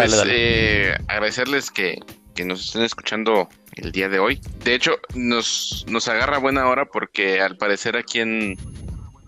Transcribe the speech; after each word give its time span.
Pues 0.00 0.24
eh, 0.26 0.96
agradecerles 1.08 1.70
que, 1.70 2.00
nos 2.42 2.64
estén 2.64 2.84
escuchando 2.84 3.50
el 3.74 3.92
día 3.92 4.08
de 4.08 4.18
hoy. 4.18 4.40
De 4.64 4.74
hecho, 4.74 4.92
nos, 5.14 5.84
nos 5.88 6.08
agarra 6.08 6.38
buena 6.38 6.66
hora 6.68 6.86
porque 6.86 7.42
al 7.42 7.58
parecer 7.58 7.98
aquí 7.98 8.20
en, 8.20 8.56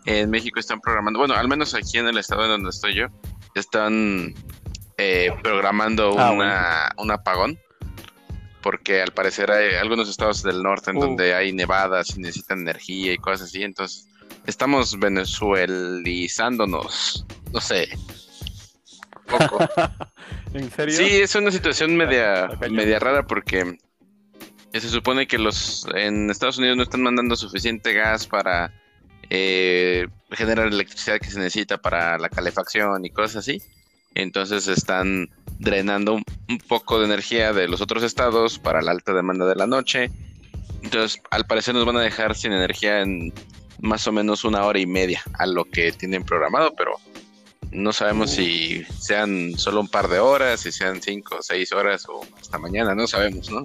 en 0.06 0.30
México 0.30 0.58
están 0.58 0.80
programando, 0.80 1.18
bueno, 1.18 1.34
al 1.34 1.46
menos 1.46 1.74
aquí 1.74 1.98
en 1.98 2.06
el 2.06 2.16
estado 2.16 2.44
en 2.44 2.50
donde 2.52 2.70
estoy 2.70 2.94
yo, 2.94 3.08
están 3.54 4.32
eh, 4.96 5.30
programando 5.42 6.18
ah, 6.18 6.90
un 6.96 7.10
apagón. 7.10 7.58
Porque 8.62 9.02
al 9.02 9.12
parecer 9.12 9.50
hay 9.50 9.74
algunos 9.74 10.08
estados 10.08 10.42
del 10.42 10.62
norte 10.62 10.92
en 10.92 10.96
uh. 10.96 11.00
donde 11.00 11.34
hay 11.34 11.52
nevadas 11.52 12.16
y 12.16 12.20
necesitan 12.20 12.60
energía 12.60 13.12
y 13.12 13.18
cosas 13.18 13.48
así. 13.48 13.62
Entonces, 13.62 14.08
estamos 14.46 14.98
venezuelizándonos. 14.98 17.26
No 17.52 17.60
sé, 17.60 17.90
¿En 20.54 20.70
serio? 20.70 20.96
Sí, 20.96 21.04
es 21.04 21.34
una 21.34 21.50
situación 21.50 21.96
media, 21.96 22.48
media 22.70 22.98
rara 22.98 23.26
porque 23.26 23.78
se 24.72 24.88
supone 24.88 25.26
que 25.26 25.38
los 25.38 25.86
en 25.94 26.30
Estados 26.30 26.58
Unidos 26.58 26.76
no 26.76 26.82
están 26.82 27.02
mandando 27.02 27.36
suficiente 27.36 27.92
gas 27.92 28.26
para 28.26 28.72
eh, 29.30 30.06
generar 30.30 30.68
electricidad 30.68 31.18
que 31.18 31.30
se 31.30 31.38
necesita 31.38 31.78
para 31.78 32.18
la 32.18 32.28
calefacción 32.28 33.04
y 33.04 33.10
cosas 33.10 33.36
así. 33.36 33.62
Entonces 34.14 34.68
están 34.68 35.30
drenando 35.58 36.14
un, 36.14 36.24
poco 36.68 36.98
de 36.98 37.06
energía 37.06 37.52
de 37.52 37.68
los 37.68 37.80
otros 37.80 38.02
estados 38.02 38.58
para 38.58 38.82
la 38.82 38.90
alta 38.90 39.12
demanda 39.12 39.46
de 39.46 39.54
la 39.54 39.66
noche. 39.66 40.10
Entonces, 40.82 41.22
al 41.30 41.46
parecer 41.46 41.74
nos 41.74 41.86
van 41.86 41.96
a 41.96 42.02
dejar 42.02 42.34
sin 42.34 42.52
energía 42.52 43.00
en 43.00 43.32
más 43.80 44.06
o 44.06 44.12
menos 44.12 44.44
una 44.44 44.64
hora 44.64 44.78
y 44.78 44.86
media 44.86 45.22
a 45.38 45.46
lo 45.46 45.64
que 45.64 45.92
tienen 45.92 46.24
programado, 46.24 46.74
pero 46.76 46.92
no 47.72 47.92
sabemos 47.92 48.30
si 48.30 48.84
sean 48.84 49.58
solo 49.58 49.80
un 49.80 49.88
par 49.88 50.08
de 50.08 50.18
horas, 50.18 50.60
si 50.60 50.70
sean 50.70 51.00
cinco 51.00 51.36
o 51.38 51.42
seis 51.42 51.72
horas 51.72 52.06
o 52.08 52.20
hasta 52.38 52.58
mañana, 52.58 52.94
no 52.94 53.06
sabemos, 53.06 53.50
¿no? 53.50 53.64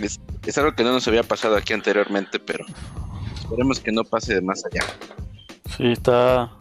Es, 0.00 0.58
algo 0.58 0.74
que 0.74 0.84
no 0.84 0.92
nos 0.92 1.06
había 1.08 1.24
pasado 1.24 1.56
aquí 1.56 1.72
anteriormente, 1.72 2.38
pero 2.38 2.64
esperemos 3.34 3.80
que 3.80 3.92
no 3.92 4.04
pase 4.04 4.34
de 4.34 4.40
más 4.40 4.64
allá. 4.64 4.82
Sí, 5.76 5.90
está. 5.90 6.52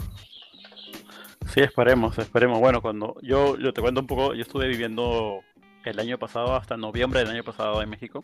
Sí, 1.54 1.62
esperemos, 1.62 2.18
esperemos. 2.18 2.60
Bueno, 2.60 2.82
cuando 2.82 3.16
yo, 3.22 3.58
yo 3.58 3.74
te 3.74 3.82
cuento 3.82 4.02
un 4.02 4.08
poco, 4.08 4.34
yo 4.34 4.42
estuve 4.42 4.68
viviendo 4.68 5.42
el 5.86 6.00
año 6.00 6.18
pasado, 6.18 6.56
hasta 6.56 6.78
noviembre 6.78 7.20
del 7.20 7.30
año 7.30 7.44
pasado 7.44 7.82
en 7.84 7.90
México, 7.90 8.22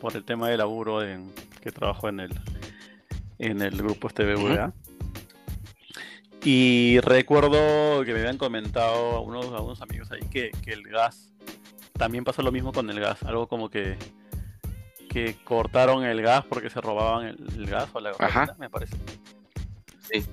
por 0.00 0.16
el 0.16 0.24
tema 0.24 0.48
de 0.48 0.56
laburo 0.56 1.02
en, 1.02 1.34
que 1.60 1.72
trabajo 1.72 2.08
en 2.08 2.20
el, 2.20 2.40
en 3.38 3.60
el 3.60 3.76
grupo 3.76 4.08
este. 4.08 4.24
Y 6.44 7.00
recuerdo 7.00 8.04
que 8.04 8.12
me 8.12 8.20
habían 8.20 8.36
comentado 8.36 9.16
algunos, 9.16 9.46
algunos 9.46 9.80
amigos 9.80 10.10
ahí 10.12 10.20
que, 10.28 10.50
el 10.66 10.82
gas 10.84 11.32
también 11.94 12.22
pasó 12.22 12.42
lo 12.42 12.52
mismo 12.52 12.72
con 12.72 12.90
el 12.90 13.00
gas, 13.00 13.22
algo 13.22 13.48
como 13.48 13.70
que 13.70 13.96
que 15.08 15.36
cortaron 15.44 16.04
el 16.04 16.20
gas 16.22 16.44
porque 16.44 16.68
se 16.68 16.80
robaban 16.80 17.26
el, 17.26 17.66
gas 17.66 17.88
o 17.92 18.00
la 18.00 18.12
gas, 18.12 18.58
me 18.58 18.68
parece. 18.68 18.96
Sí. 20.10 20.24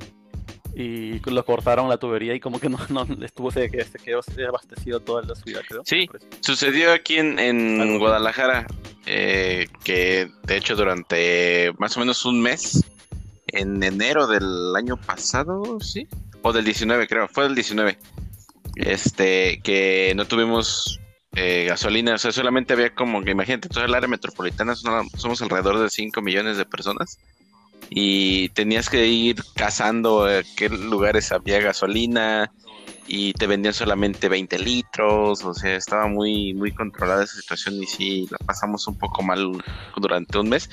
Y 0.73 1.19
lo 1.29 1.45
cortaron 1.45 1.87
la 1.87 1.97
tubería 1.97 2.33
y 2.33 2.39
como 2.39 2.59
que 2.59 2.67
no, 2.67 2.79
no 2.89 3.05
estuvo 3.23 3.51
se, 3.51 3.69
se 3.69 3.99
quedó 3.99 4.21
abastecido 4.47 4.99
toda 4.99 5.21
la 5.21 5.35
ciudad, 5.35 5.61
creo. 5.67 5.83
Sí, 5.85 6.09
sucedió 6.39 6.93
aquí 6.93 7.17
en, 7.17 7.37
en 7.37 7.99
Guadalajara, 7.99 8.65
eh, 9.05 9.67
que 9.83 10.29
de 10.43 10.57
hecho 10.57 10.75
durante 10.75 11.71
más 11.77 11.95
o 11.95 11.99
menos 11.99 12.25
un 12.25 12.41
mes 12.41 12.83
en 13.51 13.81
enero 13.83 14.27
del 14.27 14.75
año 14.75 14.97
pasado, 14.97 15.79
¿sí? 15.79 16.07
O 16.41 16.53
del 16.53 16.65
19, 16.65 17.07
creo, 17.07 17.27
fue 17.27 17.45
del 17.45 17.55
19. 17.55 17.97
Este, 18.75 19.59
que 19.63 20.13
no 20.15 20.25
tuvimos 20.25 20.99
eh, 21.35 21.65
gasolina, 21.67 22.15
o 22.15 22.17
sea, 22.17 22.31
solamente 22.31 22.73
había 22.73 22.93
como 22.93 23.21
que, 23.23 23.31
imagínate, 23.31 23.69
toda 23.69 23.85
el 23.85 23.93
área 23.93 24.07
metropolitana 24.07 24.75
somos 24.75 25.41
alrededor 25.41 25.79
de 25.79 25.89
5 25.89 26.21
millones 26.21 26.57
de 26.57 26.65
personas 26.65 27.19
y 27.89 28.49
tenías 28.49 28.89
que 28.89 29.07
ir 29.07 29.43
cazando 29.55 30.27
qué 30.55 30.69
lugares 30.69 31.31
había 31.31 31.59
gasolina 31.59 32.51
y 33.07 33.33
te 33.33 33.47
vendían 33.47 33.73
solamente 33.73 34.29
20 34.29 34.59
litros, 34.59 35.43
o 35.43 35.53
sea, 35.53 35.75
estaba 35.75 36.07
muy, 36.07 36.53
muy 36.53 36.71
controlada 36.71 37.25
esa 37.25 37.35
situación 37.35 37.75
y 37.83 37.85
sí, 37.85 38.27
la 38.31 38.37
pasamos 38.45 38.87
un 38.87 38.97
poco 38.97 39.21
mal 39.21 39.51
durante 39.97 40.37
un 40.37 40.47
mes. 40.47 40.69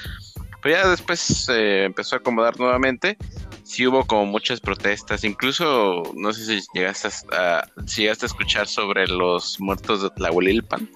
Pero 0.68 0.82
ya 0.82 0.90
después 0.90 1.18
se 1.18 1.84
empezó 1.84 2.16
a 2.16 2.18
acomodar 2.18 2.60
nuevamente. 2.60 3.16
Sí 3.62 3.86
hubo 3.86 4.04
como 4.04 4.26
muchas 4.26 4.60
protestas, 4.60 5.24
incluso 5.24 6.02
no 6.14 6.30
sé 6.34 6.44
si 6.44 6.66
llegaste 6.74 7.08
a, 7.32 7.66
si 7.86 8.02
llegaste 8.02 8.26
a 8.26 8.28
escuchar 8.28 8.66
sobre 8.68 9.06
los 9.06 9.58
muertos 9.60 10.02
de 10.02 10.10
Tlahuelilpan, 10.10 10.90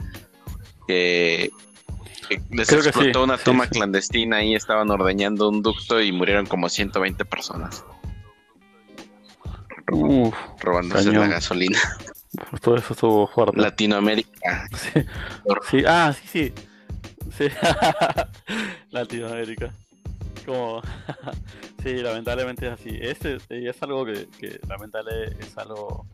que, 0.86 1.50
les 2.50 2.70
explotó 2.70 3.24
una 3.24 3.38
toma 3.38 3.66
clandestina 3.66 4.44
y 4.44 4.54
estaban 4.54 4.90
ordeñando 4.90 5.48
un 5.48 5.62
ducto 5.62 6.02
y 6.02 6.12
murieron 6.12 6.44
como 6.44 6.68
120 6.68 7.24
personas. 7.24 7.82
robándose 10.60 11.12
la 11.12 11.28
gasolina. 11.28 11.78
todo 12.60 12.76
eso 12.76 12.92
estuvo 12.92 13.26
fuerte. 13.26 13.58
Latinoamérica. 13.58 14.68
sí. 15.70 15.82
Ah, 15.86 16.12
sí, 16.12 16.28
sí. 16.28 16.54
Sí, 17.37 17.44
Latinoamérica. 18.91 19.72
Como, 20.44 20.82
sí, 21.82 21.94
lamentablemente 21.97 22.66
es 22.66 22.72
así. 22.72 22.98
Este 23.00 23.38
es 23.48 23.82
algo 23.82 24.04
que, 24.04 24.28
que 24.38 24.60
lamentable 24.69 25.37
es 25.38 25.56
algo 25.56 26.06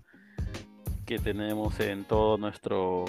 que 1.06 1.19
tenemos 1.19 1.81
en 1.81 2.05
todo 2.05 2.37
nuestro 2.37 3.06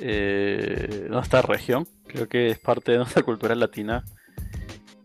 eh, 0.00 1.06
nuestra 1.10 1.42
región. 1.42 1.86
Creo 2.06 2.28
que 2.28 2.50
es 2.50 2.58
parte 2.58 2.92
de 2.92 2.98
nuestra 2.98 3.22
cultura 3.22 3.54
latina 3.54 4.04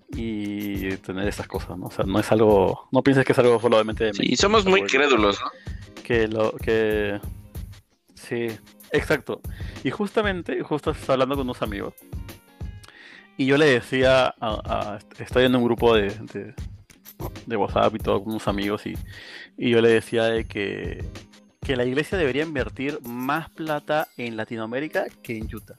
y 0.10 0.96
tener 0.98 1.28
esas 1.28 1.48
cosas, 1.48 1.78
¿no? 1.78 1.88
O 1.88 1.92
sea, 1.92 2.06
no 2.06 2.20
es 2.20 2.32
algo, 2.32 2.88
no 2.92 3.02
pienses 3.02 3.26
que 3.26 3.32
es 3.32 3.40
algo 3.40 3.60
solamente 3.60 4.06
de 4.06 4.14
Sí, 4.14 4.36
somos 4.36 4.66
muy 4.66 4.84
crédulos, 4.84 5.40
¿no? 5.42 6.04
Que 6.04 6.28
lo 6.28 6.52
que 6.52 7.20
sí, 8.14 8.48
Exacto. 8.94 9.42
Y 9.84 9.90
justamente, 9.90 10.62
justo 10.62 10.92
estaba 10.92 11.14
hablando 11.14 11.36
con 11.36 11.48
unos 11.48 11.62
amigos. 11.62 11.96
Y 13.36 13.48
yo 13.48 13.58
le 13.58 13.66
decía, 13.66 14.36
a, 14.40 15.00
estoy 15.18 15.46
en 15.46 15.56
un 15.56 15.64
grupo 15.64 15.96
de, 15.96 16.54
de, 17.48 17.58
WhatsApp 17.58 17.96
y 17.96 17.98
todo 17.98 18.24
con 18.24 18.34
unos 18.34 18.48
amigos 18.48 18.86
y, 18.86 18.94
yo 19.58 19.82
le 19.82 19.90
decía 19.90 20.26
de 20.26 20.46
que, 20.46 21.04
que, 21.62 21.76
la 21.76 21.86
iglesia 21.86 22.18
debería 22.18 22.44
invertir 22.44 23.00
más 23.04 23.50
plata 23.50 24.08
en 24.18 24.38
Latinoamérica 24.38 25.06
que 25.24 25.38
en 25.38 25.50
Utah. 25.54 25.76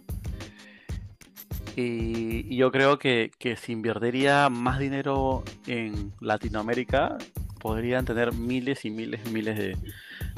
Y, 1.76 2.56
yo 2.56 2.72
creo 2.72 2.98
que, 2.98 3.30
que 3.38 3.54
si 3.54 3.70
invertiría 3.70 4.48
más 4.48 4.80
dinero 4.80 5.44
en 5.68 6.12
Latinoamérica, 6.20 7.16
podrían 7.64 8.04
tener 8.04 8.34
miles 8.34 8.84
y 8.84 8.90
miles 8.90 9.22
y 9.24 9.30
miles 9.30 9.56
de, 9.56 9.78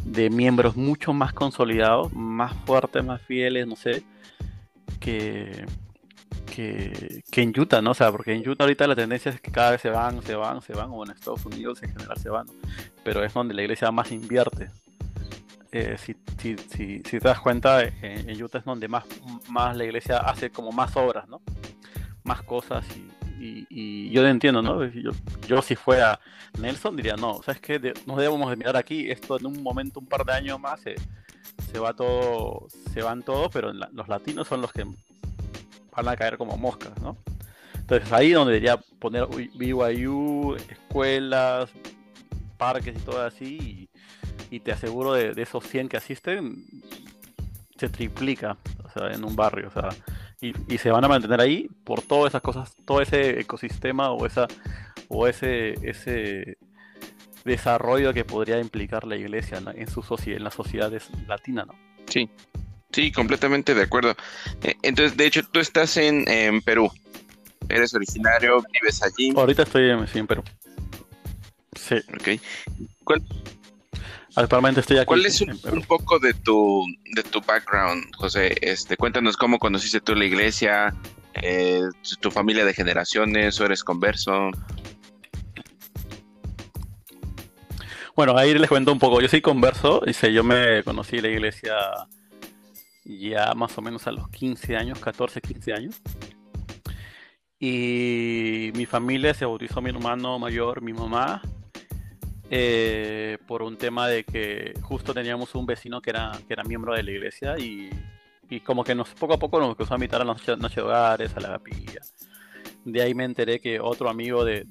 de 0.04 0.30
miembros 0.30 0.76
mucho 0.76 1.12
más 1.12 1.32
consolidados, 1.32 2.12
más 2.12 2.54
fuertes, 2.64 3.04
más 3.04 3.20
fieles, 3.20 3.66
no 3.66 3.74
sé, 3.74 4.04
que, 5.00 5.66
que, 6.54 7.42
en 7.42 7.52
Utah, 7.58 7.82
¿no? 7.82 7.90
O 7.90 7.94
sea, 7.94 8.12
porque 8.12 8.32
en 8.32 8.48
Utah 8.48 8.62
ahorita 8.62 8.86
la 8.86 8.94
tendencia 8.94 9.32
es 9.32 9.40
que 9.40 9.50
cada 9.50 9.72
vez 9.72 9.80
se 9.80 9.90
van, 9.90 10.22
se 10.22 10.36
van, 10.36 10.62
se 10.62 10.72
van, 10.72 10.90
o 10.92 11.04
en 11.04 11.10
Estados 11.10 11.44
Unidos 11.44 11.82
en 11.82 11.90
general 11.90 12.16
se 12.16 12.28
van, 12.28 12.46
pero 13.02 13.24
es 13.24 13.34
donde 13.34 13.54
la 13.54 13.62
iglesia 13.62 13.90
más 13.90 14.12
invierte. 14.12 14.70
Eh, 15.72 15.96
si, 15.98 16.14
si, 16.38 16.56
si, 16.68 17.00
te 17.00 17.18
das 17.18 17.40
cuenta, 17.40 17.82
en, 17.82 18.30
en, 18.30 18.40
Utah 18.40 18.58
es 18.58 18.64
donde 18.64 18.86
más, 18.86 19.04
más 19.48 19.76
la 19.76 19.82
iglesia 19.82 20.18
hace 20.18 20.50
como 20.50 20.70
más 20.70 20.96
obras, 20.96 21.28
¿no? 21.28 21.42
Más 22.22 22.40
cosas 22.44 22.86
y, 22.96 23.25
y, 23.38 24.10
yo 24.10 24.26
entiendo, 24.26 24.62
¿no? 24.62 24.84
Yo, 24.86 25.10
yo, 25.46 25.62
si 25.62 25.76
fuera 25.76 26.18
Nelson 26.58 26.96
diría, 26.96 27.16
no, 27.16 27.42
¿sabes 27.42 27.60
qué? 27.60 27.78
De, 27.78 27.94
nos 28.06 28.16
debemos 28.16 28.48
de 28.50 28.56
mirar 28.56 28.76
aquí, 28.76 29.10
esto 29.10 29.38
en 29.38 29.46
un 29.46 29.62
momento, 29.62 30.00
un 30.00 30.06
par 30.06 30.24
de 30.24 30.32
años 30.32 30.58
más, 30.58 30.80
se, 30.80 30.94
se 31.70 31.78
va 31.78 31.92
todo, 31.92 32.68
se 32.92 33.02
van 33.02 33.22
todos, 33.22 33.50
pero 33.52 33.72
los 33.72 34.08
latinos 34.08 34.48
son 34.48 34.62
los 34.62 34.72
que 34.72 34.84
van 35.94 36.08
a 36.08 36.16
caer 36.16 36.38
como 36.38 36.56
moscas, 36.56 36.98
¿no? 37.00 37.16
Entonces 37.74 38.12
ahí 38.12 38.32
donde 38.32 38.54
debería 38.54 38.78
poner 38.98 39.26
BYU, 39.26 40.56
escuelas, 40.68 41.70
parques 42.56 42.96
y 42.96 43.00
todo 43.00 43.24
así, 43.24 43.88
y, 44.50 44.60
te 44.60 44.72
aseguro 44.72 45.12
de, 45.12 45.40
esos 45.40 45.64
100 45.64 45.88
que 45.88 45.96
asisten, 45.96 46.64
se 47.76 47.88
triplica 47.88 48.56
o 48.84 48.90
sea, 48.90 49.12
en 49.12 49.24
un 49.24 49.36
barrio. 49.36 49.68
O 49.68 49.70
sea, 49.70 49.90
y, 50.40 50.52
y, 50.72 50.78
se 50.78 50.90
van 50.90 51.04
a 51.04 51.08
mantener 51.08 51.40
ahí 51.40 51.68
por 51.84 52.02
todas 52.02 52.30
esas 52.30 52.42
cosas, 52.42 52.74
todo 52.84 53.00
ese 53.00 53.40
ecosistema 53.40 54.10
o 54.10 54.26
esa 54.26 54.46
o 55.08 55.26
ese, 55.26 55.74
ese 55.82 56.58
desarrollo 57.44 58.12
que 58.12 58.24
podría 58.24 58.58
implicar 58.58 59.06
la 59.06 59.16
iglesia 59.16 59.62
en, 59.74 59.88
su 59.88 60.02
en 60.26 60.44
las 60.44 60.54
sociedades 60.54 61.08
latinas, 61.26 61.66
¿no? 61.66 61.74
Sí, 62.08 62.28
sí, 62.92 63.12
completamente 63.12 63.74
de 63.74 63.82
acuerdo. 63.82 64.14
Eh, 64.62 64.74
entonces, 64.82 65.16
de 65.16 65.26
hecho, 65.26 65.42
tú 65.44 65.60
estás 65.60 65.96
en, 65.96 66.24
Perú. 66.62 66.90
Eres 67.68 67.94
originario, 67.94 68.64
vives 68.72 69.02
allí. 69.02 69.32
Ahorita 69.36 69.62
estoy 69.62 69.90
en, 69.90 70.26
Perú. 70.26 70.42
Sí. 71.74 71.96
Ok. 72.14 72.40
¿Cuál, 73.04 73.22
Actualmente 74.36 74.80
estoy 74.80 74.98
aquí. 74.98 75.06
¿Cuál 75.06 75.24
es 75.24 75.40
un, 75.40 75.82
poco 75.88 76.18
de 76.18 76.34
tu, 76.34 76.84
de 77.14 77.22
tu 77.22 77.40
background, 77.40 78.14
José? 78.16 78.54
Este, 78.60 78.96
cuéntanos 78.98 79.34
cómo 79.34 79.58
conociste 79.58 80.00
tú 80.00 80.14
la 80.14 80.26
iglesia, 80.26 80.94
eh, 81.34 81.80
tu 82.20 82.30
familia 82.30 82.66
de 82.66 82.74
generaciones, 82.74 83.58
o 83.58 83.64
eres 83.64 83.82
converso. 83.82 84.50
Bueno, 88.14 88.36
ahí 88.36 88.52
les 88.52 88.68
cuento 88.68 88.92
un 88.92 88.98
poco. 88.98 89.22
Yo 89.22 89.28
soy 89.28 89.40
converso, 89.40 90.02
dice, 90.04 90.30
yo 90.30 90.44
me 90.44 90.82
conocí 90.82 91.18
la 91.20 91.28
iglesia 91.28 91.74
ya 93.06 93.54
más 93.54 93.76
o 93.78 93.82
menos 93.82 94.06
a 94.06 94.12
los 94.12 94.28
15 94.28 94.76
años, 94.76 94.98
14, 94.98 95.40
15 95.40 95.72
años. 95.72 96.02
Y 97.58 98.70
mi 98.74 98.84
familia 98.84 99.32
se 99.32 99.46
bautizó 99.46 99.80
mi 99.80 99.88
hermano 99.88 100.38
mayor, 100.38 100.82
mi 100.82 100.92
mamá, 100.92 101.40
eh, 102.50 103.38
por 103.46 103.62
un 103.62 103.76
tema 103.76 104.08
de 104.08 104.24
que 104.24 104.74
justo 104.82 105.12
teníamos 105.14 105.54
un 105.54 105.66
vecino 105.66 106.00
que 106.00 106.10
era, 106.10 106.32
que 106.46 106.52
era 106.52 106.64
miembro 106.64 106.94
de 106.94 107.02
la 107.02 107.10
iglesia 107.10 107.58
y, 107.58 107.90
como 108.64 108.84
que 108.84 108.94
nos 108.94 109.08
poco 109.10 109.34
a 109.34 109.38
poco 109.38 109.58
nos 109.58 109.70
empezó 109.70 109.94
a 109.94 109.96
invitar 109.96 110.20
a 110.20 110.24
las 110.24 110.36
noches 110.36 110.58
noche 110.58 110.76
de 110.76 110.82
hogares, 110.82 111.36
a 111.36 111.40
la 111.40 111.48
capilla 111.48 112.00
de 112.86 113.02
ahí 113.02 113.14
me 113.14 113.24
enteré 113.24 113.60
que 113.60 113.80
otro 113.80 114.08
amigo 114.08 114.44
de, 114.44 114.64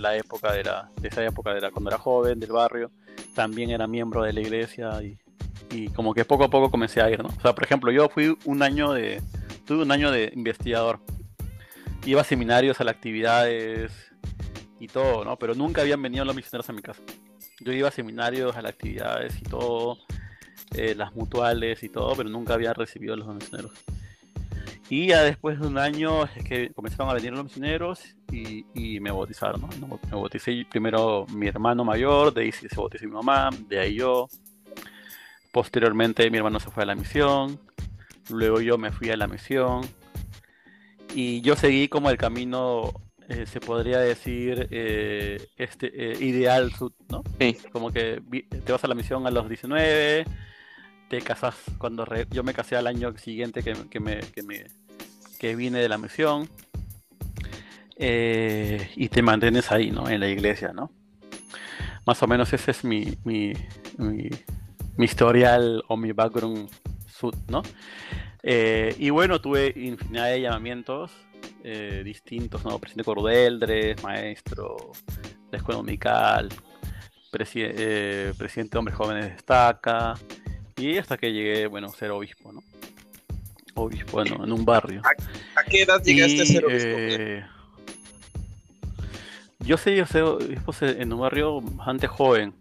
la 0.00 0.16
época, 0.16 0.52
de, 0.52 0.64
la, 0.64 0.90
de 1.00 1.08
esa 1.08 1.24
época, 1.24 1.54
de 1.54 1.60
la, 1.60 1.70
cuando 1.70 1.88
era 1.88 1.98
joven, 1.98 2.40
del 2.40 2.50
barrio, 2.50 2.90
también 3.34 3.70
era 3.70 3.86
miembro 3.86 4.24
de 4.24 4.32
la 4.32 4.40
iglesia 4.40 5.00
y, 5.02 5.16
como 5.94 6.14
que 6.14 6.24
poco 6.24 6.44
a 6.44 6.50
poco 6.50 6.70
comencé 6.70 7.00
a 7.00 7.10
ir, 7.10 7.22
¿no? 7.22 7.28
O 7.28 7.40
sea, 7.40 7.54
por 7.54 7.64
ejemplo, 7.64 7.92
yo 7.92 8.08
fui 8.08 8.36
un 8.44 8.62
año 8.62 8.92
de, 8.92 9.22
tuve 9.66 9.82
un 9.82 9.92
año 9.92 10.10
de 10.10 10.32
investigador. 10.34 11.00
Iba 12.04 12.22
a 12.22 12.24
seminarios, 12.24 12.80
a 12.80 12.84
las 12.84 12.94
actividades 12.94 13.92
y 14.78 14.88
todo, 14.88 15.24
¿no? 15.24 15.36
Pero 15.38 15.54
nunca 15.54 15.82
habían 15.82 16.02
venido 16.02 16.24
los 16.24 16.34
misioneros 16.34 16.68
a 16.68 16.72
mi 16.72 16.82
casa. 16.82 17.02
Yo 17.60 17.72
iba 17.72 17.88
a 17.88 17.92
seminarios, 17.92 18.56
a 18.56 18.62
las 18.62 18.72
actividades 18.72 19.38
y 19.40 19.42
todo, 19.42 19.98
eh, 20.74 20.94
las 20.94 21.14
mutuales 21.14 21.82
y 21.82 21.88
todo, 21.88 22.14
pero 22.16 22.28
nunca 22.28 22.54
había 22.54 22.74
recibido 22.74 23.14
a 23.14 23.16
los 23.16 23.34
misioneros. 23.34 23.72
Y 24.88 25.08
ya 25.08 25.22
después 25.22 25.58
de 25.58 25.66
un 25.66 25.78
año 25.78 26.24
es 26.24 26.44
que 26.44 26.70
comenzaron 26.72 27.10
a 27.10 27.14
venir 27.14 27.32
los 27.32 27.44
misioneros 27.44 28.14
y, 28.30 29.00
me 29.00 29.10
bautizaron, 29.10 29.60
¿no? 29.60 29.68
Me 29.68 30.12
bauticé 30.12 30.64
primero 30.70 31.26
mi 31.32 31.48
hermano 31.48 31.84
mayor, 31.84 32.32
de 32.32 32.42
ahí 32.42 32.52
se 32.52 32.68
bautizó 32.76 33.04
mi 33.04 33.12
mamá, 33.12 33.50
de 33.68 33.80
ahí 33.80 33.94
yo. 33.94 34.28
Posteriormente 35.50 36.30
mi 36.30 36.36
hermano 36.36 36.60
se 36.60 36.70
fue 36.70 36.82
a 36.82 36.86
la 36.86 36.94
misión, 36.94 37.58
luego 38.30 38.60
yo 38.60 38.78
me 38.78 38.92
fui 38.92 39.10
a 39.10 39.16
la 39.16 39.26
misión 39.26 39.82
y 41.14 41.40
yo 41.40 41.56
seguí 41.56 41.88
como 41.88 42.10
el 42.10 42.18
camino, 42.18 42.92
eh, 43.28 43.44
se 43.46 43.58
podría 43.58 43.98
decir, 43.98 44.68
eh, 44.70 45.48
este 45.56 46.12
eh, 46.12 46.24
ideal, 46.24 46.70
¿no? 47.10 47.24
Sí. 47.40 47.56
Como 47.72 47.92
que 47.92 48.22
te 48.64 48.72
vas 48.72 48.84
a 48.84 48.88
la 48.88 48.94
misión 48.94 49.26
a 49.26 49.30
los 49.30 49.48
19 49.48 50.24
te 51.08 51.20
casas 51.20 51.54
cuando 51.78 52.04
yo 52.30 52.42
me 52.42 52.52
casé 52.52 52.76
al 52.76 52.88
año 52.88 53.16
siguiente 53.16 53.62
que, 53.62 53.74
que, 53.88 54.00
me, 54.00 54.18
que, 54.18 54.42
me, 54.42 54.66
que 55.38 55.54
vine 55.54 55.78
de 55.78 55.88
la 55.88 55.98
misión 55.98 56.48
eh, 57.96 58.90
y 58.96 59.08
te 59.08 59.22
mantienes 59.22 59.70
ahí, 59.70 59.92
¿no? 59.92 60.08
En 60.08 60.20
la 60.20 60.28
iglesia, 60.28 60.72
¿no? 60.72 60.90
Más 62.06 62.20
o 62.22 62.26
menos 62.26 62.52
ese 62.52 62.72
es 62.72 62.84
mi, 62.84 63.16
mi, 63.24 63.52
mi, 63.98 64.28
historial 64.98 65.84
o 65.88 65.96
mi 65.96 66.12
background, 66.12 66.68
¿no? 67.48 67.62
Y 68.42 69.10
bueno, 69.10 69.40
tuve 69.40 69.72
infinidad 69.76 70.26
de 70.26 70.40
llamamientos 70.40 71.12
eh, 71.64 72.02
distintos, 72.04 72.64
¿no? 72.64 72.78
Presidente 72.78 73.04
Cordeldres, 73.04 74.02
maestro 74.02 74.92
de 75.50 75.56
escuela 75.56 75.78
dominical, 75.78 76.48
presidente 77.30 78.70
de 78.70 78.78
hombres 78.78 78.96
jóvenes 78.96 79.32
destaca, 79.32 80.14
y 80.76 80.98
hasta 80.98 81.16
que 81.16 81.32
llegué, 81.32 81.66
bueno, 81.66 81.88
a 81.88 81.90
ser 81.90 82.10
obispo, 82.10 82.52
¿no? 82.52 82.62
Obispo, 83.74 84.12
bueno, 84.12 84.44
en 84.44 84.52
un 84.52 84.64
barrio. 84.64 85.02
¿A, 85.04 85.64
qué 85.64 85.82
edad 85.82 86.02
llegaste 86.02 86.42
a 86.42 86.46
ser 86.46 86.64
obispo? 86.64 86.88
Eh, 86.88 87.44
yo 89.60 89.76
sé, 89.76 89.96
yo 89.96 90.06
sé, 90.06 90.22
obispo 90.22 90.72
en 90.82 91.12
un 91.12 91.20
barrio 91.20 91.60
bastante 91.60 92.06
joven. 92.06 92.54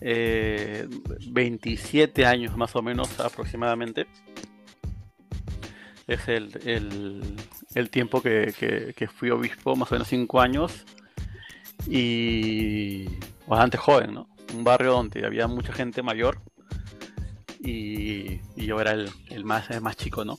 27 0.00 2.20
eh, 2.20 2.26
años 2.26 2.56
más 2.56 2.76
o 2.76 2.82
menos 2.82 3.18
aproximadamente. 3.20 4.06
Es 6.06 6.28
el, 6.28 6.50
el, 6.66 7.36
tiempo 7.90 8.22
que, 8.22 8.94
que, 8.96 9.08
fui 9.08 9.30
obispo, 9.30 9.76
más 9.76 9.90
o 9.90 9.94
menos 9.94 10.08
5 10.08 10.40
años. 10.40 10.84
Y 11.86 13.06
bastante 13.46 13.76
joven, 13.76 14.14
¿no? 14.14 14.28
Un 14.54 14.64
barrio 14.64 14.92
donde 14.92 15.26
había 15.26 15.46
mucha 15.46 15.72
gente 15.72 16.02
mayor 16.02 16.40
y, 17.64 18.40
yo 18.56 18.80
era 18.80 18.92
el, 18.92 19.44
más, 19.44 19.68
más 19.80 19.96
chico, 19.96 20.24
¿no? 20.24 20.38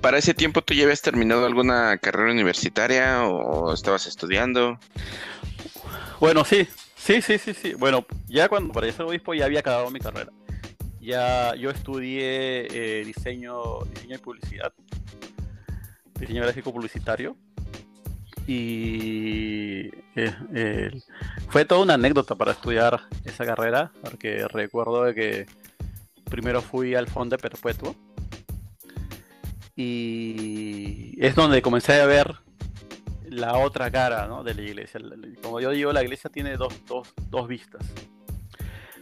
¿Para 0.00 0.18
ese 0.18 0.34
tiempo 0.34 0.62
tú 0.62 0.74
ya 0.74 0.82
habías 0.82 1.00
terminado 1.00 1.46
alguna 1.46 1.96
carrera 1.98 2.32
universitaria 2.32 3.24
o 3.24 3.72
estabas 3.72 4.06
estudiando? 4.06 4.78
Bueno, 6.18 6.44
sí, 6.44 6.66
sí, 6.96 7.22
sí, 7.22 7.38
sí, 7.38 7.54
sí. 7.54 7.74
Bueno, 7.74 8.04
ya 8.26 8.48
cuando 8.48 8.72
para 8.72 8.90
ser 8.90 9.02
obispo 9.02 9.34
ya 9.34 9.44
había 9.44 9.60
acabado 9.60 9.90
mi 9.90 10.00
carrera. 10.00 10.32
Ya 11.00 11.54
yo 11.54 11.70
estudié 11.70 12.66
eh, 12.70 13.04
diseño, 13.04 13.80
diseño 13.92 14.16
y 14.16 14.18
publicidad, 14.18 14.72
diseño 16.22 16.42
gráfico 16.42 16.72
publicitario 16.72 17.36
y 18.46 19.90
eh, 20.16 20.90
fue 21.48 21.64
toda 21.64 21.82
una 21.82 21.94
anécdota 21.94 22.34
para 22.34 22.52
estudiar 22.52 23.02
esa 23.24 23.44
carrera, 23.44 23.92
porque 24.02 24.46
recuerdo 24.48 25.12
que 25.14 25.46
primero 26.30 26.62
fui 26.62 26.94
al 26.94 27.08
Fondo 27.08 27.36
Perpetuo 27.36 27.94
y 29.76 31.14
es 31.18 31.34
donde 31.34 31.60
comencé 31.60 32.00
a 32.00 32.06
ver 32.06 32.36
la 33.28 33.58
otra 33.58 33.90
cara 33.90 34.28
de 34.42 34.54
la 34.54 34.62
iglesia. 34.62 35.00
Como 35.42 35.60
yo 35.60 35.70
digo, 35.70 35.92
la 35.92 36.02
iglesia 36.02 36.30
tiene 36.30 36.56
dos, 36.56 36.74
dos, 36.86 37.12
dos 37.30 37.48
vistas. 37.48 37.82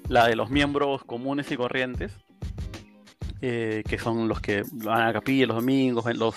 La 0.09 0.27
de 0.27 0.37
los 0.37 0.51
miembros 0.51 1.05
comunes 1.05 1.51
y 1.51 1.57
corrientes, 1.57 2.13
eh, 3.43 3.83
que 3.89 3.99
son 3.99 4.29
los 4.29 4.41
que 4.41 4.65
van 4.73 5.03
a 5.03 5.07
la 5.07 5.13
capilla 5.13 5.47
los 5.47 5.57
domingos, 5.57 6.05
los, 6.17 6.35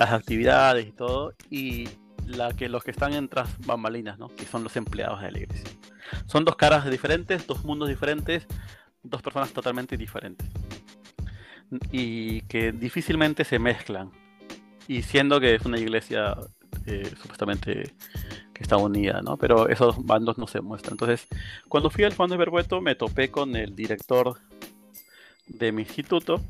las 0.00 0.12
actividades 0.12 0.86
y 0.86 0.92
todo, 0.92 1.34
y 1.50 1.86
la 2.24 2.54
que 2.54 2.70
los 2.70 2.82
que 2.82 2.90
están 2.90 3.12
en 3.12 3.28
tras 3.28 3.50
bambalinas, 3.66 4.18
¿no? 4.18 4.28
Que 4.28 4.46
son 4.46 4.64
los 4.64 4.74
empleados 4.76 5.20
de 5.20 5.30
la 5.30 5.38
iglesia. 5.40 5.70
Son 6.24 6.42
dos 6.42 6.56
caras 6.56 6.90
diferentes, 6.90 7.46
dos 7.46 7.66
mundos 7.66 7.90
diferentes, 7.90 8.46
dos 9.02 9.20
personas 9.20 9.52
totalmente 9.52 9.98
diferentes. 9.98 10.48
Y 11.92 12.40
que 12.42 12.72
difícilmente 12.72 13.44
se 13.44 13.58
mezclan. 13.58 14.10
Y 14.88 15.02
siendo 15.02 15.38
que 15.38 15.56
es 15.56 15.66
una 15.66 15.78
iglesia 15.78 16.34
eh, 16.86 17.12
supuestamente 17.20 17.92
que 18.54 18.62
está 18.62 18.78
unida, 18.78 19.20
¿no? 19.20 19.36
Pero 19.36 19.68
esos 19.68 20.02
bandos 20.02 20.38
no 20.38 20.46
se 20.46 20.62
muestran. 20.62 20.94
Entonces, 20.94 21.28
cuando 21.68 21.90
fui 21.90 22.04
al 22.04 22.12
fondo 22.12 22.32
de 22.32 22.38
Bergueto, 22.38 22.80
me 22.80 22.94
topé 22.94 23.30
con 23.30 23.54
el 23.54 23.76
director 23.76 24.38
de 25.46 25.72
mi 25.72 25.82
instituto, 25.82 26.40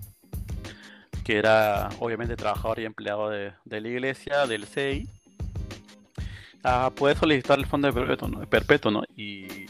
era 1.37 1.89
obviamente 1.99 2.37
trabajador 2.37 2.81
y 2.81 2.85
empleado 2.85 3.31
de, 3.31 3.53
de 3.65 3.81
la 3.81 3.89
iglesia, 3.89 4.47
del 4.47 4.67
CEI 4.67 5.09
a 6.63 6.91
poder 6.91 7.17
solicitar 7.17 7.59
el 7.59 7.67
fondo 7.67 7.93
perpetuo. 7.93 8.29
Perpetuo. 8.47 9.03
Y, 9.17 9.67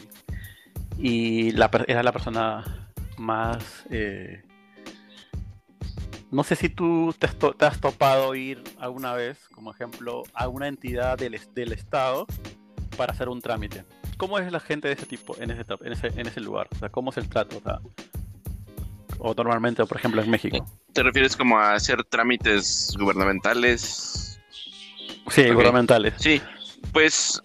y 0.97 1.51
la, 1.51 1.69
era 1.87 2.03
la 2.03 2.11
persona 2.11 2.89
más... 3.17 3.85
Eh, 3.89 4.43
no 6.31 6.43
sé 6.43 6.55
si 6.55 6.69
tú 6.69 7.13
te 7.19 7.27
has, 7.65 7.81
topado 7.81 8.35
ir 8.35 8.63
alguna 8.79 9.13
vez, 9.13 9.49
como 9.49 9.71
ejemplo, 9.71 10.23
a 10.33 10.47
una 10.47 10.69
entidad 10.69 11.17
del, 11.17 11.37
del 11.53 11.73
Estado 11.73 12.25
para 12.95 13.11
hacer 13.11 13.27
un 13.27 13.41
trámite. 13.41 13.83
¿Cómo 14.15 14.39
es 14.39 14.49
la 14.49 14.61
gente 14.61 14.87
de 14.87 14.93
ese 14.93 15.05
tipo 15.05 15.35
en 15.39 15.51
ese, 15.51 15.65
en 15.81 15.91
ese, 15.91 16.07
en 16.07 16.27
ese 16.27 16.39
lugar? 16.39 16.69
O 16.71 16.75
sea, 16.75 16.89
¿cómo 16.89 17.09
es 17.09 17.17
el 17.17 17.27
trato? 17.27 17.61
O 19.23 19.33
normalmente, 19.35 19.85
por 19.85 19.97
ejemplo, 19.97 20.21
en 20.21 20.29
México. 20.29 20.65
¿Te 20.93 21.03
refieres 21.03 21.37
como 21.37 21.59
a 21.59 21.75
hacer 21.75 22.03
trámites 22.03 22.95
gubernamentales? 22.99 24.39
Sí, 25.29 25.49
gubernamentales. 25.51 26.15
Sí, 26.17 26.41
pues 26.91 27.39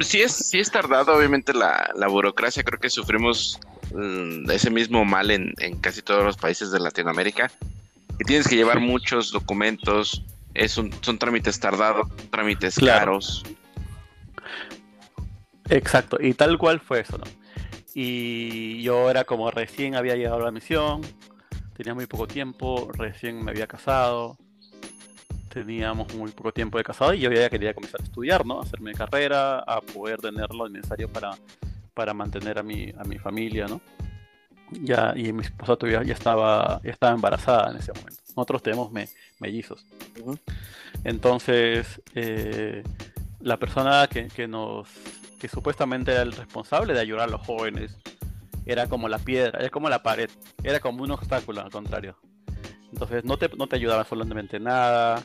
sí 0.00 0.22
es, 0.22 0.32
sí 0.32 0.58
es 0.58 0.70
tardado, 0.72 1.14
obviamente 1.16 1.54
la, 1.54 1.90
la 1.94 2.08
burocracia, 2.08 2.64
creo 2.64 2.80
que 2.80 2.90
sufrimos 2.90 3.60
mm, 3.94 4.50
ese 4.50 4.70
mismo 4.70 5.04
mal 5.04 5.30
en, 5.30 5.54
en, 5.58 5.78
casi 5.78 6.02
todos 6.02 6.24
los 6.24 6.36
países 6.36 6.72
de 6.72 6.80
Latinoamérica, 6.80 7.48
que 8.18 8.24
tienes 8.24 8.48
que 8.48 8.56
llevar 8.56 8.80
muchos 8.80 9.30
documentos, 9.30 10.24
es 10.54 10.76
un, 10.76 10.92
son 11.00 11.18
trámites 11.18 11.60
tardados, 11.60 12.08
trámites 12.30 12.76
caros. 12.76 13.44
Exacto, 15.70 16.18
y 16.20 16.34
tal 16.34 16.58
cual 16.58 16.80
fue 16.80 17.00
eso, 17.00 17.18
¿no? 17.18 17.43
Y 17.94 18.82
yo 18.82 19.08
era 19.08 19.24
como 19.24 19.50
recién 19.50 19.94
había 19.94 20.16
llegado 20.16 20.36
a 20.42 20.46
la 20.46 20.50
misión, 20.50 21.02
tenía 21.76 21.94
muy 21.94 22.06
poco 22.06 22.26
tiempo, 22.26 22.90
recién 22.92 23.44
me 23.44 23.52
había 23.52 23.66
casado, 23.66 24.36
teníamos 25.54 26.12
muy 26.14 26.32
poco 26.32 26.52
tiempo 26.52 26.78
de 26.78 26.84
casado 26.84 27.14
y 27.14 27.20
yo 27.20 27.30
ya 27.30 27.48
quería 27.48 27.72
comenzar 27.72 28.00
a 28.00 28.04
estudiar, 28.04 28.44
¿no? 28.44 28.60
Hacerme 28.60 28.92
carrera, 28.92 29.60
a 29.60 29.80
poder 29.80 30.20
tener 30.20 30.52
lo 30.52 30.68
necesario 30.68 31.08
para, 31.08 31.30
para 31.94 32.12
mantener 32.12 32.58
a 32.58 32.62
mi, 32.64 32.92
a 32.98 33.04
mi 33.04 33.18
familia, 33.18 33.66
¿no? 33.68 33.80
Ya, 34.70 35.12
y 35.14 35.32
mi 35.32 35.42
esposa 35.42 35.76
todavía 35.76 36.02
ya 36.02 36.14
estaba, 36.14 36.80
ya 36.82 36.90
estaba 36.90 37.14
embarazada 37.14 37.70
en 37.70 37.76
ese 37.76 37.92
momento. 37.92 38.20
Nosotros 38.36 38.62
tenemos 38.62 38.90
mellizos. 39.38 39.86
Entonces, 41.04 42.02
eh, 42.14 42.82
la 43.40 43.56
persona 43.58 44.08
que, 44.10 44.26
que, 44.28 44.48
nos 44.48 44.88
que 45.44 45.48
supuestamente 45.50 46.10
era 46.10 46.22
el 46.22 46.32
responsable 46.32 46.94
de 46.94 47.00
ayudar 47.00 47.28
a 47.28 47.32
los 47.32 47.46
jóvenes 47.46 47.98
era 48.64 48.86
como 48.86 49.10
la 49.10 49.18
piedra, 49.18 49.58
era 49.60 49.68
como 49.68 49.90
la 49.90 50.02
pared, 50.02 50.30
era 50.62 50.80
como 50.80 51.02
un 51.02 51.10
obstáculo 51.10 51.60
al 51.60 51.70
contrario. 51.70 52.16
Entonces 52.90 53.26
no 53.26 53.36
te, 53.36 53.50
no 53.50 53.66
te 53.66 53.76
ayudaba 53.76 54.00
absolutamente 54.00 54.58
nada, 54.58 55.22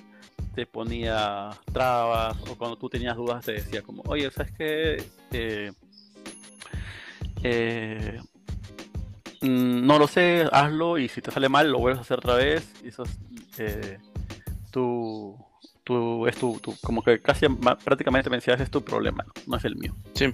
te 0.56 0.66
ponía 0.66 1.52
trabas, 1.72 2.36
o 2.50 2.58
cuando 2.58 2.76
tú 2.76 2.90
tenías 2.90 3.16
dudas 3.16 3.46
te 3.46 3.54
decía 3.54 3.82
como, 3.82 4.04
oye, 4.08 4.30
¿sabes 4.30 4.52
qué? 4.58 5.04
Eh, 5.32 5.72
eh, 7.44 8.20
mm, 9.40 9.86
no 9.88 10.00
lo 10.00 10.08
sé, 10.08 10.50
hazlo 10.52 10.98
y 10.98 11.08
si 11.08 11.22
te 11.22 11.32
sale 11.32 11.48
mal 11.48 11.72
lo 11.72 11.80
vuelves 11.80 12.00
a 12.00 12.02
hacer 12.02 12.18
otra 12.18 12.34
vez. 12.34 12.70
Y 12.84 12.90
eso 12.90 13.04
es 13.04 13.20
eh, 13.58 14.00
tu, 14.70 15.34
tu, 15.90 16.28
es 16.28 16.38
tu, 16.38 16.62
como 16.84 17.02
que 17.02 17.20
casi 17.20 17.48
prácticamente 17.84 18.30
me 18.30 18.38
decías 18.38 18.62
es 18.62 18.70
tu 18.70 18.84
problema, 18.84 19.26
no 19.48 19.58
es 19.58 19.66
el 19.66 19.76
mío. 19.76 19.96
Sí. 20.14 20.34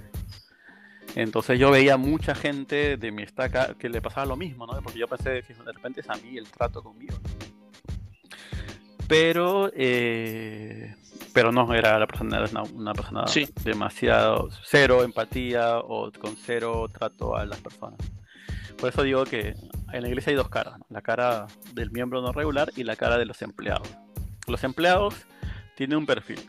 Entonces 1.14 1.58
yo 1.58 1.70
veía 1.70 1.96
mucha 1.96 2.34
gente 2.34 2.98
de 2.98 3.10
mi 3.10 3.22
estaca 3.22 3.74
que 3.78 3.88
le 3.88 4.02
pasaba 4.02 4.26
lo 4.26 4.36
mismo, 4.36 4.66
¿no? 4.66 4.74
Porque 4.82 4.98
yo 4.98 5.08
pensé 5.08 5.30
de 5.30 5.72
repente 5.72 6.02
es 6.02 6.10
a 6.10 6.16
mí 6.16 6.36
el 6.36 6.46
trato 6.50 6.82
conmigo. 6.82 7.16
Pero, 9.08 9.70
eh, 9.74 10.94
pero 11.32 11.52
no, 11.52 11.72
era 11.72 11.98
la 11.98 12.06
persona, 12.06 12.38
era 12.38 12.62
una, 12.74 12.92
persona 12.92 13.24
demasiado, 13.64 14.50
cero 14.62 15.04
empatía 15.04 15.78
o 15.78 16.12
con 16.12 16.36
cero 16.36 16.86
trato 16.92 17.34
a 17.34 17.46
las 17.46 17.60
personas. 17.60 17.98
Por 18.76 18.90
eso 18.90 19.02
digo 19.02 19.24
que 19.24 19.54
en 19.92 20.02
la 20.02 20.08
iglesia 20.08 20.32
hay 20.32 20.36
dos 20.36 20.50
caras, 20.50 20.78
la 20.90 21.00
cara 21.00 21.46
del 21.72 21.90
miembro 21.92 22.20
no 22.20 22.32
regular 22.32 22.72
y 22.76 22.84
la 22.84 22.96
cara 22.96 23.16
de 23.16 23.24
los 23.24 23.40
empleados. 23.40 23.88
Los 24.46 24.64
empleados 24.64 25.14
tienen 25.76 25.98
un 25.98 26.06
perfil, 26.06 26.40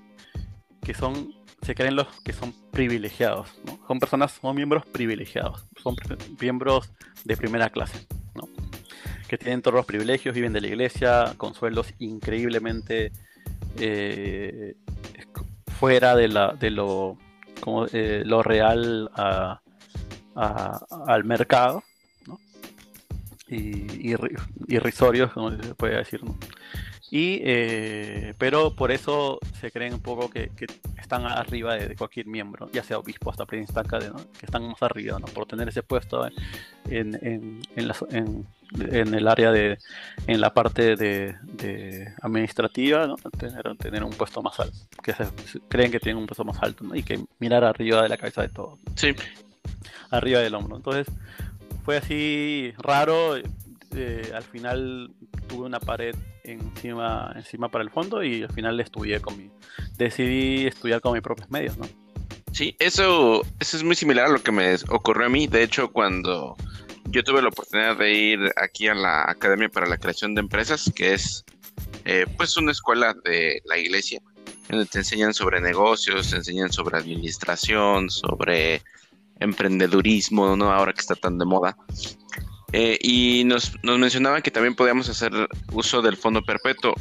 que 0.81 0.93
son 0.93 1.38
se 1.62 1.75
creen 1.75 1.96
los 1.96 2.07
que 2.22 2.34
son 2.34 2.53
privilegiados. 2.72 3.50
Son 3.88 4.00
personas, 4.00 4.31
son 4.41 4.55
miembros 4.55 4.86
privilegiados, 4.86 5.65
son 5.81 5.96
miembros 6.39 6.91
de 7.25 7.36
primera 7.36 7.69
clase, 7.69 8.07
¿no? 8.36 8.48
Que 9.27 9.38
tienen 9.38 9.62
todos 9.62 9.75
los 9.75 9.86
privilegios, 9.86 10.34
viven 10.34 10.53
de 10.53 10.62
la 10.62 10.67
iglesia, 10.67 11.34
con 11.38 11.53
sueldos 11.53 11.93
increíblemente 12.00 13.12
eh, 13.79 14.75
fuera 15.77 16.15
de, 16.15 16.27
la, 16.27 16.53
de 16.53 16.72
lo, 16.72 17.17
como, 17.60 17.86
eh, 17.88 18.24
lo 18.25 18.43
real 18.43 19.10
al 20.36 21.24
mercado, 21.25 21.84
¿no? 22.27 22.39
Y, 23.48 24.15
irrisorios, 24.67 25.34
como 25.34 25.51
se 25.51 25.75
puede 25.75 25.98
decir, 25.98 26.24
¿no? 26.24 26.38
Y, 27.10 27.40
eh, 27.44 28.34
pero 28.38 28.76
por 28.76 28.92
eso 28.92 29.40
se 29.62 29.72
creen 29.72 29.94
un 29.94 30.02
poco 30.02 30.30
que, 30.30 30.52
están 31.00 31.26
arriba 31.26 31.76
de, 31.76 31.96
cualquier 31.96 32.26
miembro, 32.26 32.70
ya 32.74 32.84
sea 32.84 32.98
obispo 32.98 33.30
hasta 33.32 33.46
príncipe 33.46 33.82
que 34.38 34.46
están 34.46 34.68
más 34.68 34.82
arriba, 34.82 35.18
¿no? 35.18 35.26
por 35.28 35.46
tener 35.46 35.70
ese 35.70 35.84
puesto 35.84 36.28
en, 36.90 37.16
en, 37.22 37.62
en, 37.76 39.14
el 39.14 39.28
área 39.28 39.52
de, 39.52 39.78
en 40.26 40.42
la 40.42 40.54
parte 40.54 40.98
de, 40.98 42.14
administrativa, 42.22 43.08
¿no? 43.08 43.16
tener, 43.16 43.78
tener 43.78 44.04
un 44.04 44.12
puesto 44.12 44.42
más 44.42 44.60
alto, 44.60 44.78
que 45.02 45.14
se, 45.14 45.26
creen 45.70 45.92
que 45.92 46.02
tienen 46.02 46.18
un 46.18 46.28
puesto 46.28 46.44
más 46.44 46.62
alto 46.62 46.84
¿no? 46.84 46.94
y 46.94 47.04
que 47.04 47.24
mirar 47.40 47.64
arriba 47.64 48.04
de 48.04 48.10
la 48.10 48.18
cabeza 48.18 48.42
de 48.42 48.50
todo. 48.50 48.80
Sí. 48.96 49.16
Arriba 50.10 50.40
del 50.42 50.56
hombro. 50.56 50.78
Entonces 50.78 51.08
fue 51.86 51.98
así 51.98 52.74
raro, 52.80 53.38
eh, 53.96 54.32
al 54.36 54.44
final 54.44 55.12
tuve 55.48 55.66
una 55.66 55.80
pared 55.80 56.16
encima, 56.51 57.32
encima 57.36 57.70
para 57.70 57.84
el 57.84 57.89
fondo 57.89 58.24
y 58.24 58.44
al 58.44 58.51
final 58.51 58.80
estudié 58.80 59.20
con 59.22 59.38
mi, 59.38 59.50
decidí 59.98 60.66
estudiar 60.68 61.01
con 61.01 61.13
mis 61.13 61.22
propios 61.22 61.50
medios, 61.50 61.77
¿no? 61.77 61.88
Sí, 62.51 62.75
eso, 62.80 63.42
eso 63.60 63.77
es 63.77 63.84
muy 63.84 63.96
similar 63.96 64.25
a 64.25 64.30
lo 64.30 64.42
que 64.42 64.51
me 64.51 64.75
ocurrió 64.89 65.27
a 65.27 65.30
mí. 65.30 65.48
De 65.48 65.63
hecho, 65.63 65.92
cuando 65.92 66.56
yo 67.10 67.24
tuve 67.24 67.42
la 67.42 67.50
oportunidad 67.50 67.98
de 67.98 68.13
ir 68.13 68.39
aquí 68.56 68.88
a 68.88 68.96
la 68.96 69.30
Academia 69.30 69.70
para 69.70 69.88
la 69.88 69.98
Creación 69.98 70.34
de 70.34 70.42
Empresas, 70.42 70.92
que 70.96 71.13
es 71.13 71.46
eh, 72.06 72.25
pues 72.38 72.58
una 72.58 72.72
escuela 72.72 73.16
de 73.24 73.62
la 73.66 73.77
iglesia, 73.77 74.22
donde 74.70 74.86
te 74.86 75.00
enseñan 75.00 75.34
sobre 75.34 75.62
negocios, 75.62 76.32
te 76.32 76.38
enseñan 76.38 76.72
sobre 76.72 76.98
administración, 76.98 78.10
sobre 78.10 78.82
emprendedurismo, 79.39 80.56
¿no? 80.56 80.72
Ahora 80.72 80.94
que 80.94 81.01
está 81.01 81.16
tan 81.16 81.38
de 81.38 81.46
moda. 81.46 81.77
Eh, 82.74 82.98
y 83.02 83.44
nos, 83.46 83.74
nos 83.84 83.98
mencionaban 83.98 84.42
que 84.42 84.52
también 84.52 84.76
podíamos 84.76 85.10
hacer 85.10 85.32
uso 85.72 86.02
del 86.02 86.18
fondo 86.18 86.42
perpetuo. 86.42 86.96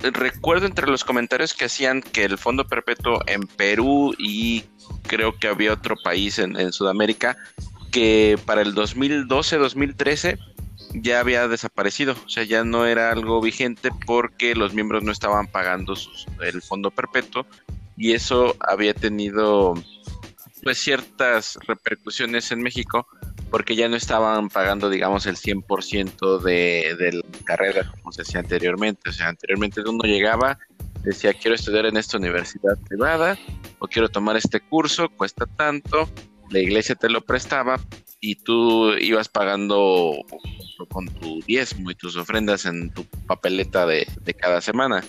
Recuerdo 0.00 0.66
entre 0.66 0.86
los 0.86 1.02
comentarios 1.02 1.54
que 1.54 1.64
hacían 1.64 2.02
que 2.02 2.24
el 2.24 2.38
fondo 2.38 2.66
perpetuo 2.66 3.20
en 3.26 3.46
Perú 3.46 4.14
y 4.16 4.64
creo 5.08 5.36
que 5.36 5.48
había 5.48 5.72
otro 5.72 5.96
país 5.96 6.38
en, 6.38 6.72
Sudamérica 6.72 7.36
que 7.90 8.38
para 8.46 8.62
el 8.62 8.74
2012-2013 8.74 10.38
ya 10.94 11.20
había 11.20 11.48
desaparecido, 11.48 12.14
o 12.24 12.28
sea, 12.28 12.44
ya 12.44 12.62
no 12.64 12.86
era 12.86 13.10
algo 13.10 13.40
vigente 13.40 13.90
porque 14.06 14.54
los 14.54 14.72
miembros 14.72 15.02
no 15.02 15.10
estaban 15.10 15.46
pagando 15.48 15.94
el 16.42 16.62
fondo 16.62 16.90
perpetuo 16.90 17.44
y 17.96 18.12
eso 18.12 18.56
había 18.60 18.94
tenido 18.94 19.74
pues 20.62 20.78
ciertas 20.78 21.58
repercusiones 21.66 22.52
en 22.52 22.62
México 22.62 23.06
porque 23.50 23.76
ya 23.76 23.88
no 23.88 23.96
estaban 23.96 24.48
pagando, 24.48 24.90
digamos, 24.90 25.26
el 25.26 25.36
100% 25.36 26.40
de, 26.40 26.96
de 26.98 27.12
la 27.12 27.22
carrera 27.44 27.90
como 27.90 28.12
se 28.12 28.22
hacía 28.22 28.40
anteriormente. 28.40 29.10
O 29.10 29.12
sea, 29.12 29.28
anteriormente 29.28 29.80
uno 29.80 30.04
llegaba, 30.04 30.58
decía, 31.02 31.32
quiero 31.34 31.54
estudiar 31.54 31.86
en 31.86 31.96
esta 31.96 32.18
universidad 32.18 32.78
privada 32.88 33.38
o 33.78 33.88
quiero 33.88 34.08
tomar 34.08 34.36
este 34.36 34.60
curso, 34.60 35.08
cuesta 35.08 35.46
tanto, 35.46 36.08
la 36.50 36.58
iglesia 36.58 36.94
te 36.94 37.08
lo 37.08 37.20
prestaba 37.20 37.80
y 38.20 38.36
tú 38.36 38.94
ibas 38.94 39.28
pagando 39.28 40.14
con 40.90 41.06
tu 41.06 41.40
diezmo 41.42 41.90
y 41.90 41.94
tus 41.94 42.16
ofrendas 42.16 42.66
en 42.66 42.90
tu 42.90 43.04
papeleta 43.26 43.86
de, 43.86 44.06
cada 44.36 44.60
semana. 44.60 45.04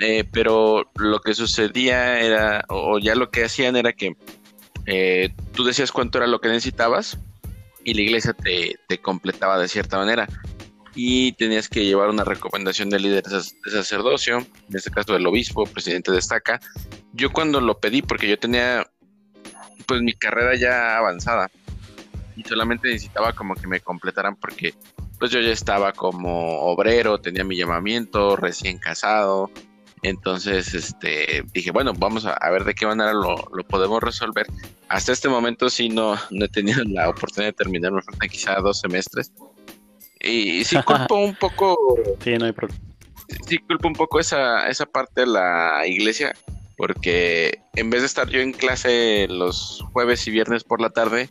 Eh, 0.00 0.24
pero 0.30 0.90
lo 0.94 1.20
que 1.20 1.34
sucedía 1.34 2.20
era, 2.20 2.64
o 2.68 2.98
ya 2.98 3.14
lo 3.14 3.30
que 3.30 3.44
hacían 3.44 3.76
era 3.76 3.92
que 3.92 4.16
eh, 4.86 5.34
tú 5.52 5.64
decías 5.64 5.90
cuánto 5.90 6.18
era 6.18 6.26
lo 6.26 6.40
que 6.40 6.48
necesitabas 6.48 7.18
y 7.88 7.94
la 7.94 8.02
iglesia 8.02 8.34
te, 8.34 8.98
completaba 8.98 9.58
de 9.58 9.66
cierta 9.66 9.96
manera. 9.96 10.28
Y 10.94 11.32
tenías 11.32 11.70
que 11.70 11.86
llevar 11.86 12.10
una 12.10 12.22
recomendación 12.22 12.90
del 12.90 13.02
líder 13.02 13.24
de 13.24 13.70
sacerdocio, 13.70 14.38
en 14.38 14.76
este 14.76 14.90
caso 14.90 15.14
del 15.14 15.26
obispo, 15.26 15.64
presidente 15.64 16.12
de 16.12 16.18
estaca. 16.18 16.60
Yo 17.14 17.32
cuando 17.32 17.62
lo 17.62 17.78
pedí, 17.78 18.02
porque 18.02 18.28
yo 18.28 18.38
tenía 18.38 18.86
pues 19.86 20.02
mi 20.02 20.12
carrera 20.12 20.54
ya 20.54 20.98
avanzada 20.98 21.50
y 22.36 22.42
solamente 22.42 22.88
necesitaba 22.88 23.32
como 23.32 23.54
que 23.54 23.66
me 23.66 23.80
completaran 23.80 24.36
porque 24.36 24.74
pues 25.18 25.30
yo 25.30 25.40
ya 25.40 25.50
estaba 25.50 25.92
como 25.92 26.60
obrero, 26.60 27.22
tenía 27.22 27.42
mi 27.42 27.56
llamamiento, 27.56 28.36
recién 28.36 28.76
casado, 28.76 29.50
entonces, 30.02 30.74
este, 30.74 31.44
dije, 31.52 31.70
bueno, 31.70 31.92
vamos 31.96 32.26
a, 32.26 32.50
ver 32.50 32.64
de 32.64 32.74
qué 32.74 32.86
manera 32.86 33.12
lo, 33.12 33.36
podemos 33.68 34.02
resolver. 34.02 34.46
Hasta 34.88 35.12
este 35.12 35.28
momento 35.28 35.70
sí 35.70 35.88
no, 35.88 36.16
no 36.30 36.44
he 36.44 36.48
tenido 36.48 36.82
la 36.84 37.08
oportunidad 37.08 37.50
de 37.50 37.56
terminar, 37.56 37.92
me 37.92 38.02
faltan 38.02 38.28
quizá 38.28 38.54
dos 38.56 38.80
semestres. 38.80 39.32
Y 40.20 40.64
sí 40.64 40.76
culpo 40.84 41.16
un 41.16 41.34
poco... 41.34 41.76
Sí, 42.22 42.36
no 42.36 42.46
hay 42.46 42.52
problema. 42.52 42.80
Sí 43.46 43.58
culpo 43.58 43.88
un 43.88 43.94
poco 43.94 44.20
esa, 44.20 44.68
esa 44.68 44.86
parte 44.86 45.22
de 45.22 45.26
la 45.26 45.86
iglesia, 45.86 46.34
porque 46.76 47.60
en 47.74 47.90
vez 47.90 48.00
de 48.02 48.06
estar 48.06 48.28
yo 48.28 48.40
en 48.40 48.52
clase 48.52 49.26
los 49.28 49.84
jueves 49.92 50.26
y 50.26 50.30
viernes 50.30 50.64
por 50.64 50.80
la 50.80 50.90
tarde, 50.90 51.28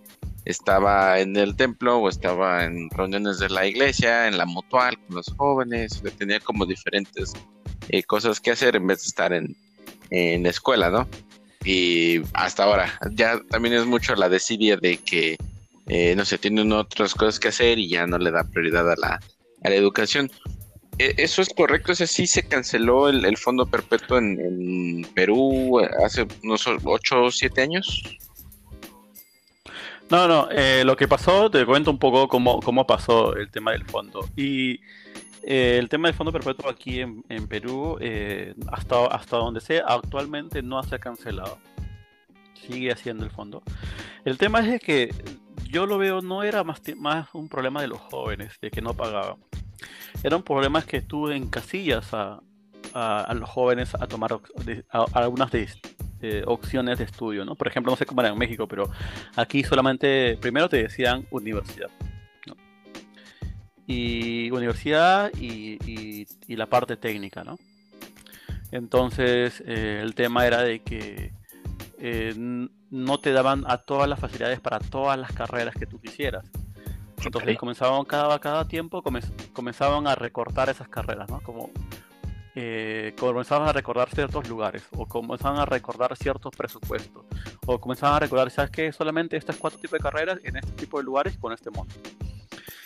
estaba 0.48 1.20
en 1.20 1.36
el 1.36 1.56
templo 1.56 1.98
o 1.98 2.10
estaba 2.10 2.64
en 2.64 2.90
reuniones 2.92 3.40
de 3.40 3.50
la 3.50 3.68
iglesia, 3.68 4.28
en 4.28 4.38
la 4.38 4.46
mutual 4.46 4.98
con 4.98 5.18
los 5.18 5.34
jóvenes, 5.36 6.02
tenía 6.18 6.40
como 6.40 6.66
diferentes 6.66 7.34
eh, 7.90 8.04
cosas 8.04 8.40
que 8.40 8.52
hacer 8.52 8.78
en 8.78 8.88
vez 8.88 9.00
de 9.00 9.08
estar 9.08 9.34
en, 9.34 9.56
en 10.10 10.44
la 10.44 10.50
escuela, 10.50 10.90
¿no? 10.90 11.08
Y 11.66 12.22
hasta 12.34 12.64
ahora, 12.64 12.98
ya 13.12 13.42
también 13.50 13.76
es 13.76 13.86
mucho 13.86 14.16
la 14.16 14.30
desidia 14.30 14.78
de 14.78 14.98
que, 14.98 15.38
eh, 15.88 16.16
no 16.16 16.24
sé, 16.24 16.38
tienen 16.38 16.72
otras 16.72 17.14
cosas 17.14 17.40
que 17.40 17.50
hacer 17.50 17.78
y 17.78 17.90
ya 17.90 18.08
no 18.08 18.18
le 18.18 18.32
da 18.32 18.46
prioridad 18.46 18.90
a 18.90 18.96
la, 18.96 19.20
a 19.64 19.70
la 19.70 19.76
educación. 19.76 20.32
E, 20.98 21.16
¿Eso 21.18 21.42
es 21.42 21.50
correcto? 21.50 21.92
¿Ese 21.92 22.08
sí 22.08 22.26
se 22.26 22.48
canceló 22.48 23.10
el, 23.10 23.36
fondo 23.36 23.66
perpetuo 23.66 24.18
en, 24.18 25.06
Perú 25.14 25.82
hace 26.06 26.26
unos 26.42 26.66
8 26.68 27.24
o 27.24 27.32
7 27.32 27.62
años? 27.62 28.18
No, 30.10 30.26
no, 30.26 30.48
eh, 30.52 30.84
lo 30.86 30.96
que 30.96 31.06
pasó, 31.08 31.52
te 31.52 31.66
cuento 31.66 31.92
un 31.92 32.00
poco 32.00 32.30
cómo, 32.30 32.62
cómo 32.62 32.88
pasó 32.88 33.36
el 33.36 33.52
tema 33.52 33.72
del 33.72 33.84
fondo. 33.84 34.26
Y 34.38 34.80
eh, 35.44 35.78
el 35.78 35.90
tema 35.90 36.08
del 36.08 36.16
fondo 36.16 36.32
perpetuo 36.32 36.70
aquí 36.70 37.02
en, 37.02 37.48
Perú, 37.48 37.98
eh, 38.00 38.56
hasta, 38.72 39.06
hasta 39.08 39.36
donde 39.36 39.60
sé, 39.60 39.82
actualmente 39.86 40.62
no 40.62 40.82
se 40.84 40.96
ha 40.96 41.00
cancelado. 41.00 41.58
Sigue 42.54 42.92
haciendo 42.92 43.26
el 43.26 43.32
fondo. 43.32 43.64
El 44.24 44.38
tema 44.38 44.60
es 44.60 44.82
que 44.82 45.14
yo 45.70 45.86
lo 45.86 45.98
veo, 45.98 46.22
no 46.22 46.44
era 46.44 46.64
más, 46.64 46.82
más 46.96 47.28
un 47.34 47.50
problema 47.50 47.82
de 47.82 47.88
los 47.88 48.00
jóvenes, 48.00 48.58
de 48.62 48.72
que 48.72 48.82
no 48.82 48.94
pagaban. 48.94 49.38
Era 50.24 50.38
un 50.38 50.44
problema 50.44 50.82
que 50.84 51.02
tú 51.02 51.30
encasillas 51.30 52.14
a, 52.14 52.40
a, 52.94 53.34
los 53.34 53.50
jóvenes 53.50 53.94
a 53.94 54.08
tomar 54.08 54.40
algunas 55.14 55.52
de, 55.52 55.68
opciones 56.46 56.98
de 56.98 57.04
estudio, 57.06 57.46
¿no? 57.46 57.56
Por 57.56 57.68
ejemplo, 57.68 57.92
no 57.92 57.98
sé 57.98 58.06
cómo 58.06 58.22
era 58.22 58.32
en 58.32 58.38
México, 58.38 58.68
pero 58.68 58.90
aquí 59.36 59.64
solamente, 59.64 60.38
primero 60.42 60.68
te 60.68 60.84
decían 60.84 61.26
universidad 61.32 61.90
y 63.88 64.52
universidad 64.52 65.32
y, 65.40 66.26
la 66.48 66.66
parte 66.66 66.98
técnica, 66.98 67.44
¿no? 67.44 67.58
Entonces 68.72 69.64
eh, 69.66 70.02
el 70.04 70.14
tema 70.14 70.46
era 70.46 70.62
de 70.62 70.80
que 70.80 71.32
eh, 72.00 72.34
no 72.36 73.18
te 73.20 73.32
daban 73.32 73.64
a 73.68 73.78
todas 73.78 74.10
las 74.10 74.20
facilidades 74.20 74.60
para 74.60 74.80
todas 74.80 75.18
las 75.18 75.32
carreras 75.32 75.76
que 75.76 75.86
tú 75.86 76.02
quisieras. 76.02 76.46
Entonces 77.24 77.58
comenzaban 77.58 78.04
cada, 78.06 78.38
cada 78.40 78.68
tiempo 78.68 79.02
comenzaban 79.54 80.08
a 80.08 80.16
recortar 80.16 80.70
esas 80.70 80.90
carreras, 80.90 81.30
¿no? 81.30 81.40
Como 81.42 81.72
eh, 82.60 83.14
comenzaban 83.20 83.68
a 83.68 83.72
recordar 83.72 84.10
ciertos 84.10 84.50
lugares 84.50 84.84
o 84.94 85.06
comenzaban 85.06 85.60
a 85.60 85.66
recordar 85.66 86.18
ciertos 86.18 86.56
presupuestos 86.56 87.24
o 87.68 87.80
comenzaban 87.80 88.16
a 88.16 88.20
recordar, 88.20 88.50
¿sabes 88.50 88.72
qué? 88.72 88.92
Solamente 88.92 89.38
estas 89.38 89.58
cuatro 89.58 89.80
tipos 89.80 90.00
de 90.00 90.04
carreras 90.04 90.40
en 90.44 90.58
este 90.58 90.72
tipo 90.72 90.98
de 90.98 91.04
lugares 91.04 91.38
con 91.38 91.54
este 91.54 91.70
monto. 91.70 91.94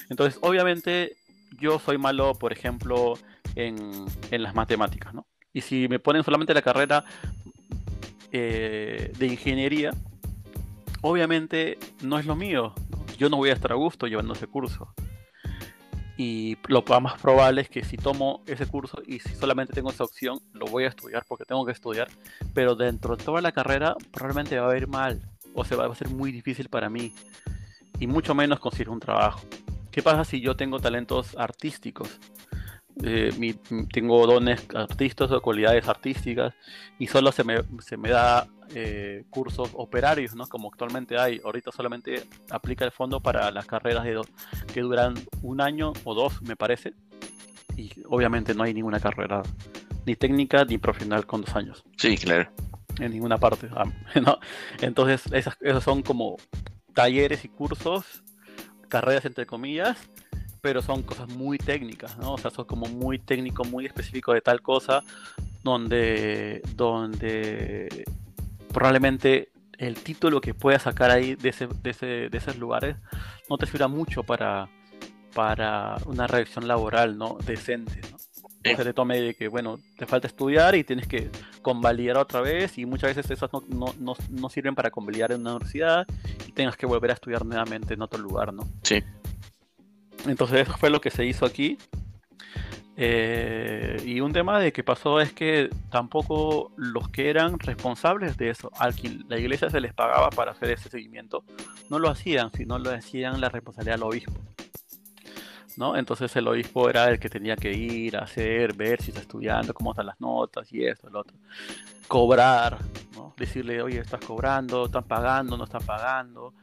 Entonces, 0.10 0.38
obviamente, 0.42 1.16
yo 1.58 1.80
soy 1.80 1.98
malo, 1.98 2.34
por 2.36 2.52
ejemplo, 2.52 3.14
en, 3.56 4.08
las 4.32 4.54
matemáticas, 4.54 5.14
¿no? 5.14 5.26
Y 5.54 5.62
si 5.62 5.88
me 5.88 6.00
ponen 6.00 6.26
solamente 6.26 6.54
la 6.54 6.62
carrera 6.62 7.06
eh, 8.34 9.14
de 9.18 9.26
ingeniería, 9.26 9.92
obviamente 11.00 11.78
no 12.02 12.20
es 12.20 12.26
lo 12.26 12.36
mío. 12.36 12.74
Yo 13.18 13.30
no 13.30 13.38
voy 13.38 13.52
a 13.52 13.54
estar 13.54 13.72
a 13.72 13.76
gusto 13.76 14.06
llevando 14.06 14.34
ese 14.34 14.48
curso. 14.48 14.94
Y 16.24 16.56
lo 16.68 16.84
más 17.02 17.20
probable 17.20 17.62
es 17.62 17.70
que 17.70 17.84
si 17.84 17.98
tomo 17.98 18.44
ese 18.46 18.68
curso 18.68 19.02
y 19.08 19.20
si 19.22 19.34
solamente 19.34 19.74
tengo 19.74 19.90
esa 19.90 20.04
opción, 20.04 20.40
lo 20.54 20.68
voy 20.68 20.84
a 20.84 20.90
estudiar 20.90 21.26
porque 21.28 21.46
tengo 21.46 21.66
que 21.66 21.72
estudiar. 21.72 22.10
Pero 22.54 22.76
dentro 22.76 23.16
de 23.16 23.24
toda 23.24 23.42
la 23.42 23.52
carrera 23.52 23.96
probablemente 24.12 24.60
va 24.60 24.72
a 24.72 24.78
ir 24.78 24.88
mal 24.88 25.20
o 25.56 25.66
se 25.66 25.76
va 25.76 25.88
a 25.88 25.96
ser 25.96 26.10
muy 26.10 26.32
difícil 26.32 26.70
para 26.70 26.92
mí. 26.92 27.12
Y 28.00 28.06
mucho 28.06 28.36
menos 28.36 28.60
conseguir 28.60 28.90
un 28.90 29.00
trabajo. 29.00 29.42
¿Qué 29.90 30.04
pasa 30.04 30.24
si 30.24 30.42
yo 30.42 30.56
tengo 30.56 30.80
talentos 30.80 31.36
artísticos? 31.40 32.20
Eh, 33.04 33.56
tengo 33.92 34.28
dones 34.28 34.66
artísticos 34.76 35.32
o 35.32 35.42
cualidades 35.42 35.88
artísticas 35.88 36.54
y 37.00 37.08
solo 37.08 37.32
se 37.32 37.44
me, 37.44 37.62
se 37.80 37.98
me 37.98 38.10
da 38.10 38.48
eh, 38.76 39.24
cursos 39.30 39.72
operarios, 39.74 40.36
¿no? 40.36 40.48
Como 40.48 40.70
actualmente 40.70 41.18
hay. 41.18 41.42
Ahorita 41.44 41.72
solamente 41.72 42.24
aplica 42.50 42.86
el 42.86 42.92
fondo 42.92 43.20
para 43.20 43.52
las 43.52 43.66
carreras 43.66 44.04
de 44.04 44.22
que 44.74 44.82
duran 44.82 45.16
un 45.42 45.62
año 45.62 45.94
o 46.04 46.14
dos, 46.14 46.42
me 46.44 46.56
parece. 46.56 46.94
Y 47.76 47.92
obviamente 48.08 48.54
no 48.54 48.64
hay 48.64 48.74
ninguna 48.74 49.00
carrera, 49.00 49.42
ni 50.06 50.16
técnica 50.16 50.64
ni 50.66 50.78
profesional 50.78 51.26
con 51.26 51.42
dos 51.42 51.56
años. 51.56 51.84
Sí, 51.98 52.18
claro. 52.18 52.52
En 53.00 53.12
ninguna 53.12 53.38
parte. 53.38 53.68
¿no? 54.22 54.40
Entonces, 54.82 55.24
esas, 55.34 55.58
esos 55.62 55.84
son 55.84 56.04
como 56.04 56.38
talleres 56.94 57.46
y 57.46 57.50
cursos 57.50 58.24
carreras 58.92 59.26
entre 59.26 59.48
comillas, 59.48 59.98
pero 60.62 60.82
son 60.82 61.04
cosas 61.04 61.28
muy 61.30 61.58
técnicas, 61.58 62.18
¿no? 62.18 62.34
O 62.34 62.38
sea, 62.38 62.52
son 62.52 62.66
como 62.66 62.86
muy 62.86 63.20
técnico, 63.20 63.64
muy 63.66 63.86
específico 63.86 64.34
de 64.34 64.42
tal 64.42 64.62
cosa, 64.62 65.04
donde, 65.64 66.62
donde 66.76 68.06
probablemente 68.72 69.50
el 69.78 69.96
título 69.96 70.40
que 70.40 70.54
puedas 70.54 70.84
sacar 70.84 71.10
ahí 71.10 71.36
de, 71.36 71.50
ese, 71.50 71.68
de, 71.68 71.90
ese, 71.90 72.06
de 72.06 72.38
esos 72.38 72.58
lugares 72.58 72.96
no 73.50 73.58
te 73.58 73.66
sirva 73.66 73.88
mucho 73.88 74.24
para, 74.24 74.70
para 75.34 75.98
una 76.06 76.28
reacción 76.28 76.68
laboral, 76.68 77.18
¿no? 77.18 77.38
Decente, 77.46 78.00
¿no? 78.12 78.18
O 78.18 78.76
sea, 78.76 78.86
te 78.86 78.94
tome 78.94 79.20
de 79.20 79.34
que, 79.34 79.48
bueno, 79.48 79.80
te 79.98 80.06
falta 80.06 80.28
estudiar 80.28 80.76
y 80.76 80.84
tienes 80.84 81.08
que 81.08 81.32
convalidar 81.64 82.18
otra 82.18 82.42
vez 82.42 82.78
y 82.78 82.86
muchas 82.86 83.16
veces 83.16 83.32
esas 83.32 83.52
no, 83.52 83.64
no, 83.68 83.96
no, 84.00 84.16
no, 84.30 84.50
sirven 84.50 84.76
para 84.76 84.92
convalidar 84.92 85.32
en 85.32 85.42
una 85.42 85.54
universidad 85.54 86.06
y 86.48 86.52
tengas 86.52 86.78
que 86.78 86.86
volver 86.86 87.10
a 87.10 87.16
estudiar 87.16 87.44
nuevamente 87.44 87.96
en 87.96 88.04
otro 88.04 88.20
lugar, 88.20 88.54
¿no? 88.54 88.68
Sí. 88.84 89.02
Entonces 90.26 90.68
eso 90.68 90.78
fue 90.78 90.90
lo 90.90 91.02
que 91.02 91.12
se 91.12 91.26
hizo 91.26 91.46
aquí. 91.46 91.78
Eh, 92.98 94.02
y 94.06 94.20
un 94.20 94.34
tema 94.34 94.60
de 94.60 94.72
que 94.72 94.84
pasó 94.84 95.22
es 95.22 95.34
que 95.34 95.70
tampoco 95.90 96.72
los 96.76 97.10
que 97.10 97.30
eran 97.30 97.58
responsables 97.58 98.38
de 98.38 98.50
eso, 98.50 98.72
al 98.78 98.96
que 98.96 99.18
la 99.28 99.40
iglesia 99.40 99.70
se 99.70 99.82
les 99.82 99.94
pagaba 99.94 100.30
para 100.30 100.52
hacer 100.52 100.70
ese 100.72 100.90
seguimiento, 100.90 101.44
no 101.90 101.98
lo 102.00 102.10
hacían, 102.10 102.52
sino 102.52 102.78
lo 102.78 102.92
hacían 102.92 103.42
la 103.42 103.50
responsabilidad 103.50 103.96
del 103.96 104.04
obispo. 104.04 104.34
¿no? 105.78 105.96
Entonces 105.96 106.36
el 106.36 106.48
obispo 106.48 106.90
era 106.90 107.10
el 107.10 107.20
que 107.20 107.30
tenía 107.30 107.56
que 107.56 107.72
ir 107.72 108.18
a 108.18 108.22
hacer, 108.22 108.74
ver 108.74 109.02
si 109.02 109.12
está 109.12 109.22
estudiando, 109.22 109.74
cómo 109.74 109.92
están 109.92 110.06
las 110.06 110.20
notas 110.20 110.72
y 110.72 110.86
esto, 110.86 111.10
lo 111.10 111.22
otro. 111.22 111.36
Cobrar, 112.08 112.78
¿no? 113.14 113.34
Decirle, 113.38 113.82
oye, 113.82 114.00
estás 114.00 114.24
cobrando, 114.24 114.86
están 114.86 115.06
pagando, 115.06 115.58
no 115.58 115.64
están 115.64 115.84
pagando, 115.84 116.54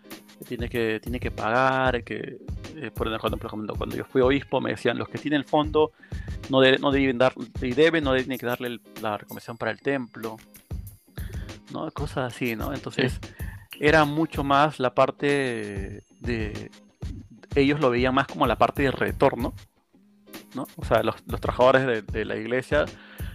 tiene 0.46 0.68
que, 0.68 1.00
tiene 1.00 1.20
que 1.20 1.30
pagar, 1.30 2.04
que, 2.04 2.38
eh, 2.76 2.90
por 2.94 3.08
ejemplo, 3.08 3.74
cuando 3.76 3.96
yo 3.96 4.04
fui 4.04 4.20
obispo 4.22 4.60
me 4.60 4.70
decían, 4.70 4.98
los 4.98 5.08
que 5.08 5.18
tienen 5.18 5.40
el 5.40 5.46
fondo 5.46 5.92
no, 6.50 6.60
no 6.78 6.90
deben 6.90 7.18
dar, 7.18 7.32
y 7.60 7.72
deben, 7.72 8.04
no 8.04 8.12
deben 8.12 8.38
que 8.38 8.46
darle 8.46 8.80
la 9.02 9.18
recomendación 9.18 9.56
para 9.56 9.70
el 9.70 9.80
templo, 9.80 10.36
¿no? 11.72 11.90
Cosas 11.92 12.34
así, 12.34 12.56
¿no? 12.56 12.72
Entonces... 12.72 13.20
Era 13.80 14.04
mucho 14.04 14.42
más 14.42 14.80
la 14.80 14.92
parte 14.92 16.02
de, 16.20 16.70
ellos 17.54 17.80
lo 17.80 17.90
veían 17.90 18.14
más 18.14 18.26
como 18.26 18.46
la 18.46 18.56
parte 18.56 18.82
de 18.82 18.90
retorno, 18.90 19.54
¿no? 20.54 20.66
O 20.76 20.84
sea, 20.84 21.02
los, 21.02 21.22
trabajadores 21.40 22.04
de, 22.06 22.24
la 22.24 22.36
iglesia, 22.36 22.86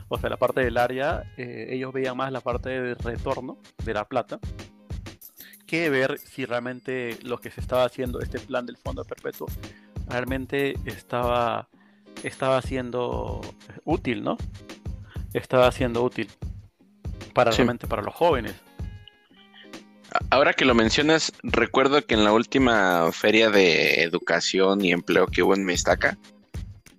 o 0.10 0.18
sea, 0.18 0.30
la 0.30 0.38
parte 0.38 0.62
del 0.62 0.78
área, 0.78 1.24
eh, 1.38 1.68
ellos 1.70 1.94
veían 1.94 2.18
más 2.18 2.32
la 2.32 2.42
parte 2.42 2.70
de 2.70 2.96
retorno 2.96 3.58
de 3.84 3.94
la 3.94 4.06
plata, 4.06 4.40
que 5.74 5.90
ver 5.90 6.20
si 6.20 6.46
realmente 6.46 7.18
lo 7.24 7.40
que 7.40 7.50
se 7.50 7.60
estaba 7.60 7.84
haciendo, 7.84 8.20
este 8.20 8.38
plan 8.38 8.64
del 8.68 8.78
fondo 8.78 9.04
perpetuo, 9.04 9.48
realmente 10.08 10.78
estaba, 10.86 11.68
estaba 12.22 12.62
siendo 12.62 13.42
útil, 13.84 14.24
¿no? 14.24 14.38
Estaba 15.34 15.72
siendo 15.72 16.04
útil 16.04 16.30
para 17.34 17.50
realmente 17.50 17.88
para 17.88 18.04
los 18.04 18.14
jóvenes. 18.14 18.54
Ahora 20.30 20.54
que 20.54 20.64
lo 20.64 20.76
mencionas, 20.76 21.32
recuerdo 21.42 22.06
que 22.06 22.14
en 22.14 22.24
la 22.24 22.34
última 22.34 23.12
feria 23.12 23.50
de 23.50 24.04
educación 24.04 24.86
y 24.86 24.92
empleo 24.92 25.26
que 25.26 25.42
hubo 25.42 25.56
en 25.56 25.66
Mestaca, 25.66 26.20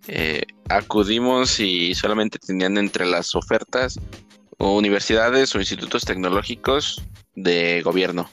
eh, 0.09 0.43
acudimos 0.69 1.61
y 1.61 1.95
solamente 1.95 2.41
tenían 2.41 2.77
entre 2.77 3.07
las 3.07 3.37
ofertas 3.37 4.01
universidades 4.59 5.55
o 5.55 5.61
institutos 5.61 6.05
tecnológicos 6.05 7.05
de 7.37 7.81
gobierno. 7.83 8.29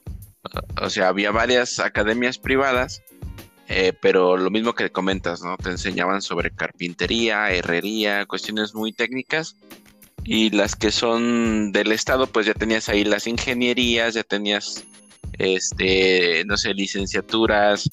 O 0.81 0.89
sea, 0.89 1.07
había 1.07 1.31
varias 1.31 1.79
academias 1.79 2.37
privadas, 2.37 3.01
eh, 3.67 3.93
pero 4.01 4.35
lo 4.37 4.49
mismo 4.49 4.73
que 4.73 4.91
comentas, 4.91 5.41
¿no? 5.41 5.55
Te 5.57 5.69
enseñaban 5.69 6.21
sobre 6.21 6.51
carpintería, 6.51 7.51
herrería, 7.51 8.25
cuestiones 8.25 8.75
muy 8.75 8.91
técnicas 8.91 9.55
y 10.23 10.49
las 10.51 10.75
que 10.75 10.91
son 10.91 11.71
del 11.71 11.91
estado, 11.91 12.27
pues 12.27 12.45
ya 12.45 12.53
tenías 12.53 12.89
ahí 12.89 13.03
las 13.03 13.27
ingenierías, 13.27 14.13
ya 14.13 14.23
tenías, 14.23 14.83
este, 15.39 16.43
no 16.45 16.57
sé, 16.57 16.73
licenciaturas, 16.73 17.89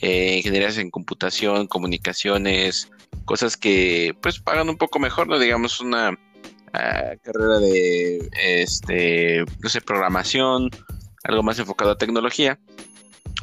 eh, 0.00 0.36
ingenierías 0.38 0.78
en 0.78 0.90
computación, 0.90 1.66
comunicaciones, 1.66 2.90
cosas 3.24 3.56
que 3.56 4.16
pues 4.22 4.40
pagan 4.40 4.68
un 4.68 4.76
poco 4.76 4.98
mejor, 4.98 5.28
no 5.28 5.38
digamos 5.38 5.80
una 5.80 6.18
ah, 6.72 7.12
carrera 7.22 7.58
de, 7.58 8.28
este, 8.38 9.44
no 9.60 9.68
sé, 9.68 9.80
programación, 9.80 10.70
algo 11.28 11.42
más 11.42 11.58
enfocado 11.58 11.92
a 11.92 11.98
tecnología. 11.98 12.58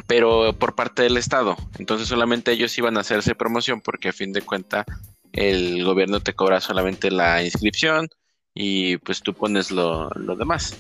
pero 0.07 0.51
por 0.53 0.75
parte 0.75 1.03
del 1.03 1.15
Estado. 1.15 1.55
Entonces 1.79 2.09
solamente 2.09 2.51
ellos 2.51 2.77
iban 2.77 2.97
a 2.97 3.01
hacerse 3.01 3.33
promoción 3.33 3.79
porque 3.79 4.09
a 4.09 4.13
fin 4.13 4.33
de 4.33 4.41
cuentas 4.41 4.85
el 5.31 5.85
gobierno 5.85 6.19
te 6.19 6.33
cobra 6.33 6.59
solamente 6.59 7.11
la 7.11 7.41
inscripción 7.43 8.09
y 8.53 8.97
pues 8.97 9.21
tú 9.21 9.33
pones 9.33 9.71
lo, 9.71 10.09
demás. 10.37 10.75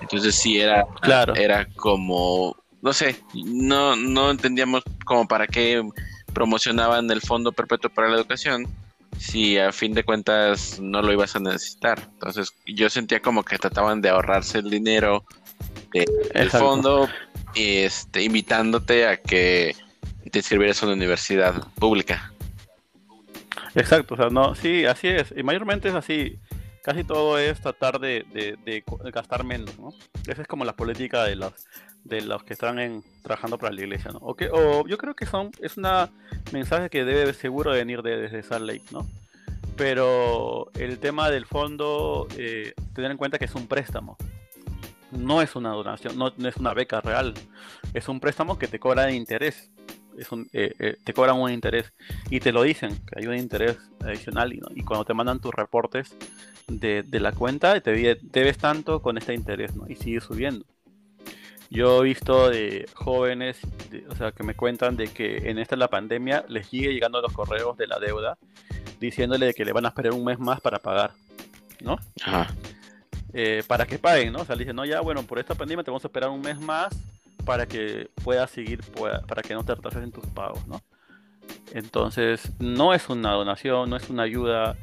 Entonces 0.00 0.34
sí 0.36 0.58
era, 0.58 0.86
claro. 1.02 1.34
era 1.34 1.66
como, 1.74 2.56
no 2.80 2.92
sé, 2.92 3.16
no, 3.34 3.94
no 3.96 4.30
entendíamos 4.30 4.82
como 5.04 5.28
para 5.28 5.46
qué 5.46 5.82
promocionaban 6.32 7.10
el 7.10 7.20
Fondo 7.20 7.52
Perpetuo 7.52 7.90
para 7.90 8.08
la 8.08 8.16
Educación 8.16 8.66
si 9.18 9.58
a 9.58 9.72
fin 9.72 9.94
de 9.94 10.04
cuentas 10.04 10.78
no 10.80 11.02
lo 11.02 11.12
ibas 11.12 11.34
a 11.36 11.40
necesitar. 11.40 12.08
Entonces 12.12 12.52
yo 12.66 12.90
sentía 12.90 13.20
como 13.20 13.42
que 13.42 13.58
trataban 13.58 14.00
de 14.02 14.10
ahorrarse 14.10 14.58
el 14.58 14.70
dinero 14.70 15.24
del 16.34 16.50
fondo 16.50 17.08
este, 17.54 18.22
invitándote 18.22 19.06
a 19.06 19.16
que 19.16 19.74
te 20.30 20.38
inscribieras 20.38 20.82
a 20.82 20.86
una 20.86 20.94
universidad 20.94 21.66
pública. 21.74 22.32
Exacto, 23.74 24.14
o 24.14 24.16
sea, 24.16 24.28
no, 24.30 24.54
sí, 24.54 24.84
así 24.84 25.08
es. 25.08 25.32
Y 25.36 25.42
mayormente 25.42 25.88
es 25.88 25.94
así. 25.94 26.38
Casi 26.82 27.02
todo 27.02 27.38
es 27.38 27.60
tratar 27.60 27.98
de, 27.98 28.24
gastar 29.12 29.44
menos, 29.44 29.78
¿no? 29.78 29.92
Esa 30.26 30.42
es 30.42 30.48
como 30.48 30.64
la 30.64 30.76
política 30.76 31.24
de 31.24 31.34
los, 31.34 31.52
de 32.04 32.20
los 32.20 32.44
que 32.44 32.52
están 32.52 32.78
en, 32.78 33.02
trabajando 33.22 33.58
para 33.58 33.72
la 33.72 33.80
iglesia, 33.80 34.12
¿no? 34.12 34.18
O, 34.18 34.36
o 34.52 34.86
yo 34.86 34.96
creo 34.96 35.14
que 35.14 35.26
son, 35.26 35.50
es 35.60 35.76
un 35.76 35.86
mensaje 36.52 36.88
que 36.88 37.04
debe 37.04 37.34
seguro 37.34 37.72
venir 37.72 38.02
desde 38.02 38.38
esa 38.38 38.58
ley, 38.58 38.82
¿no? 38.92 39.06
Pero 39.76 40.70
el 40.74 40.98
tema 40.98 41.28
del 41.30 41.44
fondo, 41.44 42.28
eh, 42.38 42.72
tener 42.94 43.10
en 43.10 43.16
cuenta 43.18 43.38
que 43.38 43.46
es 43.46 43.54
un 43.54 43.66
préstamo 43.66 44.16
no 45.10 45.42
es 45.42 45.56
una 45.56 45.70
donación, 45.70 46.18
no, 46.18 46.28
es 46.28 46.56
una 46.56 46.74
beca 46.74 47.00
real, 47.00 47.34
es 47.94 48.08
un 48.08 48.20
préstamo 48.20 48.58
que 48.58 48.68
te 48.68 48.78
cobra 48.78 49.06
de 49.06 49.14
interés. 49.14 49.70
Es 50.18 50.32
un, 50.32 50.48
eh, 50.54 50.72
eh, 50.78 50.96
te 51.04 51.12
cobran 51.12 51.38
un 51.38 51.52
interés 51.52 51.92
y 52.30 52.40
te 52.40 52.50
lo 52.50 52.62
dicen, 52.62 52.96
que 53.04 53.20
hay 53.20 53.26
un 53.26 53.36
interés 53.36 53.76
adicional 54.02 54.54
y, 54.54 54.82
cuando 54.82 55.04
te 55.04 55.12
mandan 55.12 55.40
tus 55.40 55.54
reportes 55.54 56.16
de, 56.68 57.04
la 57.20 57.32
cuenta, 57.32 57.78
te 57.82 58.18
debes 58.22 58.56
tanto 58.56 59.02
con 59.02 59.18
este 59.18 59.34
interés 59.34 59.76
¿no? 59.76 59.86
y 59.86 59.94
sigue 59.94 60.22
subiendo. 60.22 60.64
Yo 61.70 62.00
he 62.00 62.04
visto 62.04 62.48
de 62.48 62.88
jóvenes, 62.94 63.58
o 64.08 64.14
sea, 64.14 64.32
que 64.32 64.42
me 64.42 64.54
cuentan 64.54 64.96
de 64.96 65.08
que 65.08 65.50
en 65.50 65.58
esta 65.58 65.76
la 65.76 65.88
pandemia 65.88 66.44
les 66.48 66.68
sigue 66.68 66.92
llegando 66.92 67.20
los 67.20 67.32
correos 67.32 67.76
de 67.76 67.86
la 67.86 67.98
deuda 67.98 68.38
diciéndole 69.00 69.52
que 69.52 69.64
le 69.64 69.72
van 69.72 69.84
a 69.84 69.88
esperar 69.88 70.12
un 70.12 70.24
mes 70.24 70.38
más 70.38 70.60
para 70.60 70.78
pagar, 70.78 71.12
¿no? 71.82 71.98
Ajá. 72.22 72.48
Eh, 73.38 73.62
para 73.66 73.84
que 73.84 73.98
paguen, 73.98 74.32
¿no? 74.32 74.40
O 74.40 74.44
sea, 74.46 74.56
le 74.56 74.60
dicen, 74.60 74.74
no, 74.74 74.86
ya, 74.86 75.02
bueno, 75.02 75.22
por 75.22 75.38
esta 75.38 75.54
pandemia 75.54 75.84
te 75.84 75.90
vamos 75.90 76.02
a 76.02 76.08
esperar 76.08 76.30
un 76.30 76.40
mes 76.40 76.58
más 76.58 76.88
para 77.44 77.66
que 77.66 78.08
puedas 78.24 78.50
seguir, 78.50 78.80
para 79.28 79.42
que 79.42 79.52
no 79.52 79.62
te 79.62 79.74
retrases 79.74 80.02
en 80.02 80.10
tus 80.10 80.24
pagos, 80.28 80.66
¿no? 80.66 80.80
Entonces, 81.74 82.50
no 82.60 82.94
es 82.94 83.10
una 83.10 83.32
donación, 83.32 83.90
no 83.90 83.96
es 83.96 84.08
una 84.08 84.22
ayuda. 84.22 84.78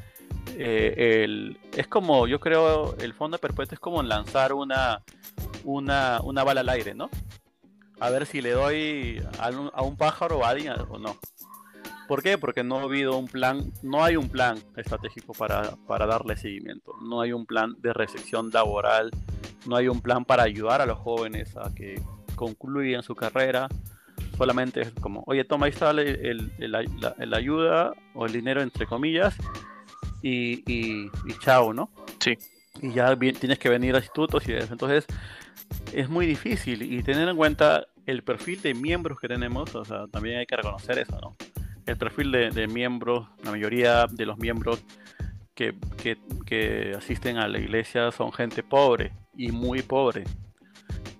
Eh, 0.56 1.56
es 1.72 1.88
como, 1.88 2.28
yo 2.28 2.38
creo, 2.38 2.94
el 2.98 3.12
fondo 3.12 3.38
perpetuo 3.38 3.74
es 3.74 3.80
como 3.80 4.04
lanzar 4.04 4.52
una, 4.52 5.02
una, 5.64 6.20
una 6.22 6.44
bala 6.44 6.60
al 6.60 6.68
aire, 6.68 6.94
¿no? 6.94 7.10
A 7.98 8.10
ver 8.10 8.24
si 8.24 8.40
le 8.40 8.52
doy 8.52 9.20
a 9.40 9.50
un, 9.50 9.72
a 9.74 9.82
un 9.82 9.96
pájaro 9.96 10.38
o 10.38 10.44
a 10.44 10.50
alguien 10.50 10.74
o 10.90 10.98
no. 11.00 11.16
¿Por 12.06 12.22
qué? 12.22 12.36
Porque 12.36 12.62
no 12.62 12.78
ha 12.78 12.82
habido 12.82 13.16
un 13.16 13.26
plan, 13.26 13.72
no 13.82 14.04
hay 14.04 14.16
un 14.16 14.28
plan 14.28 14.58
estratégico 14.76 15.32
para, 15.32 15.76
darle 15.88 16.36
seguimiento, 16.36 16.92
no 17.02 17.20
hay 17.20 17.32
un 17.32 17.46
plan 17.46 17.74
de 17.78 17.92
recepción 17.92 18.50
laboral, 18.50 19.10
no 19.66 19.76
hay 19.76 19.88
un 19.88 20.00
plan 20.00 20.24
para 20.24 20.42
ayudar 20.42 20.82
a 20.82 20.86
los 20.86 20.98
jóvenes 20.98 21.56
a 21.56 21.72
que 21.74 22.00
concluyan 22.34 23.02
su 23.02 23.14
carrera, 23.14 23.68
solamente 24.36 24.82
es 24.82 24.90
como, 25.00 25.22
oye, 25.26 25.44
toma, 25.44 25.66
ahí 25.66 25.72
sale 25.72 26.30
el, 26.30 27.34
ayuda 27.34 27.92
o 28.14 28.26
el 28.26 28.32
dinero 28.32 28.60
entre 28.60 28.86
comillas 28.86 29.34
y, 30.20 30.62
y, 30.70 31.10
chao, 31.40 31.72
¿no? 31.72 31.90
Sí. 32.18 32.36
Y 32.82 32.92
ya 32.92 33.16
tienes 33.16 33.58
que 33.58 33.68
venir 33.68 33.94
a 33.94 33.98
institutos 33.98 34.46
y 34.48 34.52
eso. 34.52 34.72
Entonces, 34.72 35.06
es 35.92 36.08
muy 36.08 36.26
difícil 36.26 36.82
y 36.82 37.02
tener 37.02 37.28
en 37.28 37.36
cuenta 37.36 37.86
el 38.04 38.22
perfil 38.22 38.60
de 38.60 38.74
miembros 38.74 39.18
que 39.18 39.28
tenemos, 39.28 39.74
o 39.74 39.84
sea, 39.84 40.06
también 40.08 40.38
hay 40.38 40.46
que 40.46 40.56
reconocer 40.56 40.98
eso, 40.98 41.18
¿no? 41.20 41.36
El 41.86 41.96
perfil 41.96 42.32
de, 42.32 42.66
miembros, 42.66 43.28
la 43.42 43.50
mayoría 43.50 44.06
de 44.10 44.26
los 44.26 44.38
miembros 44.38 44.82
que, 45.54 45.74
asisten 46.96 47.38
a 47.38 47.48
la 47.48 47.58
iglesia 47.58 48.10
son 48.12 48.32
gente 48.32 48.62
pobre 48.62 49.12
y 49.36 49.52
muy 49.52 49.82
pobre, 49.82 50.24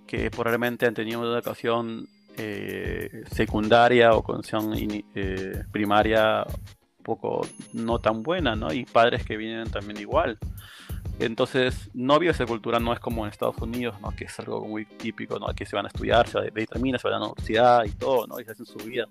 que 0.07 0.31
probablemente 0.31 0.87
han 0.87 0.95
tenido 0.95 1.21
una 1.21 1.31
educación 1.31 2.09
eh, 2.37 3.25
secundaria 3.31 4.13
o 4.13 4.23
condición 4.23 4.73
eh, 5.15 5.63
primaria 5.71 6.45
poco 7.03 7.47
no 7.73 7.99
tan 7.99 8.23
buena, 8.23 8.57
¿no? 8.57 8.73
Y 8.73 8.85
padres 8.87 9.25
que 9.25 9.37
vienen 9.37 9.71
también 9.71 10.01
igual. 10.01 10.39
Entonces, 11.21 11.91
no 11.95 12.19
vio 12.19 12.33
esa 12.33 12.45
cultura, 12.45 12.81
no 12.81 12.93
es 12.93 12.99
como 12.99 13.25
en 13.25 13.31
Estados 13.31 13.59
Unidos, 13.59 14.01
¿no? 14.01 14.11
Que 14.11 14.25
es 14.25 14.39
algo 14.41 14.67
muy 14.67 14.85
típico, 14.85 15.39
¿no? 15.39 15.47
Que 15.55 15.65
se 15.65 15.77
van 15.77 15.85
a 15.85 15.89
estudiar, 15.89 16.27
se 16.27 16.39
van 16.39 16.49
a, 16.49 16.99
se 16.99 17.09
van 17.09 17.15
a 17.15 17.19
la 17.19 17.27
universidad 17.27 17.85
y 17.85 17.91
todo, 17.91 18.27
¿no? 18.27 18.41
Y 18.41 18.45
se 18.45 18.51
hacen 18.51 18.67
su 18.67 18.79
vida 18.79 19.07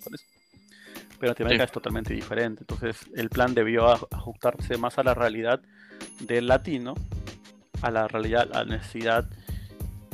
pero 1.24 1.32
Latinoamérica 1.32 1.64
es 1.64 1.72
totalmente 1.72 2.14
diferente. 2.14 2.64
Entonces 2.64 3.08
el 3.16 3.30
plan 3.30 3.54
debió 3.54 3.90
ajustarse 3.90 4.78
más 4.78 5.00
a 5.00 5.04
la 5.04 5.14
realidad 5.14 5.62
del 6.20 6.48
latino, 6.48 6.96
a 7.82 7.92
la 7.92 8.10
realidad, 8.10 8.50
a 8.52 8.66
la 8.66 8.76
necesidad 8.76 9.26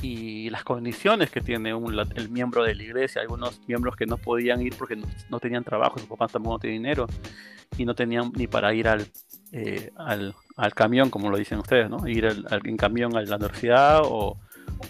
y 0.04 0.52
las 0.52 0.63
condiciones 0.63 1.32
que 1.32 1.41
tiene 1.41 1.72
el 1.72 2.30
miembro 2.30 2.63
de 2.63 2.76
la 2.76 2.84
iglesia. 2.84 3.24
Algunos 3.24 3.60
miembros 3.67 3.95
que 3.95 4.06
no 4.06 4.17
podían 4.17 4.62
ir 4.62 4.76
porque 4.78 5.02
no, 5.32 5.39
tenían 5.39 5.63
trabajo, 5.63 5.98
sus 5.98 6.08
papás 6.08 6.32
tampoco 6.32 6.58
no 6.58 6.60
tenían 6.60 6.84
dinero 6.84 7.08
y 7.76 7.86
no 7.86 7.95
tenían 7.95 8.32
ni 8.36 8.45
para 8.45 8.72
ir 8.76 8.88
al, 8.88 9.08
eh, 9.52 9.91
al, 9.95 10.36
camión, 10.76 11.10
como 11.10 11.32
lo 11.32 11.39
dicen 11.39 11.58
ustedes, 11.58 11.89
¿no? 11.89 12.08
Ir 12.08 12.28
en 12.52 12.78
camión 12.78 13.17
a 13.17 13.24
la 13.24 13.38
universidad 13.38 14.02
o, 14.04 14.38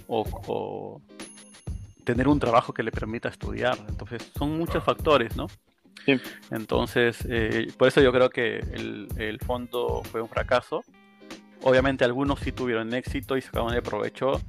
o 0.10 1.01
tener 2.03 2.27
un 2.27 2.41
trabajo 2.41 2.73
que 2.73 2.84
le 2.84 2.91
permita 2.91 3.29
estudiar. 3.29 3.77
Entonces 3.88 4.29
son 4.38 4.58
muchos 4.58 4.84
factores, 4.84 5.38
¿no? 5.38 5.47
Entonces, 6.51 7.25
eh, 7.29 7.71
por 7.77 7.88
eso 7.88 8.01
yo 8.01 8.12
creo 8.12 8.29
que 8.29 8.57
el, 8.57 9.39
fondo 9.45 10.01
fue 10.03 10.21
un 10.21 10.29
fracaso. 10.29 10.83
Obviamente 11.62 12.05
algunos 12.05 12.39
sí 12.39 12.51
tuvieron 12.51 12.93
éxito 12.93 13.38
y 13.38 13.41
sacaron 13.41 13.73
de 13.73 13.81
provecho, 13.81 14.41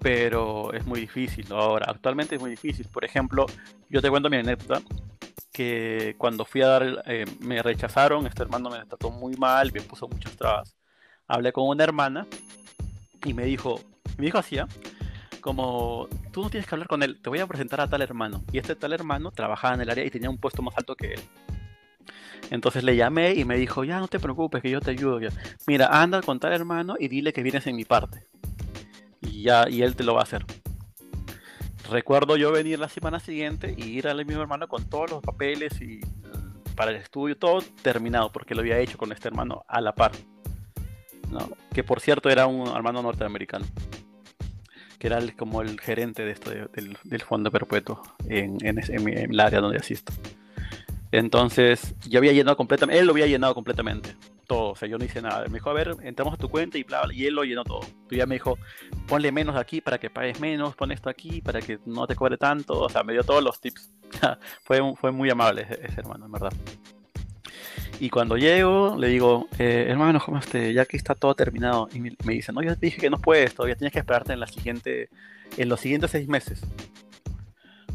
pero 0.00 0.72
es 0.72 0.86
muy 0.86 1.00
difícil. 1.00 1.46
Ahora, 1.50 1.86
actualmente 1.88 2.36
es 2.36 2.40
muy 2.40 2.50
difícil. 2.50 2.88
Por 2.88 3.04
ejemplo, 3.04 3.46
yo 3.90 4.00
te 4.00 4.10
cuento 4.10 4.30
mi 4.30 4.38
anécdota, 4.38 4.80
que 5.52 6.14
cuando 6.18 6.44
fui 6.44 6.62
a 6.62 6.68
dar, 6.68 7.02
eh, 7.06 7.24
me 7.40 7.62
rechazaron, 7.62 8.26
este 8.26 8.42
hermano 8.42 8.70
me 8.70 8.84
trató 8.84 9.10
muy 9.10 9.34
mal, 9.36 9.72
me 9.72 9.80
puso 9.82 10.08
muchas 10.08 10.36
trabas. 10.36 10.76
Hablé 11.28 11.52
con 11.52 11.66
una 11.68 11.84
hermana 11.84 12.26
y 13.24 13.34
me 13.34 13.44
dijo, 13.44 13.80
me 14.18 14.26
dijo 14.26 14.38
así, 14.38 14.58
¿ah? 14.58 14.68
Como 15.46 16.08
tú 16.32 16.42
no 16.42 16.50
tienes 16.50 16.68
que 16.68 16.74
hablar 16.74 16.88
con 16.88 17.04
él, 17.04 17.20
te 17.22 17.30
voy 17.30 17.38
a 17.38 17.46
presentar 17.46 17.80
a 17.80 17.88
tal 17.88 18.02
hermano. 18.02 18.42
Y 18.50 18.58
este 18.58 18.74
tal 18.74 18.92
hermano 18.92 19.30
trabajaba 19.30 19.76
en 19.76 19.80
el 19.80 19.90
área 19.90 20.04
y 20.04 20.10
tenía 20.10 20.28
un 20.28 20.38
puesto 20.38 20.60
más 20.60 20.76
alto 20.76 20.96
que 20.96 21.14
él. 21.14 21.20
Entonces 22.50 22.82
le 22.82 22.96
llamé 22.96 23.34
y 23.34 23.44
me 23.44 23.56
dijo, 23.56 23.84
ya 23.84 24.00
no 24.00 24.08
te 24.08 24.18
preocupes, 24.18 24.60
que 24.60 24.70
yo 24.70 24.80
te 24.80 24.90
ayudo. 24.90 25.20
Mira, 25.68 26.02
anda 26.02 26.20
con 26.20 26.40
tal 26.40 26.52
hermano 26.52 26.96
y 26.98 27.06
dile 27.06 27.32
que 27.32 27.44
vienes 27.44 27.64
en 27.68 27.76
mi 27.76 27.84
parte. 27.84 28.26
Y 29.22 29.42
ya, 29.42 29.68
y 29.68 29.82
él 29.82 29.94
te 29.94 30.02
lo 30.02 30.14
va 30.14 30.20
a 30.20 30.24
hacer. 30.24 30.44
Recuerdo 31.88 32.36
yo 32.36 32.50
venir 32.50 32.80
la 32.80 32.88
semana 32.88 33.20
siguiente 33.20 33.72
y 33.78 33.84
ir 33.84 34.08
al 34.08 34.26
mismo 34.26 34.42
hermano 34.42 34.66
con 34.66 34.84
todos 34.90 35.12
los 35.12 35.22
papeles 35.22 35.80
y 35.80 36.00
para 36.74 36.90
el 36.90 36.96
estudio, 36.96 37.36
todo 37.36 37.62
terminado, 37.82 38.32
porque 38.32 38.56
lo 38.56 38.62
había 38.62 38.80
hecho 38.80 38.98
con 38.98 39.12
este 39.12 39.28
hermano 39.28 39.64
a 39.68 39.80
la 39.80 39.94
par. 39.94 40.10
Que 41.72 41.84
por 41.84 42.00
cierto 42.00 42.30
era 42.30 42.48
un 42.48 42.66
hermano 42.66 43.00
norteamericano 43.00 43.64
que 44.98 45.06
era 45.06 45.20
como 45.36 45.62
el 45.62 45.80
gerente 45.80 46.24
de 46.24 46.32
esto 46.32 46.50
del, 46.50 47.22
fondo 47.22 47.50
perpetuo 47.50 48.02
en, 48.28 48.58
en, 48.62 49.08
el 49.08 49.40
área 49.40 49.60
donde 49.60 49.78
asisto. 49.78 50.12
Entonces, 51.12 51.94
yo 52.08 52.18
había 52.18 52.32
llenado 52.32 52.56
completamente, 52.56 53.00
él 53.00 53.06
lo 53.06 53.12
había 53.12 53.26
llenado 53.26 53.54
completamente, 53.54 54.16
todo, 54.46 54.72
o 54.72 54.76
sea, 54.76 54.88
yo 54.88 54.98
no 54.98 55.04
hice 55.04 55.22
nada. 55.22 55.46
Me 55.46 55.54
dijo, 55.54 55.70
a 55.70 55.72
ver, 55.72 55.96
entramos 56.02 56.34
a 56.34 56.36
tu 56.36 56.48
cuenta 56.48 56.78
y 56.78 56.82
bla, 56.82 57.02
bla, 57.02 57.14
y 57.14 57.26
él 57.26 57.34
lo 57.34 57.44
llenó 57.44 57.64
todo. 57.64 57.80
Y 58.10 58.16
ya 58.16 58.26
me 58.26 58.34
dijo, 58.34 58.58
ponle 59.06 59.32
menos 59.32 59.56
aquí 59.56 59.80
para 59.80 59.98
que 59.98 60.10
pagues 60.10 60.40
menos, 60.40 60.74
pon 60.74 60.92
esto 60.92 61.08
aquí 61.08 61.40
para 61.40 61.60
que 61.60 61.78
no 61.86 62.06
te 62.06 62.16
cobre 62.16 62.36
tanto, 62.36 62.80
o 62.80 62.88
sea, 62.88 63.02
me 63.02 63.12
dio 63.12 63.22
todos 63.22 63.42
los 63.42 63.60
tips. 63.60 63.90
fue, 64.64 64.80
fue 64.96 65.10
muy 65.12 65.30
amable 65.30 65.62
ese, 65.62 65.80
ese 65.86 66.00
hermano, 66.00 66.26
en 66.26 66.32
verdad. 66.32 66.52
Y 67.98 68.10
cuando 68.10 68.36
llego, 68.36 68.96
le 68.98 69.08
digo, 69.08 69.48
eh, 69.58 69.86
hermano, 69.88 70.20
¿cómo 70.24 70.38
este? 70.38 70.72
ya 70.74 70.84
que 70.84 70.96
está 70.96 71.14
todo 71.14 71.34
terminado. 71.34 71.88
Y 71.94 72.00
me, 72.00 72.14
dice, 72.26 72.52
no, 72.52 72.62
yo 72.62 72.74
te 72.74 72.86
dije 72.86 73.00
que 73.00 73.10
no 73.10 73.18
puedes, 73.18 73.54
todavía 73.54 73.76
tienes 73.76 73.92
que 73.92 74.00
esperarte 74.00 74.32
en 74.32 74.40
la 74.40 74.46
siguiente, 74.46 75.08
en 75.56 75.68
los 75.68 75.80
siguientes 75.80 76.10
seis 76.10 76.28
meses. 76.28 76.60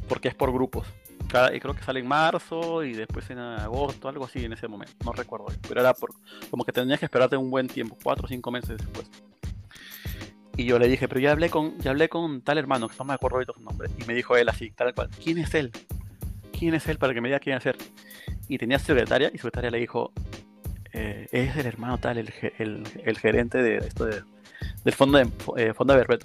Porque 0.08 0.30
es 0.30 0.36
por 0.36 0.52
grupos. 0.52 0.88
Cada, 1.30 1.56
y 1.56 1.60
creo 1.60 1.76
que 1.76 1.84
sale 1.84 2.00
en 2.00 2.08
marzo 2.08 2.84
y 2.84 2.94
después 2.94 3.30
en 3.30 3.38
agosto, 3.38 4.10
algo 4.10 4.26
así 4.26 4.44
en 4.44 4.54
ese 4.54 4.68
momento. 4.68 4.94
No 5.06 5.14
recuerdo. 5.14 5.46
Pero 5.68 5.80
era 5.80 5.94
por, 5.94 6.12
como 6.50 6.66
que 6.66 6.72
tenías 6.72 7.00
que 7.00 7.06
esperarte 7.06 7.38
un 7.38 7.52
buen 7.52 7.68
tiempo, 7.68 7.98
cuatro 8.04 8.26
o 8.26 8.28
cinco 8.28 8.52
meses 8.52 8.78
después. 8.78 9.08
Y 10.58 10.66
yo 10.66 10.80
le 10.80 10.88
dije, 10.88 11.08
pero 11.08 11.22
ya 11.22 11.32
hablé 11.32 11.50
con, 11.50 11.78
ya 11.80 11.92
hablé 11.92 12.10
con 12.10 12.42
tal 12.42 12.58
hermano, 12.58 12.90
que 12.90 12.96
no 12.98 13.06
me 13.06 13.14
acuerdo 13.14 13.38
ahorita 13.38 13.54
su 13.54 13.62
nombre. 13.62 13.90
Y 14.00 14.06
me 14.06 14.14
dijo 14.14 14.36
él 14.36 14.50
así, 14.50 14.72
tal 14.72 14.94
cual, 14.94 15.10
¿quién 15.24 15.38
es 15.38 15.54
él? 15.54 15.72
¿Quién 16.52 16.74
es 16.74 16.88
él 16.88 16.98
para 16.98 17.14
que 17.14 17.22
me 17.22 17.30
diga 17.30 17.40
quién 17.40 17.58
es 17.58 17.66
él? 17.66 17.78
Y 18.52 18.58
tenía 18.58 18.80
secretaria, 18.80 19.32
y 19.34 19.38
secretaria 19.38 19.72
le 19.72 19.78
dijo, 19.78 20.12
eh, 20.92 21.26
es 21.32 21.56
el 21.56 21.66
hermano 21.66 21.98
tal, 22.00 22.18
el, 22.18 22.34
el, 22.58 23.18
gerente 23.18 23.64
de 23.64 23.78
esto 23.78 24.04
de, 24.04 24.24
del 24.84 24.94
fondo 24.94 25.20
de, 25.20 25.30
eh, 25.56 25.74
fondo 25.74 25.94
de 25.94 26.20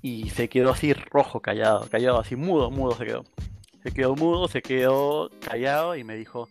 Y 0.00 0.30
se 0.30 0.48
quedó 0.48 0.70
así 0.70 0.94
rojo, 0.94 1.40
callado, 1.40 1.86
callado, 1.90 2.18
así 2.18 2.34
mudo, 2.34 2.70
mudo 2.70 2.96
se 2.96 3.04
quedó. 3.04 3.24
Se 3.82 3.92
quedó 3.92 4.16
mudo, 4.16 4.48
se 4.48 4.62
quedó 4.62 5.30
callado 5.38 5.96
y 5.96 6.02
me 6.02 6.16
dijo, 6.16 6.48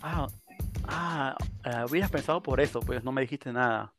ah, 0.00 0.26
ah, 0.88 1.36
eh, 1.66 1.84
hubieras 1.86 2.10
pensado 2.10 2.42
por 2.42 2.62
eso, 2.62 2.80
pues 2.80 3.04
no 3.04 3.12
me 3.12 3.20
dijiste 3.20 3.52
nada. 3.52 3.92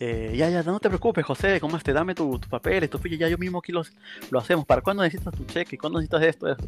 Eh, 0.00 0.32
ya, 0.36 0.48
ya, 0.48 0.62
no 0.62 0.78
te 0.78 0.88
preocupes, 0.88 1.24
José, 1.24 1.58
¿cómo 1.60 1.76
este? 1.76 1.92
Dame 1.92 2.14
tus 2.14 2.40
tu 2.40 2.48
papeles, 2.48 2.88
tu 2.88 2.98
ya 3.08 3.28
yo 3.28 3.36
mismo 3.36 3.58
aquí 3.58 3.72
los, 3.72 3.92
lo 4.30 4.38
hacemos. 4.38 4.64
¿Para 4.64 4.80
cuándo 4.80 5.02
necesitas 5.02 5.34
tu 5.34 5.44
cheque? 5.44 5.76
¿Cuándo 5.76 5.98
necesitas 5.98 6.22
esto? 6.22 6.56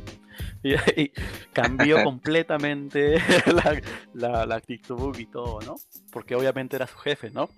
Y, 0.63 1.11
cambió 1.53 2.03
completamente 2.05 3.19
la, 4.15 4.47
la, 4.47 4.55
actitud 4.55 5.17
y 5.19 5.27
todo, 5.27 5.61
¿no? 5.61 5.77
Porque 6.11 6.35
obviamente 6.35 6.77
era 6.77 6.87
su 6.87 6.97
jefe, 6.97 7.31
¿no? 7.31 7.49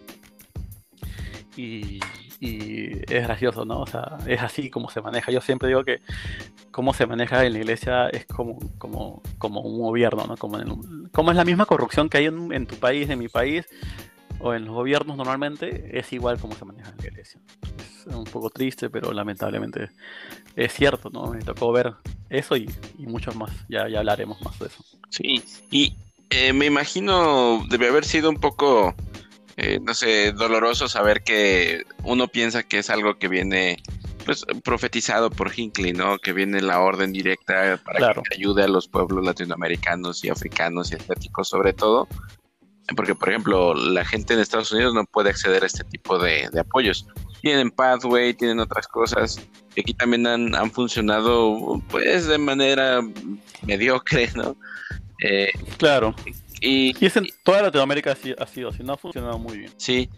Y, 1.56 2.00
y, 2.40 2.98
es 3.12 3.24
gracioso, 3.24 3.64
¿no? 3.64 3.80
O 3.80 3.86
sea, 3.86 4.18
es 4.26 4.42
así 4.42 4.68
como 4.68 4.90
se 4.90 5.00
maneja. 5.00 5.32
Yo 5.32 5.40
siempre 5.40 5.68
digo 5.68 5.84
que 5.84 6.00
cómo 6.70 6.92
se 6.92 7.06
maneja 7.06 7.44
en 7.46 7.52
la 7.52 7.58
iglesia 7.60 8.08
es 8.08 8.26
como, 8.26 8.58
como, 8.78 9.22
como 9.38 9.60
un 9.60 9.80
gobierno, 9.80 10.26
¿no? 10.26 10.36
Como, 10.36 10.58
como 11.12 11.30
es 11.30 11.36
la 11.36 11.44
misma 11.44 11.66
corrupción 11.66 12.08
que 12.08 12.18
hay 12.18 12.26
en, 12.26 12.52
en 12.52 12.66
tu 12.66 12.76
país, 12.76 13.08
en 13.08 13.18
mi 13.20 13.28
país 13.28 13.66
o 14.42 14.54
en 14.54 14.64
los 14.64 14.74
gobiernos 14.74 15.16
normalmente, 15.16 15.98
es 15.98 16.12
igual 16.12 16.38
como 16.38 16.54
se 16.54 16.64
maneja 16.64 16.90
en 16.90 16.96
la 16.98 17.06
iglesia. 17.06 17.40
Es 17.78 18.06
un 18.06 18.24
poco 18.24 18.50
triste, 18.50 18.90
pero 18.90 19.12
lamentablemente 19.12 19.90
es 20.56 20.72
cierto, 20.72 21.08
¿no? 21.10 21.28
Me 21.28 21.40
tocó 21.40 21.72
ver 21.72 21.94
eso 22.28 22.56
y, 22.56 22.68
y 22.98 23.06
muchos 23.06 23.36
más. 23.36 23.50
Ya, 23.68 23.88
ya 23.88 24.00
hablaremos 24.00 24.42
más 24.42 24.58
de 24.58 24.66
eso. 24.66 24.84
Sí, 25.10 25.42
y 25.70 25.94
eh, 26.30 26.52
me 26.52 26.66
imagino 26.66 27.64
debe 27.68 27.88
haber 27.88 28.04
sido 28.04 28.30
un 28.30 28.36
poco, 28.36 28.94
eh, 29.56 29.78
no 29.80 29.94
sé, 29.94 30.32
doloroso 30.32 30.88
saber 30.88 31.22
que 31.22 31.82
uno 32.04 32.26
piensa 32.28 32.62
que 32.62 32.78
es 32.78 32.90
algo 32.90 33.18
que 33.18 33.28
viene 33.28 33.82
pues 34.24 34.44
profetizado 34.64 35.30
por 35.30 35.52
Hinckley, 35.56 35.92
¿no? 35.92 36.18
Que 36.18 36.32
viene 36.32 36.60
la 36.60 36.80
orden 36.80 37.12
directa 37.12 37.78
para 37.84 38.14
que 38.14 38.34
ayude 38.34 38.62
a 38.62 38.68
los 38.68 38.88
pueblos 38.88 39.24
latinoamericanos 39.24 40.24
y 40.24 40.30
africanos 40.30 40.92
y 40.92 40.94
asiáticos 40.94 41.48
sobre 41.48 41.72
todo, 41.72 42.08
porque, 42.96 43.14
por 43.14 43.28
ejemplo, 43.30 43.74
la 43.74 44.04
gente 44.04 44.34
en 44.34 44.40
Estados 44.40 44.72
Unidos 44.72 44.94
no 44.94 45.04
puede 45.04 45.30
acceder 45.30 45.62
a 45.62 45.66
este 45.66 45.84
tipo 45.84 46.18
de, 46.18 46.48
apoyos. 46.58 47.06
Tienen 47.40 47.70
Pathway, 47.70 48.34
tienen 48.34 48.60
otras 48.60 48.86
cosas 48.86 49.40
que 49.74 49.80
aquí 49.80 49.94
también 49.94 50.26
han, 50.26 50.70
funcionado, 50.70 51.82
pues, 51.88 52.26
de 52.26 52.38
manera 52.38 53.00
mediocre, 53.62 54.30
¿no? 54.34 54.56
Eh, 55.22 55.50
claro. 55.78 56.14
Y, 56.60 56.94
y 57.00 57.06
en 57.06 57.26
toda 57.42 57.62
Latinoamérica 57.62 58.12
ha 58.12 58.16
sido 58.16 58.36
así, 58.70 58.82
no 58.82 58.92
ha 58.92 58.96
funcionado 58.96 59.38
muy 59.38 59.58
bien. 59.58 59.72
Sí, 59.76 60.08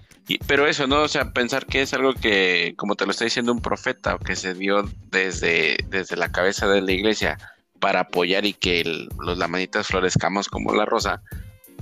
pero 0.47 0.67
eso, 0.67 0.87
¿no? 0.87 1.03
O 1.03 1.09
sea, 1.09 1.33
pensar 1.33 1.67
que 1.67 1.83
es 1.83 1.93
algo 1.93 2.15
que, 2.15 2.75
como 2.77 2.97
te 2.97 3.05
lo 3.05 3.13
está 3.13 3.25
diciendo 3.25 3.53
un 3.53 3.61
profeta, 3.61 4.19
que 4.19 4.37
se 4.37 4.55
dio 4.55 4.89
desde, 5.11 5.77
desde 5.89 6.17
la 6.17 6.33
cabeza 6.33 6.67
de 6.67 6.81
la 6.81 6.93
iglesia 6.93 7.39
para 7.79 8.01
apoyar 8.01 8.47
y 8.47 8.55
que 8.55 8.83
los 9.19 9.37
lamanitas 9.37 9.89
florezcamos 9.89 10.49
como 10.49 10.75
la 10.75 10.87
rosa, 10.87 11.23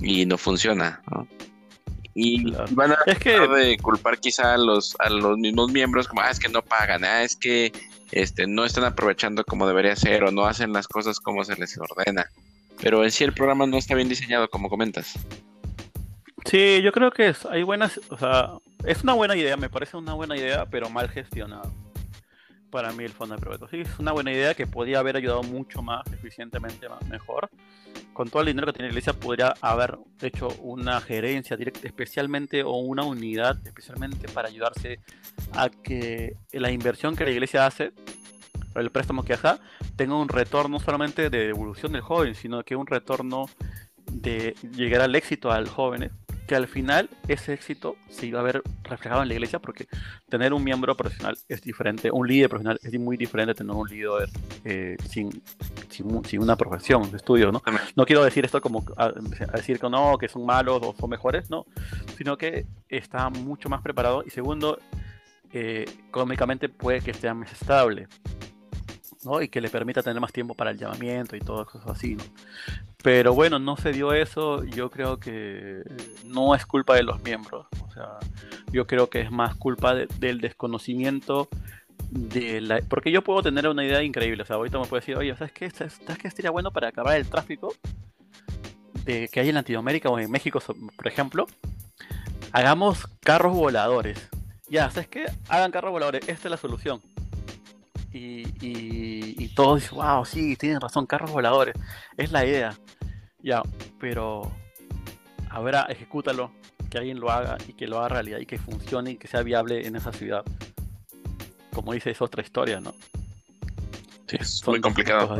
y 0.03 0.25
no 0.25 0.37
funciona. 0.37 1.01
Y 2.13 2.51
van 2.71 2.91
a 2.91 2.97
es 3.07 3.17
que... 3.17 3.39
de 3.39 3.77
culpar 3.77 4.19
quizá 4.19 4.53
a 4.53 4.57
los, 4.57 4.95
a 4.99 5.09
los 5.09 5.37
mismos 5.37 5.71
miembros 5.71 6.07
como, 6.07 6.21
ah, 6.21 6.29
es 6.29 6.39
que 6.39 6.49
no 6.49 6.61
pagan, 6.61 7.03
ah, 7.03 7.23
es 7.23 7.35
que 7.35 7.71
este, 8.11 8.45
no 8.45 8.65
están 8.65 8.83
aprovechando 8.83 9.43
como 9.43 9.67
debería 9.67 9.95
ser 9.95 10.23
o 10.23 10.31
no 10.31 10.45
hacen 10.45 10.73
las 10.73 10.87
cosas 10.87 11.19
como 11.19 11.43
se 11.43 11.55
les 11.55 11.75
ordena. 11.77 12.29
Pero 12.81 13.03
en 13.03 13.11
sí 13.11 13.23
el 13.23 13.33
programa 13.33 13.65
no 13.65 13.77
está 13.77 13.95
bien 13.95 14.09
diseñado, 14.09 14.49
como 14.49 14.69
comentas. 14.69 15.13
Sí, 16.45 16.81
yo 16.83 16.91
creo 16.91 17.09
que 17.11 17.29
es, 17.29 17.45
hay 17.45 17.63
buenas, 17.63 17.99
o 18.09 18.17
sea, 18.17 18.51
es 18.85 19.01
una 19.01 19.13
buena 19.13 19.35
idea, 19.35 19.55
me 19.55 19.69
parece 19.69 19.95
una 19.95 20.13
buena 20.13 20.35
idea, 20.35 20.65
pero 20.65 20.89
mal 20.89 21.09
gestionado 21.09 21.71
para 22.73 22.91
mí 22.91 23.03
el 23.03 23.11
fondo 23.11 23.35
de 23.35 23.41
proyectos. 23.41 23.69
Sí, 23.69 23.81
es 23.81 23.99
una 23.99 24.11
buena 24.13 24.31
idea 24.31 24.55
que 24.55 24.65
podría 24.65 24.97
haber 24.97 25.15
ayudado 25.15 25.43
mucho 25.43 25.83
más 25.83 26.01
eficientemente, 26.11 26.89
más, 26.89 27.07
mejor. 27.07 27.47
Con 28.13 28.31
todo 28.31 28.41
el 28.41 28.47
dinero 28.47 28.65
que 28.65 28.73
tiene 28.73 28.87
la 28.87 28.93
iglesia, 28.93 29.13
podría 29.13 29.53
haber 29.61 29.99
hecho 30.23 30.47
una 30.59 30.99
gerencia 30.99 31.55
directa, 31.55 31.81
especialmente, 31.83 32.63
o 32.63 32.71
una 32.77 33.03
unidad, 33.03 33.59
especialmente 33.63 34.27
para 34.27 34.47
ayudarse 34.47 34.99
a 35.53 35.69
que 35.69 36.35
la 36.51 36.71
inversión 36.71 37.15
que 37.15 37.25
la 37.25 37.29
iglesia 37.31 37.67
hace, 37.67 37.93
el 38.73 38.89
préstamo 38.89 39.23
que 39.23 39.33
hace, 39.33 39.59
tenga 39.95 40.15
un 40.15 40.27
retorno 40.27 40.79
no 40.79 40.83
solamente 40.83 41.29
de 41.29 41.45
devolución 41.45 41.91
del 41.91 42.01
joven, 42.01 42.33
sino 42.33 42.63
que 42.63 42.75
un 42.75 42.87
retorno 42.87 43.45
de 44.11 44.55
llegar 44.75 45.01
al 45.01 45.13
éxito 45.13 45.51
al 45.51 45.67
joven 45.69 46.09
que 46.53 46.57
al 46.57 46.67
final 46.67 47.09
ese 47.27 47.51
éxito 47.51 47.95
se 48.09 48.27
iba 48.27 48.39
a 48.39 48.43
ver 48.43 48.61
reflejado 48.83 49.23
en 49.23 49.27
la 49.27 49.33
iglesia 49.33 49.57
porque 49.57 49.87
tener 50.29 50.53
un 50.53 50.63
miembro 50.63 50.95
profesional 50.95 51.35
es 51.49 51.63
diferente, 51.63 52.11
un 52.11 52.27
líder 52.27 52.47
profesional 52.47 52.79
es 52.83 52.99
muy 52.99 53.17
diferente 53.17 53.53
de 53.53 53.55
tener 53.55 53.75
un 53.75 53.89
líder 53.89 54.29
eh, 54.63 54.95
sin, 55.09 55.41
sin, 55.89 56.39
una 56.43 56.55
profesión 56.55 57.09
de 57.09 57.17
estudio, 57.17 57.51
¿no? 57.51 57.63
No 57.95 58.05
quiero 58.05 58.23
decir 58.23 58.45
esto 58.45 58.61
como 58.61 58.85
a, 58.97 59.11
decir 59.55 59.79
que 59.79 59.89
no, 59.89 60.15
que 60.19 60.27
son 60.27 60.45
malos 60.45 60.79
o 60.83 60.93
son 60.93 61.09
mejores, 61.09 61.49
no, 61.49 61.65
sino 62.19 62.37
que 62.37 62.67
está 62.87 63.31
mucho 63.31 63.67
más 63.67 63.81
preparado 63.81 64.23
y 64.23 64.29
segundo, 64.29 64.77
eh, 65.53 65.85
económicamente 66.07 66.69
puede 66.69 67.01
que 67.01 67.15
sea 67.15 67.33
más 67.33 67.51
estable. 67.51 68.07
¿No? 69.25 69.41
y 69.41 69.49
que 69.49 69.61
le 69.61 69.69
permita 69.69 70.03
tener 70.03 70.19
más 70.19 70.31
tiempo 70.31 70.53
para 70.53 70.71
el 70.71 70.77
llamamiento 70.77 71.35
y 71.35 71.39
todo 71.39 71.63
eso 71.63 71.91
así. 71.91 72.15
¿no? 72.15 72.23
Pero 73.03 73.33
bueno, 73.33 73.59
no 73.59 73.75
se 73.75 73.91
dio 73.91 74.13
eso. 74.13 74.63
Yo 74.63 74.89
creo 74.89 75.19
que 75.19 75.83
no 76.25 76.55
es 76.55 76.65
culpa 76.65 76.95
de 76.95 77.03
los 77.03 77.21
miembros. 77.21 77.67
O 77.85 77.91
sea, 77.91 78.17
yo 78.71 78.87
creo 78.87 79.09
que 79.09 79.19
es 79.19 79.29
más 79.29 79.55
culpa 79.55 79.93
del 79.93 80.39
desconocimiento 80.39 81.49
de 82.09 82.61
la... 82.61 82.79
Porque 82.87 83.11
yo 83.11 83.21
puedo 83.21 83.43
tener 83.43 83.67
una 83.67 83.83
idea 83.83 84.01
increíble. 84.01 84.43
O 84.43 84.45
sea, 84.45 84.55
ahorita 84.55 84.79
me 84.79 84.85
puedo 84.85 85.01
decir, 85.01 85.17
oye, 85.17 85.35
¿sabes 85.35 85.51
qué? 85.51 85.69
¿Sabes 85.69 85.99
qué 86.21 86.31
sería 86.31 86.51
bueno 86.51 86.71
para 86.71 86.87
acabar 86.87 87.17
el 87.17 87.27
tráfico 87.27 87.75
de, 89.03 89.27
que 89.27 89.41
hay 89.41 89.49
en 89.49 89.55
Latinoamérica 89.55 90.09
o 90.09 90.17
en 90.17 90.31
México, 90.31 90.61
por 90.95 91.07
ejemplo? 91.07 91.45
Hagamos 92.53 93.07
carros 93.19 93.53
voladores. 93.53 94.29
Ya, 94.69 94.89
¿sabes 94.91 95.09
qué? 95.09 95.25
Hagan 95.49 95.71
carros 95.71 95.91
voladores. 95.91 96.21
Esta 96.29 96.47
es 96.47 96.51
la 96.51 96.57
solución. 96.57 97.01
Y, 98.13 98.43
y, 98.65 99.35
y 99.43 99.47
todos 99.55 99.81
dicen, 99.81 99.97
wow, 99.97 100.23
sí, 100.23 100.55
tienen 100.55 100.79
razón, 100.79 101.05
carros 101.05 101.31
voladores. 101.31 101.75
Es 102.15 102.31
la 102.31 102.45
idea. 102.45 102.77
Ya, 103.41 103.61
pero 103.99 104.51
ahora 105.49 105.87
ejecútalo, 105.89 106.51
que 106.93 106.99
alguien 106.99 107.19
lo 107.19 107.31
haga 107.31 107.57
y 107.67 107.73
que 107.73 107.87
lo 107.87 107.97
haga 107.97 108.09
realidad 108.09 108.37
y 108.39 108.45
que 108.45 108.59
funcione 108.59 109.11
y 109.11 109.17
que 109.17 109.27
sea 109.27 109.41
viable 109.41 109.87
en 109.87 109.95
esa 109.95 110.11
ciudad. 110.11 110.45
Como 111.73 111.91
dice, 111.93 112.11
es 112.11 112.21
otra 112.21 112.43
historia, 112.43 112.79
¿no? 112.79 112.93
Sí, 114.27 114.37
es 114.39 114.67
muy 114.67 114.79
complicado. 114.79 115.35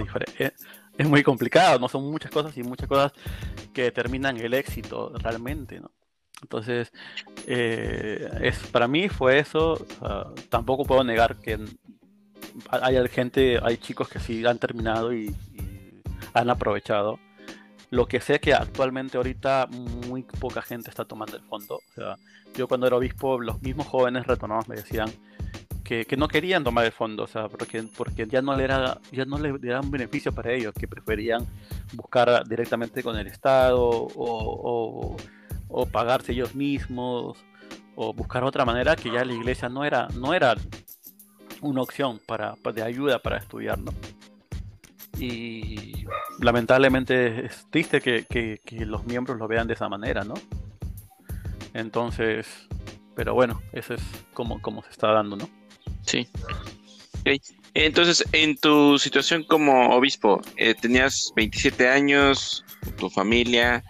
Es, 0.97 1.07
muy 1.07 1.21
complicado, 1.21 1.77
no 1.77 1.87
son 1.87 2.09
muchas 2.09 2.31
cosas 2.31 2.57
y 2.57 2.63
muchas 2.63 2.87
cosas 2.87 3.11
que 3.71 3.83
determinan 3.83 4.37
el 4.37 4.55
éxito 4.55 5.11
realmente, 5.15 5.79
¿no? 5.79 5.91
Entonces, 6.41 6.91
eh, 7.45 8.29
es, 8.41 8.57
para 8.67 8.87
mí 8.87 9.07
fue 9.09 9.37
eso. 9.37 9.85
tampoco 10.49 10.85
puedo 10.85 11.03
negar 11.03 11.37
que 11.37 11.59
hay 12.69 13.07
gente, 13.09 13.59
hay 13.61 13.77
chicos 13.77 14.09
que 14.09 14.19
sí 14.19 14.45
han 14.45 14.59
terminado 14.59 15.13
y 15.13 15.35
han 16.33 16.49
aprovechado 16.49 17.19
lo 17.93 18.07
que 18.07 18.19
sé 18.19 18.39
que 18.39 18.55
actualmente 18.55 19.17
ahorita 19.17 19.67
muy 19.67 20.23
poca 20.23 20.63
gente 20.63 20.89
está 20.89 21.05
tomando 21.05 21.37
el 21.37 21.43
fondo. 21.43 21.75
O 21.75 21.93
sea, 21.93 22.17
yo 22.55 22.67
cuando 22.67 22.87
era 22.87 22.95
obispo, 22.95 23.39
los 23.39 23.61
mismos 23.61 23.85
jóvenes 23.85 24.25
retornados 24.25 24.67
me 24.67 24.75
decían 24.75 25.11
que, 25.83 26.07
no 26.17 26.27
querían 26.27 26.63
tomar 26.63 26.85
el 26.85 26.91
fondo, 26.91 27.23
o 27.23 27.27
sea, 27.27 27.49
porque, 27.49 27.83
porque 27.95 28.25
ya 28.25 28.41
no 28.41 28.55
le 28.57 28.63
era, 28.63 28.99
ya 29.11 29.25
no 29.25 29.37
le 29.37 29.51
un 29.51 29.91
beneficio 29.91 30.31
para 30.31 30.51
ellos, 30.51 30.73
que 30.73 30.87
preferían 30.87 31.45
buscar 31.93 32.47
directamente 32.47 33.03
con 33.03 33.15
el 33.15 33.27
Estado 33.27 33.79
o, 33.79 35.15
o, 35.69 35.85
pagarse 35.85 36.31
ellos 36.31 36.55
mismos 36.55 37.37
o 37.95 38.13
buscar 38.13 38.43
otra 38.43 38.65
manera 38.65 38.95
que 38.95 39.11
ya 39.11 39.23
la 39.23 39.33
iglesia 39.33 39.69
no 39.69 39.85
era, 39.85 40.07
no 40.15 40.33
era 40.33 40.55
una 41.63 41.81
opción 41.81 42.19
para, 42.25 42.55
de 42.73 42.83
ayuda 42.83 43.19
para 43.19 43.37
estudiar, 43.37 43.79
¿no? 43.79 43.91
y 45.19 46.05
lamentablemente 46.39 47.45
es 47.45 47.65
triste 47.69 48.01
que, 48.01 48.59
los 48.85 49.05
miembros 49.05 49.37
lo 49.37 49.47
vean 49.47 49.67
de 49.67 49.73
esa 49.73 49.87
manera, 49.87 50.23
¿no? 50.23 50.33
Entonces, 51.73 52.47
pero 53.15 53.33
bueno, 53.33 53.61
eso 53.71 53.93
es 53.93 54.01
como, 54.33 54.59
se 54.83 54.89
está 54.89 55.11
dando, 55.11 55.35
¿no? 55.35 55.49
Sí. 56.05 56.27
Entonces, 57.73 58.25
en 58.31 58.57
tu 58.57 58.99
situación 58.99 59.43
como 59.43 59.95
obispo, 59.95 60.41
eh, 60.57 60.75
tenías 60.75 61.31
27 61.35 61.87
años, 61.87 62.65
tu 62.97 63.09
familia, 63.09 63.83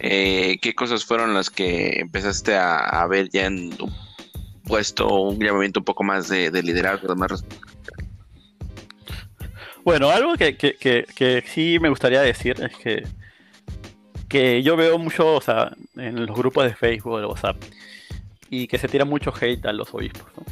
eh, 0.00 0.58
¿qué 0.60 0.74
cosas 0.74 1.04
fueron 1.04 1.34
las 1.34 1.50
que 1.50 2.00
empezaste 2.00 2.56
a, 2.56 3.06
ver 3.06 3.30
ya 3.30 3.46
en 3.46 3.70
puesto, 4.70 5.08
un 5.08 5.38
llamamiento 5.40 5.80
un 5.80 5.84
poco 5.84 6.04
más 6.04 6.28
de, 6.28 6.50
de 6.50 6.62
liderazgo, 6.62 7.14
más 7.16 7.44
Bueno, 9.82 10.10
algo 10.10 10.34
que, 10.36 10.56
que, 10.56 10.76
que, 10.78 11.44
sí 11.46 11.78
me 11.80 11.88
gustaría 11.88 12.20
decir 12.20 12.56
es 12.62 12.76
que, 12.76 13.06
que 14.28 14.62
yo 14.62 14.76
veo 14.76 14.96
mucho, 14.96 15.34
o 15.34 15.40
sea, 15.40 15.72
en 15.96 16.24
los 16.24 16.36
grupos 16.36 16.64
de 16.64 16.74
Facebook, 16.74 17.18
de 17.18 17.26
WhatsApp, 17.26 17.56
y 18.48 18.68
que 18.68 18.78
se 18.78 18.86
tira 18.86 19.04
mucho 19.04 19.32
hate 19.38 19.66
a 19.66 19.72
los 19.72 19.92
obispos, 19.92 20.28
¿no? 20.36 20.44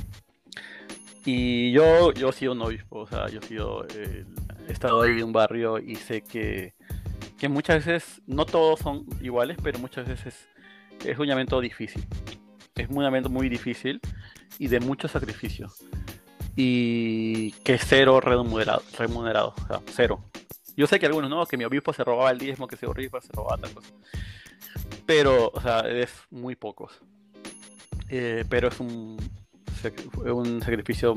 Y 1.24 1.70
yo, 1.72 2.12
yo 2.12 2.30
he 2.30 2.32
sido 2.32 2.52
un 2.52 2.62
obispo, 2.62 3.00
o 3.00 3.06
sea, 3.06 3.28
yo 3.28 3.38
he 3.38 3.42
sido, 3.42 3.86
he 3.88 4.72
estado 4.72 5.02
ahí 5.02 5.18
en 5.18 5.24
un 5.24 5.32
barrio 5.32 5.78
y 5.78 5.94
sé 5.94 6.22
que, 6.22 6.74
que 7.38 7.48
muchas 7.48 7.86
veces, 7.86 8.20
no 8.26 8.46
todos 8.46 8.80
son 8.80 9.04
iguales, 9.20 9.58
pero 9.62 9.78
muchas 9.78 10.08
veces 10.08 10.48
es 11.04 11.18
un 11.18 11.26
llamamiento 11.26 11.60
difícil. 11.60 12.04
Es 12.74 12.88
un 12.88 12.96
llamamiento 12.96 13.30
muy 13.30 13.48
difícil 13.48 14.00
y 14.58 14.68
de 14.68 14.80
mucho 14.80 15.08
sacrificio. 15.08 15.68
Y 16.56 17.52
que 17.62 17.78
cero 17.78 18.20
remunerado, 18.20 18.82
remunerado, 18.96 19.54
cero. 19.94 20.24
Yo 20.76 20.86
sé 20.86 20.98
que 20.98 21.06
algunos 21.06 21.28
no, 21.28 21.44
que 21.46 21.56
mi 21.56 21.64
obispo 21.64 21.92
se 21.92 22.04
robaba 22.04 22.30
el 22.30 22.38
diezmo, 22.38 22.68
que 22.68 22.76
ese 22.76 22.86
obispo 22.86 23.20
se 23.20 23.32
robaba 23.32 23.58
tal 23.58 23.72
cosa. 23.72 23.90
Pero, 25.06 25.50
o 25.52 25.60
sea, 25.60 25.80
es 25.80 26.12
muy 26.30 26.54
pocos. 26.54 27.00
Eh, 28.08 28.44
pero 28.48 28.68
es 28.68 28.80
un, 28.80 29.16
un 30.24 30.62
sacrificio 30.62 31.14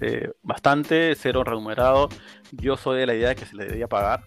eh, 0.00 0.30
bastante, 0.42 1.14
cero 1.14 1.44
remunerado. 1.44 2.08
Yo 2.52 2.76
soy 2.76 3.00
de 3.00 3.06
la 3.06 3.14
idea 3.14 3.28
de 3.30 3.34
que 3.36 3.46
se 3.46 3.56
le 3.56 3.64
debería 3.64 3.88
pagar. 3.88 4.24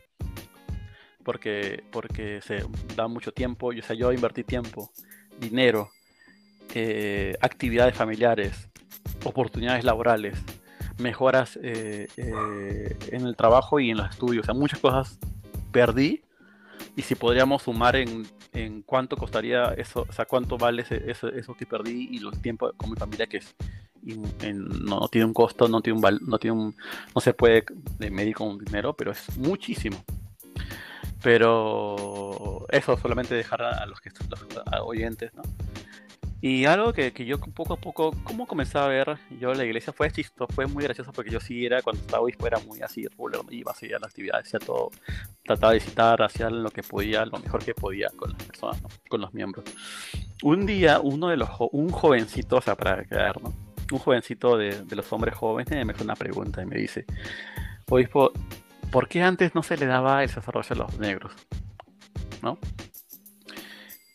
Porque, 1.24 1.84
porque 1.92 2.42
se 2.42 2.64
da 2.96 3.08
mucho 3.08 3.32
tiempo. 3.32 3.74
Yo, 3.74 3.82
o 3.82 3.84
sea, 3.84 3.96
yo 3.96 4.12
invertí 4.12 4.44
tiempo, 4.44 4.92
dinero, 5.40 5.90
eh, 6.74 7.36
actividades 7.42 7.96
familiares, 7.96 8.70
oportunidades 9.24 9.84
laborales, 9.84 10.38
mejoras 10.98 11.60
eh, 11.62 12.08
en 12.18 13.26
el 13.26 13.36
trabajo 13.36 13.80
y 13.80 13.92
en 13.92 13.98
los 13.98 14.10
estudios. 14.10 14.44
O 14.44 14.46
sea, 14.46 14.54
muchas 14.54 14.80
cosas 14.80 15.20
perdí. 15.72 16.22
Y 16.98 17.02
si 17.02 17.16
podríamos 17.16 17.64
sumar 17.64 17.96
en, 17.96 18.26
en 18.54 18.82
cuánto 18.82 19.18
costaría 19.18 19.74
eso, 19.78 20.06
o 20.08 20.14
sea, 20.14 20.26
cuánto 20.26 20.58
vale 20.58 20.86
eso, 21.08 21.28
eso 21.28 21.54
que 21.56 21.66
perdí 21.66 22.10
y 22.12 22.20
los 22.20 22.42
tiempos 22.42 22.74
con 22.78 22.90
mi 22.90 22.96
familia 22.96 23.28
que 23.28 23.38
es 23.38 23.56
no, 24.06 25.08
tiene 25.08 25.26
un 25.26 25.34
costo, 25.34 25.68
no 25.68 25.82
tiene 25.82 26.00
un, 26.00 26.20
no 26.28 26.38
tiene 26.38 26.58
un, 26.58 26.76
no 27.14 27.22
se 27.22 27.34
puede 27.34 27.66
medir 28.12 28.36
con 28.36 28.58
dinero, 28.58 28.94
pero 28.94 29.12
es 29.12 29.38
muchísimo. 29.38 30.04
Pero 31.24 32.68
eso 32.70 32.98
solamente 32.98 33.34
dejar 33.34 33.64
a 33.64 33.86
los 33.88 34.00
que 34.00 34.12
los 34.30 34.40
oyentes, 34.82 35.34
¿no? 35.34 35.42
Y 36.48 36.66
algo 36.66 36.94
que, 36.94 37.12
que, 37.12 37.26
yo 37.26 37.40
poco 37.40 37.74
a 37.74 37.78
poco, 37.78 38.12
como 38.24 38.46
comencé 38.46 38.78
a 38.78 38.86
ver, 38.86 39.18
yo 39.40 39.52
la 39.56 39.66
iglesia 39.66 39.92
fue 39.92 40.12
chistoso, 40.12 40.46
fue 40.54 40.68
muy 40.68 40.84
gracioso 40.84 41.12
porque 41.12 41.32
yo 41.32 41.40
sí 41.40 41.66
era, 41.66 41.82
cuando 41.82 42.04
estaba 42.04 42.22
obispo 42.22 42.46
era 42.46 42.60
muy 42.60 42.84
así, 42.84 43.08
iba 43.50 43.72
así 43.72 43.92
a 43.92 43.98
la 43.98 44.06
actividad, 44.06 44.42
hacía 44.42 44.60
todo, 44.60 44.92
trataba 45.44 45.74
de 45.74 45.80
visitar, 45.80 46.22
hacía 46.22 46.52
lo 46.52 46.70
que 46.70 46.84
podía, 46.84 47.26
lo 47.26 47.40
mejor 47.40 47.66
que 47.66 47.74
podía 47.74 48.12
con 48.16 48.34
las 48.34 48.44
personas, 48.44 48.80
con 49.10 49.22
los 49.22 49.34
miembros. 49.34 49.66
Un 50.44 50.68
día, 50.68 51.00
uno 51.00 51.30
de 51.30 51.38
los, 51.38 51.50
un 51.72 51.90
jovencito, 51.90 52.58
o 52.58 52.62
sea, 52.62 52.76
para 52.76 53.04
quedar, 53.06 53.42
¿no? 53.42 53.52
un 53.92 53.98
jovencito 53.98 54.56
de, 54.56 54.86
los 54.92 55.12
hombres 55.14 55.34
jóvenes 55.34 55.84
me 55.84 55.94
hace 55.94 56.04
una 56.04 56.16
pregunta 56.16 56.62
y 56.62 56.68
me 56.68 56.78
dice, 56.78 57.06
obispo, 57.90 58.32
¿por 58.92 59.08
qué 59.08 59.24
antes 59.24 59.56
no 59.56 59.64
se 59.64 59.78
le 59.78 59.88
daba 59.88 60.22
el 60.22 60.30
sacerdocio 60.30 60.76
a 60.76 60.78
los 60.78 61.00
negros? 61.00 61.34
¿No? 62.44 62.60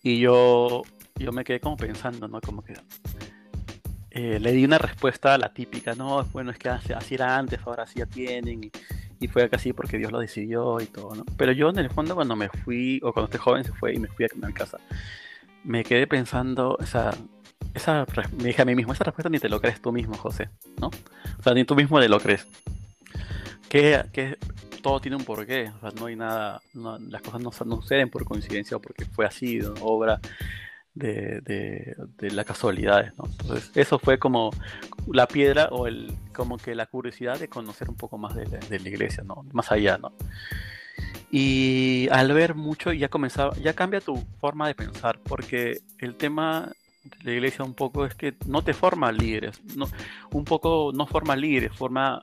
Y 0.04 0.20
yo, 0.20 0.82
yo 1.24 1.32
me 1.32 1.44
quedé 1.44 1.60
como 1.60 1.76
pensando, 1.76 2.28
¿no? 2.28 2.40
Como 2.40 2.62
que 2.62 2.74
eh, 4.10 4.40
le 4.40 4.52
di 4.52 4.64
una 4.64 4.78
respuesta 4.78 5.34
a 5.34 5.38
la 5.38 5.52
típica, 5.52 5.94
no, 5.94 6.24
bueno, 6.32 6.50
es 6.50 6.58
que 6.58 6.68
así 6.68 7.14
era 7.14 7.36
antes, 7.36 7.60
ahora 7.64 7.86
sí 7.86 8.00
ya 8.00 8.06
tienen, 8.06 8.64
y, 8.64 8.70
y 9.20 9.28
fue 9.28 9.48
casi 9.48 9.72
porque 9.72 9.98
Dios 9.98 10.10
lo 10.10 10.18
decidió 10.18 10.80
y 10.80 10.86
todo, 10.86 11.14
¿no? 11.14 11.24
Pero 11.36 11.52
yo 11.52 11.68
en 11.68 11.78
el 11.78 11.90
fondo 11.90 12.14
cuando 12.14 12.34
me 12.34 12.48
fui, 12.48 13.00
o 13.04 13.12
cuando 13.12 13.26
este 13.26 13.38
joven 13.38 13.64
se 13.64 13.72
fue 13.72 13.94
y 13.94 13.98
me 13.98 14.08
fui 14.08 14.24
a 14.24 14.46
mi 14.46 14.52
casa, 14.52 14.78
me 15.62 15.84
quedé 15.84 16.06
pensando, 16.06 16.76
o 16.80 16.86
sea, 16.86 17.12
esa, 17.74 18.04
me 18.36 18.44
dije 18.44 18.62
a 18.62 18.64
mí 18.64 18.74
mismo, 18.74 18.92
esa 18.92 19.04
respuesta 19.04 19.28
ni 19.28 19.38
te 19.38 19.48
lo 19.48 19.60
crees 19.60 19.80
tú 19.80 19.92
mismo, 19.92 20.14
José, 20.14 20.48
¿no? 20.80 20.88
O 20.88 21.42
sea, 21.42 21.54
ni 21.54 21.64
tú 21.64 21.76
mismo 21.76 22.00
te 22.00 22.08
lo 22.08 22.18
crees. 22.18 22.46
Que, 23.68 24.02
que 24.12 24.36
todo 24.82 25.00
tiene 25.00 25.16
un 25.16 25.24
porqué, 25.24 25.70
o 25.76 25.80
sea, 25.80 25.90
no 25.90 26.06
hay 26.06 26.16
nada, 26.16 26.60
las 26.74 27.22
cosas 27.22 27.40
no, 27.40 27.50
no, 27.66 27.80
suceden 27.80 28.10
por 28.10 28.24
coincidencia 28.24 28.76
o 28.76 28.80
porque 28.80 29.04
fue 29.04 29.26
así, 29.26 29.60
obra 29.82 30.18
de, 31.00 31.40
de, 31.40 31.96
de 32.18 32.30
las 32.30 32.44
casualidades, 32.44 33.12
¿no? 33.18 33.24
Entonces, 33.24 33.72
eso 33.74 33.98
fue 33.98 34.18
como 34.18 34.50
la 35.12 35.26
piedra 35.26 35.68
o 35.72 35.86
el, 35.86 36.14
como 36.32 36.56
que 36.58 36.74
la 36.74 36.86
curiosidad 36.86 37.38
de 37.40 37.48
conocer 37.48 37.88
un 37.88 37.96
poco 37.96 38.18
más 38.18 38.34
de 38.36 38.46
la, 38.46 38.58
de 38.58 38.78
la 38.78 38.88
iglesia, 38.88 39.24
¿no? 39.24 39.44
Más 39.52 39.72
allá, 39.72 39.98
¿no? 39.98 40.12
Y 41.32 42.08
al 42.10 42.32
ver 42.32 42.54
mucho 42.54 42.92
ya 42.92 43.08
comenzaba, 43.08 43.56
ya 43.56 43.74
cambia 43.74 44.00
tu 44.00 44.16
forma 44.40 44.68
de 44.68 44.74
pensar, 44.74 45.18
porque 45.22 45.80
el 45.98 46.16
tema 46.16 46.72
la 47.22 47.32
iglesia 47.32 47.64
un 47.64 47.74
poco 47.74 48.04
es 48.04 48.14
que 48.14 48.34
no 48.46 48.62
te 48.62 48.74
forma 48.74 49.10
líderes, 49.10 49.60
no, 49.76 49.86
un 50.32 50.44
poco 50.44 50.92
no 50.94 51.06
forma 51.06 51.34
líderes, 51.36 51.72
forma 51.74 52.22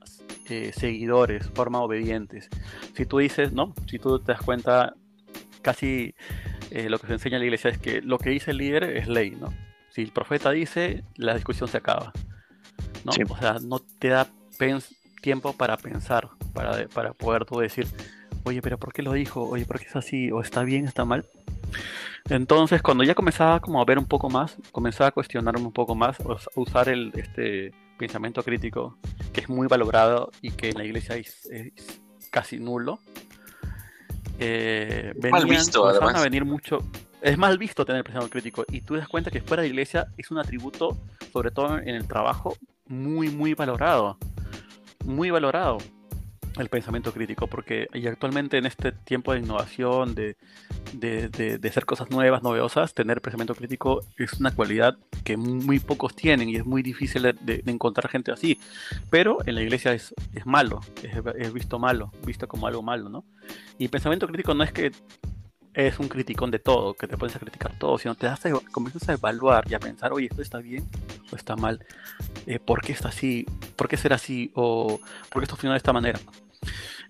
eh, 0.50 0.72
seguidores, 0.76 1.50
forma 1.54 1.82
obedientes. 1.82 2.50
Si 2.96 3.06
tú 3.06 3.18
dices, 3.18 3.54
¿no? 3.54 3.74
Si 3.90 4.00
tú 4.00 4.20
te 4.20 4.34
das 4.34 4.42
cuenta, 4.42 4.94
casi 5.62 6.13
eh, 6.71 6.89
lo 6.89 6.99
que 6.99 7.08
se 7.08 7.13
enseña 7.13 7.38
en 7.38 7.41
la 7.41 7.45
iglesia 7.45 7.69
es 7.69 7.77
que 7.77 8.01
lo 8.01 8.17
que 8.17 8.30
dice 8.30 8.51
el 8.51 8.58
líder 8.58 8.84
es 8.84 9.08
ley, 9.08 9.32
¿no? 9.32 9.53
Si 9.89 10.01
el 10.01 10.12
profeta 10.12 10.51
dice, 10.51 11.03
la 11.15 11.34
discusión 11.34 11.69
se 11.69 11.77
acaba, 11.77 12.13
¿no? 13.03 13.12
O 13.30 13.38
sea, 13.38 13.58
no 13.62 13.80
te 13.80 14.10
da 14.10 14.27
tiempo 15.21 15.53
para 15.53 15.77
pensar, 15.77 16.30
para, 16.53 16.88
para 16.88 17.13
poder 17.13 17.45
tú 17.45 17.60
decir, 17.60 17.88
oye, 18.43 18.62
pero 18.62 18.77
¿por 18.77 18.93
qué 18.93 19.01
lo 19.01 19.13
dijo? 19.13 19.43
Oye, 19.43 19.65
¿por 19.65 19.80
qué 19.80 19.86
es 19.86 19.95
así? 19.95 20.32
¿O 20.32 20.41
está 20.41 20.63
bien, 20.63 20.86
está 20.86 21.06
mal? 21.06 21.25
Entonces, 22.30 22.82
cuando 22.82 23.03
ya 23.03 23.15
comenzaba 23.15 23.60
como 23.60 23.82
a 23.82 23.86
ver 23.86 23.97
un 23.97 24.06
poco 24.06 24.30
más, 24.30 24.58
comenzaba 24.71 25.10
a 25.10 25.12
cuestionarme 25.12 25.65
un 25.65 25.71
poco 25.71 25.95
más, 25.95 26.19
a 26.19 26.38
usar 26.56 26.89
el, 26.89 27.12
este 27.15 27.71
pensamiento 27.97 28.43
crítico, 28.43 28.97
que 29.34 29.41
es 29.41 29.49
muy 29.49 29.67
valorado 29.67 30.32
y 30.41 30.51
que 30.51 30.69
en 30.69 30.77
la 30.77 30.86
iglesia 30.86 31.15
es, 31.15 31.47
casi 32.32 32.60
nulo. 32.60 32.99
Eh, 34.39 35.13
mal 35.32 35.45
visto, 35.45 35.88
además. 35.88 36.15
a 36.15 36.21
venir 36.21 36.45
mucho. 36.45 36.80
Es 37.21 37.38
mal 37.38 37.58
visto 37.58 37.86
tener 37.86 38.04
pensamiento 38.04 38.32
crítico 38.32 38.63
y 38.69 38.82
tú 38.82 38.95
das 38.95 39.08
cuenta 39.08 39.32
que 39.32 39.41
fuera 39.41 39.63
de 39.63 39.69
la 39.69 39.73
iglesia 39.73 40.08
es 40.17 40.30
un 40.30 40.38
atributo, 40.38 40.97
sobre 41.34 41.52
todo 41.52 41.80
en 41.80 41.89
el 41.89 42.08
trabajo, 42.08 42.56
muy, 42.86 43.30
muy 43.30 43.54
valorado. 43.54 44.17
Muy 45.06 45.32
valorado 45.32 45.80
el 46.60 46.70
pensamiento 46.70 47.13
crítico, 47.13 47.48
porque 47.48 47.88
y 47.93 48.08
actualmente 48.08 48.58
en 48.58 48.65
este 48.65 48.91
tiempo 48.91 49.34
de 49.34 49.39
innovación, 49.39 50.15
de, 50.15 50.36
de, 50.93 51.60
hacer 51.67 51.86
cosas 51.86 52.10
nuevas, 52.10 52.43
novedosas, 52.43 52.93
tener 52.93 53.22
pensamiento 53.22 53.56
crítico 53.56 54.02
es 54.17 54.34
una 54.34 54.54
cualidad 54.54 54.98
que 55.24 55.38
muy 55.38 55.80
pocos 55.80 56.15
tienen 56.15 56.50
y 56.50 56.56
es 56.56 56.65
muy 56.65 56.82
difícil 56.82 57.24
de, 57.24 57.63
encontrar 57.65 58.10
gente 58.10 58.32
así. 58.32 58.60
Pero 59.10 59.39
en 59.46 59.56
la 59.56 59.62
iglesia 59.62 59.93
es, 59.93 60.13
es 60.34 60.46
malo, 60.46 60.82
es, 61.04 61.54
visto 61.54 61.80
malo, 61.80 62.12
visto 62.26 62.48
como 62.48 62.67
algo 62.67 62.82
malo, 62.82 63.10
¿no? 63.10 63.26
Y 63.78 63.88
pensamiento 63.89 64.28
crítico 64.28 64.54
no 64.54 64.63
es 64.63 64.72
que 64.72 64.91
es 65.74 66.00
un 66.00 66.08
criticón 66.08 66.50
de 66.50 66.58
todo, 66.58 66.96
que 66.96 67.08
te 67.08 67.17
pones 67.17 67.36
a 67.36 67.39
criticar 67.39 67.78
todo, 67.78 68.00
sino 68.00 68.15
te 68.15 68.26
das 68.26 68.43
a, 68.46 68.52
comienzas 68.72 69.08
a 69.10 69.13
evaluar 69.13 69.70
y 69.70 69.76
a 69.76 69.80
pensar, 69.80 70.12
oye, 70.12 70.28
esto 70.28 70.41
está 70.41 70.58
bien 70.58 70.89
o 71.32 71.36
está 71.36 71.56
mal, 71.56 71.86
eh, 72.48 72.60
¿por 72.60 72.82
qué 72.82 72.93
está 72.93 73.10
así? 73.10 73.46
¿Por 73.76 73.88
qué 73.88 73.96
será 73.96 74.15
así? 74.15 74.52
¿O 74.56 75.00
por 75.30 75.41
qué 75.41 75.43
esto 75.43 75.56
funciona 75.56 75.74
de 75.76 75.78
esta 75.78 75.93
manera? 75.93 76.20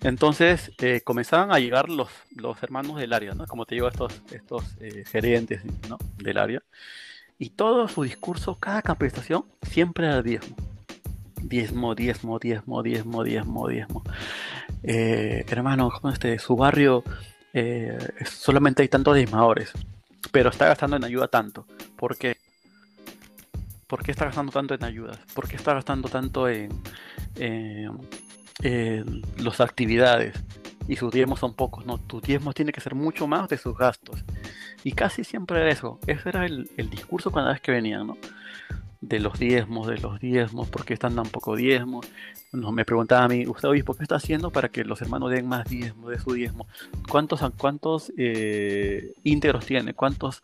Entonces 0.01 0.71
eh, 0.79 1.01
comenzaban 1.01 1.51
a 1.51 1.59
llegar 1.59 1.89
los, 1.89 2.09
los 2.35 2.61
hermanos 2.61 2.97
del 2.97 3.13
área, 3.13 3.33
¿no? 3.33 3.45
Como 3.47 3.65
te 3.65 3.75
digo, 3.75 3.87
estos, 3.87 4.21
estos 4.31 4.63
eh, 4.79 5.03
gerentes 5.05 5.61
¿no? 5.89 5.97
del 6.17 6.37
área. 6.37 6.63
Y 7.39 7.51
todo 7.51 7.87
su 7.87 8.03
discurso, 8.03 8.55
cada 8.55 8.81
capacitación, 8.81 9.45
siempre 9.61 10.07
era 10.07 10.21
diezmo. 10.21 10.55
Diezmo, 11.41 11.95
diezmo, 11.95 12.39
diezmo, 12.39 12.83
diezmo, 12.83 13.23
diezmo, 13.23 13.67
diezmo. 13.67 14.03
Eh, 14.83 15.45
hermano, 15.47 15.91
este, 16.11 16.39
su 16.39 16.55
barrio 16.55 17.03
solamente 18.23 18.83
hay 18.83 18.87
tantos 18.87 19.15
diezmadores, 19.15 19.71
pero 20.31 20.51
está 20.51 20.67
gastando 20.67 20.97
en 20.97 21.05
ayuda 21.05 21.27
tanto. 21.27 21.65
¿Por 21.95 22.15
qué? 22.15 22.37
¿Por 23.87 24.03
qué 24.03 24.11
está 24.11 24.25
gastando 24.25 24.51
tanto 24.51 24.73
en 24.73 24.83
ayudas? 24.83 25.17
¿Por 25.33 25.47
qué 25.47 25.55
está 25.55 25.73
gastando 25.73 26.09
tanto 26.09 26.49
en, 26.49 26.69
eh, 28.63 29.03
las 29.37 29.61
actividades 29.61 30.33
y 30.87 30.95
sus 30.95 31.11
diezmos 31.11 31.39
son 31.39 31.53
pocos, 31.53 31.85
¿no? 31.85 31.97
Tus 31.97 32.21
diezmos 32.21 32.55
tiene 32.55 32.71
que 32.71 32.81
ser 32.81 32.95
mucho 32.95 33.27
más 33.27 33.49
de 33.49 33.57
sus 33.57 33.77
gastos. 33.77 34.23
Y 34.83 34.93
casi 34.93 35.23
siempre 35.23 35.59
era 35.59 35.69
eso. 35.69 35.99
Ese 36.07 36.29
era 36.29 36.45
el, 36.45 36.67
discurso 36.89 37.31
cada 37.31 37.51
vez 37.51 37.61
que 37.61 37.71
venían, 37.71 38.07
¿no? 38.07 38.17
De 39.01 39.19
los 39.19 39.37
diezmos, 39.37 39.87
de 39.87 39.97
los 39.97 40.19
diezmos, 40.19 40.69
¿por 40.69 40.85
qué 40.85 40.93
están 40.93 41.15
tan 41.15 41.27
poco 41.27 41.55
diezmos? 41.55 42.07
No, 42.51 42.71
me 42.71 42.85
preguntaba 42.85 43.25
a 43.25 43.27
mí, 43.27 43.45
usted 43.45 43.67
obispo, 43.67 43.93
¿qué 43.93 44.03
está 44.03 44.15
haciendo 44.15 44.49
para 44.49 44.69
que 44.69 44.83
los 44.85 45.01
hermanos 45.01 45.29
den 45.29 45.47
más 45.47 45.69
diezmo 45.69 46.09
de 46.09 46.19
su 46.19 46.33
diezmo? 46.33 46.67
¿Cuántos, 47.09 47.41
cuántos 47.57 48.11
eh, 48.17 49.13
íntegros 49.23 49.65
tiene? 49.65 49.93
¿Cuántos 49.93 50.41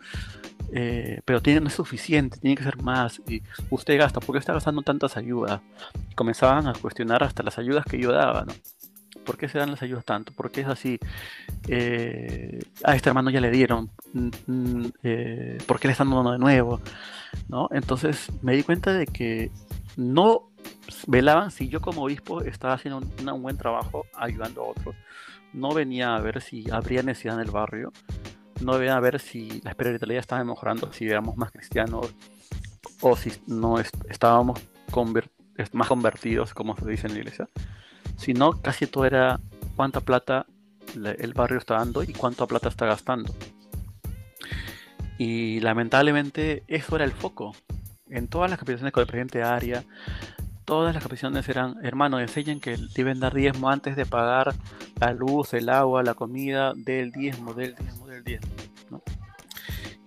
eh, 0.75 1.21
pero 1.23 1.39
tiene, 1.41 1.61
no 1.61 1.67
es 1.67 1.73
suficiente, 1.73 2.39
tiene 2.39 2.55
que 2.55 2.63
ser 2.63 2.81
más. 2.81 3.21
Y 3.27 3.43
usted 3.69 3.97
gasta, 3.97 4.19
¿por 4.19 4.33
qué 4.33 4.39
está 4.39 4.53
gastando 4.53 4.81
tantas 4.81 5.17
ayudas? 5.17 5.61
Comenzaban 6.15 6.67
a 6.67 6.73
cuestionar 6.73 7.23
hasta 7.23 7.43
las 7.43 7.59
ayudas 7.59 7.85
que 7.85 7.99
yo 7.99 8.11
daba, 8.11 8.43
¿no? 8.45 8.53
¿Por 9.23 9.37
qué 9.37 9.47
se 9.47 9.59
dan 9.59 9.71
las 9.71 9.83
ayudas 9.83 10.03
tanto? 10.03 10.33
¿Por 10.33 10.51
qué 10.51 10.61
es 10.61 10.67
así? 10.67 10.99
Eh, 11.67 12.59
a 12.83 12.95
este 12.95 13.09
hermano 13.09 13.29
ya 13.29 13.39
le 13.39 13.51
dieron. 13.51 13.91
Mm, 14.13 14.29
mm, 14.47 14.91
eh, 15.03 15.57
¿Por 15.65 15.79
qué 15.79 15.87
le 15.87 15.91
están 15.91 16.09
dando 16.09 16.31
de 16.31 16.39
nuevo? 16.39 16.81
¿No? 17.47 17.69
Entonces 17.71 18.29
me 18.41 18.55
di 18.55 18.63
cuenta 18.63 18.91
de 18.93 19.05
que 19.05 19.51
no 19.95 20.49
velaban 21.07 21.51
si 21.51 21.69
yo 21.69 21.81
como 21.81 22.03
obispo 22.03 22.41
estaba 22.41 22.73
haciendo 22.73 22.99
un, 22.99 23.41
buen 23.41 23.57
trabajo 23.57 24.05
ayudando 24.15 24.63
a 24.63 24.69
otros. 24.69 24.95
No 25.53 25.71
venía 25.71 26.15
a 26.15 26.19
ver 26.19 26.41
si 26.41 26.69
habría 26.71 27.03
necesidad 27.03 27.35
en 27.35 27.41
el 27.41 27.51
barrio. 27.51 27.91
No 28.63 28.73
a 28.73 28.99
ver 28.99 29.19
si 29.19 29.61
la 29.61 29.71
espiritualidad 29.71 30.21
estaba 30.21 30.43
mejorando, 30.43 30.91
si 30.93 31.05
éramos 31.05 31.35
más 31.37 31.51
cristianos 31.51 32.13
o 33.01 33.15
si 33.15 33.31
no 33.47 33.79
estábamos 33.79 34.59
más 35.73 35.87
convertidos, 35.87 36.53
como 36.53 36.77
se 36.77 36.87
dice 36.87 37.07
en 37.07 37.13
la 37.13 37.19
iglesia. 37.19 37.47
Sino 38.17 38.61
casi 38.61 38.87
todo 38.87 39.05
era 39.05 39.39
cuánta 39.75 39.99
plata 39.99 40.45
el 40.95 41.33
barrio 41.33 41.57
está 41.57 41.75
dando 41.75 42.03
y 42.03 42.13
cuánta 42.13 42.45
plata 42.45 42.69
está 42.69 42.85
gastando. 42.85 43.33
Y 45.17 45.59
lamentablemente 45.59 46.63
eso 46.67 46.95
era 46.95 47.05
el 47.05 47.11
foco. 47.11 47.55
En 48.09 48.27
todas 48.27 48.49
las 48.49 48.59
capacitaciones 48.59 48.93
con 48.93 49.01
el 49.01 49.07
presidente 49.07 49.39
de 49.39 49.43
área, 49.43 49.83
todas 50.65 50.93
las 50.93 51.03
capacitaciones 51.03 51.47
eran, 51.49 51.77
hermano, 51.83 52.19
enseñan 52.19 52.59
que 52.59 52.77
deben 52.95 53.19
dar 53.19 53.33
diezmo 53.33 53.69
antes 53.69 53.95
de 53.95 54.05
pagar 54.05 54.53
la 54.99 55.13
luz, 55.13 55.53
el 55.53 55.69
agua, 55.69 56.03
la 56.03 56.13
comida, 56.13 56.73
del 56.75 57.11
diezmo, 57.11 57.53
del 57.53 57.75
diezmo, 57.75 58.07
del 58.07 58.23
diezmo. 58.23 58.49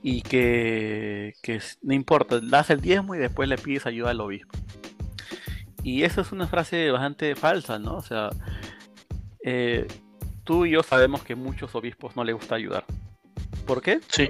Y 0.02 0.22
que, 0.22 1.34
que 1.42 1.60
no 1.82 1.94
importa, 1.94 2.40
das 2.40 2.70
el 2.70 2.80
diezmo 2.80 3.14
y 3.14 3.18
después 3.18 3.48
le 3.48 3.58
pides 3.58 3.86
ayuda 3.86 4.10
al 4.10 4.20
obispo. 4.20 4.56
Y 5.82 6.02
eso 6.02 6.20
es 6.20 6.32
una 6.32 6.46
frase 6.46 6.90
bastante 6.90 7.34
falsa, 7.34 7.78
¿no? 7.78 7.96
O 7.96 8.02
sea, 8.02 8.30
eh, 9.44 9.86
tú 10.44 10.66
y 10.66 10.72
yo 10.72 10.82
sabemos 10.82 11.22
que 11.22 11.34
muchos 11.34 11.74
obispos 11.74 12.16
no 12.16 12.24
les 12.24 12.34
gusta 12.34 12.54
ayudar. 12.54 12.84
¿Por 13.66 13.82
qué? 13.82 14.00
Sí. 14.08 14.28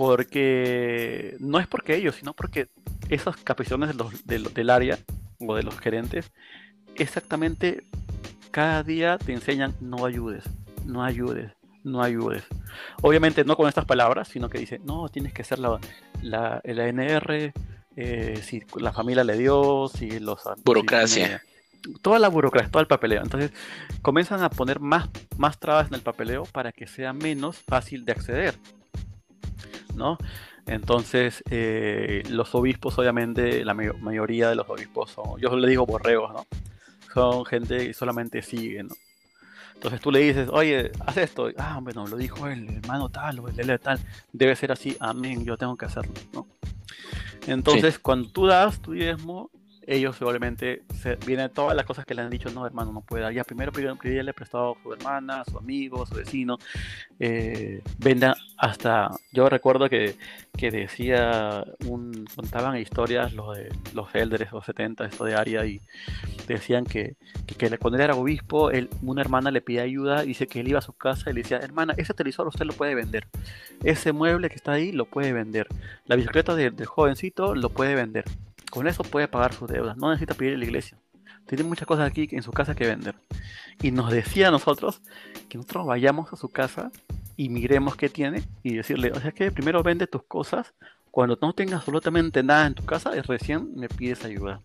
Porque 0.00 1.36
no 1.40 1.60
es 1.60 1.66
porque 1.66 1.94
ellos, 1.94 2.16
sino 2.16 2.32
porque 2.32 2.68
esas 3.10 3.36
capacitaciones 3.36 3.94
del 4.24 4.70
área 4.70 4.98
o 5.38 5.54
de 5.54 5.62
los 5.62 5.78
gerentes, 5.78 6.32
exactamente 6.96 7.84
cada 8.50 8.82
día 8.82 9.18
te 9.18 9.34
enseñan 9.34 9.74
no 9.82 10.06
ayudes, 10.06 10.44
no 10.86 11.04
ayudes, 11.04 11.52
no 11.84 12.02
ayudes. 12.02 12.44
Obviamente 13.02 13.44
no 13.44 13.58
con 13.58 13.68
estas 13.68 13.84
palabras, 13.84 14.28
sino 14.28 14.48
que 14.48 14.56
dice, 14.56 14.80
no, 14.82 15.10
tienes 15.10 15.34
que 15.34 15.42
hacer 15.42 15.58
la, 15.58 15.78
la, 16.22 16.62
el 16.64 16.80
ANR, 16.80 17.52
eh, 17.96 18.40
si 18.42 18.62
la 18.76 18.94
familia 18.94 19.22
le 19.22 19.36
dio, 19.36 19.90
si 19.94 20.18
los... 20.18 20.40
Burocracia. 20.64 21.42
toda 22.00 22.18
la 22.18 22.28
burocracia, 22.28 22.70
todo 22.70 22.80
el 22.80 22.88
papeleo. 22.88 23.20
Entonces 23.22 23.52
comienzan 24.00 24.42
a 24.42 24.48
poner 24.48 24.80
más, 24.80 25.10
más 25.36 25.58
trabas 25.58 25.88
en 25.88 25.94
el 25.96 26.00
papeleo 26.00 26.44
para 26.44 26.72
que 26.72 26.86
sea 26.86 27.12
menos 27.12 27.58
fácil 27.58 28.06
de 28.06 28.12
acceder. 28.12 28.54
¿No? 30.00 30.16
Entonces, 30.66 31.42
eh, 31.50 32.22
los 32.30 32.54
obispos, 32.54 32.98
obviamente, 32.98 33.64
la 33.64 33.74
mayoría 33.74 34.48
de 34.48 34.54
los 34.54 34.68
obispos 34.68 35.10
son, 35.10 35.38
yo 35.38 35.54
le 35.56 35.68
digo 35.68 35.84
borregos, 35.84 36.32
¿no? 36.32 36.46
Son 37.12 37.44
gente 37.44 37.88
que 37.88 37.92
solamente 37.92 38.40
sigue, 38.40 38.82
¿no? 38.82 38.94
Entonces 39.74 40.00
tú 40.00 40.10
le 40.10 40.20
dices, 40.20 40.48
oye, 40.52 40.90
haz 41.06 41.16
esto. 41.16 41.48
Ah, 41.56 41.80
bueno, 41.82 42.06
lo 42.06 42.16
dijo 42.16 42.46
el 42.46 42.68
hermano 42.68 43.08
tal 43.08 43.40
o 43.40 43.48
el 43.48 43.56
de 43.56 43.78
tal. 43.78 43.98
Debe 44.32 44.56
ser 44.56 44.72
así, 44.72 44.96
amén, 45.00 45.44
yo 45.44 45.56
tengo 45.56 45.76
que 45.76 45.86
hacerlo, 45.86 46.14
¿no? 46.32 46.46
Entonces, 47.46 47.98
cuando 47.98 48.30
tú 48.30 48.46
das 48.46 48.80
tu 48.80 48.92
diezmo, 48.92 49.50
ellos 49.90 50.16
probablemente 50.16 50.82
se, 51.02 51.16
vienen 51.16 51.50
todas 51.50 51.74
las 51.74 51.84
cosas 51.84 52.04
que 52.04 52.14
le 52.14 52.22
han 52.22 52.30
dicho, 52.30 52.48
no, 52.50 52.64
hermano, 52.64 52.92
no 52.92 53.00
puede 53.00 53.24
dar. 53.24 53.32
Ya 53.32 53.42
primero 53.42 53.72
le 53.74 54.32
prestado 54.32 54.76
a 54.76 54.82
su 54.82 54.92
hermana, 54.92 55.40
a 55.40 55.44
su 55.44 55.58
amigo, 55.58 56.04
a 56.04 56.06
su 56.06 56.14
vecino. 56.14 56.58
Eh, 57.18 57.82
venda 57.98 58.36
hasta, 58.56 59.10
yo 59.32 59.48
recuerdo 59.48 59.88
que, 59.88 60.14
que 60.56 60.70
decía, 60.70 61.64
contaban 62.36 62.76
historias 62.76 63.32
los 63.32 63.56
de 63.56 63.68
los 63.92 64.14
elders, 64.14 64.52
los 64.52 64.64
70, 64.64 65.06
esto 65.06 65.24
de 65.24 65.34
Aria, 65.34 65.66
y 65.66 65.80
decían 66.46 66.84
que, 66.84 67.16
que, 67.58 67.76
cuando 67.78 67.96
él 67.96 68.04
era 68.04 68.14
obispo, 68.14 68.70
él, 68.70 68.90
una 69.02 69.22
hermana 69.22 69.50
le 69.50 69.60
pedía 69.60 69.82
ayuda, 69.82 70.22
dice 70.22 70.46
que 70.46 70.60
él 70.60 70.68
iba 70.68 70.78
a 70.78 70.82
su 70.82 70.92
casa 70.92 71.30
y 71.30 71.32
le 71.32 71.42
decía, 71.42 71.58
hermana, 71.58 71.94
ese 71.96 72.14
televisor 72.14 72.46
usted 72.46 72.64
lo 72.64 72.74
puede 72.74 72.94
vender. 72.94 73.26
Ese 73.82 74.12
mueble 74.12 74.50
que 74.50 74.54
está 74.54 74.72
ahí 74.72 74.92
lo 74.92 75.06
puede 75.06 75.32
vender. 75.32 75.66
La 76.06 76.14
bicicleta 76.14 76.54
del 76.54 76.86
jovencito 76.86 77.56
lo 77.56 77.70
puede 77.70 77.96
vender 77.96 78.24
con 78.70 78.86
eso 78.86 79.02
puede 79.02 79.28
pagar 79.28 79.52
sus 79.52 79.68
deudas, 79.68 79.96
no 79.96 80.08
necesita 80.10 80.34
pedir 80.34 80.54
a 80.54 80.58
la 80.58 80.64
iglesia. 80.64 80.96
Tiene 81.46 81.64
muchas 81.64 81.86
cosas 81.86 82.08
aquí 82.08 82.28
en 82.30 82.42
su 82.42 82.52
casa 82.52 82.74
que 82.74 82.86
vender. 82.86 83.16
Y 83.82 83.90
nos 83.90 84.12
decía 84.12 84.48
a 84.48 84.50
nosotros 84.50 85.02
que 85.48 85.58
nosotros 85.58 85.86
vayamos 85.86 86.32
a 86.32 86.36
su 86.36 86.48
casa 86.48 86.92
y 87.36 87.48
miremos 87.48 87.96
qué 87.96 88.08
tiene 88.08 88.42
y 88.62 88.74
decirle, 88.74 89.10
o 89.12 89.20
sea 89.20 89.32
que 89.32 89.50
primero 89.50 89.82
vende 89.82 90.06
tus 90.06 90.22
cosas, 90.22 90.74
cuando 91.10 91.38
no 91.40 91.52
tengas 91.52 91.80
absolutamente 91.80 92.42
nada 92.42 92.66
en 92.66 92.74
tu 92.74 92.84
casa, 92.84 93.16
y 93.16 93.20
recién 93.20 93.74
me 93.74 93.88
pides 93.88 94.24
ayuda. 94.24 94.60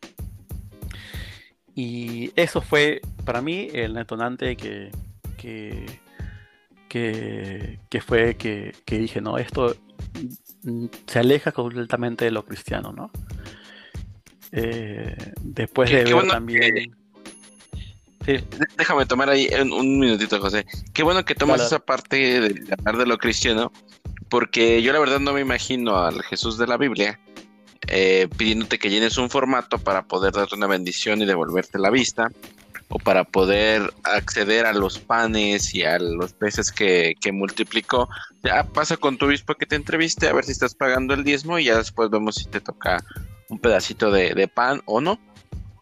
Y 1.74 2.32
eso 2.36 2.62
fue 2.62 3.02
para 3.26 3.42
mí 3.42 3.70
el 3.74 3.96
detonante 3.96 4.56
que, 4.56 4.92
que, 5.38 6.00
que, 6.88 8.02
fue 8.02 8.36
que, 8.36 8.76
que, 8.86 8.98
dije, 9.00 9.22
no, 9.22 9.38
esto 9.38 9.76
se 11.08 11.20
aleja 11.20 11.52
completamente 11.52 12.26
de 12.26 12.32
lo 12.32 12.46
cristiano, 12.46 12.94
¿no? 12.94 13.12
Eh, 14.58 15.16
después 15.42 15.92
de 15.92 16.06
ver 16.06 16.28
también. 16.28 16.96
Déjame 18.78 19.06
tomar 19.06 19.30
ahí 19.30 19.50
un, 19.62 20.00
minutito, 20.00 20.40
José. 20.40 20.66
Qué 20.94 21.04
bueno 21.04 21.26
que 21.26 21.36
tomas 21.36 21.62
esa 21.62 21.80
parte 21.80 22.40
de 22.40 22.74
hablar 22.74 22.98
de 22.98 23.06
lo 23.06 23.18
cristiano, 23.18 23.72
porque 24.30 24.82
yo 24.82 24.94
la 24.94 25.00
verdad 25.00 25.20
no 25.20 25.34
me 25.34 25.42
imagino 25.42 25.98
al 25.98 26.24
Jesús 26.24 26.58
de 26.58 26.68
la 26.68 26.78
Biblia 26.78 27.20
eh, 27.88 28.28
pidiéndote 28.38 28.80
que 28.80 28.90
llenes 28.90 29.18
un 29.18 29.30
formato 29.30 29.78
para 29.78 30.04
poder 30.04 30.34
darte 30.34 30.56
una 30.56 30.68
bendición 30.68 31.22
y 31.22 31.26
devolverte 31.26 31.78
la 31.78 31.92
vista, 31.92 32.32
o 32.88 32.98
para 32.98 33.26
poder 33.26 33.94
acceder 34.04 34.66
a 34.66 34.74
los 34.74 35.00
panes 35.00 35.76
y 35.76 35.84
a 35.84 36.00
los 36.00 36.34
peces 36.34 36.72
que, 36.72 37.14
que 37.20 37.32
multiplicó. 37.32 38.08
Ya 38.44 38.64
pasa 38.64 38.96
con 38.96 39.18
tu 39.18 39.26
obispo 39.26 39.56
que 39.56 39.66
te 39.66 39.76
entreviste 39.76 40.30
a 40.30 40.34
ver 40.34 40.46
si 40.46 40.52
estás 40.52 40.76
pagando 40.76 41.14
el 41.14 41.24
diezmo 41.24 41.60
y 41.60 41.66
ya 41.66 41.78
después 41.78 42.10
vemos 42.10 42.36
si 42.36 42.46
te 42.46 42.62
toca 42.62 43.04
un 43.50 43.60
pedacito 43.60 44.12
de, 44.12 44.48
pan 44.48 44.82
o 44.86 45.02
no. 45.02 45.20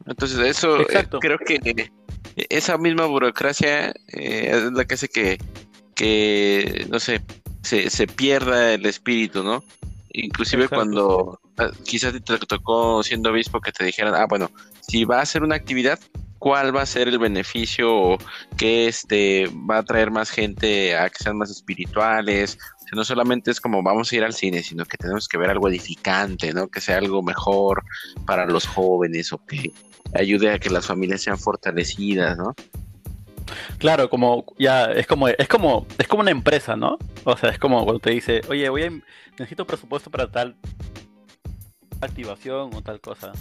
Entonces 0.06 0.40
eso 0.40 0.82
eh, 0.82 1.08
creo 1.20 1.38
que 1.38 1.92
esa 2.36 2.78
misma 2.78 3.06
burocracia 3.06 3.94
eh, 4.08 4.52
es 4.52 4.72
la 4.74 4.86
que 4.86 4.96
hace 4.96 5.08
que, 5.08 5.38
que 5.96 6.86
no 6.90 7.00
sé, 7.00 7.22
se, 7.62 7.90
se 7.90 8.08
pierda 8.08 8.74
el 8.74 8.86
espíritu, 8.86 9.44
¿no? 9.44 9.64
Inclusive 10.12 10.68
cuando 10.68 11.40
ah, 11.58 11.72
quizás 11.86 12.14
te 12.14 12.38
tocó 12.38 13.02
siendo 13.02 13.32
obispo 13.32 13.62
que 13.62 13.72
te 13.72 13.86
dijeran, 13.86 14.14
ah, 14.14 14.28
bueno, 14.28 14.52
si 14.82 15.06
va 15.06 15.20
a 15.20 15.22
hacer 15.22 15.42
una 15.42 15.56
actividad, 15.56 16.00
¿cuál 16.44 16.76
va 16.76 16.82
a 16.82 16.86
ser 16.86 17.08
el 17.08 17.20
beneficio 17.20 18.18
que 18.58 18.88
este 18.88 19.50
va 19.70 19.78
a 19.78 19.84
traer 19.84 20.12
más 20.12 20.30
gente 20.30 20.98
a 20.98 21.10
que 21.10 21.24
sean 21.24 21.38
más 21.38 21.50
espirituales 21.50 22.58
no 22.94 23.04
solamente 23.04 23.52
es 23.52 23.60
como 23.60 23.82
vamos 23.84 24.12
a 24.12 24.16
ir 24.16 24.24
al 24.24 24.34
cine, 24.34 24.64
sino 24.64 24.86
que 24.86 24.98
tenemos 24.98 25.28
que 25.28 25.38
ver 25.38 25.50
algo 25.50 25.68
edificante, 25.68 26.54
¿no? 26.54 26.68
Que 26.68 26.82
sea 26.82 26.98
algo 26.98 27.22
mejor 27.22 27.84
para 28.26 28.46
los 28.46 28.68
jóvenes 28.68 29.34
o 29.34 29.44
que 29.46 29.72
ayude 30.14 30.52
a 30.52 30.60
que 30.60 30.70
las 30.70 30.86
familias 30.86 31.22
sean 31.22 31.38
fortalecidas, 31.38 32.38
¿no? 32.38 32.54
Claro, 33.78 34.10
como 34.10 34.46
ya 34.58 34.86
es 34.86 35.08
como 35.08 35.28
es 35.28 35.48
como 35.48 35.86
es 35.98 36.08
como 36.08 36.22
una 36.22 36.32
empresa, 36.32 36.76
¿no? 36.76 36.98
O 37.26 37.38
sea, 37.38 37.50
es 37.50 37.60
como 37.60 37.84
cuando 37.84 38.00
te 38.00 38.12
dice, 38.12 38.42
"Oye, 38.50 38.70
voy 38.70 38.84
a 38.84 38.92
necesito 39.38 39.66
presupuesto 39.66 40.10
para 40.10 40.32
tal 40.32 40.56
activación 42.02 42.74
o 42.74 42.82
tal 42.82 43.00
cosa." 43.02 43.32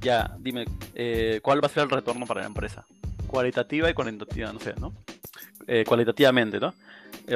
Ya, 0.00 0.36
dime, 0.38 0.64
eh, 0.94 1.40
¿cuál 1.42 1.62
va 1.62 1.66
a 1.66 1.70
ser 1.70 1.84
el 1.84 1.90
retorno 1.90 2.26
para 2.26 2.40
la 2.40 2.46
empresa? 2.46 2.86
Cualitativa 3.26 3.90
y 3.90 3.94
cuantitativa, 3.94 4.52
no 4.52 4.60
sé, 4.60 4.74
¿no? 4.78 4.94
Eh, 5.66 5.84
cualitativamente, 5.86 6.60
¿no? 6.60 6.74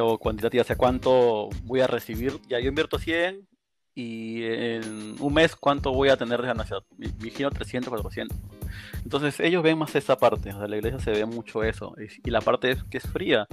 o 0.00 0.18
cuantitativa, 0.18 0.62
o 0.62 0.64
sea, 0.64 0.76
cuánto 0.76 1.50
voy 1.64 1.80
a 1.80 1.86
recibir. 1.86 2.40
Ya 2.48 2.58
yo 2.60 2.68
invierto 2.68 2.98
100 2.98 3.46
y 3.94 4.42
en 4.44 5.16
un 5.20 5.34
mes 5.34 5.54
cuánto 5.54 5.92
voy 5.92 6.08
a 6.08 6.16
tener 6.16 6.40
de 6.40 6.48
ganancia. 6.48 6.78
Vigilo 6.96 7.50
300, 7.50 7.90
400. 7.90 8.38
Entonces 9.04 9.38
ellos 9.40 9.62
ven 9.62 9.78
más 9.78 9.94
esa 9.94 10.16
parte, 10.16 10.50
o 10.50 10.58
sea, 10.58 10.66
la 10.66 10.76
iglesia 10.76 10.98
se 11.00 11.10
ve 11.10 11.26
mucho 11.26 11.62
eso. 11.62 11.94
Y 12.24 12.30
la 12.30 12.40
parte 12.40 12.76
que 12.90 12.98
es 12.98 13.04
fría, 13.04 13.46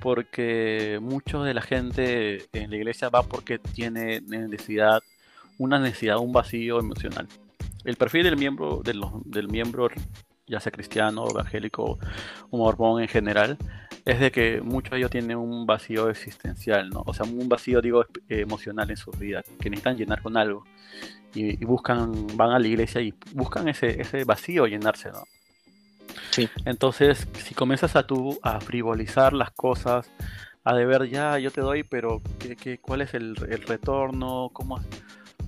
porque 0.00 0.98
mucho 1.00 1.42
de 1.42 1.54
la 1.54 1.62
gente 1.62 2.46
en 2.52 2.70
la 2.70 2.76
iglesia 2.76 3.08
va 3.08 3.22
porque 3.22 3.58
tiene 3.58 4.20
necesidad, 4.20 5.00
una 5.58 5.78
necesidad, 5.78 6.18
un 6.18 6.32
vacío 6.32 6.78
emocional. 6.80 7.28
El 7.84 7.96
perfil 7.96 8.24
del 8.24 8.36
miembro, 8.36 8.82
del 8.82 9.48
miembro 9.48 9.88
ya 10.48 10.60
sea 10.60 10.72
cristiano, 10.72 11.28
evangélico 11.30 11.98
o 12.50 12.56
mormón 12.56 13.02
en 13.02 13.08
general, 13.08 13.58
es 14.04 14.20
de 14.20 14.32
que 14.32 14.60
muchos 14.62 14.92
de 14.92 14.98
ellos 14.98 15.10
tienen 15.10 15.36
un 15.36 15.66
vacío 15.66 16.08
existencial, 16.08 16.88
¿no? 16.88 17.02
O 17.06 17.12
sea, 17.12 17.26
un 17.26 17.48
vacío, 17.48 17.80
digo, 17.80 18.06
emocional 18.28 18.90
en 18.90 18.96
su 18.96 19.10
vida, 19.12 19.42
que 19.60 19.70
necesitan 19.70 19.96
llenar 19.96 20.22
con 20.22 20.36
algo. 20.36 20.64
Y, 21.34 21.62
buscan, 21.66 22.26
van 22.36 22.52
a 22.52 22.58
la 22.58 22.66
iglesia 22.66 23.02
y 23.02 23.12
buscan 23.34 23.68
ese, 23.68 24.00
ese 24.00 24.24
vacío 24.24 24.66
llenarse, 24.66 25.10
¿no? 25.10 25.24
Sí. 26.30 26.48
Entonces, 26.64 27.28
si 27.34 27.54
comienzas 27.54 27.96
a 27.96 28.06
tú 28.06 28.38
a 28.42 28.60
frivolizar 28.60 29.34
las 29.34 29.50
cosas, 29.50 30.10
a 30.64 30.74
deber 30.74 31.08
ya, 31.08 31.38
yo 31.38 31.50
te 31.50 31.60
doy, 31.60 31.82
pero 31.82 32.22
¿qué, 32.38 32.56
qué, 32.56 32.78
cuál 32.78 33.02
es 33.02 33.12
el, 33.12 33.36
el 33.50 33.62
retorno? 33.62 34.50
¿Cómo? 34.52 34.80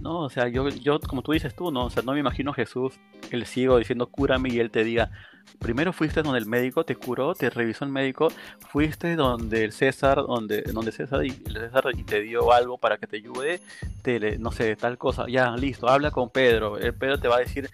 No, 0.00 0.20
o 0.20 0.30
sea, 0.30 0.48
yo, 0.48 0.68
yo, 0.68 0.98
como 1.00 1.22
tú 1.22 1.32
dices 1.32 1.54
tú, 1.54 1.70
no, 1.70 1.86
o 1.86 1.90
sea, 1.90 2.02
no 2.02 2.12
me 2.12 2.20
imagino 2.20 2.54
Jesús, 2.54 2.94
el 3.30 3.44
ciego, 3.44 3.78
diciendo 3.78 4.06
cúrame 4.06 4.48
y 4.48 4.58
él 4.58 4.70
te 4.70 4.82
diga, 4.82 5.10
primero 5.58 5.92
fuiste 5.92 6.22
donde 6.22 6.38
el 6.38 6.46
médico 6.46 6.84
te 6.84 6.96
curó, 6.96 7.34
te 7.34 7.50
revisó 7.50 7.84
el 7.84 7.90
médico, 7.90 8.28
fuiste 8.70 9.14
donde 9.14 9.64
el 9.64 9.72
César, 9.72 10.16
donde, 10.16 10.62
donde 10.62 10.92
César 10.92 11.24
y 11.24 11.30
el 11.44 11.52
César 11.52 11.84
y 11.94 12.02
te 12.02 12.22
dio 12.22 12.50
algo 12.52 12.78
para 12.78 12.96
que 12.96 13.06
te 13.06 13.18
ayude, 13.18 13.60
te, 14.02 14.38
no 14.38 14.52
sé, 14.52 14.74
tal 14.76 14.96
cosa, 14.96 15.26
ya, 15.28 15.54
listo, 15.56 15.88
habla 15.88 16.10
con 16.10 16.30
Pedro, 16.30 16.78
el 16.78 16.94
Pedro 16.94 17.18
te 17.20 17.28
va 17.28 17.36
a 17.36 17.40
decir 17.40 17.68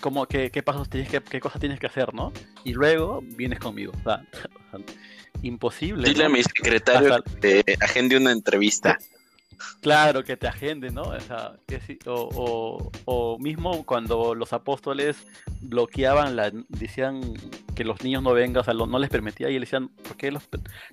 cómo, 0.00 0.26
qué, 0.26 0.50
qué 0.50 0.62
pasos 0.62 0.88
tienes 0.88 1.10
que, 1.10 1.20
qué 1.20 1.40
cosas 1.40 1.60
tienes 1.60 1.80
que 1.80 1.86
hacer, 1.86 2.14
¿no? 2.14 2.32
Y 2.62 2.72
luego 2.72 3.20
vienes 3.36 3.58
conmigo, 3.58 3.92
o 3.98 4.02
sea, 4.04 4.24
imposible. 5.42 6.08
Dile 6.08 6.26
a 6.26 6.28
mi 6.28 6.42
secretario 6.42 7.14
Hasta... 7.14 7.30
que 7.40 7.64
te 7.64 7.76
agende 7.80 8.16
una 8.16 8.30
entrevista. 8.30 8.98
Claro, 9.80 10.24
que 10.24 10.36
te 10.36 10.46
agende, 10.46 10.90
¿no? 10.90 11.02
O, 11.02 11.20
sea, 11.20 11.56
que, 11.66 11.80
o, 12.06 12.28
o, 12.34 12.92
o, 13.04 13.38
mismo 13.38 13.84
cuando 13.84 14.34
los 14.34 14.52
apóstoles 14.52 15.26
bloqueaban, 15.60 16.36
la, 16.36 16.50
decían 16.68 17.20
que 17.74 17.84
los 17.84 18.02
niños 18.02 18.22
no 18.22 18.32
vengan, 18.32 18.60
o 18.60 18.64
sea, 18.64 18.74
no 18.74 18.98
les 18.98 19.10
permitía 19.10 19.48
y 19.50 19.54
le 19.54 19.60
decían, 19.60 19.88
¿por 19.88 20.16
qué 20.16 20.30
los, 20.30 20.48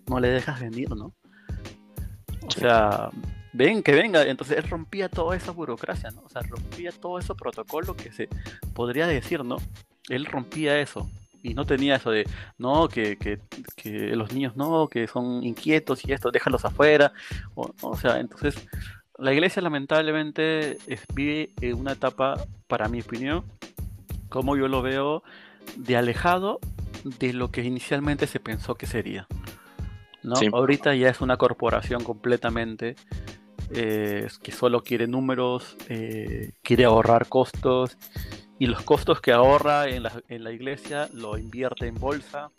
no 0.08 0.20
le 0.20 0.30
dejas 0.30 0.60
venir, 0.60 0.90
no? 0.96 1.14
O 2.48 2.52
sea, 2.52 3.10
ven, 3.54 3.84
que 3.84 3.92
venga. 3.92 4.24
Entonces 4.24 4.58
él 4.58 4.70
rompía 4.70 5.10
toda 5.10 5.36
esa 5.36 5.52
burocracia, 5.52 6.10
¿no? 6.12 6.22
O 6.22 6.30
sea, 6.30 6.42
rompía 6.42 6.92
todo 6.92 7.20
ese 7.20 7.36
protocolo 7.36 7.96
que 7.96 8.12
se 8.12 8.28
podría 8.74 9.08
decir, 9.08 9.44
¿no? 9.44 9.58
Él 10.10 10.26
rompía 10.26 10.80
eso 10.80 11.10
y 11.44 11.54
no 11.54 11.66
tenía 11.66 11.96
eso 11.96 12.12
de, 12.12 12.28
no, 12.58 12.88
que, 12.88 13.18
que, 13.18 13.40
que, 13.76 14.16
los 14.16 14.34
niños 14.34 14.56
no, 14.56 14.88
que 14.88 15.08
son 15.08 15.44
inquietos 15.44 16.06
y 16.06 16.12
esto, 16.12 16.32
déjalos 16.32 16.66
afuera. 16.66 17.14
O, 17.56 17.72
o 17.82 17.98
sea, 17.98 18.20
entonces 18.20 18.56
la 19.20 19.34
iglesia 19.34 19.62
lamentablemente 19.62 20.78
es, 20.88 21.04
vive 21.14 21.52
en 21.62 21.76
una 21.76 21.94
etapa, 21.94 22.36
para 22.68 22.88
mi 22.88 23.02
opinión, 23.02 23.44
como 24.30 24.56
yo 24.56 24.68
lo 24.68 24.82
veo, 24.82 25.24
de 25.76 25.98
alejado 25.98 26.60
de 27.04 27.34
lo 27.34 27.52
que 27.52 27.64
inicialmente 27.64 28.28
se 28.28 28.40
pensó 28.40 28.76
que 28.76 28.88
sería. 28.88 29.28
¿no? 30.24 30.36
Sí. 30.36 30.50
Ahorita 30.52 30.96
ya 30.96 31.10
es 31.10 31.22
una 31.22 31.38
corporación 31.38 32.04
completamente 32.04 32.96
eh, 33.72 34.28
que 34.42 34.52
solo 34.52 34.84
quiere 34.84 35.08
números, 35.08 35.78
eh, 35.90 36.52
quiere 36.62 36.86
ahorrar 36.86 37.28
costos 37.28 37.98
y 38.60 38.68
los 38.68 38.84
costos 38.84 39.22
que 39.22 39.32
ahorra 39.32 39.88
en 39.88 40.04
la, 40.04 40.12
en 40.28 40.44
la 40.44 40.52
iglesia 40.52 41.10
lo 41.14 41.38
invierte 41.38 41.88
en 41.88 41.96
bolsa, 41.96 42.52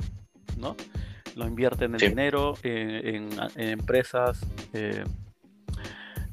¿no? 0.57 0.75
Lo 1.37 1.47
invierte 1.47 1.85
en 1.85 1.95
el 1.95 2.01
sí. 2.01 2.09
dinero, 2.09 2.55
en, 2.63 2.91
en, 2.91 3.29
en, 3.55 3.69
empresas. 3.69 4.41
Eh, 4.73 5.05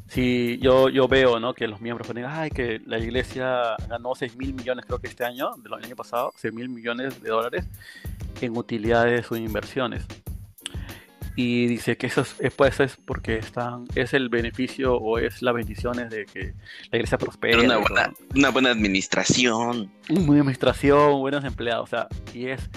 si 0.07 0.57
yo, 0.59 0.89
yo 0.89 1.07
veo 1.09 1.39
¿no? 1.39 1.53
que 1.53 1.67
los 1.67 1.81
miembros 1.81 2.07
ponen, 2.07 2.25
ay, 2.25 2.49
que 2.49 2.79
la 2.85 2.97
iglesia 2.97 3.75
ganó 3.89 4.15
6 4.15 4.37
mil 4.37 4.53
millones, 4.53 4.85
creo 4.85 4.99
que 4.99 5.07
este 5.07 5.25
año, 5.25 5.51
del 5.57 5.73
año 5.73 5.95
pasado, 5.97 6.31
6 6.37 6.53
mil 6.53 6.69
millones 6.69 7.21
de 7.21 7.29
dólares 7.29 7.65
en 8.39 8.57
utilidades 8.57 9.29
o 9.31 9.35
inversiones 9.35 10.05
y 11.39 11.67
dice 11.67 11.97
que 11.97 12.07
eso 12.07 12.25
es, 12.39 12.53
pues 12.55 12.79
es 12.79 12.97
porque 12.97 13.37
están 13.37 13.85
es 13.93 14.15
el 14.15 14.27
beneficio 14.27 14.95
o 14.95 15.19
es 15.19 15.43
las 15.43 15.53
bendiciones 15.53 16.09
de 16.09 16.25
que 16.25 16.55
la 16.89 16.97
iglesia 16.97 17.19
prospere 17.19 17.63
una 17.63 17.77
buena, 17.77 18.11
una 18.35 18.49
buena 18.49 18.71
administración. 18.71 19.91
Una 20.09 20.21
buena 20.21 20.41
administración 20.41 21.19
buenos 21.19 21.45
empleados 21.45 21.83
o 21.83 21.87
sea 21.87 22.07
y 22.33 22.47
es 22.47 22.67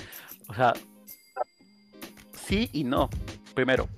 o 0.47 0.55
sea 0.55 0.75
sí 2.35 2.69
y 2.75 2.85
no. 2.85 3.09
Primero 3.55 3.89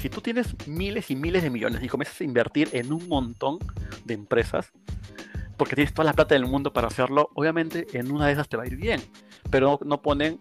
si 0.00 0.10
tú 0.10 0.20
tienes 0.20 0.48
miles 0.66 1.12
y 1.12 1.16
miles 1.16 1.44
de 1.44 1.50
millones 1.50 1.80
y 1.84 1.88
comienzas 1.88 2.20
a 2.20 2.24
invertir 2.24 2.70
en 2.72 2.92
un 2.92 3.06
montón 3.06 3.60
de 4.04 4.14
empresas 4.14 4.72
porque 5.56 5.76
tienes 5.76 5.94
toda 5.94 6.06
la 6.06 6.12
plata 6.12 6.34
del 6.34 6.46
mundo 6.46 6.72
para 6.72 6.88
hacerlo 6.88 7.30
obviamente 7.36 7.86
en 7.92 8.10
una 8.10 8.26
de 8.26 8.32
esas 8.32 8.48
te 8.48 8.56
va 8.56 8.64
a 8.64 8.66
ir 8.66 8.74
bien 8.74 9.00
pero 9.50 9.78
no, 9.80 9.88
no 9.88 10.02
ponen 10.02 10.40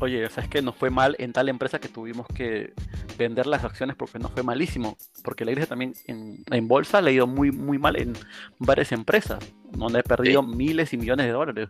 oye, 0.00 0.28
¿sabes 0.30 0.48
que 0.48 0.62
Nos 0.62 0.76
fue 0.76 0.90
mal 0.90 1.16
en 1.18 1.32
tal 1.32 1.48
empresa 1.48 1.78
que 1.78 1.88
tuvimos 1.88 2.26
que 2.28 2.72
vender 3.18 3.46
las 3.46 3.64
acciones 3.64 3.96
porque 3.96 4.18
nos 4.18 4.32
fue 4.32 4.42
malísimo. 4.42 4.96
Porque 5.22 5.44
la 5.44 5.52
iglesia 5.52 5.68
también 5.68 5.94
en, 6.06 6.44
en 6.50 6.68
bolsa 6.68 7.00
le 7.00 7.10
ha 7.10 7.14
ido 7.14 7.26
muy, 7.26 7.50
muy 7.50 7.78
mal 7.78 7.96
en 7.96 8.14
varias 8.58 8.92
empresas, 8.92 9.38
donde 9.72 10.00
he 10.00 10.02
perdido 10.02 10.42
sí. 10.42 10.48
miles 10.48 10.92
y 10.92 10.96
millones 10.96 11.26
de 11.26 11.32
dólares. 11.32 11.68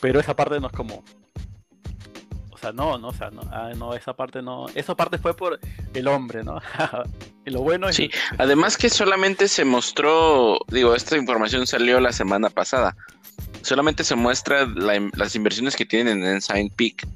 Pero 0.00 0.20
esa 0.20 0.34
parte 0.34 0.60
no 0.60 0.66
es 0.66 0.72
como. 0.72 1.04
O 2.50 2.58
sea, 2.58 2.72
no, 2.72 2.96
no, 2.96 3.08
o 3.08 3.12
sea, 3.12 3.30
no, 3.30 3.42
ah, 3.50 3.70
no 3.76 3.94
esa 3.94 4.14
parte 4.14 4.40
no. 4.40 4.66
Esa 4.74 4.94
parte 4.94 5.18
fue 5.18 5.34
por 5.34 5.58
el 5.94 6.08
hombre, 6.08 6.44
¿no? 6.44 6.60
y 7.44 7.50
lo 7.50 7.60
bueno 7.62 7.88
es. 7.88 7.96
Sí, 7.96 8.10
además 8.38 8.76
que 8.76 8.88
solamente 8.88 9.48
se 9.48 9.64
mostró, 9.64 10.58
digo, 10.68 10.94
esta 10.94 11.16
información 11.16 11.66
salió 11.66 12.00
la 12.00 12.12
semana 12.12 12.50
pasada. 12.50 12.96
Solamente 13.62 14.04
se 14.04 14.14
muestra 14.14 14.66
la, 14.66 15.08
las 15.14 15.34
inversiones 15.34 15.76
que 15.76 15.86
tienen 15.86 16.22
en 16.22 16.34
Ensign 16.34 16.70
Peak 16.70 17.06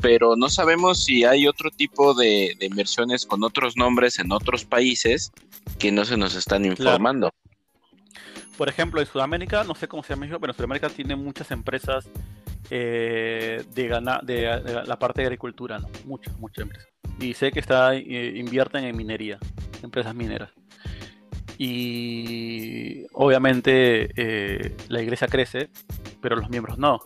pero 0.00 0.36
no 0.36 0.48
sabemos 0.48 1.04
si 1.04 1.24
hay 1.24 1.46
otro 1.46 1.70
tipo 1.70 2.14
de, 2.14 2.56
de, 2.58 2.66
inversiones 2.66 3.26
con 3.26 3.44
otros 3.44 3.76
nombres 3.76 4.18
en 4.18 4.32
otros 4.32 4.64
países 4.64 5.32
que 5.78 5.92
no 5.92 6.04
se 6.04 6.16
nos 6.16 6.34
están 6.34 6.64
informando. 6.64 7.30
Claro. 7.30 7.40
Por 8.56 8.68
ejemplo, 8.68 9.00
en 9.00 9.06
Sudamérica, 9.06 9.64
no 9.64 9.74
sé 9.74 9.88
cómo 9.88 10.02
se 10.02 10.10
llama 10.10 10.20
México, 10.20 10.38
pero 10.38 10.52
en 10.52 10.56
Sudamérica 10.56 10.90
tiene 10.90 11.16
muchas 11.16 11.50
empresas 11.50 12.08
eh, 12.68 13.64
de, 13.74 13.88
gana, 13.88 14.20
de, 14.22 14.60
de, 14.62 14.84
la 14.84 14.98
parte 14.98 15.22
de 15.22 15.28
agricultura, 15.28 15.78
¿no? 15.78 15.88
muchas, 16.04 16.38
muchas 16.38 16.62
empresas. 16.64 16.88
Y 17.18 17.34
sé 17.34 17.52
que 17.52 17.60
está, 17.60 17.94
eh, 17.94 18.34
invierten 18.36 18.84
en 18.84 18.96
minería, 18.96 19.38
empresas 19.82 20.14
mineras. 20.14 20.50
Y 21.56 23.06
obviamente 23.12 24.10
eh, 24.16 24.76
la 24.88 25.02
iglesia 25.02 25.26
crece, 25.26 25.70
pero 26.20 26.36
los 26.36 26.48
miembros 26.48 26.78
no 26.78 27.00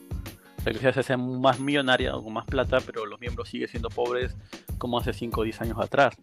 la 0.65 0.71
iglesia 0.71 0.93
se 0.93 1.01
hace 1.01 1.17
más 1.17 1.61
millonaria 1.61 2.13
con 2.13 2.33
más 2.33 2.47
plata, 2.47 2.79
pero 2.81 3.05
los 3.05 3.21
miembros 3.21 3.49
siguen 3.49 3.69
siendo 3.69 3.91
pobres 3.91 4.37
como 4.79 4.99
hace 4.99 5.13
5 5.13 5.41
o 5.41 5.45
10 5.45 5.61
años 5.61 5.79
atrás. 5.79 6.17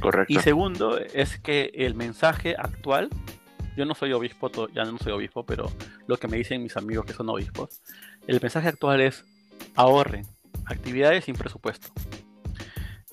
Correcto. 0.00 0.32
Y 0.32 0.38
segundo, 0.40 0.98
es 0.98 1.38
que 1.38 1.70
el 1.74 1.94
mensaje 1.94 2.56
actual, 2.58 3.08
yo 3.76 3.84
no 3.84 3.94
soy 3.94 4.12
obispo, 4.12 4.50
ya 4.72 4.84
no 4.84 4.98
soy 4.98 5.12
obispo, 5.12 5.46
pero 5.46 5.70
lo 6.06 6.16
que 6.16 6.26
me 6.26 6.36
dicen 6.36 6.62
mis 6.62 6.76
amigos 6.76 7.06
que 7.06 7.12
son 7.12 7.28
obispos, 7.28 7.80
el 8.26 8.40
mensaje 8.40 8.68
actual 8.68 9.00
es 9.00 9.24
ahorren 9.76 10.26
actividades 10.66 11.24
sin 11.24 11.36
presupuesto. 11.36 11.88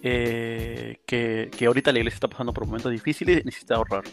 Eh, 0.04 1.00
que, 1.06 1.52
que 1.56 1.68
ahorita 1.68 1.92
la 1.92 2.00
iglesia 2.00 2.16
está 2.16 2.28
pasando 2.28 2.54
por 2.54 2.66
momentos 2.66 2.92
difíciles 2.92 3.42
y 3.42 3.44
necesita 3.44 3.76
ahorrar 3.76 4.04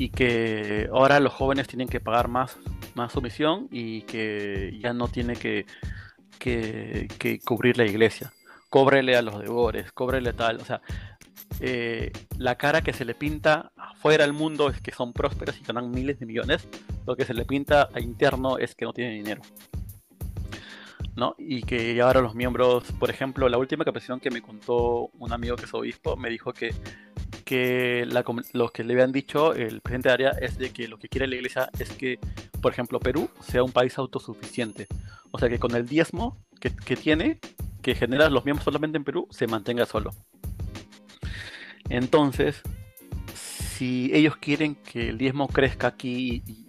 y 0.00 0.08
que 0.08 0.88
ahora 0.90 1.20
los 1.20 1.34
jóvenes 1.34 1.68
tienen 1.68 1.86
que 1.86 2.00
pagar 2.00 2.28
más, 2.28 2.56
más 2.94 3.12
sumisión 3.12 3.68
y 3.70 4.00
que 4.02 4.78
ya 4.80 4.94
no 4.94 5.08
tiene 5.08 5.36
que, 5.36 5.66
que, 6.38 7.06
que 7.18 7.38
cubrir 7.40 7.76
la 7.76 7.84
iglesia. 7.84 8.32
Cóbrele 8.70 9.14
a 9.14 9.20
los 9.20 9.38
deudores, 9.38 9.92
cóbrele 9.92 10.32
tal, 10.32 10.56
o 10.56 10.64
sea, 10.64 10.80
eh, 11.60 12.12
la 12.38 12.54
cara 12.54 12.80
que 12.80 12.94
se 12.94 13.04
le 13.04 13.14
pinta 13.14 13.72
afuera 13.76 14.24
al 14.24 14.32
mundo 14.32 14.70
es 14.70 14.80
que 14.80 14.90
son 14.90 15.12
prósperos 15.12 15.60
y 15.60 15.64
ganan 15.64 15.90
miles 15.90 16.18
de 16.18 16.24
millones, 16.24 16.66
lo 17.06 17.14
que 17.14 17.26
se 17.26 17.34
le 17.34 17.44
pinta 17.44 17.90
a 17.92 18.00
interno 18.00 18.56
es 18.56 18.74
que 18.74 18.86
no 18.86 18.94
tienen 18.94 19.22
dinero. 19.22 19.42
¿no? 21.14 21.34
Y 21.36 21.60
que 21.62 22.00
ahora 22.00 22.22
los 22.22 22.34
miembros, 22.34 22.84
por 22.98 23.10
ejemplo, 23.10 23.50
la 23.50 23.58
última 23.58 23.84
capacitación 23.84 24.20
que 24.20 24.30
me 24.30 24.40
contó 24.40 25.10
un 25.18 25.30
amigo 25.34 25.56
que 25.56 25.66
es 25.66 25.74
obispo, 25.74 26.16
me 26.16 26.30
dijo 26.30 26.54
que 26.54 26.72
que 27.50 28.06
la, 28.06 28.24
lo 28.52 28.68
que 28.68 28.84
le 28.84 28.92
habían 28.92 29.10
dicho 29.10 29.54
el 29.54 29.80
presidente 29.80 30.08
de 30.08 30.12
área 30.12 30.30
es 30.40 30.56
de 30.56 30.70
que 30.70 30.86
lo 30.86 31.00
que 31.00 31.08
quiere 31.08 31.26
la 31.26 31.34
iglesia 31.34 31.68
es 31.80 31.90
que, 31.90 32.20
por 32.62 32.70
ejemplo, 32.70 33.00
Perú 33.00 33.28
sea 33.40 33.64
un 33.64 33.72
país 33.72 33.98
autosuficiente. 33.98 34.86
O 35.32 35.38
sea, 35.40 35.48
que 35.48 35.58
con 35.58 35.74
el 35.74 35.88
diezmo 35.88 36.38
que, 36.60 36.70
tiene, 36.94 37.40
que 37.82 37.96
genera 37.96 38.30
los 38.30 38.44
miembros 38.44 38.64
solamente 38.64 38.98
en 38.98 39.02
Perú, 39.02 39.26
se 39.30 39.48
mantenga 39.48 39.84
solo. 39.84 40.12
Entonces, 41.88 42.62
si 43.34 44.12
ellos 44.14 44.36
quieren 44.36 44.76
que 44.76 45.08
el 45.08 45.18
diezmo 45.18 45.48
crezca 45.48 45.88
aquí 45.88 46.44
y, 46.46 46.68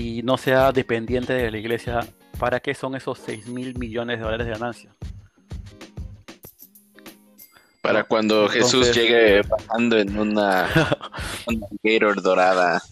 y 0.00 0.22
no 0.22 0.36
sea 0.36 0.70
dependiente 0.70 1.32
de 1.32 1.50
la 1.50 1.58
iglesia, 1.58 2.06
¿para 2.38 2.60
qué 2.60 2.74
son 2.74 2.94
esos 2.94 3.18
6 3.18 3.48
mil 3.48 3.76
millones 3.76 4.18
de 4.18 4.24
dólares 4.24 4.46
de 4.46 4.52
ganancia? 4.52 4.94
Para 7.80 8.04
cuando 8.04 8.46
Entonces, 8.46 8.62
Jesús 8.64 8.94
llegue 8.94 9.42
bajando 9.42 9.98
en 9.98 10.18
una, 10.18 10.68
una 11.46 11.66
Gator 11.82 12.22
dorada. 12.22 12.82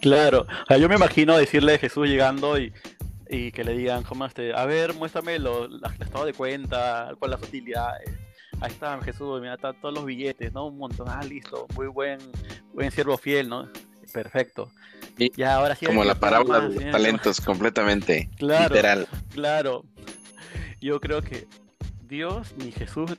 Claro, 0.00 0.46
o 0.64 0.66
sea, 0.66 0.78
yo 0.78 0.88
me 0.88 0.96
imagino 0.96 1.36
decirle 1.36 1.74
a 1.74 1.78
Jesús 1.78 2.08
llegando 2.08 2.58
y, 2.58 2.72
y 3.28 3.52
que 3.52 3.64
le 3.64 3.76
digan, 3.76 4.02
¿cómo 4.02 4.26
este? 4.26 4.54
A 4.54 4.64
ver, 4.66 4.94
muéstrame 4.94 5.38
lo, 5.38 5.66
el 5.66 5.80
estado 6.00 6.26
de 6.26 6.32
cuenta, 6.32 7.12
cuál 7.18 7.32
es 7.32 7.40
la 7.40 7.46
utilidad. 7.46 7.88
ahí 8.60 8.70
está 8.70 9.00
Jesús, 9.02 9.40
mira, 9.40 9.54
están 9.54 9.80
todos 9.80 9.94
los 9.94 10.04
billetes, 10.04 10.52
¿no? 10.52 10.66
Un 10.66 10.78
montón, 10.78 11.08
ah, 11.08 11.22
listo, 11.22 11.66
muy 11.74 11.86
buen, 11.86 12.18
buen 12.72 12.90
siervo 12.90 13.16
fiel, 13.16 13.48
¿no? 13.48 13.68
Perfecto. 14.12 14.70
Y 15.18 15.32
ya, 15.36 15.54
ahora 15.54 15.74
sí. 15.74 15.86
Como 15.86 16.04
la 16.04 16.14
parábola 16.14 16.60
de 16.60 16.74
los 16.74 16.92
talentos, 16.92 17.40
completamente. 17.40 18.30
Claro, 18.38 18.74
literal. 18.74 19.08
Claro. 19.32 19.84
Yo 20.80 21.00
creo 21.00 21.22
que 21.22 21.48
Dios 22.06 22.54
ni 22.56 22.70
Jesús, 22.70 23.10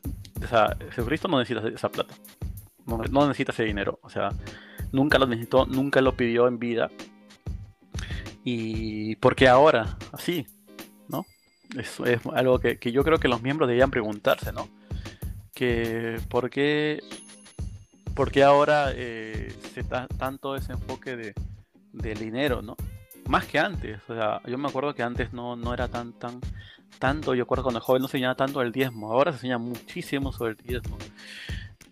o 0.44 0.48
sea, 0.48 0.78
Jesucristo 0.92 1.28
no 1.28 1.40
necesita 1.40 1.68
esa 1.68 1.90
plata. 1.90 2.16
No, 2.86 2.98
no 3.10 3.28
necesita 3.28 3.52
ese 3.52 3.64
dinero. 3.64 4.00
O 4.02 4.10
sea, 4.10 4.30
nunca 4.92 5.18
lo 5.18 5.28
necesitó, 5.28 5.66
nunca 5.66 6.02
lo 6.02 6.16
pidió 6.16 6.48
en 6.48 6.60
vida. 6.60 6.90
Y 8.44 9.16
porque 9.18 9.48
ahora, 9.48 9.98
así, 10.14 10.48
¿no? 11.10 11.26
Es, 11.78 12.00
es 12.00 12.22
algo 12.34 12.60
que, 12.60 12.80
que, 12.80 12.92
yo 12.92 13.04
creo 13.04 13.20
que 13.20 13.28
los 13.28 13.42
miembros 13.42 13.68
deberían 13.68 13.92
preguntarse, 13.92 14.54
¿no? 14.54 14.70
Que 15.54 16.20
por 16.30 16.50
qué, 16.50 17.04
por 18.16 18.32
qué 18.32 18.44
ahora 18.44 18.92
eh, 18.94 19.54
se 19.74 19.84
da 19.84 20.08
tanto 20.08 20.56
ese 20.56 20.72
enfoque 20.74 21.18
de, 21.18 21.34
del 21.92 22.20
dinero, 22.20 22.62
¿no? 22.62 22.78
Más 23.28 23.46
que 23.46 23.60
antes, 23.60 24.00
o 24.08 24.16
sea, 24.16 24.42
yo 24.46 24.58
me 24.58 24.70
acuerdo 24.70 24.96
que 24.96 25.04
antes 25.04 25.34
no, 25.34 25.58
no 25.58 25.74
era 25.74 25.90
tan, 25.90 26.14
tan, 26.14 26.40
tanto, 27.00 27.36
yo 27.36 27.44
acuerdo 27.44 27.64
cuando 27.64 27.80
joven 27.80 28.02
no 28.02 28.08
se 28.08 28.18
enseñaba 28.18 28.36
tanto 28.36 28.62
el 28.62 28.72
diezmo, 28.72 29.12
ahora 29.12 29.32
se 29.32 29.38
enseña 29.38 29.58
muchísimo 29.58 30.32
sobre 30.32 30.52
el 30.52 30.58
diezmo. 30.58 30.98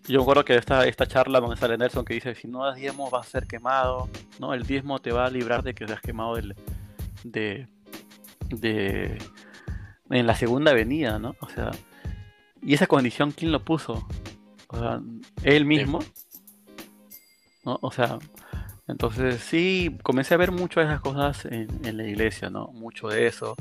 Yo 0.07 0.19
me 0.19 0.23
acuerdo 0.23 0.45
que 0.45 0.55
esta, 0.55 0.85
esta 0.85 1.07
charla 1.07 1.39
donde 1.39 1.57
sale 1.57 1.77
Nelson 1.77 2.05
que 2.05 2.13
dice, 2.13 2.35
si 2.35 2.47
no 2.47 2.65
das 2.65 2.75
diezmo 2.75 3.09
vas 3.09 3.27
a 3.27 3.29
ser 3.29 3.47
quemado, 3.47 4.09
¿no? 4.39 4.53
El 4.53 4.63
diezmo 4.63 4.99
te 4.99 5.11
va 5.11 5.25
a 5.25 5.29
librar 5.29 5.63
de 5.63 5.73
que 5.73 5.87
seas 5.87 6.01
quemado 6.01 6.35
del, 6.35 6.55
de, 7.23 7.67
de, 8.49 9.17
en 10.09 10.27
la 10.27 10.35
segunda 10.35 10.73
venida, 10.73 11.17
¿no? 11.17 11.35
O 11.39 11.49
sea, 11.49 11.71
y 12.61 12.73
esa 12.73 12.87
condición, 12.87 13.31
¿quién 13.31 13.51
lo 13.51 13.63
puso? 13.63 14.07
O 14.67 14.77
sea, 14.77 15.01
él 15.43 15.65
mismo, 15.65 15.99
¿no? 17.63 17.79
O 17.81 17.91
sea, 17.91 18.19
entonces 18.87 19.41
sí, 19.41 19.97
comencé 20.03 20.35
a 20.35 20.37
ver 20.37 20.51
mucho 20.51 20.79
de 20.79 20.85
esas 20.85 21.01
cosas 21.01 21.45
en, 21.45 21.67
en 21.83 21.97
la 21.97 22.03
iglesia, 22.03 22.51
¿no? 22.51 22.67
Mucho 22.67 23.07
de 23.07 23.25
eso. 23.25 23.55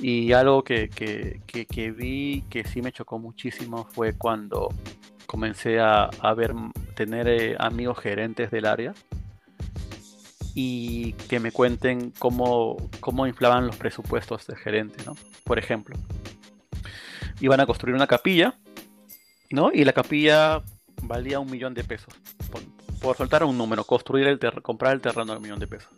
Y 0.00 0.32
algo 0.32 0.62
que, 0.62 0.88
que, 0.88 1.40
que, 1.46 1.90
vi 1.90 2.44
que 2.48 2.64
sí 2.64 2.82
me 2.82 2.92
chocó 2.92 3.18
muchísimo 3.18 3.84
fue 3.92 4.12
cuando 4.12 4.68
comencé 5.26 5.80
a, 5.80 6.04
a 6.04 6.34
ver, 6.34 6.54
tener 6.94 7.28
eh, 7.28 7.56
amigos 7.58 7.98
gerentes 7.98 8.50
del 8.50 8.66
área 8.66 8.94
y 10.54 11.12
que 11.28 11.40
me 11.40 11.52
cuenten 11.52 12.12
cómo, 12.18 12.76
cómo 13.00 13.26
inflaban 13.26 13.66
los 13.66 13.76
presupuestos 13.76 14.46
de 14.46 14.56
gerente, 14.56 15.04
¿no? 15.04 15.16
Por 15.44 15.58
ejemplo, 15.58 15.96
iban 17.40 17.60
a 17.60 17.66
construir 17.66 17.94
una 17.94 18.06
capilla, 18.06 18.58
¿no? 19.50 19.70
Y 19.72 19.84
la 19.84 19.92
capilla 19.92 20.62
valía 21.02 21.40
un 21.40 21.50
millón 21.50 21.74
de 21.74 21.84
pesos. 21.84 22.14
Por, 22.50 22.62
por 23.00 23.16
soltar 23.16 23.44
un 23.44 23.56
número, 23.56 23.84
construir 23.84 24.26
el 24.26 24.40
comprar 24.62 24.94
el 24.94 25.00
terreno 25.00 25.32
de 25.32 25.36
un 25.36 25.42
millón 25.42 25.60
de 25.60 25.66
pesos. 25.66 25.92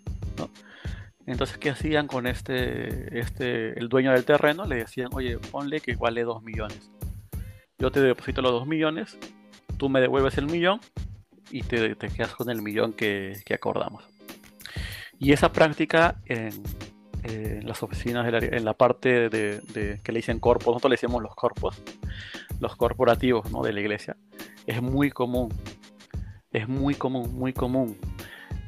Entonces, 1.31 1.59
¿qué 1.59 1.71
hacían 1.71 2.09
con 2.09 2.27
este, 2.27 3.19
este, 3.19 3.79
el 3.79 3.89
dueño 3.89 4.13
del 4.13 4.25
terreno? 4.25 4.65
Le 4.65 4.77
decían, 4.77 5.11
oye, 5.13 5.39
ponle 5.39 5.81
que 5.81 5.95
vale 5.95 6.25
2 6.25 6.43
millones. 6.43 6.91
Yo 7.79 7.91
te 7.93 8.01
deposito 8.01 8.43
los 8.43 8.53
2 8.53 8.67
millones, 8.67 9.17
tú 9.79 9.89
me 9.89 10.01
devuelves 10.01 10.37
el 10.39 10.47
millón 10.47 10.81
y 11.51 11.63
te, 11.63 11.95
te 11.95 12.09
quedas 12.09 12.35
con 12.35 12.51
el 12.51 12.63
millón 12.63 12.93
que, 12.93 13.41
que, 13.45 13.55
acordamos. 13.55 14.05
Y 15.19 15.33
esa 15.33 15.53
práctica 15.53 16.21
en, 16.27 16.51
en 17.23 17.67
las 17.67 17.83
oficinas, 17.83 18.27
de 18.27 18.33
la, 18.33 18.39
en 18.39 18.65
la 18.65 18.75
parte 18.75 19.31
de, 19.31 19.61
de, 19.61 20.01
que 20.03 20.13
le 20.13 20.19
dicen 20.19 20.41
corpos, 20.41 20.67
nosotros 20.67 20.91
le 20.91 20.95
decimos 20.95 21.23
los 21.23 21.35
corpos, 21.35 21.81
los 22.59 22.75
corporativos 22.77 23.51
¿no? 23.51 23.63
de 23.63 23.73
la 23.73 23.81
iglesia, 23.81 24.17
es 24.67 24.83
muy 24.83 25.11
común. 25.11 25.49
Es 26.53 26.69
muy 26.69 26.97
común, 26.97 27.33
muy 27.39 27.53
común. 27.53 27.97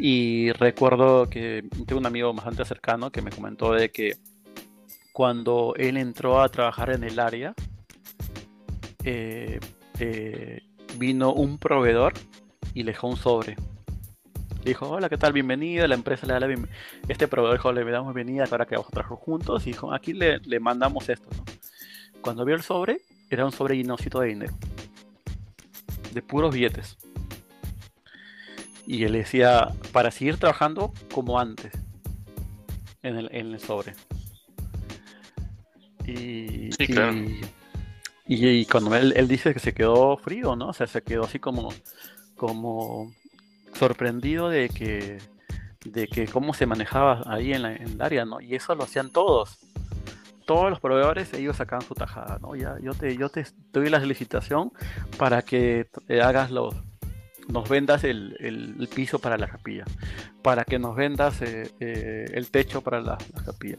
Y 0.04 0.50
recuerdo 0.50 1.30
que 1.30 1.62
tengo 1.86 2.00
un 2.00 2.06
amigo 2.06 2.34
bastante 2.34 2.64
cercano 2.64 3.12
que 3.12 3.22
me 3.22 3.30
comentó 3.30 3.72
de 3.72 3.92
que 3.92 4.16
cuando 5.12 5.74
él 5.76 5.96
entró 5.96 6.42
a 6.42 6.48
trabajar 6.48 6.90
en 6.90 7.04
el 7.04 7.20
área, 7.20 7.54
eh, 9.04 9.60
eh, 10.00 10.60
vino 10.98 11.32
un 11.32 11.56
proveedor 11.56 12.14
y 12.74 12.82
le 12.82 12.90
dejó 12.90 13.06
un 13.06 13.16
sobre. 13.16 13.54
Le 13.54 14.70
dijo, 14.70 14.90
hola, 14.90 15.08
¿qué 15.08 15.18
tal? 15.18 15.32
Bienvenido. 15.32 15.86
La 15.86 15.94
empresa 15.94 16.26
le 16.26 16.32
da 16.32 16.40
la 16.40 16.46
bienvenida. 16.48 16.76
Este 17.06 17.28
proveedor 17.28 17.58
dijo, 17.58 17.72
le 17.72 17.88
damos 17.88 18.12
bienvenida 18.12 18.46
para 18.46 18.66
que 18.66 18.74
vamos 18.74 18.88
a 18.88 18.94
trabajar 18.94 19.18
juntos. 19.18 19.64
Y 19.68 19.70
dijo, 19.70 19.94
aquí 19.94 20.14
le, 20.14 20.40
le 20.40 20.58
mandamos 20.58 21.08
esto. 21.10 21.28
Cuando 22.20 22.44
vio 22.44 22.56
el 22.56 22.62
sobre, 22.62 23.02
era 23.30 23.44
un 23.44 23.52
sobre 23.52 23.76
llenocito 23.76 24.18
de 24.18 24.26
dinero. 24.30 24.54
De 26.12 26.22
puros 26.22 26.52
billetes. 26.52 26.98
Y 28.92 29.04
él 29.04 29.12
decía, 29.12 29.68
para 29.90 30.10
seguir 30.10 30.36
trabajando 30.36 30.92
como 31.14 31.40
antes, 31.40 31.72
en 33.02 33.16
el, 33.16 33.30
en 33.32 33.54
el 33.54 33.58
sobre. 33.58 33.94
Y, 36.04 36.70
sí, 36.72 36.88
claro. 36.88 37.14
y, 37.14 37.40
y, 38.26 38.46
y, 38.48 38.66
cuando 38.66 38.94
él, 38.94 39.14
él, 39.16 39.28
dice 39.28 39.54
que 39.54 39.60
se 39.60 39.72
quedó 39.72 40.18
frío, 40.18 40.56
¿no? 40.56 40.68
O 40.68 40.72
sea, 40.74 40.86
se 40.86 41.00
quedó 41.00 41.24
así 41.24 41.38
como, 41.38 41.72
como 42.36 43.10
sorprendido 43.72 44.50
de 44.50 44.68
que, 44.68 45.16
de 45.86 46.06
que 46.06 46.26
cómo 46.26 46.52
se 46.52 46.66
manejaba 46.66 47.22
ahí 47.24 47.54
en, 47.54 47.62
la, 47.62 47.74
en 47.74 47.92
el 47.92 48.02
área, 48.02 48.26
¿no? 48.26 48.42
Y 48.42 48.54
eso 48.54 48.74
lo 48.74 48.84
hacían 48.84 49.08
todos. 49.08 49.58
Todos 50.44 50.68
los 50.68 50.80
proveedores, 50.80 51.32
ellos 51.32 51.56
sacaban 51.56 51.86
su 51.86 51.94
tajada, 51.94 52.38
¿no? 52.42 52.54
Ya, 52.56 52.76
yo 52.82 52.92
te, 52.92 53.16
yo 53.16 53.30
te 53.30 53.46
doy 53.72 53.88
la 53.88 54.00
licitación 54.00 54.70
para 55.16 55.40
que 55.40 55.88
hagas 56.22 56.50
los, 56.50 56.74
nos 57.48 57.68
vendas 57.68 58.04
el, 58.04 58.36
el, 58.40 58.88
piso 58.88 59.18
para 59.18 59.36
la 59.36 59.48
capilla, 59.48 59.84
para 60.42 60.64
que 60.64 60.78
nos 60.78 60.96
vendas 60.96 61.42
eh, 61.42 61.70
eh, 61.80 62.26
el 62.32 62.50
techo 62.50 62.80
para 62.80 63.00
la, 63.00 63.18
la, 63.34 63.44
capilla. 63.44 63.78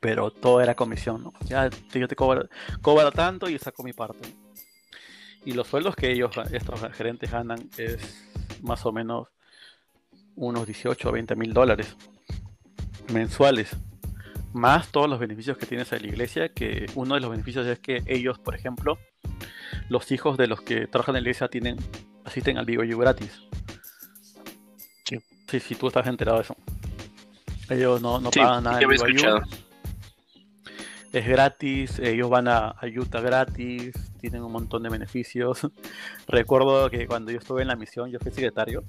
Pero 0.00 0.30
todo 0.30 0.60
era 0.60 0.74
comisión, 0.74 1.22
¿no? 1.22 1.32
Ya 1.44 1.70
yo 1.92 2.08
te 2.08 2.16
cobro, 2.16 2.48
tanto 3.12 3.48
y 3.48 3.58
saco 3.58 3.82
mi 3.82 3.92
parte. 3.92 4.28
Y 5.44 5.52
los 5.52 5.66
sueldos 5.68 5.96
que 5.96 6.10
ellos, 6.10 6.30
estos 6.52 6.80
gerentes 6.92 7.30
ganan 7.30 7.68
es 7.76 8.28
más 8.62 8.84
o 8.86 8.92
menos 8.92 9.28
unos 10.34 10.66
18 10.66 11.08
o 11.08 11.12
20 11.12 11.36
mil 11.36 11.52
dólares 11.52 11.96
mensuales. 13.12 13.76
Más 14.52 14.88
todos 14.88 15.08
los 15.08 15.18
beneficios 15.18 15.56
que 15.56 15.66
tienes 15.66 15.92
en 15.92 16.02
la 16.02 16.08
iglesia, 16.08 16.48
que 16.50 16.86
uno 16.94 17.14
de 17.14 17.20
los 17.20 17.30
beneficios 17.30 17.66
es 17.66 17.78
que 17.78 18.02
ellos, 18.06 18.38
por 18.38 18.54
ejemplo, 18.54 18.98
los 19.88 20.12
hijos 20.12 20.36
de 20.36 20.46
los 20.46 20.60
que 20.60 20.86
trabajan 20.86 21.16
en 21.16 21.24
la 21.24 21.28
iglesia 21.28 21.48
tienen 21.48 21.76
asisten 22.32 22.56
al 22.56 22.64
BYU 22.64 22.98
gratis. 22.98 23.42
Sí. 25.04 25.18
sí. 25.48 25.60
sí, 25.60 25.74
tú 25.74 25.88
estás 25.88 26.06
enterado 26.06 26.38
de 26.38 26.44
eso. 26.44 26.56
Ellos 27.68 28.00
no, 28.00 28.20
no 28.20 28.32
sí, 28.32 28.40
pagan 28.40 28.64
nada. 28.64 28.80
en 28.80 28.88
BYU. 28.88 28.94
Escuchado. 28.94 29.42
Es 31.12 31.28
gratis, 31.28 31.98
ellos 31.98 32.30
van 32.30 32.48
a, 32.48 32.68
a, 32.68 32.86
Utah 32.86 33.20
gratis, 33.20 33.92
tienen 34.18 34.42
un 34.42 34.50
montón 34.50 34.82
de 34.82 34.88
beneficios. 34.88 35.68
Recuerdo 36.26 36.88
que 36.88 37.06
cuando 37.06 37.30
yo 37.30 37.38
estuve 37.38 37.60
en 37.60 37.68
la 37.68 37.76
misión, 37.76 38.10
yo 38.10 38.18
fui 38.18 38.32
secretario, 38.32 38.82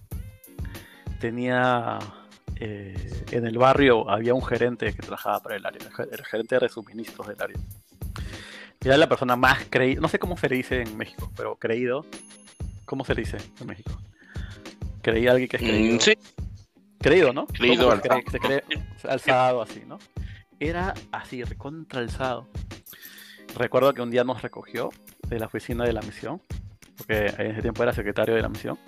tenía 1.19 1.99
eh, 2.55 3.25
en 3.31 3.45
el 3.45 3.57
barrio 3.57 4.09
había 4.09 4.33
un 4.33 4.45
gerente 4.45 4.93
que 4.93 5.01
trabajaba 5.01 5.41
para 5.41 5.57
el 5.57 5.65
área, 5.65 5.81
el 6.09 6.23
gerente 6.23 6.57
de 6.59 6.69
suministros 6.69 7.27
del 7.27 7.41
área. 7.41 7.57
Era 8.79 8.95
la 8.95 9.09
persona 9.09 9.35
más 9.35 9.65
creída, 9.69 9.99
no 9.99 10.07
sé 10.07 10.17
cómo 10.17 10.37
se 10.37 10.47
le 10.47 10.55
dice 10.55 10.81
en 10.81 10.95
México, 10.95 11.29
pero 11.35 11.57
creído 11.57 12.05
¿Cómo 12.85 13.05
se 13.05 13.15
dice 13.15 13.37
en 13.59 13.67
México? 13.67 13.91
Creí 15.01 15.27
a 15.27 15.31
alguien 15.31 15.49
que 15.49 15.57
es 15.57 15.63
creído. 15.63 15.95
Mm, 15.95 15.99
sí. 15.99 16.13
Creído, 16.99 17.33
¿no? 17.33 17.47
Creído, 17.47 17.91
se 17.91 18.01
cree, 18.01 18.23
se 18.31 18.39
cree, 18.39 18.63
alzado 19.09 19.61
así, 19.61 19.83
¿no? 19.85 19.99
Era 20.59 20.93
así, 21.11 21.43
recontra 21.43 21.99
alzado. 21.99 22.47
Recuerdo 23.57 23.93
que 23.93 24.01
un 24.01 24.09
día 24.09 24.23
nos 24.23 24.41
recogió 24.41 24.89
de 25.27 25.39
la 25.39 25.47
oficina 25.47 25.83
de 25.83 25.91
la 25.91 26.01
misión, 26.01 26.41
porque 26.97 27.27
en 27.37 27.51
ese 27.51 27.61
tiempo 27.61 27.83
era 27.83 27.91
secretario 27.91 28.35
de 28.35 28.41
la 28.41 28.47
misión, 28.47 28.79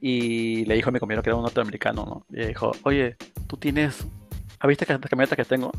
y 0.00 0.64
le 0.66 0.76
dijo 0.76 0.90
a 0.90 0.92
mi 0.92 1.00
compañero 1.00 1.22
que 1.22 1.30
era 1.30 1.36
un 1.36 1.42
norteamericano, 1.42 2.04
¿no? 2.04 2.26
Y 2.30 2.40
le 2.40 2.48
dijo, 2.48 2.70
oye, 2.84 3.16
tú 3.48 3.56
tienes, 3.56 4.06
¿has 4.60 4.68
visto 4.68 4.84
esta 4.84 4.98
camioneta 5.08 5.34
que 5.34 5.44
tengo? 5.44 5.72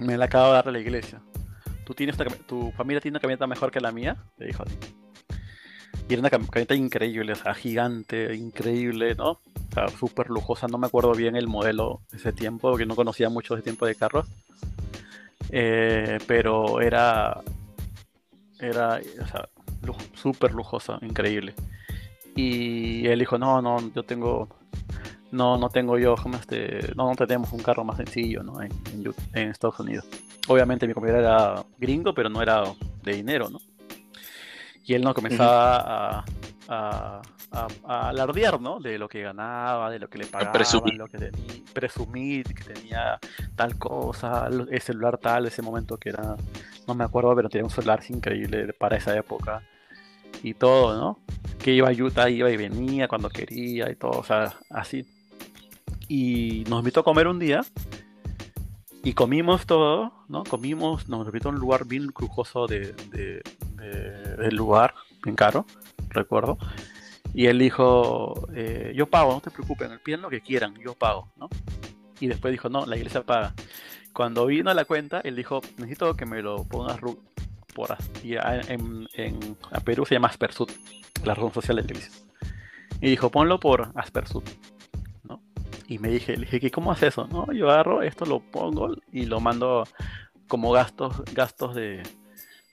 Me 0.00 0.18
la 0.18 0.24
acabo 0.24 0.48
de 0.48 0.52
dar 0.54 0.68
a 0.68 0.72
la 0.72 0.80
iglesia. 0.80 1.20
¿Tú 1.84 1.94
tienes 1.94 2.16
¿Tu 2.46 2.72
familia 2.72 3.00
tiene 3.00 3.14
una 3.14 3.20
camioneta 3.20 3.46
mejor 3.46 3.70
que 3.70 3.80
la 3.80 3.92
mía? 3.92 4.16
Le 4.38 4.46
dijo 4.46 4.64
así. 4.64 4.76
Y 6.08 6.12
era 6.12 6.20
una 6.20 6.30
camioneta 6.30 6.74
increíble, 6.74 7.32
o 7.32 7.36
sea, 7.36 7.52
gigante, 7.54 8.34
increíble, 8.36 9.16
¿no? 9.16 9.30
O 9.30 9.40
sea, 9.74 9.88
súper 9.88 10.30
lujosa. 10.30 10.68
No 10.68 10.78
me 10.78 10.86
acuerdo 10.86 11.12
bien 11.12 11.34
el 11.34 11.48
modelo 11.48 12.00
de 12.12 12.18
ese 12.18 12.32
tiempo, 12.32 12.70
porque 12.70 12.86
no 12.86 12.94
conocía 12.94 13.28
mucho 13.28 13.54
ese 13.54 13.64
tiempo 13.64 13.86
de 13.86 13.96
carros. 13.96 14.26
Eh, 15.50 16.18
pero 16.26 16.80
era. 16.80 17.40
Era, 18.60 19.00
o 19.20 19.26
sea, 19.26 19.48
súper 20.14 20.54
lujosa, 20.54 20.98
increíble. 21.02 21.54
Y 22.36 23.06
él 23.08 23.18
dijo: 23.18 23.36
No, 23.36 23.60
no, 23.60 23.76
yo 23.92 24.04
tengo. 24.04 24.48
No, 25.32 25.58
no 25.58 25.68
tengo 25.70 25.98
yo, 25.98 26.14
este, 26.38 26.92
no, 26.94 27.08
no 27.08 27.26
tenemos 27.26 27.52
un 27.52 27.60
carro 27.60 27.84
más 27.84 27.96
sencillo, 27.96 28.44
¿no? 28.44 28.62
En 28.62 28.70
Estados 29.50 29.80
Unidos. 29.80 30.06
Obviamente 30.46 30.86
mi 30.86 30.94
compañero 30.94 31.18
era 31.18 31.64
gringo, 31.78 32.14
pero 32.14 32.28
no 32.28 32.40
era 32.40 32.62
de 33.02 33.12
dinero, 33.12 33.50
¿no? 33.50 33.58
Y 34.86 34.94
él 34.94 35.02
no 35.02 35.12
comenzaba 35.12 36.24
a, 36.68 37.22
alardear, 37.84 38.60
¿no? 38.60 38.78
De 38.78 38.98
lo 38.98 39.08
que 39.08 39.22
ganaba, 39.22 39.90
de 39.90 39.98
lo 39.98 40.08
que 40.08 40.18
le 40.18 40.26
pagaban, 40.26 40.52
presumir. 40.52 40.94
lo 40.94 41.06
que 41.08 41.18
tenía, 41.18 41.62
presumir 41.72 42.44
que 42.54 42.74
tenía 42.74 43.18
tal 43.54 43.78
cosa, 43.78 44.48
el 44.48 44.80
celular 44.80 45.18
tal, 45.18 45.46
ese 45.46 45.62
momento 45.62 45.96
que 45.96 46.10
era, 46.10 46.36
no 46.86 46.94
me 46.94 47.04
acuerdo, 47.04 47.34
pero 47.34 47.48
tenía 47.48 47.64
un 47.64 47.70
celular 47.70 48.00
increíble 48.08 48.72
para 48.72 48.96
esa 48.96 49.16
época 49.16 49.62
y 50.42 50.54
todo, 50.54 50.96
¿no? 50.96 51.18
Que 51.58 51.72
iba 51.72 51.88
a 51.88 51.92
Utah, 51.92 52.28
iba 52.28 52.50
y 52.50 52.56
venía 52.56 53.08
cuando 53.08 53.28
quería 53.28 53.90
y 53.90 53.96
todo, 53.96 54.20
o 54.20 54.24
sea, 54.24 54.54
así. 54.70 55.04
Y 56.08 56.64
nos 56.68 56.80
invitó 56.80 57.00
a 57.00 57.04
comer 57.04 57.26
un 57.26 57.38
día 57.38 57.62
y 59.06 59.14
comimos 59.14 59.66
todo, 59.66 60.12
¿no? 60.26 60.42
Comimos, 60.42 61.08
nos 61.08 61.24
invitó 61.26 61.48
a 61.48 61.52
un 61.52 61.60
lugar 61.60 61.86
bien 61.86 62.06
lujoso 62.06 62.66
de, 62.66 62.92
del 64.36 64.56
lugar, 64.56 64.94
bien 65.22 65.36
caro, 65.36 65.64
recuerdo. 66.08 66.58
Y 67.32 67.46
él 67.46 67.60
dijo, 67.60 68.48
eh, 68.52 68.92
yo 68.96 69.06
pago, 69.06 69.34
no 69.34 69.40
te 69.40 69.52
preocupes, 69.52 69.88
piden 70.02 70.22
lo 70.22 70.28
que 70.28 70.40
quieran, 70.40 70.74
yo 70.84 70.94
pago, 70.94 71.28
¿no? 71.36 71.48
Y 72.18 72.26
después 72.26 72.50
dijo, 72.50 72.68
no, 72.68 72.84
la 72.84 72.96
iglesia 72.96 73.22
paga. 73.22 73.54
Cuando 74.12 74.44
vino 74.46 74.70
a 74.72 74.74
la 74.74 74.84
cuenta, 74.84 75.20
él 75.20 75.36
dijo, 75.36 75.60
necesito 75.76 76.16
que 76.16 76.26
me 76.26 76.42
lo 76.42 76.64
pongas 76.64 76.98
por 77.76 77.96
y 78.24 78.34
en, 78.34 79.06
en, 79.14 79.56
a 79.70 79.78
Perú 79.78 80.04
se 80.04 80.16
llama 80.16 80.26
Aspersud, 80.26 80.68
la 81.24 81.34
razón 81.34 81.54
social 81.54 81.76
de 81.76 81.82
la 81.84 81.90
iglesia. 81.92 82.12
Y 83.00 83.10
dijo, 83.10 83.30
ponlo 83.30 83.60
por 83.60 83.92
Aspersud. 83.94 84.42
Y 85.88 85.98
me 85.98 86.08
dije, 86.08 86.36
le 86.36 86.46
dije, 86.46 86.70
¿cómo 86.70 86.90
haces 86.92 87.08
eso? 87.10 87.28
No, 87.28 87.52
yo 87.52 87.70
agarro 87.70 88.02
esto, 88.02 88.24
lo 88.24 88.40
pongo 88.40 88.94
y 89.12 89.26
lo 89.26 89.40
mando 89.40 89.86
como 90.48 90.72
gastos, 90.72 91.22
gastos 91.32 91.74
de, 91.74 92.02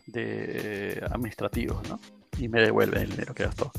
de 0.07 1.01
administrativos, 1.11 1.87
¿no? 1.87 1.99
Y 2.39 2.47
me 2.47 2.61
devuelve 2.61 3.01
el 3.01 3.09
dinero 3.11 3.35
que 3.35 3.43
gastó. 3.43 3.71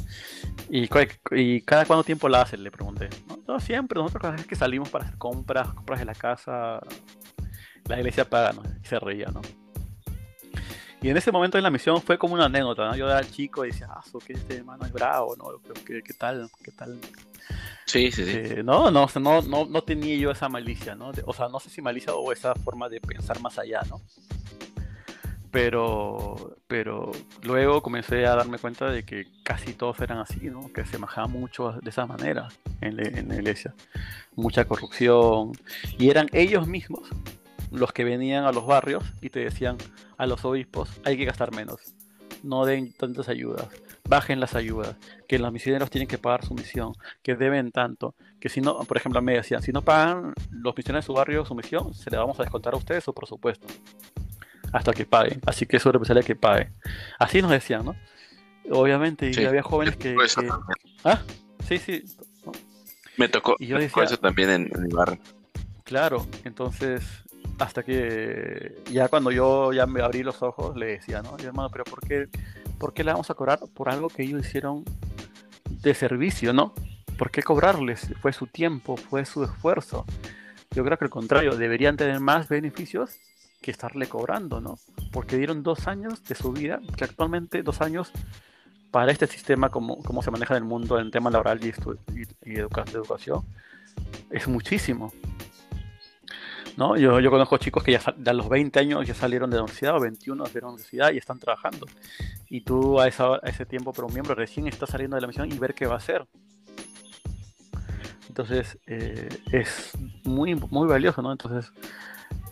¿Y, 0.71 0.89
y 1.33 1.61
cada 1.63 1.85
cuánto 1.85 2.05
tiempo 2.05 2.29
la 2.29 2.43
hacen? 2.43 2.63
Le 2.63 2.71
pregunté. 2.71 3.09
No, 3.49 3.59
siempre, 3.59 3.99
nosotros 3.99 4.23
cada 4.23 4.37
vez 4.37 4.47
que 4.47 4.55
salimos 4.55 4.89
para 4.89 5.05
hacer 5.05 5.19
compras, 5.19 5.75
compras 5.75 5.99
de 5.99 6.07
la 6.07 6.15
casa, 6.15 6.81
la 7.87 7.99
iglesia 7.99 8.29
paga, 8.29 8.53
¿no? 8.53 8.63
Y 8.83 8.87
se 8.87 8.99
reía, 8.99 9.27
¿no? 9.27 9.43
Y 11.05 11.11
en 11.11 11.19
ese 11.19 11.31
momento 11.31 11.59
en 11.59 11.65
la 11.65 11.71
misión 11.71 12.01
fue 12.01 12.17
como 12.17 12.33
una 12.33 12.47
anécdota, 12.47 12.87
¿no? 12.87 12.97
Yo 12.97 13.07
era 13.07 13.23
chico 13.23 13.63
y 13.67 13.69
decía, 13.69 13.89
ah, 13.91 14.03
que 14.27 14.33
este 14.33 14.57
hermano 14.57 14.87
es 14.87 14.93
bravo, 14.95 15.37
¿no? 15.37 15.49
¿Qué, 15.85 16.03
qué 16.03 16.15
tal? 16.15 16.49
¿Qué 16.63 16.71
tal? 16.71 16.99
Sí, 17.85 18.11
sí, 18.11 18.25
sí. 18.25 18.33
Eh, 18.33 18.63
no, 18.65 18.91
no, 18.91 19.07
no, 19.21 19.43
no, 19.43 19.67
no 19.67 19.83
tenía 19.83 20.17
yo 20.17 20.31
esa 20.31 20.49
malicia, 20.49 20.95
¿no? 20.95 21.13
O 21.27 21.35
sea, 21.35 21.49
no 21.49 21.61
sé 21.61 21.69
si 21.69 21.83
malicia 21.83 22.15
o 22.15 22.33
esa 22.33 22.55
forma 22.55 22.89
de 22.89 23.03
pensar 23.03 23.39
más 23.43 23.59
allá, 23.59 23.83
¿no? 23.91 24.01
Pero, 25.51 26.57
pero 26.67 27.13
luego 27.43 27.83
comencé 27.83 28.25
a 28.25 28.37
darme 28.37 28.57
cuenta 28.57 28.91
de 28.91 29.05
que 29.05 29.27
casi 29.43 29.75
todos 29.75 30.01
eran 30.01 30.21
así, 30.21 30.49
¿no? 30.49 30.73
Que 30.73 30.87
se 30.87 30.97
manejaban 30.97 31.33
mucho 31.33 31.73
de 31.83 31.91
esa 31.91 32.07
manera 32.07 32.49
en, 32.81 32.99
en 32.99 33.29
la 33.29 33.35
iglesia. 33.35 33.75
Mucha 34.37 34.65
corrupción. 34.65 35.53
Y 35.99 36.09
eran 36.09 36.31
ellos 36.33 36.67
mismos 36.67 37.11
los 37.75 37.93
que 37.93 38.05
venían 38.05 38.45
a 38.45 38.53
los 38.53 38.67
barrios 38.67 39.05
y 39.21 39.31
te 39.31 39.41
decían 39.41 39.77
a 40.17 40.27
los 40.27 40.45
obispos, 40.45 40.91
hay 41.05 41.17
que 41.17 41.25
gastar 41.25 41.53
menos, 41.53 41.95
no 42.43 42.65
den 42.65 42.93
tantas 42.93 43.29
ayudas, 43.29 43.67
bajen 44.09 44.39
las 44.41 44.55
ayudas, 44.55 44.97
que 45.27 45.39
los 45.39 45.53
misioneros 45.53 45.91
tienen 45.91 46.09
que 46.09 46.19
pagar 46.19 46.45
su 46.45 46.55
misión, 46.55 46.93
que 47.23 47.35
deben 47.35 47.73
tanto, 47.73 48.15
que 48.41 48.49
si 48.49 48.61
no, 48.61 48.79
por 48.81 48.97
ejemplo, 48.97 49.21
me 49.23 49.35
decían, 49.35 49.63
si 49.63 49.73
no 49.73 49.83
pagan 49.83 50.35
los 50.51 50.77
misioneros 50.77 51.05
de 51.05 51.07
su 51.07 51.15
barrio 51.15 51.45
su 51.45 51.55
misión, 51.55 51.95
se 51.95 52.11
le 52.11 52.17
vamos 52.17 52.39
a 52.39 52.45
descontar 52.45 52.75
a 52.75 52.77
ustedes 52.77 53.05
su 53.05 53.13
presupuesto, 53.13 53.67
hasta 54.73 54.93
que 54.93 55.05
paguen, 55.05 55.41
así 55.47 55.67
que 55.67 55.77
eso 55.79 55.91
represalia 55.91 56.23
que 56.23 56.37
pague. 56.37 56.71
Así 57.19 57.43
nos 57.43 57.51
decían, 57.51 57.85
¿no? 57.85 57.97
Obviamente, 58.71 59.31
y 59.31 59.45
había 59.45 59.63
jóvenes 59.63 59.97
que, 59.97 60.17
Ah, 61.05 61.21
sí, 61.69 61.79
sí. 61.79 62.03
Me 63.17 63.29
tocó, 63.29 63.57
y 63.59 63.67
yo 63.67 63.79
decía, 63.79 64.05
eso 64.05 64.17
también 64.17 64.51
en, 64.51 64.71
en 64.75 64.83
mi 64.83 64.89
barrio. 64.89 65.21
Claro, 65.85 66.27
entonces 66.45 67.24
hasta 67.59 67.83
que 67.83 68.83
ya 68.91 69.09
cuando 69.09 69.31
yo 69.31 69.73
ya 69.73 69.87
me 69.87 70.03
abrí 70.03 70.23
los 70.23 70.43
ojos 70.43 70.77
le 70.77 70.87
decía, 70.87 71.23
¿no? 71.23 71.37
hermano, 71.39 71.71
pero 71.71 71.85
¿por 71.85 72.01
qué, 72.01 72.29
¿por 72.79 72.93
qué 72.93 73.05
le 73.05 73.13
vamos 73.13 73.31
a 73.31 73.35
cobrar 73.35 73.61
por 73.75 73.89
algo 73.89 74.09
que 74.09 74.23
ellos 74.23 74.47
hicieron 74.47 74.85
de 75.69 75.95
servicio, 75.95 76.53
¿no? 76.53 76.75
¿Por 77.19 77.31
qué 77.31 77.43
cobrarles? 77.43 78.13
Fue 78.21 78.33
su 78.33 78.47
tiempo, 78.47 78.97
fue 78.97 79.25
su 79.25 79.45
esfuerzo. 79.45 80.05
Yo 80.73 80.85
creo 80.85 80.99
que 80.99 81.05
al 81.05 81.11
contrario, 81.11 81.57
deberían 81.57 81.97
tener 81.97 82.19
más 82.21 82.49
beneficios 82.49 83.19
que 83.61 83.71
estarle 83.71 84.09
cobrando, 84.09 84.61
¿no? 84.61 84.79
Porque 85.13 85.37
dieron 85.37 85.63
dos 85.63 85.87
años 85.87 86.25
de 86.25 86.35
su 86.35 86.53
vida, 86.53 86.81
que 86.97 87.05
actualmente 87.05 87.63
dos 87.63 87.81
años 87.81 88.11
para 88.91 89.11
este 89.11 89.27
sistema, 89.27 89.71
como, 89.71 90.03
como 90.03 90.23
se 90.23 90.31
maneja 90.31 90.57
en 90.57 90.63
el 90.63 90.69
mundo 90.69 90.99
en 90.99 91.11
tema 91.11 91.31
laboral 91.31 91.61
y, 91.65 91.73
y, 92.45 92.57
educación, 92.57 93.45
es 94.31 94.47
muchísimo. 94.49 95.13
¿No? 96.77 96.97
Yo, 96.97 97.21
yo 97.21 97.31
conozco 97.31 97.59
chicos 97.59 97.83
que 97.83 97.93
ya 97.93 98.01
a 98.01 98.33
los 98.33 98.49
20 98.49 98.79
años 98.79 99.07
ya 99.07 99.15
salieron 99.15 99.51
de 99.51 99.57
la 99.57 99.63
universidad 99.63 99.97
o 99.97 100.01
21 100.01 100.45
de 100.45 100.61
la 100.61 100.67
universidad 100.69 101.13
y 101.13 101.19
están 101.19 101.39
trabajando. 101.39 101.87
Y 102.49 102.63
tú 102.63 103.01
a, 103.01 103.09
esa, 103.09 103.35
a 103.35 103.49
ese 103.49 103.67
tiempo, 103.67 103.93
pero 103.93 104.07
un 104.07 104.13
miembro 104.13 104.35
recién 104.35 104.67
está 104.67 104.87
saliendo 104.87 105.17
de 105.17 105.23
la 105.23 105.29
misión 105.29 105.51
y 105.53 105.59
ver 105.59 105.75
qué 105.75 105.87
va 105.87 105.95
a 105.95 105.99
hacer. 105.99 106.27
Entonces 108.29 108.79
eh, 108.87 109.29
es 109.53 109.93
muy, 110.25 110.55
muy 110.55 110.89
valioso, 110.89 111.23
¿no? 111.23 111.31
Entonces 111.31 111.73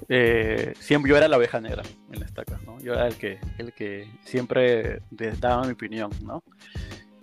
eh, 0.08 0.74
siempre 0.78 1.10
yo 1.10 1.16
era 1.16 1.26
la 1.26 1.36
oveja 1.36 1.60
negra 1.60 1.82
en 2.12 2.20
la 2.20 2.26
estaca, 2.26 2.60
¿no? 2.64 2.78
Yo 2.80 2.94
era 2.94 3.08
el 3.08 3.16
que, 3.16 3.40
el 3.58 3.72
que 3.72 4.08
siempre 4.24 5.02
daba 5.10 5.64
mi 5.64 5.72
opinión, 5.72 6.10
¿no? 6.22 6.42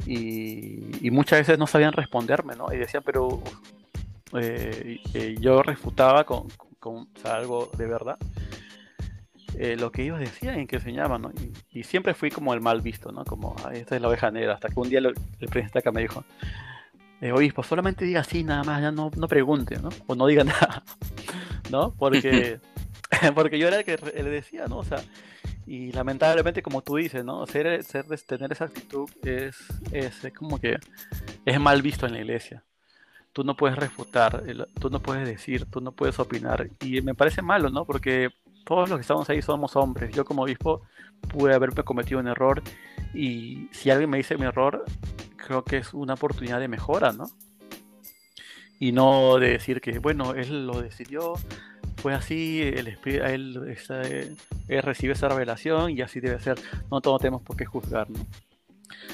Y, 0.06 1.06
y, 1.06 1.12
muchas 1.12 1.40
veces 1.40 1.60
no 1.60 1.68
sabían 1.68 1.94
responderme, 1.94 2.56
¿no? 2.56 2.74
Y 2.74 2.78
decían, 2.78 3.04
pero 3.06 3.44
eh, 4.34 5.00
yo 5.40 5.62
refutaba 5.62 6.24
con, 6.24 6.48
con 6.80 7.10
algo 7.26 7.70
de 7.78 7.86
verdad, 7.86 8.18
eh, 9.58 9.76
lo 9.78 9.92
que 9.92 10.04
ellos 10.04 10.20
decían 10.20 10.60
y 10.60 10.68
que 10.68 10.78
enseñaban, 10.78 11.22
¿no? 11.22 11.32
Y, 11.72 11.84
siempre 11.84 12.14
fui 12.14 12.30
como 12.30 12.54
el 12.54 12.62
mal 12.62 12.82
visto, 12.82 13.12
¿no? 13.12 13.26
Como, 13.26 13.56
esta 13.74 13.96
es 13.96 14.02
la 14.02 14.08
oveja 14.08 14.32
negra, 14.32 14.54
hasta 14.54 14.70
que 14.70 14.80
un 14.80 14.90
día 14.90 15.00
el 15.00 15.14
presidente 15.50 15.80
acá 15.80 15.92
me 15.92 16.02
dijo, 16.02 16.24
eh, 17.22 17.32
obispo, 17.32 17.64
solamente 17.64 18.06
diga 18.06 18.22
así 18.22 18.44
nada 18.44 18.64
más, 18.64 18.82
ya 18.82 18.92
no, 18.92 19.12
no 19.16 19.28
pregunte, 19.28 19.78
¿no? 19.80 19.90
O 20.08 20.16
no 20.16 20.28
diga 20.28 20.44
nada, 20.46 20.84
¿no? 21.72 21.94
Porque, 21.98 22.60
porque 23.36 23.60
yo 23.60 23.68
era 23.68 23.80
el 23.80 23.84
que 23.84 23.98
le 23.98 24.30
decía, 24.30 24.68
¿no? 24.68 24.78
O 24.78 24.84
sea, 24.84 25.00
y 25.66 25.92
lamentablemente, 25.92 26.62
como 26.62 26.82
tú 26.82 26.96
dices, 26.96 27.26
¿no? 27.26 27.46
Ser, 27.46 27.84
ser, 27.84 28.06
tener 28.26 28.52
esa 28.52 28.66
actitud 28.66 29.10
es, 29.24 29.58
es, 29.92 30.24
es 30.24 30.34
como 30.34 30.60
que 30.60 30.78
es 31.46 31.60
mal 31.60 31.82
visto 31.82 32.06
en 32.06 32.14
la 32.14 32.20
iglesia 32.20 32.64
tú 33.40 33.46
no 33.46 33.56
puedes 33.56 33.78
refutar, 33.78 34.44
tú 34.82 34.90
no 34.90 35.00
puedes 35.00 35.26
decir, 35.26 35.66
tú 35.66 35.80
no 35.80 35.94
puedes 35.94 36.20
opinar. 36.20 36.70
Y 36.82 37.00
me 37.02 37.16
parece 37.16 37.42
malo, 37.42 37.70
¿no? 37.70 37.86
Porque 37.86 38.32
todos 38.66 38.90
los 38.90 38.98
que 38.98 39.02
estamos 39.04 39.30
ahí 39.30 39.42
somos 39.42 39.78
hombres. 39.78 40.14
Yo 40.14 40.26
como 40.26 40.44
obispo 40.44 40.82
pude 41.30 41.54
haberme 41.54 41.84
cometido 41.84 42.20
un 42.20 42.28
error 42.28 42.62
y 43.14 43.70
si 43.72 43.92
alguien 43.92 44.10
me 44.10 44.18
dice 44.18 44.38
mi 44.38 44.44
error, 44.44 44.84
creo 45.38 45.64
que 45.64 45.78
es 45.78 45.94
una 45.94 46.16
oportunidad 46.16 46.60
de 46.60 46.68
mejora, 46.68 47.14
¿no? 47.14 47.30
Y 48.78 48.92
no 48.92 49.38
de 49.38 49.52
decir 49.52 49.80
que, 49.80 50.00
bueno, 50.00 50.34
él 50.34 50.68
lo 50.68 50.82
decidió, 50.82 51.36
fue 51.96 52.14
así, 52.14 52.62
él, 52.62 52.98
él, 53.06 53.78
él 54.68 54.84
recibe 54.84 55.14
esa 55.14 55.30
revelación 55.30 55.92
y 55.92 56.02
así 56.02 56.20
debe 56.20 56.42
ser. 56.42 56.60
No 56.92 57.00
todos 57.00 57.22
tenemos 57.22 57.42
por 57.44 57.56
qué 57.56 57.64
juzgar, 57.64 58.10
¿no? 58.10 58.20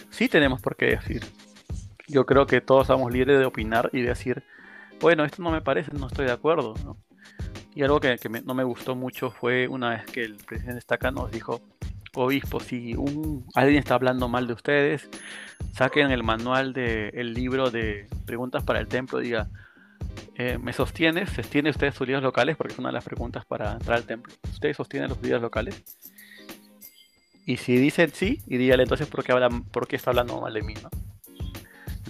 Sí 0.09 0.27
tenemos 0.29 0.61
por 0.61 0.75
qué 0.75 0.87
decir, 0.87 1.21
yo 2.07 2.25
creo 2.25 2.45
que 2.45 2.61
todos 2.61 2.87
somos 2.87 3.11
libres 3.11 3.39
de 3.39 3.45
opinar 3.45 3.89
y 3.93 4.01
decir, 4.01 4.43
bueno, 4.99 5.25
esto 5.25 5.41
no 5.41 5.51
me 5.51 5.61
parece, 5.61 5.91
no 5.93 6.07
estoy 6.07 6.25
de 6.25 6.31
acuerdo. 6.31 6.73
¿no? 6.83 6.97
Y 7.73 7.83
algo 7.83 7.99
que, 7.99 8.17
no 8.45 8.53
me 8.53 8.63
gustó 8.63 8.95
mucho 8.95 9.31
fue 9.31 9.67
una 9.67 9.89
vez 9.89 10.05
que 10.05 10.23
el 10.23 10.35
presidente 10.35 10.79
Estaca 10.79 11.11
nos 11.11 11.31
dijo, 11.31 11.61
obispo, 12.13 12.59
si 12.59 12.95
un, 12.95 13.45
alguien 13.53 13.79
está 13.79 13.95
hablando 13.95 14.27
mal 14.29 14.47
de 14.47 14.53
ustedes, 14.53 15.09
saquen 15.73 16.11
el 16.11 16.23
manual 16.23 16.73
del 16.73 17.33
libro 17.33 17.71
de 17.71 18.07
preguntas 18.25 18.63
para 18.63 18.79
el 18.79 18.87
templo, 18.87 19.19
diga, 19.19 19.49
eh, 20.35 20.57
¿me 20.57 20.73
sostiene? 20.73 21.27
¿Sostiene 21.27 21.69
usted 21.69 21.93
sus 21.93 22.07
líderes 22.07 22.23
locales? 22.23 22.55
Porque 22.55 22.73
es 22.73 22.79
una 22.79 22.89
de 22.89 22.93
las 22.93 23.03
preguntas 23.03 23.45
para 23.45 23.73
entrar 23.73 23.97
al 23.97 24.05
templo. 24.05 24.33
¿Usted 24.51 24.73
sostiene 24.73 25.07
los 25.07 25.21
líderes 25.21 25.41
locales? 25.41 25.83
Y 27.45 27.57
si 27.57 27.77
dicen 27.77 28.11
sí, 28.13 28.41
y 28.47 28.57
dígale 28.57 28.83
entonces 28.83 29.07
por 29.07 29.23
qué, 29.23 29.31
habla, 29.31 29.49
por 29.49 29.87
qué 29.87 29.95
está 29.95 30.11
hablando 30.11 30.39
mal 30.41 30.53
de 30.53 30.61
mí, 30.61 30.73
¿no? 30.81 30.89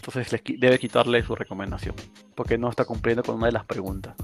Entonces 0.05 0.41
debe 0.59 0.77
quitarle 0.77 1.23
su 1.23 1.35
recomendación, 1.35 1.95
porque 2.35 2.57
no 2.57 2.69
está 2.69 2.85
cumpliendo 2.85 3.23
con 3.23 3.35
una 3.35 3.47
de 3.47 3.53
las 3.53 3.65
preguntas. 3.65 4.15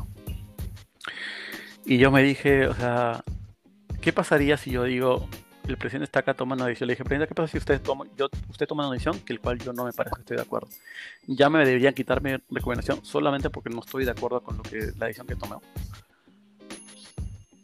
Y 1.86 1.98
yo 1.98 2.12
me 2.12 2.22
dije, 2.22 2.68
o 2.68 2.76
sea, 2.76 3.24
¿qué 4.00 4.14
pasaría 4.14 4.58
si 4.58 4.70
yo 4.70 4.84
digo, 4.84 5.28
el 5.68 5.78
presidente 5.78 6.06
está 6.06 6.20
acá 6.20 6.36
tomando 6.36 6.64
una 6.64 6.70
decisión? 6.70 6.88
Le 6.88 6.94
dije, 6.94 7.04
presidente, 7.04 7.28
¿qué 7.28 7.34
pasa 7.36 7.52
si 7.52 7.58
usted 7.58 7.82
toma, 7.82 8.06
yo, 8.16 8.30
usted 8.50 8.68
toma 8.68 8.86
una 8.86 8.94
decisión 8.94 9.20
que 9.22 9.34
el 9.34 9.40
cual 9.40 9.58
yo 9.58 9.74
no 9.74 9.86
me 9.86 9.92
parece 9.92 10.16
que 10.16 10.22
estoy 10.22 10.38
de 10.38 10.44
acuerdo? 10.44 10.68
Ya 11.26 11.50
me 11.50 11.66
deberían 11.66 11.96
quitar 11.96 12.22
mi 12.22 12.36
recomendación 12.52 13.04
solamente 13.04 13.50
porque 13.50 13.72
no 13.72 13.80
estoy 13.80 14.06
de 14.06 14.12
acuerdo 14.12 14.42
con 14.44 14.58
lo 14.58 14.64
que 14.64 14.92
la 15.00 15.08
decisión 15.08 15.26
que 15.26 15.36
tomé. 15.36 15.56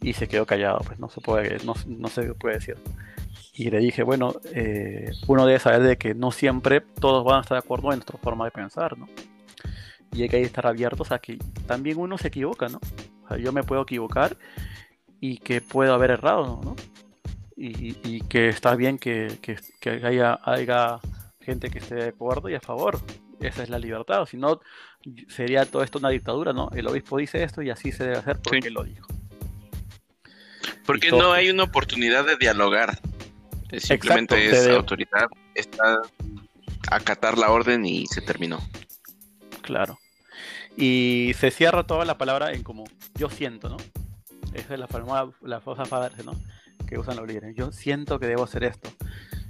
Y 0.02 0.14
se 0.14 0.28
quedó 0.28 0.46
callado, 0.48 0.80
pues 0.80 0.98
no 0.98 1.10
se 1.10 1.22
puede, 1.22 1.64
no, 1.64 1.76
no 1.86 2.08
se 2.08 2.34
puede 2.34 2.56
decir. 2.56 2.78
Y 3.58 3.72
le 3.72 3.80
dije, 3.80 4.04
bueno, 4.04 4.36
eh, 4.54 5.12
uno 5.26 5.48
debe 5.48 5.58
saber 5.58 5.82
de 5.82 5.98
que 5.98 6.14
no 6.14 6.32
siempre 6.32 6.80
todos 6.80 7.26
van 7.26 7.40
a 7.40 7.42
estar 7.42 7.56
de 7.56 7.66
acuerdo 7.66 7.92
en 7.92 7.98
nuestra 7.98 8.20
forma 8.20 8.46
de 8.46 8.52
pensar, 8.52 8.96
¿no? 9.00 9.10
Y 10.14 10.22
hay 10.22 10.30
que 10.30 10.42
estar 10.44 10.68
abiertos 10.68 11.12
a 11.12 11.18
que 11.18 11.40
también 11.66 11.98
uno 11.98 12.20
se 12.20 12.28
equivoca, 12.28 12.70
¿no? 12.70 12.80
O 13.24 13.28
sea, 13.28 13.38
yo 13.38 13.52
me 13.52 13.64
puedo 13.64 13.82
equivocar 13.82 14.38
y 15.20 15.40
que 15.40 15.62
puedo 15.62 15.96
haber 15.96 16.12
errado, 16.12 16.62
¿no? 16.64 16.76
Y, 17.56 18.22
que 18.30 18.50
está 18.50 18.76
bien 18.76 19.00
que, 19.00 19.40
que, 19.42 19.58
que 19.80 19.90
haya, 20.06 20.40
haya 20.44 21.00
gente 21.42 21.72
que 21.72 21.80
esté 21.80 21.96
de 21.96 22.10
acuerdo 22.10 22.50
y 22.50 22.54
a 22.54 22.62
favor. 22.62 23.00
Esa 23.40 23.64
es 23.64 23.70
la 23.70 23.80
libertad, 23.80 24.28
si 24.28 24.38
no, 24.38 24.62
sería 25.30 25.66
todo 25.66 25.82
esto 25.82 25.98
una 25.98 26.10
dictadura, 26.10 26.54
¿no? 26.54 26.70
El 26.76 26.86
obispo 26.88 27.18
dice 27.18 27.42
esto 27.42 27.64
y 27.64 27.72
así 27.72 27.92
se 27.92 28.04
debe 28.04 28.18
hacer 28.18 28.38
porque 28.40 28.70
lo 28.70 28.84
dijo. 28.84 29.08
Porque 30.86 31.10
no 31.10 31.32
hay 31.32 31.50
una 31.50 31.64
oportunidad 31.64 32.24
de 32.24 32.38
dialogar. 32.38 33.00
Simplemente 33.78 34.50
es 34.50 34.68
autoridad, 34.68 35.28
está 35.56 36.02
acatar 36.90 37.38
la 37.38 37.52
orden 37.52 37.86
y 37.86 38.06
se 38.08 38.22
terminó. 38.22 38.60
Claro. 39.62 40.00
Y 40.78 41.34
se 41.38 41.52
cierra 41.52 41.86
toda 41.86 42.06
la 42.06 42.18
palabra 42.18 42.54
en 42.54 42.64
como 42.64 42.86
yo 43.16 43.30
siento, 43.30 43.70
¿no? 43.70 43.78
Esa 44.54 44.74
es 44.74 44.80
la 44.80 44.88
famosa, 44.88 45.32
la 45.42 45.60
famosa 45.60 46.10
¿no? 46.24 46.34
Que 46.88 46.98
usan 46.98 47.18
los 47.18 47.28
líderes. 47.28 47.56
Yo 47.56 47.72
siento 47.72 48.20
que 48.20 48.28
debo 48.28 48.44
hacer 48.44 48.64
esto. 48.64 48.90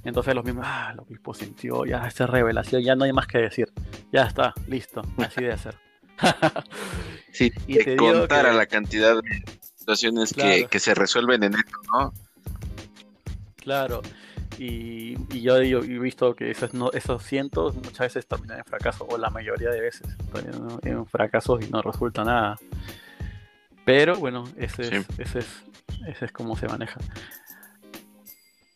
Entonces 0.04 0.34
los 0.34 0.46
mismos, 0.46 0.66
ah, 0.66 0.92
el 0.94 1.00
obispo 1.00 1.34
sintió, 1.34 1.86
ya 1.86 2.08
esta 2.08 2.28
revelación, 2.28 2.82
ya 2.82 2.96
no 2.96 3.04
hay 3.04 3.14
más 3.14 3.28
que 3.28 3.40
decir. 3.40 3.72
Ya 4.12 4.24
está, 4.24 4.54
listo, 4.68 5.02
así 5.18 5.42
debe 5.42 5.58
ser. 5.58 5.78
sí, 7.32 7.52
y 7.68 7.78
te 7.84 7.98
contar 7.98 8.46
a 8.46 8.54
la 8.54 8.66
cantidad 8.66 9.16
de 9.22 9.44
situaciones 9.76 10.34
que, 10.34 10.80
se 10.80 10.96
resuelven 10.96 11.44
en 11.44 11.56
esto, 11.56 11.78
¿no? 11.92 12.14
Claro, 13.68 14.02
y, 14.58 15.18
yo, 15.42 15.58
he 15.58 16.00
visto 16.00 16.34
que 16.38 16.52
esos, 16.52 16.72
esos 16.94 17.22
cientos 17.22 17.76
muchas 17.76 18.00
veces 18.00 18.26
terminan 18.26 18.60
en 18.60 18.64
fracaso, 18.64 19.06
o 19.10 19.18
la 19.18 19.30
mayoría 19.30 19.70
de 19.72 19.82
veces 19.82 20.08
terminan 20.32 20.80
en 20.84 21.06
fracasos 21.06 21.62
y 21.66 21.70
no 21.70 21.82
resulta 21.82 22.24
nada. 22.24 22.58
Pero 23.84 24.16
bueno, 24.16 24.46
ese, 24.56 24.84
es, 24.84 25.06
ese, 25.18 25.40
es, 25.40 25.48
ese 26.08 26.26
es 26.28 26.32
como 26.32 26.56
se 26.56 26.66
maneja. 26.70 27.02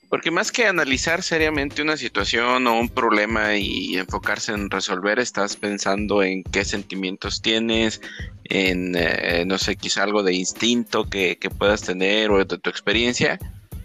Porque 0.09 0.29
más 0.29 0.51
que 0.51 0.67
analizar 0.67 1.23
seriamente 1.23 1.81
una 1.81 1.95
situación 1.95 2.67
o 2.67 2.77
un 2.77 2.89
problema 2.89 3.55
y 3.55 3.95
enfocarse 3.95 4.51
en 4.51 4.69
resolver, 4.69 5.19
estás 5.19 5.55
pensando 5.55 6.21
en 6.21 6.43
qué 6.43 6.65
sentimientos 6.65 7.41
tienes, 7.41 8.01
en, 8.43 8.93
eh, 8.97 9.45
no 9.47 9.57
sé, 9.57 9.77
quizá 9.77 10.03
algo 10.03 10.21
de 10.21 10.33
instinto 10.33 11.09
que, 11.09 11.37
puedas 11.57 11.81
tener 11.83 12.29
o 12.29 12.43
de 12.43 12.57
tu 12.57 12.69
experiencia. 12.69 13.39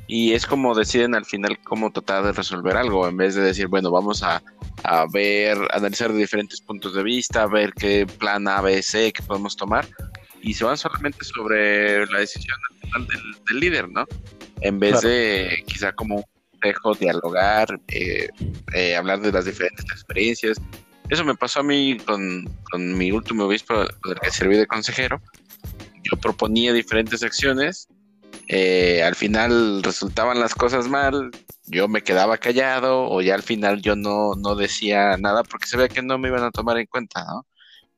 Y 0.08 0.32
es 0.32 0.46
como 0.46 0.74
deciden 0.74 1.14
al 1.14 1.24
final 1.24 1.58
cómo 1.64 1.90
tratar 1.90 2.24
de 2.24 2.32
resolver 2.32 2.76
algo, 2.76 3.08
en 3.08 3.16
vez 3.16 3.34
de 3.34 3.42
decir, 3.42 3.66
bueno, 3.66 3.90
vamos 3.90 4.22
a, 4.22 4.42
ver, 5.12 5.58
analizar 5.72 6.12
de 6.12 6.18
diferentes 6.18 6.60
puntos 6.60 6.94
de 6.94 7.02
vista, 7.02 7.46
ver 7.46 7.72
qué 7.72 8.06
plan 8.06 8.46
A, 8.46 8.60
B, 8.60 8.82
C 8.82 9.12
que 9.12 9.22
podemos 9.22 9.56
tomar. 9.56 9.86
Y 10.42 10.54
se 10.54 10.64
van 10.64 10.76
solamente 10.76 11.24
sobre 11.24 12.06
la 12.06 12.20
decisión 12.20 12.56
del 13.48 13.60
líder, 13.60 13.88
¿no? 13.88 14.06
en 14.60 14.78
vez 14.78 15.00
de 15.02 15.62
quizá 15.66 15.92
como 15.92 16.16
un 16.16 16.24
consejo, 16.52 16.94
dialogar, 16.94 17.80
eh, 17.88 18.28
eh, 18.74 18.96
hablar 18.96 19.20
de 19.20 19.32
las 19.32 19.44
diferentes 19.44 19.84
experiencias. 19.84 20.60
Eso 21.08 21.24
me 21.24 21.34
pasó 21.34 21.60
a 21.60 21.62
mí 21.62 21.98
con, 21.98 22.48
mi 22.96 23.12
último 23.12 23.44
obispo, 23.44 23.74
con 24.02 24.12
el 24.12 24.20
que 24.20 24.30
serví 24.30 24.56
de 24.56 24.66
consejero. 24.66 25.20
Yo 26.02 26.16
proponía 26.20 26.72
diferentes 26.72 27.22
acciones, 27.22 27.88
eh, 28.48 29.02
al 29.02 29.14
final 29.14 29.82
resultaban 29.82 30.40
las 30.40 30.54
cosas 30.54 30.88
mal, 30.88 31.30
yo 31.66 31.88
me 31.88 32.02
quedaba 32.02 32.38
callado 32.38 33.08
o 33.10 33.20
ya 33.22 33.34
al 33.34 33.42
final 33.42 33.82
yo 33.82 33.96
no, 33.96 34.34
no 34.36 34.54
decía 34.54 35.16
nada 35.16 35.42
porque 35.44 35.66
se 35.66 35.76
veía 35.76 35.88
que 35.88 36.02
no 36.02 36.18
me 36.18 36.28
iban 36.28 36.44
a 36.44 36.50
tomar 36.50 36.78
en 36.78 36.86
cuenta, 36.86 37.24
¿no? 37.24 37.46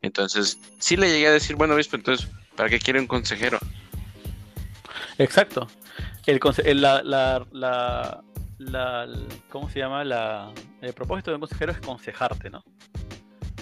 Entonces, 0.00 0.58
sí 0.78 0.96
le 0.96 1.10
llegué 1.10 1.26
a 1.26 1.32
decir, 1.32 1.56
bueno, 1.56 1.74
obispo, 1.74 1.96
entonces, 1.96 2.28
¿para 2.56 2.68
qué 2.68 2.78
quiere 2.78 3.00
un 3.00 3.06
consejero? 3.06 3.58
Exacto 5.18 5.66
el, 6.64 6.80
la, 6.80 7.02
la, 7.02 8.22
la, 8.58 9.08
¿cómo 9.48 9.70
se 9.70 9.78
llama? 9.78 10.04
La, 10.04 10.52
el 10.82 10.92
propósito 10.92 11.30
de 11.30 11.36
un 11.36 11.40
consejero 11.40 11.72
es 11.72 11.78
aconsejarte, 11.78 12.50
¿no? 12.50 12.62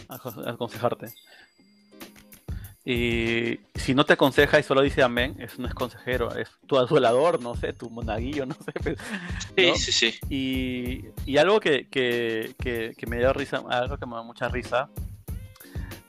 Aconsejarte. 0.08 1.06
Y 2.88 3.58
si 3.74 3.96
no 3.96 4.06
te 4.06 4.12
aconseja 4.12 4.60
y 4.60 4.62
solo 4.62 4.80
dice 4.80 5.02
amén, 5.02 5.34
eso 5.40 5.56
no 5.58 5.66
es 5.66 5.74
consejero, 5.74 6.32
es 6.36 6.48
tu 6.68 6.78
adulador, 6.78 7.42
no 7.42 7.56
sé, 7.56 7.72
tu 7.72 7.90
monaguillo, 7.90 8.46
no 8.46 8.54
sé. 8.54 8.72
Pues, 8.80 8.98
sí, 9.56 9.92
sí, 9.92 9.92
sí. 9.92 10.20
Y, 10.30 11.04
y 11.28 11.36
algo 11.38 11.58
que, 11.58 11.88
que, 11.88 12.54
que, 12.56 13.06
me 13.08 13.18
dio 13.18 13.32
risa, 13.32 13.64
algo 13.68 13.98
que 13.98 14.06
me 14.06 14.14
da 14.14 14.22
mucha 14.22 14.48
risa, 14.48 14.88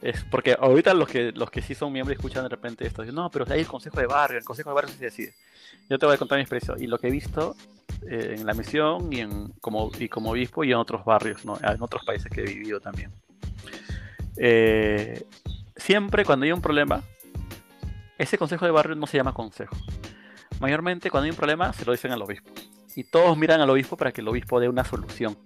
es 0.03 0.23
porque 0.29 0.55
ahorita 0.59 0.93
los 0.93 1.09
que 1.09 1.31
los 1.31 1.49
que 1.49 1.63
sí 1.63 1.73
son 1.73 1.91
miembros 1.91 2.15
escuchan 2.15 2.43
de 2.43 2.49
repente 2.49 2.85
esto, 2.85 3.01
dicen, 3.01 3.15
no, 3.15 3.31
pero 3.31 3.45
hay 3.49 3.61
el 3.61 3.67
consejo 3.67 3.99
de 3.99 4.05
barrio, 4.05 4.37
el 4.37 4.45
consejo 4.45 4.69
de 4.69 4.75
barrio 4.75 4.93
se 4.93 5.05
decide. 5.05 5.33
Yo 5.89 5.97
te 5.97 6.05
voy 6.05 6.13
a 6.13 6.19
contar 6.19 6.37
mi 6.37 6.43
experiencia 6.43 6.75
y 6.77 6.85
lo 6.85 6.99
que 6.99 7.07
he 7.07 7.11
visto 7.11 7.55
eh, 8.07 8.35
en 8.37 8.45
la 8.45 8.53
misión 8.53 9.11
y, 9.11 9.21
en, 9.21 9.47
como, 9.61 9.89
y 9.97 10.09
como 10.09 10.29
obispo 10.29 10.63
y 10.63 10.73
en 10.73 10.77
otros 10.77 11.03
barrios, 11.03 11.43
¿no? 11.43 11.57
en 11.59 11.81
otros 11.81 12.05
países 12.05 12.31
que 12.31 12.41
he 12.41 12.45
vivido 12.45 12.79
también. 12.79 13.11
Eh, 14.37 15.25
siempre 15.77 16.25
cuando 16.25 16.45
hay 16.45 16.51
un 16.51 16.61
problema, 16.61 17.03
ese 18.17 18.37
consejo 18.37 18.65
de 18.65 18.71
barrio 18.71 18.95
no 18.95 19.07
se 19.07 19.17
llama 19.17 19.33
consejo. 19.33 19.75
Mayormente 20.59 21.11
cuando 21.11 21.25
hay 21.25 21.31
un 21.31 21.37
problema 21.37 21.73
se 21.73 21.85
lo 21.85 21.91
dicen 21.91 22.11
al 22.11 22.21
obispo. 22.21 22.51
Y 22.95 23.03
todos 23.03 23.37
miran 23.37 23.61
al 23.61 23.69
obispo 23.69 23.95
para 23.95 24.11
que 24.11 24.21
el 24.21 24.27
obispo 24.27 24.59
dé 24.59 24.69
una 24.69 24.83
solución. 24.83 25.37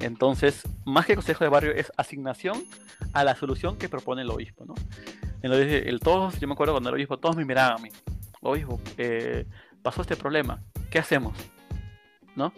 Entonces, 0.00 0.62
más 0.84 1.06
que 1.06 1.14
consejo 1.14 1.44
de 1.44 1.50
barrio 1.50 1.72
es 1.72 1.92
asignación 1.96 2.64
a 3.12 3.24
la 3.24 3.34
solución 3.34 3.76
que 3.76 3.88
propone 3.88 4.22
el 4.22 4.30
obispo. 4.30 4.64
Entonces, 5.42 5.86
el 5.86 6.00
todos, 6.00 6.38
yo 6.38 6.46
me 6.46 6.54
acuerdo 6.54 6.72
cuando 6.74 6.90
el 6.90 6.94
obispo, 6.94 7.18
todos 7.18 7.36
me 7.36 7.44
miraban 7.44 7.78
a 7.78 7.82
mí 7.82 7.90
obispo, 8.42 8.80
eh, 8.98 9.46
pasó 9.82 10.02
este 10.02 10.16
problema, 10.16 10.60
¿qué 10.90 10.98
hacemos? 10.98 11.36
¿No? 12.34 12.52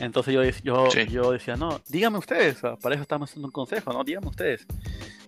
Entonces 0.00 0.34
yo, 0.34 0.42
yo, 0.62 0.88
yo 0.88 1.32
decía, 1.32 1.56
no, 1.56 1.80
díganme 1.88 2.18
ustedes, 2.18 2.60
para 2.82 2.94
eso 2.94 3.02
estamos 3.02 3.30
haciendo 3.30 3.48
un 3.48 3.52
consejo, 3.52 3.92
¿no? 3.92 4.04
Díganme 4.04 4.28
ustedes. 4.28 4.66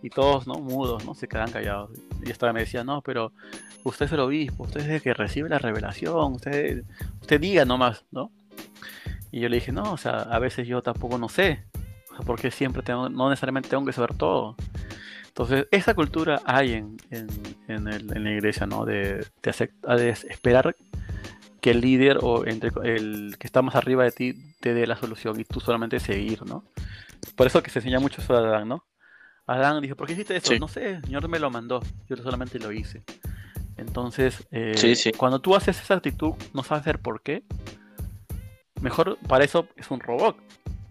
Y 0.03 0.11
todos, 0.11 0.47
¿no? 0.47 0.55
Mudos, 0.55 1.05
¿no? 1.05 1.15
Se 1.15 1.27
quedan 1.27 1.51
callados. 1.51 1.91
Y 2.25 2.31
esta 2.31 2.53
me 2.53 2.61
decía, 2.61 2.85
no, 2.85 3.01
pero 3.01 3.33
usted 3.85 4.07
es 4.07 4.13
el 4.13 4.21
obispo, 4.21 4.65
usted 4.65 4.81
es 4.81 4.89
el 4.89 5.03
que 5.03 5.15
recibe 5.15 5.49
la 5.49 5.59
revelación, 5.59 6.35
usted, 6.35 6.85
usted 7.21 7.41
diga 7.41 7.65
nomás, 7.65 8.05
¿no? 8.11 8.31
Y 9.31 9.41
yo 9.41 9.49
le 9.49 9.57
dije, 9.57 9.73
no, 9.73 9.93
o 9.93 9.97
sea, 9.97 10.21
a 10.21 10.39
veces 10.39 10.67
yo 10.67 10.83
tampoco 10.83 11.19
no 11.19 11.29
sé, 11.29 11.65
porque 12.27 12.51
siempre 12.51 12.83
tengo, 12.83 13.09
no 13.09 13.31
necesariamente 13.31 13.69
tengo 13.69 13.85
que 13.85 13.93
saber 13.93 14.15
todo. 14.15 14.57
Entonces, 15.29 15.69
esa 15.71 15.95
cultura 15.95 16.41
hay 16.45 16.73
en, 16.73 16.97
en, 17.69 17.85
la 18.25 18.31
iglesia, 18.33 18.67
¿no? 18.67 18.85
De, 18.85 19.25
de, 19.41 20.09
esperar 20.11 20.75
que 21.61 21.71
el 21.71 21.81
líder 21.81 22.19
o 22.23 22.47
entre 22.47 22.71
el 22.85 23.37
que 23.39 23.47
está 23.47 23.63
más 23.63 23.75
arriba 23.75 24.05
de 24.05 24.13
ti 24.13 24.35
te 24.61 24.75
dé 24.75 24.87
la 24.87 24.97
solución 24.97 25.39
y 25.41 25.45
tú 25.45 25.61
solamente 25.61 26.01
seguir, 26.01 26.45
¿no? 26.47 26.65
Por 27.37 27.47
eso 27.47 27.63
que 27.63 27.71
se 27.71 27.81
enseña 27.81 28.01
mucho 28.01 28.21
eso 28.21 28.35
a 28.35 28.39
Adán, 28.39 28.69
¿no? 28.69 28.85
Adán 29.47 29.81
dijo, 29.81 29.97
¿por 29.97 30.07
qué 30.07 30.13
hiciste 30.13 30.37
eso? 30.37 30.55
No 30.59 30.69
sé, 30.69 30.91
el 30.91 31.05
Señor 31.05 31.27
me 31.29 31.39
lo 31.39 31.51
mandó, 31.51 31.81
yo 32.09 32.17
solamente 32.17 32.59
lo 32.59 32.71
hice. 32.71 33.03
Entonces, 33.77 34.47
eh, 34.51 35.13
cuando 35.17 35.41
tú 35.41 35.55
haces 35.55 35.81
esa 35.81 35.95
actitud, 35.95 36.35
no 36.53 36.63
sabes 36.63 36.83
hacer 36.83 36.99
por 36.99 37.23
qué, 37.23 37.45
mejor 38.81 39.19
para 39.27 39.45
eso 39.45 39.69
es 39.77 39.91
un 39.91 40.01
robot, 40.01 40.37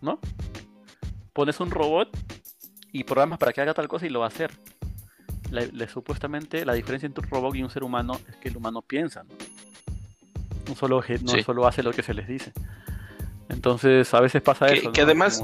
¿no? 0.01 0.19
Pones 1.33 1.59
un 1.59 1.69
robot 1.69 2.17
y 2.91 3.03
programas 3.03 3.39
para 3.39 3.53
que 3.53 3.61
haga 3.61 3.73
tal 3.73 3.87
cosa 3.87 4.05
y 4.05 4.09
lo 4.09 4.21
va 4.21 4.25
a 4.25 4.29
hacer. 4.29 4.51
supuestamente 5.87 6.65
la 6.65 6.73
diferencia 6.73 7.05
entre 7.05 7.25
un 7.25 7.29
robot 7.29 7.55
y 7.55 7.63
un 7.63 7.69
ser 7.69 7.83
humano 7.83 8.19
es 8.27 8.35
que 8.37 8.49
el 8.49 8.57
humano 8.57 8.81
piensa, 8.81 9.23
¿no? 9.23 9.35
Solo, 10.75 11.03
no 11.21 11.43
solo 11.43 11.67
hace 11.67 11.83
lo 11.83 11.91
que 11.91 12.03
se 12.03 12.13
les 12.13 12.27
dice. 12.27 12.51
Entonces 13.49 14.13
a 14.13 14.21
veces 14.21 14.41
pasa 14.41 14.67
eso. 14.67 14.91
Que 14.91 15.01
además... 15.01 15.43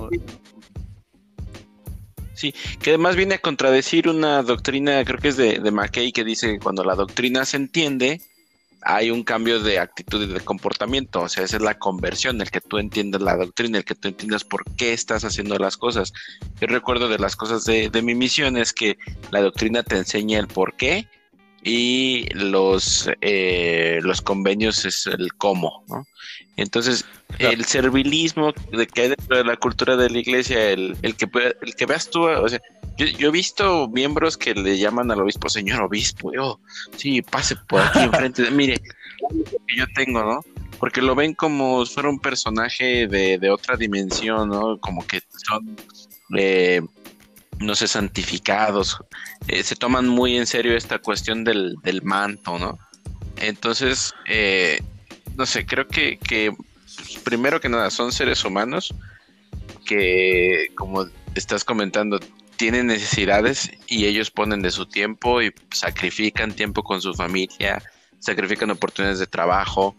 Sí, 2.36 2.54
que 2.82 2.90
además 2.90 3.16
viene 3.16 3.36
a 3.36 3.38
contradecir 3.38 4.10
una 4.10 4.42
doctrina, 4.42 5.06
creo 5.06 5.20
que 5.20 5.30
es 5.30 5.38
de, 5.38 5.60
de 5.60 5.72
McKay, 5.72 6.12
que 6.12 6.24
dice 6.24 6.54
que 6.54 6.60
cuando 6.60 6.84
la 6.84 6.96
doctrina 6.96 7.46
se 7.46 7.58
entiende, 7.58 8.22
hay 8.86 9.12
un 9.12 9.24
cambio 9.24 9.60
de 9.60 9.80
actitud 9.80 10.22
y 10.24 10.32
de 10.32 10.42
comportamiento, 10.42 11.22
o 11.22 11.30
sea, 11.30 11.44
esa 11.44 11.58
es 11.58 11.64
la 11.64 11.78
conversión, 11.78 12.42
el 12.42 12.52
que 12.52 12.62
tú 12.62 12.78
entiendas 12.78 13.22
la 13.22 13.36
doctrina, 13.36 13.78
el 13.78 13.86
que 13.86 13.96
tú 13.96 14.08
entiendas 14.08 14.44
por 14.44 14.64
qué 14.76 14.94
estás 14.94 15.24
haciendo 15.24 15.58
las 15.58 15.78
cosas. 15.78 16.14
Yo 16.60 16.68
recuerdo 16.68 17.08
de 17.08 17.20
las 17.20 17.36
cosas 17.36 17.66
de, 17.66 17.90
mi 18.04 18.16
misión 18.16 18.58
es 18.58 18.74
que 18.74 18.98
la 19.32 19.42
doctrina 19.42 19.84
te 19.84 19.98
enseña 19.98 20.40
el 20.40 20.48
por 20.48 20.76
qué 20.76 21.08
y 21.64 22.28
los, 22.34 23.10
eh, 23.22 24.00
los 24.04 24.22
convenios 24.22 24.86
es 24.86 25.08
el 25.08 25.34
cómo, 25.34 25.84
¿no? 25.88 26.06
Entonces, 26.56 27.06
el 27.40 27.66
servilismo 27.66 28.54
de 28.72 28.86
que 28.86 29.02
hay 29.02 29.08
dentro 29.10 29.38
de 29.38 29.44
la 29.44 29.58
cultura 29.58 29.96
de 29.96 30.10
la 30.10 30.20
iglesia, 30.20 30.70
el, 30.70 30.96
el, 31.02 31.16
que, 31.16 31.28
el 31.62 31.76
que 31.76 31.86
veas 31.86 32.10
tú, 32.10 32.28
o 32.28 32.48
sea, 32.48 32.60
yo, 32.98 33.28
he 33.28 33.32
visto 33.32 33.88
miembros 33.88 34.38
que 34.38 34.54
le 34.54 34.78
llaman 34.78 35.10
al 35.10 35.22
obispo, 35.22 35.50
señor 35.50 35.82
obispo, 35.82 36.32
yo, 36.32 36.60
sí, 36.96 37.22
pase 37.24 37.56
por 37.68 37.82
aquí 37.82 38.00
enfrente, 38.04 38.44
de, 38.44 38.52
mire, 38.52 38.80
que 38.80 39.76
yo 39.76 39.86
tengo, 39.96 40.24
¿no? 40.24 40.42
porque 40.84 41.02
lo 41.02 41.16
ven 41.16 41.34
como 41.34 41.86
si 41.86 41.94
fuera 41.94 42.10
un 42.10 42.20
personaje 42.20 43.08
de, 43.08 43.50
otra 43.50 43.78
dimensión, 43.78 44.50
¿no? 44.50 44.78
Como 44.82 45.08
que 45.08 45.22
son, 45.48 45.78
eh, 46.38 46.82
no 47.64 47.76
sé, 47.76 47.88
santificados, 47.88 48.98
eh, 49.48 49.64
se 49.64 49.76
toman 49.76 50.08
muy 50.08 50.38
en 50.38 50.46
serio 50.46 50.76
esta 50.76 51.00
cuestión 51.00 51.44
del, 51.44 51.76
del 51.84 52.02
manto, 52.04 52.60
¿no? 52.60 52.78
Entonces, 53.38 54.14
eh, 54.28 54.82
no 55.36 55.46
sé, 55.46 55.66
creo 55.66 55.88
que, 55.88 56.18
que 56.18 56.52
pues, 56.52 57.18
primero 57.24 57.60
que 57.60 57.70
nada 57.70 57.90
son 57.90 58.12
seres 58.12 58.44
humanos 58.46 58.94
que, 59.86 60.68
como 60.76 61.06
estás 61.36 61.64
comentando, 61.64 62.20
tienen 62.58 62.88
necesidades 62.88 63.72
y 63.88 64.06
ellos 64.06 64.30
ponen 64.32 64.62
de 64.62 64.72
su 64.72 64.86
tiempo 64.86 65.42
y 65.42 65.54
sacrifican 65.72 66.54
tiempo 66.54 66.84
con 66.84 67.02
su 67.02 67.14
familia, 67.14 67.82
sacrifican 68.20 68.70
oportunidades 68.70 69.20
de 69.20 69.28
trabajo, 69.28 69.96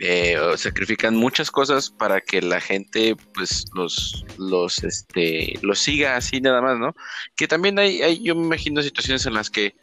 eh, 0.00 0.36
sacrifican 0.56 1.16
muchas 1.16 1.50
cosas 1.50 1.90
para 1.90 2.20
que 2.20 2.42
la 2.42 2.60
gente 2.60 3.16
pues 3.34 3.64
los 3.74 4.24
los 4.38 4.84
este 4.84 5.58
los 5.62 5.78
siga 5.78 6.16
así 6.16 6.40
nada 6.40 6.60
más 6.60 6.78
no 6.78 6.94
que 7.36 7.48
también 7.48 7.78
hay, 7.78 8.02
hay 8.02 8.22
yo 8.22 8.34
me 8.34 8.44
imagino 8.44 8.82
situaciones 8.82 9.24
en 9.26 9.34
las 9.34 9.50
que 9.50 9.74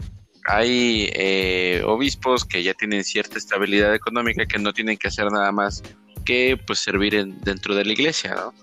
hay 0.46 1.10
eh, 1.14 1.82
obispos 1.86 2.46
que 2.46 2.62
ya 2.62 2.74
tienen 2.74 3.04
cierta 3.04 3.38
estabilidad 3.38 3.96
económica 3.96 4.46
que 4.46 4.60
no 4.60 4.74
tienen 4.74 4.98
que 4.98 5.08
hacer 5.08 5.32
nada 5.32 5.52
más 5.52 5.82
que 6.26 6.58
pues 6.68 6.80
servir 6.80 7.16
en, 7.16 7.40
dentro 7.42 7.74
de 7.76 7.86
la 7.86 7.94
iglesia 7.94 8.36
no 8.36 8.54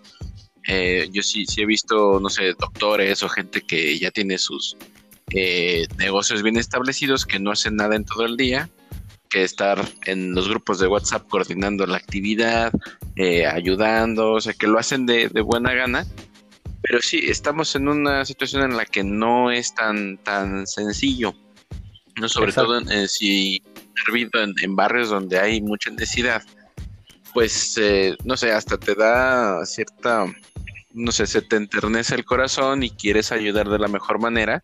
eh, 0.68 1.09
yo 1.12 1.22
sí, 1.22 1.46
sí 1.46 1.62
he 1.62 1.66
visto, 1.66 2.20
no 2.20 2.28
sé, 2.28 2.55
doctores 2.55 3.22
o 3.22 3.28
gente 3.28 3.62
que 3.62 3.98
ya 3.98 4.11
tiene 4.11 4.38
sus 4.38 4.76
eh, 5.32 5.86
negocios 5.98 6.42
bien 6.42 6.57
establecidos, 6.57 7.26
que 7.26 7.38
no 7.38 7.51
hacen 7.51 7.76
nada 7.76 7.96
en 7.96 8.05
todo 8.05 8.24
el 8.24 8.36
día, 8.36 8.68
que 9.30 9.44
estar 9.44 9.82
en 10.06 10.34
los 10.34 10.48
grupos 10.48 10.78
de 10.78 10.88
WhatsApp 10.88 11.28
coordinando 11.28 11.86
la 11.86 11.96
actividad, 11.96 12.72
eh, 13.16 13.46
ayudando, 13.46 14.32
o 14.32 14.40
sea, 14.40 14.52
que 14.52 14.66
lo 14.66 14.78
hacen 14.78 15.06
de, 15.06 15.28
buena 15.42 15.72
gana. 15.72 16.06
Pero 16.82 17.00
sí, 17.00 17.20
estamos 17.28 17.74
en 17.76 17.88
una 17.88 18.24
situación 18.24 18.62
en 18.62 18.76
la 18.76 18.84
que 18.84 19.04
no 19.04 19.50
es 19.50 19.74
tan, 19.74 20.18
tan 20.18 20.66
sencillo, 20.66 21.34
¿no? 22.16 22.28
sobre 22.28 22.52
todo 22.52 22.78
en, 22.78 23.08
si 23.08 23.62
servido 24.04 24.42
en, 24.42 24.54
en, 24.62 24.76
barrios 24.76 25.10
donde 25.10 25.38
hay 25.38 25.60
mucha 25.60 25.90
necesidad, 25.90 26.42
pues, 27.32 27.78
no 28.24 28.36
sé, 28.36 28.52
hasta 28.52 28.78
te 28.78 28.94
da 28.94 29.64
cierta 29.64 30.26
no 30.92 31.12
sé, 31.12 31.26
se 31.26 31.42
te 31.42 31.56
enternece 31.56 32.14
el 32.14 32.24
corazón 32.24 32.82
y 32.82 32.90
quieres 32.90 33.32
ayudar 33.32 33.68
de 33.68 33.78
la 33.78 33.88
mejor 33.88 34.20
manera, 34.20 34.62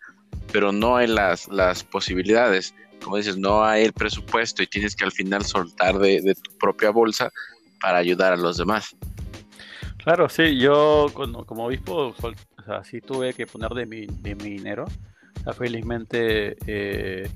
pero 0.53 0.73
no 0.73 0.97
hay 0.97 1.07
las, 1.07 1.49
las 1.49 1.85
posibilidades. 1.85 2.75
Como 3.03 3.17
dices, 3.17 3.37
no 3.37 3.65
hay 3.65 3.85
el 3.85 3.93
presupuesto 3.93 4.63
y 4.63 4.67
tienes 4.67 4.97
que 4.97 5.05
al 5.05 5.13
final 5.13 5.45
soltar 5.45 5.99
de, 5.99 6.35
tu 6.35 6.57
propia 6.59 6.91
bolsa 6.91 7.31
para 7.81 7.99
ayudar 7.99 8.33
a 8.33 8.37
los 8.37 8.57
demás. 8.57 8.97
Claro, 9.99 10.29
sí, 10.29 10.59
yo 10.59 11.07
como, 11.15 11.45
como 11.45 11.67
obispo, 11.67 12.15
o 12.17 12.85
sí 12.85 13.01
tuve 13.01 13.35
que 13.35 13.47
poner 13.47 13.71
de 13.71 13.87
mi, 13.87 14.07
dinero. 14.07 14.87
felizmente, 15.57 16.57
eh, 16.67 17.29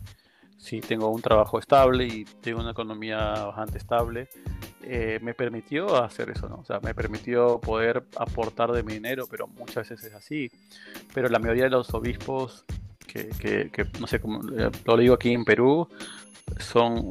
sí 0.57 0.81
tengo 0.81 1.09
un 1.09 1.23
trabajo 1.23 1.59
estable 1.59 2.07
y 2.07 2.25
tengo 2.25 2.61
una 2.61 2.73
economía 2.73 3.19
bastante 3.19 3.79
estable. 3.79 4.29
Eh, 4.83 5.19
me 5.23 5.35
permitió 5.35 6.03
hacer 6.03 6.31
eso, 6.31 6.49
¿no? 6.49 6.57
O 6.57 6.65
sea, 6.65 6.81
me 6.81 6.95
permitió 6.95 7.61
poder 7.61 8.05
aportar 8.17 8.73
de 8.73 8.83
mi 8.83 8.95
dinero, 8.95 9.27
pero 9.31 9.47
muchas 9.47 9.89
veces 9.89 10.05
es 10.05 10.15
así. 10.15 10.51
Pero 11.15 11.29
la 11.29 11.39
mayoría 11.39 11.65
de 11.65 11.71
los 11.71 11.93
obispos, 11.95 12.65
que, 13.13 13.87
no 14.01 14.07
sé, 14.07 14.21
cómo 14.21 14.41
eh, 14.57 14.71
lo 14.85 14.97
digo 14.97 15.15
aquí 15.15 15.33
en 15.33 15.45
Perú, 15.45 15.89
son 16.59 17.09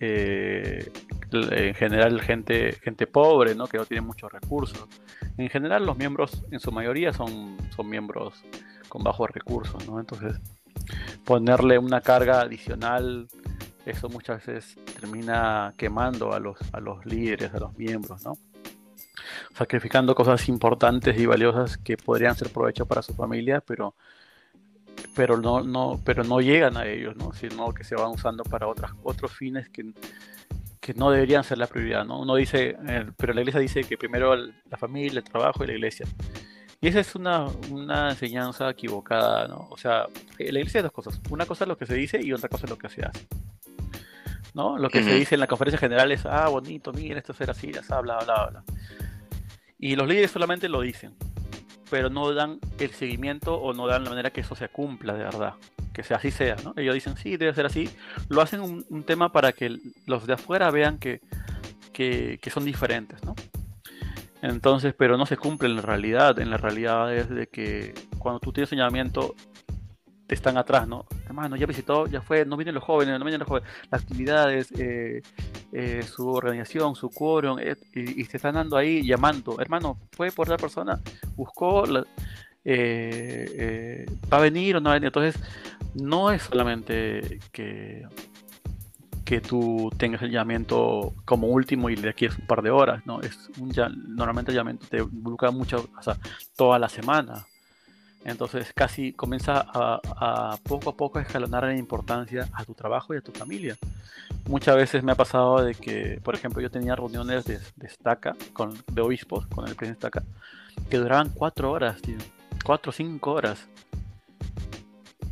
eh, 0.00 0.90
en 1.30 1.74
general 1.74 2.20
gente, 2.20 2.72
gente 2.82 3.06
pobre, 3.06 3.54
¿no? 3.54 3.66
Que 3.66 3.78
no 3.78 3.86
tiene 3.86 4.02
muchos 4.02 4.30
recursos. 4.30 4.86
En 5.38 5.48
general 5.48 5.86
los 5.86 5.96
miembros, 5.96 6.44
en 6.50 6.60
su 6.60 6.70
mayoría, 6.72 7.12
son, 7.12 7.56
son 7.74 7.88
miembros 7.88 8.44
con 8.88 9.02
bajos 9.02 9.30
recursos, 9.30 9.86
¿no? 9.86 9.98
Entonces, 9.98 10.38
ponerle 11.24 11.78
una 11.78 12.00
carga 12.00 12.40
adicional 12.42 13.28
eso 13.86 14.08
muchas 14.08 14.46
veces 14.46 14.76
termina 14.98 15.74
quemando 15.76 16.32
a 16.32 16.38
los, 16.38 16.56
a 16.72 16.80
los 16.80 17.04
líderes, 17.04 17.52
a 17.52 17.58
los 17.58 17.76
miembros, 17.76 18.24
¿no? 18.24 18.38
Sacrificando 19.54 20.14
cosas 20.14 20.48
importantes 20.48 21.18
y 21.18 21.26
valiosas 21.26 21.78
que 21.78 21.96
podrían 21.96 22.36
ser 22.36 22.50
provecho 22.50 22.86
para 22.86 23.02
su 23.02 23.14
familia, 23.14 23.60
pero, 23.60 23.94
pero, 25.14 25.36
no, 25.38 25.62
no, 25.62 26.00
pero 26.04 26.24
no 26.24 26.40
llegan 26.40 26.76
a 26.76 26.86
ellos, 26.86 27.16
¿no? 27.16 27.32
Sino 27.32 27.72
que 27.72 27.84
se 27.84 27.94
van 27.94 28.10
usando 28.10 28.44
para 28.44 28.66
otras, 28.68 28.92
otros 29.02 29.32
fines 29.32 29.68
que, 29.68 29.92
que 30.80 30.94
no 30.94 31.10
deberían 31.10 31.44
ser 31.44 31.58
la 31.58 31.66
prioridad, 31.66 32.04
¿no? 32.04 32.20
Uno 32.20 32.34
dice, 32.34 32.76
eh, 32.86 33.06
pero 33.16 33.32
la 33.32 33.40
iglesia 33.40 33.60
dice 33.60 33.84
que 33.84 33.96
primero 33.96 34.34
la 34.36 34.76
familia, 34.76 35.18
el 35.18 35.24
trabajo 35.24 35.64
y 35.64 35.66
la 35.68 35.72
iglesia. 35.74 36.06
Y 36.80 36.88
esa 36.88 37.00
es 37.00 37.14
una, 37.14 37.46
una 37.70 38.10
enseñanza 38.10 38.68
equivocada, 38.70 39.46
¿no? 39.46 39.68
O 39.70 39.76
sea, 39.76 40.06
la 40.38 40.58
iglesia 40.58 40.78
es 40.78 40.82
dos 40.84 40.92
cosas. 40.92 41.20
Una 41.30 41.46
cosa 41.46 41.64
es 41.64 41.68
lo 41.68 41.78
que 41.78 41.86
se 41.86 41.94
dice 41.94 42.20
y 42.20 42.32
otra 42.32 42.48
cosa 42.48 42.66
es 42.66 42.70
lo 42.70 42.78
que 42.78 42.88
se 42.88 43.04
hace. 43.04 43.26
¿no? 44.54 44.78
Lo 44.78 44.90
que 44.90 45.02
se 45.02 45.14
dice 45.14 45.34
en 45.34 45.40
la 45.40 45.46
conferencia 45.46 45.78
general 45.78 46.12
es, 46.12 46.26
ah, 46.26 46.48
bonito, 46.48 46.92
miren, 46.92 47.18
esto 47.18 47.32
será 47.32 47.52
así, 47.52 47.72
ya 47.72 47.80
bla, 48.00 48.18
bla, 48.18 48.48
bla. 48.50 48.64
Y 49.78 49.96
los 49.96 50.06
líderes 50.06 50.30
solamente 50.30 50.68
lo 50.68 50.80
dicen, 50.80 51.14
pero 51.92 52.08
no 52.08 52.32
dan 52.32 52.58
el 52.78 52.90
seguimiento 52.92 53.54
o 53.54 53.74
no 53.74 53.86
dan 53.86 54.04
la 54.04 54.08
manera 54.08 54.30
que 54.30 54.40
eso 54.40 54.54
se 54.54 54.70
cumpla 54.70 55.12
de 55.12 55.24
verdad, 55.24 55.56
que 55.92 56.02
sea 56.02 56.16
así 56.16 56.30
sea, 56.30 56.56
¿no? 56.64 56.72
Ellos 56.78 56.94
dicen, 56.94 57.18
sí, 57.18 57.36
debe 57.36 57.52
ser 57.52 57.66
así, 57.66 57.90
lo 58.30 58.40
hacen 58.40 58.62
un, 58.62 59.04
tema 59.04 59.30
para 59.30 59.52
que 59.52 59.76
los 60.06 60.26
de 60.26 60.32
afuera 60.32 60.70
vean 60.70 60.96
que, 60.96 61.20
que, 61.92 62.38
son 62.50 62.64
diferentes, 62.64 63.22
¿no? 63.26 63.34
Entonces, 64.40 64.94
pero 64.96 65.18
no 65.18 65.26
se 65.26 65.36
cumple 65.36 65.68
en 65.68 65.76
la 65.76 65.82
realidad. 65.82 66.38
En 66.38 66.48
la 66.48 66.56
realidad 66.56 67.14
es 67.14 67.28
de 67.28 67.46
que 67.46 67.92
cuando 68.18 68.40
tú 68.40 68.54
tienes 68.54 68.70
señalamiento, 68.70 69.34
están 70.34 70.56
atrás, 70.56 70.86
¿no? 70.88 71.06
Hermano, 71.26 71.56
ya 71.56 71.66
visitó, 71.66 72.06
ya 72.06 72.20
fue, 72.20 72.44
no 72.44 72.56
vienen 72.56 72.74
los 72.74 72.84
jóvenes, 72.84 73.18
no 73.18 73.24
vienen 73.24 73.40
los 73.40 73.48
jóvenes, 73.48 73.68
las 73.90 74.02
actividades, 74.02 74.72
eh, 74.72 75.22
eh, 75.72 76.02
su 76.02 76.28
organización, 76.28 76.94
su 76.94 77.10
quórum, 77.10 77.58
eh, 77.58 77.76
y, 77.94 78.24
se 78.24 78.36
están 78.36 78.54
dando 78.54 78.76
ahí 78.76 79.06
llamando, 79.06 79.60
hermano, 79.60 79.98
¿fue 80.12 80.30
por 80.30 80.48
la 80.48 80.56
persona? 80.56 81.00
¿Buscó? 81.36 81.84
¿Va 81.84 82.04
a 84.30 84.40
venir 84.40 84.76
o 84.76 84.80
no 84.80 84.90
va 84.90 84.92
a 84.92 84.94
venir? 84.94 85.08
Entonces, 85.08 85.40
no 85.94 86.30
es 86.30 86.42
solamente 86.42 87.40
que 87.52 88.04
que 89.24 89.40
tú 89.40 89.90
tengas 89.96 90.20
el 90.20 90.30
llamamiento 90.30 91.14
como 91.24 91.46
último 91.46 91.88
y 91.88 91.96
de 91.96 92.10
aquí 92.10 92.26
es 92.26 92.36
un 92.36 92.46
par 92.46 92.60
de 92.60 92.70
horas, 92.70 93.06
¿no? 93.06 93.20
Es 93.20 93.50
un, 93.58 93.72
normalmente 94.08 94.50
el 94.50 94.56
llamamiento 94.56 94.86
te 94.88 94.98
involucra 94.98 95.50
mucho, 95.50 95.88
toda 96.56 96.78
la 96.78 96.88
semana, 96.88 97.46
entonces 98.24 98.72
casi 98.74 99.12
comienza 99.12 99.64
a, 99.66 100.56
poco 100.62 100.90
a 100.90 100.96
poco 100.96 101.18
a 101.18 101.22
escalonar 101.22 101.64
en 101.70 101.78
importancia 101.78 102.48
a 102.52 102.64
tu 102.64 102.74
trabajo 102.74 103.14
y 103.14 103.18
a 103.18 103.20
tu 103.20 103.32
familia. 103.32 103.76
Muchas 104.48 104.76
veces 104.76 105.02
me 105.02 105.12
ha 105.12 105.14
pasado 105.14 105.62
de 105.62 105.74
que, 105.74 106.20
por 106.22 106.34
ejemplo, 106.34 106.60
yo 106.60 106.70
tenía 106.70 106.96
reuniones 106.96 107.44
de, 107.44 107.58
estaca, 107.82 108.34
con, 108.52 108.74
de 108.90 109.00
obispos, 109.00 109.46
con 109.46 109.68
el 109.68 109.74
presidente 109.74 110.06
estaca, 110.06 110.24
que 110.90 110.98
duraban 110.98 111.30
cuatro 111.30 111.70
horas, 111.70 112.00
tío. 112.02 112.16
Cuatro 112.64 112.90
o 112.90 112.92
cinco 112.92 113.32
horas. 113.32 113.68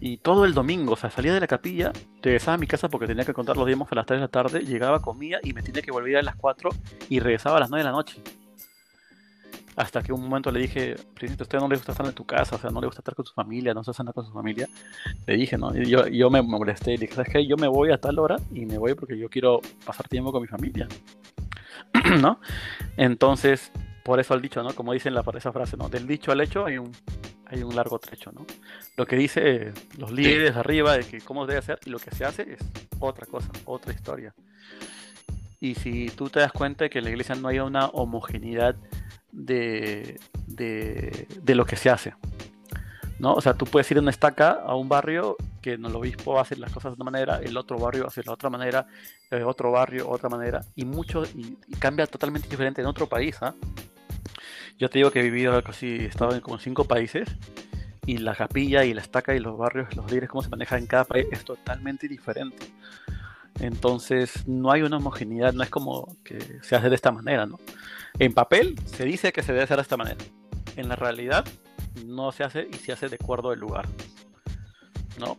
Y 0.00 0.16
todo 0.16 0.46
el 0.46 0.54
domingo, 0.54 0.94
o 0.94 0.96
sea, 0.96 1.10
salía 1.10 1.34
de 1.34 1.40
la 1.40 1.46
capilla, 1.46 1.92
regresaba 2.22 2.54
a 2.54 2.58
mi 2.58 2.66
casa 2.66 2.88
porque 2.88 3.06
tenía 3.06 3.24
que 3.26 3.34
contar 3.34 3.56
los 3.56 3.66
días 3.66 3.78
a 3.78 3.94
las 3.94 4.06
3 4.06 4.18
de 4.18 4.22
la 4.22 4.28
tarde, 4.28 4.60
llegaba, 4.60 5.02
comía 5.02 5.40
y 5.42 5.52
me 5.52 5.62
tenía 5.62 5.82
que 5.82 5.90
volver 5.90 6.16
a 6.16 6.22
las 6.22 6.36
4 6.36 6.70
y 7.10 7.20
regresaba 7.20 7.58
a 7.58 7.60
las 7.60 7.68
9 7.68 7.84
de 7.84 7.90
la 7.90 7.94
noche. 7.94 8.22
Hasta 9.76 10.02
que 10.02 10.12
un 10.12 10.22
momento 10.22 10.50
le 10.50 10.60
dije, 10.60 10.96
Presidente, 11.14 11.42
a 11.42 11.44
usted 11.44 11.58
no 11.58 11.68
le 11.68 11.76
gusta 11.76 11.92
estar 11.92 12.06
en 12.06 12.12
tu 12.12 12.24
casa, 12.24 12.56
o 12.56 12.58
sea, 12.58 12.70
no 12.70 12.80
le 12.80 12.86
gusta 12.86 13.00
estar 13.00 13.14
con 13.14 13.24
su 13.24 13.32
familia, 13.32 13.72
no 13.72 13.84
se 13.84 13.92
andar 13.98 14.14
con 14.14 14.26
su 14.26 14.32
familia. 14.32 14.68
Le 15.26 15.36
dije, 15.36 15.56
¿no? 15.56 15.74
Y 15.76 15.86
yo, 15.86 16.06
yo 16.08 16.30
me 16.30 16.42
molesté 16.42 16.92
le 16.92 16.98
dije, 16.98 17.14
¿sabes 17.14 17.32
qué? 17.32 17.46
Yo 17.46 17.56
me 17.56 17.68
voy 17.68 17.92
a 17.92 17.98
tal 17.98 18.18
hora 18.18 18.36
y 18.52 18.66
me 18.66 18.78
voy 18.78 18.94
porque 18.94 19.16
yo 19.16 19.28
quiero 19.28 19.60
pasar 19.84 20.08
tiempo 20.08 20.32
con 20.32 20.42
mi 20.42 20.48
familia. 20.48 20.88
¿No? 22.20 22.40
Entonces, 22.96 23.72
por 24.04 24.20
eso 24.20 24.34
el 24.34 24.42
dicho, 24.42 24.62
¿no? 24.62 24.74
Como 24.74 24.92
dicen 24.92 25.14
la, 25.14 25.24
esa 25.36 25.52
frase, 25.52 25.76
¿no? 25.76 25.88
Del 25.88 26.06
dicho 26.06 26.32
al 26.32 26.40
hecho 26.40 26.66
hay 26.66 26.78
un, 26.78 26.90
hay 27.46 27.62
un 27.62 27.74
largo 27.74 27.98
trecho, 27.98 28.32
¿no? 28.32 28.44
Lo 28.96 29.06
que 29.06 29.16
dice 29.16 29.72
los 29.98 30.10
líderes 30.10 30.56
arriba 30.56 30.96
de 30.96 31.04
que 31.04 31.20
cómo 31.20 31.46
debe 31.46 31.62
ser 31.62 31.78
y 31.84 31.90
lo 31.90 31.98
que 31.98 32.10
se 32.10 32.24
hace 32.24 32.54
es 32.54 32.60
otra 32.98 33.26
cosa, 33.26 33.50
otra 33.64 33.92
historia. 33.92 34.34
Y 35.60 35.74
si 35.74 36.08
tú 36.08 36.28
te 36.30 36.40
das 36.40 36.52
cuenta 36.52 36.84
de 36.84 36.90
que 36.90 36.98
en 36.98 37.04
la 37.04 37.10
iglesia 37.10 37.34
no 37.34 37.48
hay 37.48 37.58
una 37.58 37.86
homogeneidad 37.86 38.76
de, 39.32 40.18
de, 40.46 41.54
lo 41.54 41.64
que 41.64 41.76
se 41.76 41.90
hace. 41.90 42.14
¿no? 43.18 43.34
O 43.34 43.40
sea, 43.40 43.54
tú 43.54 43.66
puedes 43.66 43.90
ir 43.90 43.98
en 43.98 44.04
una 44.04 44.10
estaca 44.10 44.52
a 44.52 44.74
un 44.74 44.88
barrio 44.88 45.36
que 45.60 45.74
el 45.74 45.84
obispo 45.84 46.40
hace 46.40 46.56
las 46.56 46.72
cosas 46.72 46.92
de 46.92 47.02
una 47.02 47.10
manera, 47.10 47.40
el 47.42 47.56
otro 47.56 47.78
barrio 47.78 48.06
hace 48.06 48.22
la 48.24 48.32
otra 48.32 48.48
manera, 48.48 48.86
el 49.30 49.44
otro 49.44 49.70
barrio 49.70 50.08
otra 50.08 50.28
manera, 50.28 50.62
y 50.74 50.84
mucho, 50.84 51.24
y, 51.24 51.56
cambia 51.78 52.06
totalmente 52.06 52.48
diferente 52.48 52.80
en 52.80 52.86
otro 52.86 53.06
país. 53.06 53.36
¿ah? 53.42 53.54
Yo 54.78 54.88
te 54.88 54.98
digo 54.98 55.10
que 55.10 55.20
he 55.20 55.22
vivido 55.22 55.62
casi, 55.62 55.86
he 55.86 56.06
estado 56.06 56.34
en 56.34 56.40
como 56.40 56.58
cinco 56.58 56.84
países, 56.84 57.28
y 58.06 58.18
la 58.18 58.34
capilla 58.34 58.84
y 58.84 58.94
la 58.94 59.02
estaca 59.02 59.34
y 59.34 59.38
los 59.38 59.56
barrios, 59.56 59.94
los 59.94 60.06
líderes, 60.10 60.30
cómo 60.30 60.42
se 60.42 60.48
maneja 60.48 60.78
en 60.78 60.86
cada 60.86 61.04
país 61.04 61.26
es 61.30 61.44
totalmente 61.44 62.08
diferente. 62.08 62.66
Entonces 63.60 64.46
no 64.48 64.72
hay 64.72 64.82
una 64.82 64.96
homogeneidad, 64.96 65.52
no 65.52 65.62
es 65.62 65.70
como 65.70 66.16
que 66.24 66.60
se 66.62 66.76
hace 66.76 66.88
de 66.88 66.94
esta 66.94 67.12
manera, 67.12 67.46
¿no? 67.46 67.58
En 68.18 68.32
papel 68.32 68.78
se 68.84 69.04
dice 69.04 69.32
que 69.32 69.42
se 69.42 69.52
debe 69.52 69.64
hacer 69.64 69.76
de 69.76 69.82
esta 69.82 69.96
manera. 69.96 70.18
En 70.76 70.88
la 70.88 70.96
realidad 70.96 71.46
no 72.06 72.32
se 72.32 72.44
hace 72.44 72.68
y 72.72 72.76
se 72.76 72.92
hace 72.92 73.08
de 73.08 73.16
acuerdo 73.20 73.50
al 73.50 73.58
lugar. 73.58 73.88
¿No? 75.18 75.38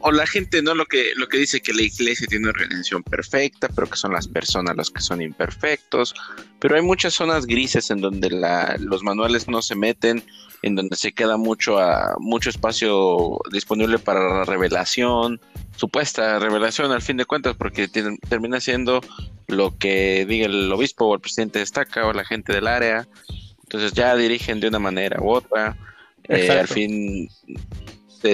O, 0.00 0.12
la 0.12 0.26
gente, 0.26 0.62
¿no? 0.62 0.74
Lo 0.74 0.86
que, 0.86 1.12
lo 1.16 1.28
que 1.28 1.38
dice 1.38 1.60
que 1.60 1.72
la 1.72 1.82
iglesia 1.82 2.26
tiene 2.28 2.44
una 2.44 2.52
organización 2.52 3.02
perfecta, 3.02 3.68
pero 3.68 3.88
que 3.88 3.96
son 3.96 4.12
las 4.12 4.28
personas 4.28 4.76
los 4.76 4.90
que 4.90 5.00
son 5.00 5.20
imperfectos. 5.20 6.14
Pero 6.60 6.76
hay 6.76 6.82
muchas 6.82 7.14
zonas 7.14 7.46
grises 7.46 7.90
en 7.90 8.00
donde 8.00 8.30
los 8.78 9.02
manuales 9.02 9.48
no 9.48 9.60
se 9.60 9.74
meten, 9.74 10.22
en 10.62 10.76
donde 10.76 10.96
se 10.96 11.12
queda 11.12 11.36
mucho, 11.36 11.78
a, 11.78 12.14
mucho 12.18 12.48
espacio 12.48 13.40
disponible 13.50 13.98
para 13.98 14.20
la 14.20 14.44
revelación, 14.44 15.40
supuesta 15.76 16.38
revelación 16.38 16.92
al 16.92 17.02
fin 17.02 17.16
de 17.16 17.24
cuentas, 17.24 17.56
porque 17.56 17.88
termina 17.88 18.60
siendo 18.60 19.00
lo 19.48 19.76
que 19.76 20.24
diga 20.26 20.46
el 20.46 20.72
obispo 20.72 21.06
o 21.06 21.14
el 21.14 21.20
presidente 21.20 21.58
destaca 21.58 22.06
o 22.06 22.12
la 22.12 22.24
gente 22.24 22.52
del 22.52 22.66
área. 22.66 23.06
Entonces 23.64 23.92
ya 23.92 24.14
dirigen 24.16 24.60
de 24.60 24.68
una 24.68 24.78
manera 24.78 25.20
u 25.20 25.30
otra. 25.30 25.76
Eh, 26.28 26.50
al 26.50 26.68
fin 26.68 27.28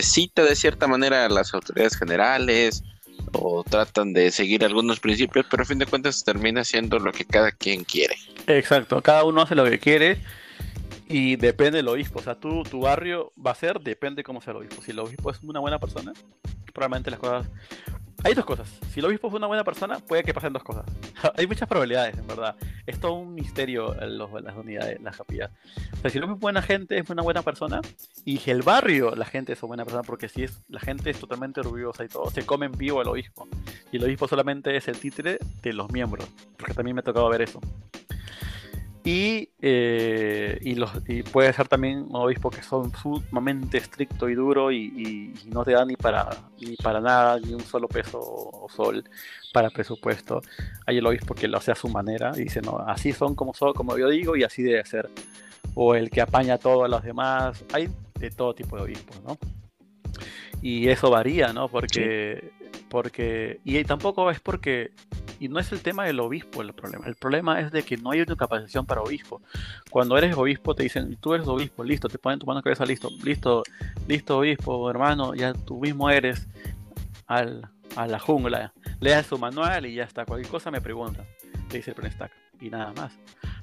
cita 0.01 0.45
de 0.45 0.55
cierta 0.55 0.87
manera 0.87 1.27
a 1.27 1.29
las 1.29 1.53
autoridades 1.53 1.97
generales 1.97 2.85
o 3.33 3.65
tratan 3.65 4.13
de 4.13 4.31
seguir 4.31 4.65
algunos 4.65 5.01
principios, 5.01 5.47
pero 5.51 5.63
a 5.63 5.67
fin 5.67 5.79
de 5.79 5.87
cuentas 5.87 6.25
termina 6.25 6.65
siendo 6.65 6.99
lo 6.99 7.13
que 7.13 7.25
cada 7.25 7.53
quien 7.53 7.85
quiere. 7.85 8.17
Exacto, 8.47 9.03
cada 9.03 9.25
uno 9.25 9.43
hace 9.43 9.55
lo 9.55 9.65
que 9.65 9.79
quiere 9.79 10.19
y 11.09 11.37
depende 11.37 11.79
del 11.79 11.89
obispo. 11.89 12.21
O 12.21 12.23
sea, 12.23 12.37
tú, 12.37 12.63
tu 12.63 12.81
barrio 12.81 13.33
va 13.45 13.51
a 13.51 13.55
ser, 13.55 13.81
depende 13.81 14.23
cómo 14.23 14.41
sea 14.41 14.53
el 14.53 14.59
obispo. 14.59 14.83
Si 14.83 14.93
el 14.93 14.99
obispo 15.01 15.31
es 15.31 15.41
una 15.43 15.61
buena 15.61 15.79
persona, 15.79 16.13
probablemente 16.73 17.11
las 17.11 17.21
cosas 17.21 17.47
hay 18.23 18.35
dos 18.35 18.45
cosas. 18.45 18.69
Si 18.93 19.01
el 19.01 19.07
obispo 19.07 19.31
fue 19.31 19.39
una 19.39 19.47
buena 19.47 19.65
persona, 19.65 19.99
puede 19.99 20.23
que 20.23 20.35
pasen 20.35 20.53
dos 20.53 20.63
cosas. 20.63 20.85
Hay 21.37 21.47
muchas 21.47 21.69
probabilidades, 21.69 22.19
en 22.19 22.27
verdad. 22.27 22.55
Es 22.87 23.01
todo 23.01 23.15
un 23.15 23.35
misterio 23.35 23.99
en 24.01 24.19
las 24.19 24.57
unidades, 24.57 25.01
las 25.01 25.17
capillas. 25.17 25.51
O 25.95 25.97
sea, 25.97 26.11
si 26.11 26.19
el 26.19 26.25
obispo 26.25 26.37
es 26.37 26.41
buena 26.41 26.63
gente, 26.63 26.99
es 26.99 27.09
una 27.09 27.23
buena 27.23 27.43
persona. 27.43 27.81
Y 28.25 28.39
si 28.39 28.51
el 28.51 28.63
barrio, 28.63 29.15
la 29.17 29.25
gente 29.25 29.55
es 29.55 29.63
una 29.63 29.69
buena 29.69 29.85
persona, 29.85 30.03
porque 30.03 30.29
si 30.29 30.45
es 30.45 30.63
la 30.69 30.81
gente 30.81 31.11
es 31.11 31.19
totalmente 31.19 31.61
orgullosa 31.61 32.05
y 32.05 32.09
todo, 32.09 32.31
se 32.31 32.45
come 32.45 32.67
en 32.67 32.73
vivo 32.73 33.01
al 33.01 33.09
obispo. 33.09 33.49
Y 33.91 33.97
el 33.97 34.05
obispo 34.05 34.29
solamente 34.29 34.77
es 34.77 34.89
el 34.89 34.99
títere 34.99 35.39
de 35.63 35.73
los 35.73 35.91
miembros. 35.91 36.29
Porque 36.59 36.75
también 36.75 36.95
me 36.97 37.01
ha 37.01 37.05
tocado 37.05 37.29
ver 37.31 37.43
eso. 37.43 37.61
Y, 39.03 39.49
eh, 39.63 40.59
y, 40.61 40.75
los, 40.75 40.91
y 41.09 41.23
puede 41.23 41.53
ser 41.55 41.69
también 41.69 42.03
un 42.03 42.17
obispo 42.17 42.51
que 42.51 42.63
son 42.63 42.93
sumamente 42.95 43.79
estricto 43.79 44.29
y 44.29 44.35
duro 44.35 44.71
y, 44.71 45.33
no 45.47 45.65
te 45.65 45.73
da 45.73 45.85
ni 45.87 45.97
para, 45.97 46.29
ni 46.61 46.77
para 46.77 47.01
nada, 47.01 47.41
ni 47.41 47.55
un 47.55 47.61
solo 47.61 47.89
peso 47.89 48.21
o 48.21 48.69
sol 48.69 49.05
para 49.55 49.71
presupuesto. 49.71 50.43
Hay 50.87 50.99
el 50.99 51.07
obispo 51.07 51.35
que 51.35 51.49
lo 51.49 51.57
hace 51.57 51.73
a 51.73 51.75
su 51.75 51.89
manera 51.89 52.33
y 52.37 52.45
dice, 52.45 52.61
no, 52.61 52.79
así 52.79 53.13
son 53.13 53.35
como, 53.35 53.55
son, 53.55 53.73
como 53.73 53.97
yo 53.97 54.09
digo 54.11 54.37
y 54.37 54.45
así 54.45 54.63
debe 54.63 54.85
ser. 54.85 55.09
O 55.75 55.95
el 55.95 56.11
que 56.11 56.21
apaña 56.21 56.59
todo 56.59 56.85
a 56.85 56.89
los 56.89 57.03
demás. 57.03 57.65
Hay 57.73 57.89
de 58.19 58.31
todo 58.31 58.55
tipo 58.55 58.77
de 58.77 58.83
obispos, 58.83 59.23
¿no? 59.23 59.39
Y 60.61 60.89
eso 60.89 61.11
varía, 61.11 61.55
¿no? 61.55 61.69
Porque, 61.69 62.53
porque 62.91 63.61
y 63.65 63.83
tampoco 63.85 64.31
es 64.31 64.41
porque 64.41 64.91
y 65.41 65.49
no 65.49 65.59
es 65.59 65.73
el 65.73 65.81
tema 65.81 66.05
del 66.05 66.21
obispo 66.21 66.61
el 66.61 66.75
problema. 66.75 67.07
El 67.07 67.17
problema 67.17 67.61
es 67.61 67.73
de 67.73 67.83
que 67.83 67.97
no 67.97 68.11
hay 68.11 68.21
una 68.21 68.37
capacitación 68.37 68.85
para 68.85 69.01
obispo. 69.01 69.41
Cuando 69.91 70.19
eres 70.19 70.37
obispo 70.37 70.75
te 70.75 70.83
dicen, 70.83 71.17
tú 71.17 71.33
eres 71.33 71.49
obispo, 71.49 71.83
listo, 71.83 72.09
te 72.09 72.19
ponen 72.19 72.39
tu 72.39 72.47
mano 72.47 72.63
cabeza, 72.63 72.85
listo, 72.85 73.09
listo, 73.25 73.63
listo 74.07 74.39
obispo, 74.39 74.91
hermano, 74.91 75.35
ya 75.35 75.55
tú 75.55 75.81
mismo 75.81 76.11
eres 76.11 76.47
al, 77.27 77.71
a 77.97 78.07
la 78.07 78.19
jungla. 78.19 78.75
Leas 79.01 79.27
su 79.27 79.39
manual 79.39 79.87
y 79.87 79.95
ya 79.95 80.05
está. 80.05 80.27
Cualquier 80.27 80.51
cosa 80.51 80.71
me 80.71 80.83
pregunta, 80.83 81.25
te 81.69 81.79
dice 81.79 81.93
el 81.93 81.97
Prestac. 81.97 82.31
Y 82.61 82.69
nada 82.69 82.93
más. 82.93 83.19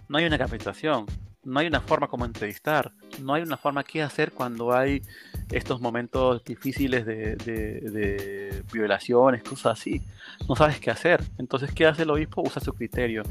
No 0.09 0.17
hay 0.17 0.25
una 0.25 0.39
capacitación 0.39 1.05
no 1.47 1.61
hay 1.61 1.67
una 1.67 1.79
forma 1.79 2.09
como 2.09 2.25
entrevistar, 2.25 2.91
no 3.21 3.33
hay 3.33 3.41
una 3.41 3.55
forma 3.55 3.81
que 3.85 4.03
hacer 4.03 4.33
cuando 4.33 4.73
hay 4.73 5.01
estos 5.49 5.79
momentos 5.79 6.43
difíciles 6.43 7.05
de, 7.05 8.63
violaciones, 8.71 9.43
cosas 9.43 9.79
así. 9.79 10.01
No 10.47 10.57
sabes 10.57 10.81
qué 10.81 10.91
hacer. 10.91 11.23
Entonces, 11.37 11.71
¿qué 11.73 11.85
hace 11.85 12.03
el 12.03 12.09
obispo? 12.09 12.41
Usa 12.41 12.61
su 12.61 12.73
criterio. 12.73 13.23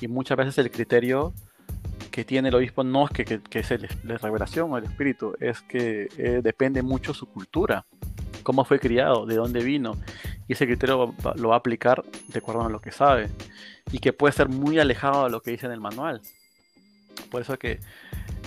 Y 0.00 0.08
muchas 0.08 0.36
veces 0.36 0.58
el 0.58 0.72
criterio 0.72 1.32
que 2.10 2.24
tiene 2.24 2.48
el 2.48 2.56
obispo 2.56 2.82
no 2.82 3.04
es 3.04 3.12
que, 3.12 3.24
que, 3.24 3.60
es 3.60 3.70
la 4.02 4.18
revelación 4.18 4.72
o 4.72 4.76
el 4.76 4.84
espíritu, 4.84 5.34
es 5.38 5.60
que 5.60 6.08
eh, 6.18 6.40
depende 6.42 6.82
mucho 6.82 7.14
su 7.14 7.26
cultura, 7.26 7.86
cómo 8.42 8.64
fue 8.64 8.80
criado, 8.80 9.26
de 9.26 9.36
dónde 9.36 9.62
vino. 9.62 9.96
Y 10.48 10.54
ese 10.54 10.66
criterio 10.66 11.14
lo 11.36 11.48
va 11.48 11.54
a 11.54 11.58
aplicar 11.58 12.02
de 12.26 12.38
acuerdo 12.40 12.64
a 12.64 12.68
lo 12.68 12.80
que 12.80 12.90
sabe. 12.90 13.28
Y 13.92 14.00
que 14.00 14.12
puede 14.12 14.32
ser 14.32 14.48
muy 14.48 14.80
alejado 14.80 15.24
de 15.24 15.30
lo 15.30 15.40
que 15.40 15.52
dice 15.52 15.66
en 15.66 15.72
el 15.72 15.80
manual. 15.80 16.20
Por 17.28 17.42
eso 17.42 17.58
que 17.58 17.80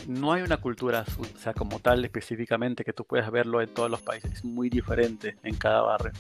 no 0.08 0.34
hay 0.34 0.42
una 0.42 0.58
cultura, 0.58 1.06
o 1.18 1.40
sea, 1.40 1.54
como 1.54 1.80
tal 1.80 2.04
específicamente, 2.04 2.84
que 2.84 2.94
tú 2.94 3.06
puedas 3.06 3.30
verlo 3.32 3.62
en 3.62 3.70
todos 3.74 3.90
los 3.90 4.02
países. 4.02 4.32
Es 4.32 4.46
muy 4.46 4.70
diferente 4.70 5.38
en 5.44 5.56
cada 5.56 5.82
barrio. 5.82 6.12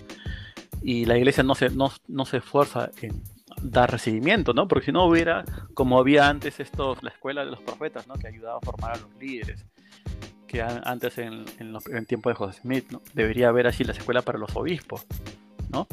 Y 0.81 1.05
la 1.05 1.17
iglesia 1.17 1.43
no 1.43 1.55
se, 1.55 1.69
no, 1.69 1.89
se 2.25 2.37
esfuerza 2.37 2.91
en 3.01 3.21
dar 3.61 3.91
recibimiento, 3.91 4.53
¿no? 4.53 4.67
Porque 4.67 4.87
si 4.87 4.91
no 4.91 5.05
hubiera, 5.05 5.45
como 5.73 5.99
había 5.99 6.27
antes 6.27 6.59
esto, 6.59 6.97
la 7.01 7.09
escuela 7.09 7.45
de 7.45 7.51
los 7.51 7.61
profetas, 7.61 8.07
¿no? 8.07 8.15
Que 8.15 8.27
ayudaba 8.27 8.57
a 8.57 8.65
formar 8.65 8.91
a 8.93 8.97
los 8.97 9.15
líderes, 9.19 9.65
que 10.47 10.61
antes 10.61 11.17
en, 11.17 11.45
en, 11.59 11.75
en 11.91 12.05
tiempo 12.05 12.29
de 12.29 12.35
José 12.35 12.61
Smith, 12.61 12.91
¿no? 12.91 13.01
Debería 13.13 13.49
haber 13.49 13.67
así 13.67 13.83
la 13.83 13.93
escuela 13.93 14.21
para 14.21 14.37
los 14.37 14.55
obispos, 14.55 15.05
¿no? 15.69 15.87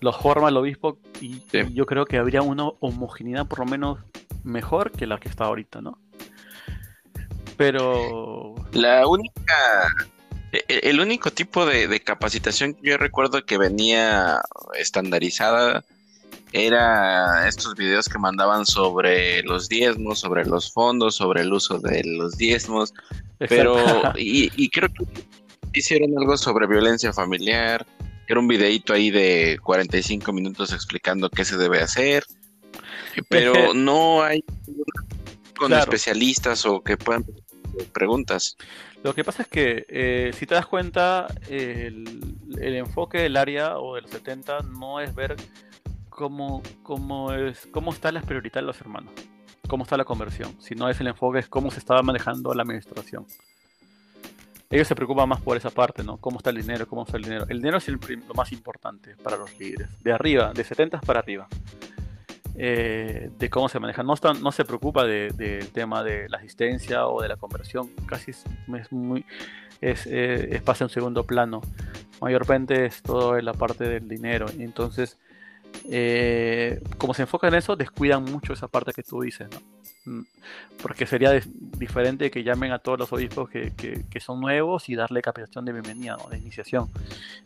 Los 0.00 0.16
forma 0.16 0.48
el 0.48 0.56
obispo 0.56 0.98
y, 1.20 1.40
y 1.52 1.72
yo 1.74 1.86
creo 1.86 2.04
que 2.04 2.18
habría 2.18 2.42
una 2.42 2.68
homogeneidad 2.80 3.46
por 3.46 3.60
lo 3.60 3.66
menos 3.66 4.00
mejor 4.44 4.92
que 4.92 5.06
la 5.06 5.18
que 5.18 5.28
está 5.28 5.44
ahorita, 5.44 5.80
¿no? 5.80 5.98
Pero... 7.56 8.54
La 8.72 9.06
única... 9.06 9.88
E, 10.52 10.64
e, 10.68 10.90
el 10.90 11.00
único 11.00 11.30
tipo 11.30 11.66
de, 11.66 12.00
capacitación 12.00 12.74
que 12.74 12.90
yo 12.90 12.96
recuerdo 12.96 13.44
que 13.44 13.58
venía 13.58 14.40
estandarizada 14.78 15.84
era 16.52 17.46
estos 17.46 17.74
videos 17.74 18.08
que 18.08 18.18
mandaban 18.18 18.64
sobre 18.64 19.42
los 19.42 19.68
diezmos, 19.68 20.20
sobre 20.20 20.46
los 20.46 20.72
fondos, 20.72 21.16
sobre 21.16 21.42
el 21.42 21.52
uso 21.52 21.78
de 21.78 22.02
los 22.04 22.38
diezmos, 22.38 22.94
pero 23.38 23.76
y, 24.16 24.50
y, 24.56 24.70
creo 24.70 24.88
que 24.88 25.04
hicieron 25.74 26.16
algo 26.16 26.38
sobre 26.38 26.66
violencia 26.66 27.12
familiar, 27.12 27.86
era 28.28 28.40
un 28.40 28.48
videito 28.48 28.94
ahí 28.94 29.10
de 29.10 29.58
45 29.62 30.32
minutos 30.32 30.72
explicando 30.72 31.28
qué 31.28 31.44
se 31.44 31.58
debe 31.58 31.80
hacer, 31.80 32.24
pero 33.28 33.52
no 33.74 34.22
hay 34.22 34.44
con 35.56 35.72
especialistas 35.72 36.64
o 36.66 36.80
que 36.82 36.96
puedan 36.96 37.24
preguntas. 37.92 38.56
Lo 39.02 39.14
que 39.14 39.24
pasa 39.24 39.42
es 39.42 39.48
que, 39.48 39.86
eh, 39.88 40.32
si 40.34 40.46
te 40.46 40.54
das 40.54 40.66
cuenta, 40.66 41.26
el, 41.48 42.04
enfoque 42.58 43.18
del 43.18 43.36
área 43.36 43.78
o 43.78 43.94
del 43.94 44.06
70 44.06 44.60
no 44.62 45.00
es 45.00 45.14
ver 45.14 45.36
cómo, 46.08 46.62
cómo, 46.82 47.32
es, 47.32 47.68
cómo 47.70 47.92
están 47.92 48.14
las 48.14 48.24
prioridades 48.24 48.62
de 48.62 48.66
los 48.66 48.80
hermanos, 48.80 49.12
cómo 49.68 49.84
está 49.84 49.96
la 49.96 50.04
conversión, 50.04 50.56
sino 50.60 50.88
es 50.88 51.00
el 51.00 51.06
enfoque 51.08 51.38
es 51.38 51.48
cómo 51.48 51.70
se 51.70 51.78
estaba 51.78 52.02
manejando 52.02 52.52
la 52.54 52.62
administración. 52.62 53.26
Ellos 54.70 54.86
se 54.86 54.94
preocupan 54.94 55.28
más 55.28 55.40
por 55.40 55.56
esa 55.56 55.70
parte, 55.70 56.02
¿no? 56.02 56.18
Cómo 56.18 56.38
está 56.38 56.50
el 56.50 56.56
dinero, 56.56 56.86
cómo 56.86 57.04
está 57.04 57.16
el 57.16 57.22
dinero. 57.22 57.46
El 57.48 57.58
dinero 57.58 57.78
es 57.78 57.88
lo 57.88 58.34
más 58.34 58.52
importante 58.52 59.16
para 59.16 59.38
los 59.38 59.58
líderes. 59.58 59.88
De 60.02 60.12
arriba, 60.12 60.52
de 60.52 60.62
70 60.62 61.00
para 61.00 61.20
arriba. 61.20 61.48
Eh, 62.60 63.30
de 63.38 63.50
cómo 63.50 63.68
se 63.68 63.78
maneja. 63.78 64.02
No, 64.02 64.16
se 64.16 64.64
preocupa 64.64 65.04
del 65.04 65.68
tema 65.72 66.02
de 66.02 66.28
la 66.28 66.38
asistencia 66.38 67.06
o 67.06 67.22
de 67.22 67.28
la 67.28 67.36
conversión, 67.36 67.88
casi 68.06 68.32
es, 68.32 68.44
muy 68.90 69.24
es, 69.80 70.08
eh, 70.10 70.60
pasa 70.64 70.84
en 70.84 70.90
segundo 70.90 71.24
plano. 71.24 71.60
Mayormente 72.20 72.86
es 72.86 73.00
todo 73.00 73.38
en 73.38 73.44
la 73.44 73.52
parte 73.52 73.84
del 73.84 74.08
dinero. 74.08 74.46
Entonces, 74.58 75.18
eh, 75.88 76.82
como 76.96 77.14
se 77.14 77.22
enfoca 77.22 77.46
en 77.46 77.54
eso, 77.54 77.76
descuidan 77.76 78.24
mucho 78.24 78.52
esa 78.52 78.66
parte 78.66 78.92
que 78.92 79.04
tú 79.04 79.20
dices, 79.20 79.48
¿no? 79.50 79.58
Mm, 80.08 80.22
porque 80.82 81.06
sería 81.06 81.32
diferente 81.76 82.30
que 82.30 82.42
llamen 82.42 82.72
a 82.72 82.78
todos 82.78 82.98
los 82.98 83.12
obispos 83.12 83.50
que, 83.50 84.20
son 84.20 84.40
nuevos 84.40 84.88
y 84.88 84.94
darle 84.94 85.20
capacitación 85.20 85.64
de 85.64 85.72
bienvenida, 85.72 86.16
¿no? 86.16 86.30
de 86.30 86.38
iniciación, 86.38 86.88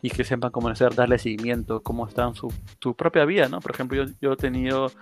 y 0.00 0.10
que 0.10 0.22
sepan 0.22 0.50
cómo 0.50 0.68
hacer, 0.68 0.94
darle 0.94 1.18
seguimiento, 1.18 1.82
cómo 1.82 2.06
está 2.06 2.28
en 2.28 2.34
su, 2.34 2.52
propia 2.94 3.24
vida, 3.24 3.48
¿no? 3.48 3.60
Por 3.60 3.72
ejemplo, 3.72 4.04
yo, 4.04 4.12
yo 4.20 4.32
he 4.34 4.36
tenido, 4.36 4.92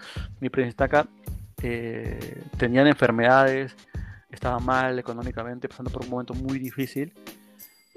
mi 0.40 0.48
presencia 0.48 0.86
acá, 0.86 1.06
eh, 1.62 2.42
tenían 2.56 2.86
enfermedades, 2.86 3.76
estaban 4.30 4.64
mal 4.64 4.98
económicamente, 4.98 5.68
pasando 5.68 5.90
por 5.90 6.02
un 6.04 6.10
momento 6.10 6.34
muy 6.34 6.58
difícil, 6.58 7.12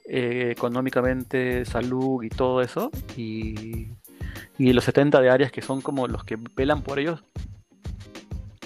eh, 0.09 0.49
económicamente, 0.51 1.63
salud 1.65 2.23
y 2.23 2.29
todo 2.29 2.61
eso, 2.61 2.91
y 3.15 3.89
y 4.57 4.73
los 4.73 4.83
70 4.83 5.21
de 5.21 5.29
áreas 5.29 5.51
que 5.51 5.61
son 5.61 5.81
como 5.81 6.07
los 6.07 6.23
que 6.23 6.37
velan 6.55 6.83
por 6.83 6.99
ellos, 6.99 7.23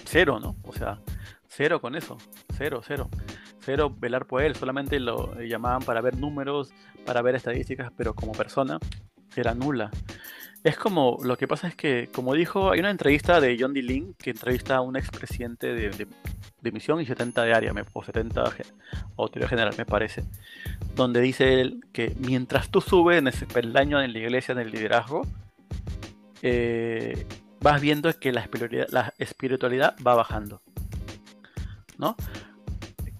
cero, 0.08 0.40
¿no? 0.40 0.56
O 0.64 0.74
sea, 0.74 1.00
cero 1.48 1.82
con 1.82 1.96
eso, 1.96 2.18
cero, 2.58 2.82
cero. 2.86 3.10
Cero 3.60 3.94
velar 3.98 4.26
por 4.26 4.42
él, 4.42 4.56
solamente 4.56 5.00
lo 5.00 5.40
llamaban 5.42 5.82
para 5.82 6.02
ver 6.02 6.18
números, 6.18 6.72
para 7.06 7.22
ver 7.22 7.36
estadísticas, 7.36 7.92
pero 7.98 8.14
como 8.14 8.32
persona, 8.32 8.80
era 9.36 9.54
nula. 9.54 9.92
Es 10.64 10.78
como, 10.78 11.20
lo 11.24 11.38
que 11.38 11.48
pasa 11.48 11.68
es 11.68 11.76
que, 11.76 12.10
como 12.14 12.34
dijo, 12.34 12.72
hay 12.72 12.80
una 12.80 12.90
entrevista 12.90 13.40
de 13.40 13.58
John 13.60 13.74
D. 13.74 13.82
Lin 13.82 14.16
que 14.18 14.32
entrevista 14.32 14.78
a 14.78 14.82
un 14.82 14.98
expresidente 14.98 15.74
de, 15.74 16.08
de, 16.62 16.72
misión 16.72 17.00
y 17.00 17.06
70 17.06 17.44
de 17.44 17.54
área, 17.54 17.74
o 17.94 18.04
70 18.04 18.44
autoridad 19.18 19.50
general, 19.50 19.74
me 19.78 19.86
parece, 19.86 20.26
donde 20.96 21.22
dice 21.22 21.62
él 21.62 21.80
que 21.94 22.14
mientras 22.20 22.70
tú 22.70 22.82
subes 22.82 23.20
en 23.20 23.28
ese 23.28 23.46
peldaño 23.46 24.02
en 24.02 24.12
la 24.12 24.20
iglesia, 24.20 24.52
en 24.52 24.60
el 24.60 24.72
liderazgo, 24.72 25.26
eh, 26.42 27.26
vas 27.62 27.82
viendo 27.82 28.12
que 28.20 28.32
la 28.32 28.42
espiritualidad, 28.42 28.88
la 28.90 29.14
espiritualidad 29.18 29.96
va 30.06 30.16
bajando. 30.16 30.62
¿No? 31.98 32.16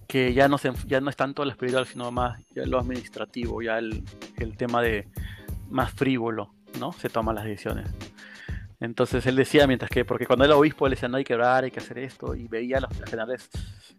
Que 0.06 0.32
ya 0.32 0.48
no, 0.48 0.58
se, 0.58 0.72
ya 0.86 1.00
no 1.00 1.10
es 1.10 1.16
tanto 1.16 1.44
la 1.44 1.52
espiritual, 1.52 1.86
sino 1.86 2.10
más 2.10 2.40
lo 2.54 2.78
administrativo, 2.78 3.60
ya 3.60 3.78
el, 3.78 4.04
el 4.36 4.56
tema 4.56 4.80
de 4.80 5.08
más 5.68 5.92
frívolo, 5.92 6.54
¿no? 6.78 6.92
Se 6.92 7.08
toman 7.08 7.34
las 7.34 7.44
decisiones. 7.44 7.90
Entonces 8.80 9.26
él 9.26 9.36
decía, 9.36 9.66
mientras 9.66 9.90
que, 9.90 10.04
porque 10.04 10.26
cuando 10.26 10.44
era 10.44 10.56
obispo 10.56 10.86
él 10.86 10.92
decía, 10.92 11.08
no 11.08 11.16
hay 11.16 11.24
que 11.24 11.34
orar, 11.34 11.64
hay 11.64 11.70
que 11.70 11.80
hacer 11.80 11.98
esto, 11.98 12.34
y 12.34 12.46
veía 12.46 12.78
a 12.78 12.80
los 12.82 12.90
generales 13.04 13.50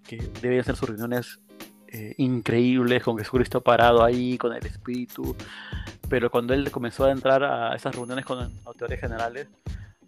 que 0.08 0.18
debían 0.42 0.64
ser 0.64 0.76
sus 0.78 0.88
reuniones 0.88 1.40
eh, 1.90 2.16
increíbles, 2.18 3.04
con 3.04 3.18
Jesucristo 3.18 3.62
parado 3.62 4.04
ahí, 4.04 4.38
con 4.38 4.54
el 4.54 4.66
Espíritu, 4.66 5.36
pero 6.08 6.32
cuando 6.32 6.54
él 6.54 6.72
comenzó 6.72 7.06
a 7.06 7.12
entrar 7.12 7.44
a 7.44 7.76
esas 7.76 7.94
reuniones 7.94 8.26
con 8.26 8.40
autoridades 8.66 9.02
generales, 9.02 9.48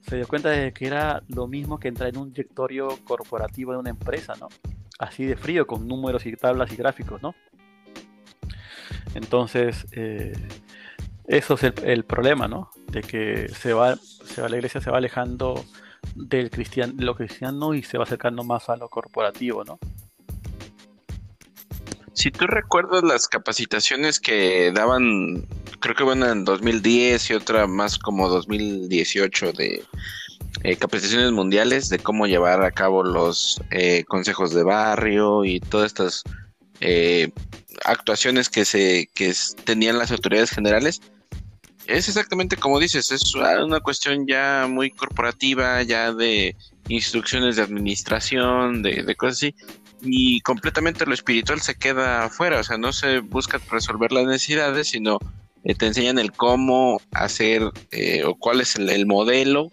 se 0.07 0.15
dio 0.15 0.28
cuenta 0.28 0.49
de 0.49 0.73
que 0.73 0.88
era 0.88 1.22
lo 1.28 1.48
mismo 1.48 1.80
que 1.80 1.88
entrar 1.88 2.10
en 2.10 2.18
un 2.18 2.32
directorio 2.32 2.90
corporativo 3.03 3.72
de 3.72 3.80
una 3.80 3.90
empresa, 3.90 4.34
¿no? 4.40 4.49
Así 4.99 5.26
de 5.26 5.36
frío, 5.36 5.65
con 5.65 5.88
números 5.88 6.26
y 6.26 6.36
tablas 6.36 6.72
y 6.72 6.76
gráficos, 6.76 7.22
¿no? 7.22 7.36
Entonces, 9.14 9.88
eh, 9.91 10.34
eso 11.26 11.56
es 11.56 11.64
el, 11.84 12.03
problema, 12.06 12.48
¿no? 12.48 12.72
De 12.88 13.02
que 13.02 13.49
se 13.49 13.73
va, 13.73 13.95
se 13.95 14.41
va, 14.41 14.49
la 14.49 14.57
iglesia 14.57 14.82
se 14.82 14.91
va 14.91 14.98
alejando 14.98 15.64
del 16.15 16.49
cristian, 16.49 16.95
lo 16.98 17.15
cristiano 17.15 17.73
y 17.73 17.84
se 17.84 17.98
va 17.98 18.03
acercando 18.03 18.44
más 18.44 18.69
a 18.69 18.76
lo 18.76 18.90
corporativo, 18.90 19.64
¿no? 19.64 19.80
Si 22.14 22.32
tú 22.32 22.46
recuerdas 22.46 23.04
las 23.04 23.28
capacitaciones 23.28 24.20
que 24.20 24.72
daban, 24.74 25.48
creo 25.80 25.96
que 25.96 26.04
bueno 26.04 26.30
en 26.30 26.44
2010 26.44 27.30
y 27.30 27.34
otra 27.34 27.68
más 27.68 27.98
como 27.98 28.28
2018 28.28 29.54
de 29.54 29.84
eh, 30.64 30.76
capacitaciones 30.76 31.32
mundiales 31.32 31.90
de 31.90 32.00
cómo 32.00 32.28
llevar 32.28 32.64
a 32.64 32.72
cabo 32.72 33.04
los 33.04 33.62
eh, 33.72 34.04
consejos 34.08 34.54
de 34.54 34.64
barrio 34.64 35.46
y 35.46 35.60
todas 35.60 35.88
estas 35.88 36.24
eh, 36.82 37.32
actuaciones 37.86 38.50
que 38.50 38.66
se 38.66 39.10
que 39.14 39.34
tenían 39.64 39.98
las 39.98 40.12
autoridades 40.12 40.52
generales 40.52 41.02
es 41.88 42.08
exactamente 42.08 42.58
como 42.58 42.80
dices, 42.80 43.12
es 43.12 43.36
una 43.36 43.80
cuestión 43.80 44.28
ya 44.28 44.68
muy 44.70 44.92
corporativa, 44.92 45.82
ya 45.84 46.14
de 46.14 46.56
instrucciones 46.88 47.56
de 47.56 47.64
administración, 47.64 48.82
de, 48.82 49.16
cosas 49.16 49.38
así, 49.38 49.56
y 50.02 50.41
completamente 50.41 51.06
lo 51.06 51.14
espiritual 51.14 51.61
se 51.61 51.76
queda 51.76 52.26
afuera, 52.26 52.60
o 52.60 52.64
sea, 52.64 52.78
no 52.78 52.94
se 52.94 53.19
busca 53.19 53.60
resolver 53.69 54.11
las 54.11 54.26
necesidades, 54.26 54.90
sino 54.90 55.19
eh, 55.64 55.76
te 55.76 55.88
enseñan 55.88 56.19
el 56.19 56.32
cómo 56.32 56.99
hacer 57.11 57.64
eh, 57.91 58.23
o 58.26 58.36
cuál 58.36 58.61
es 58.61 58.76
el, 58.76 59.06
modelo 59.06 59.72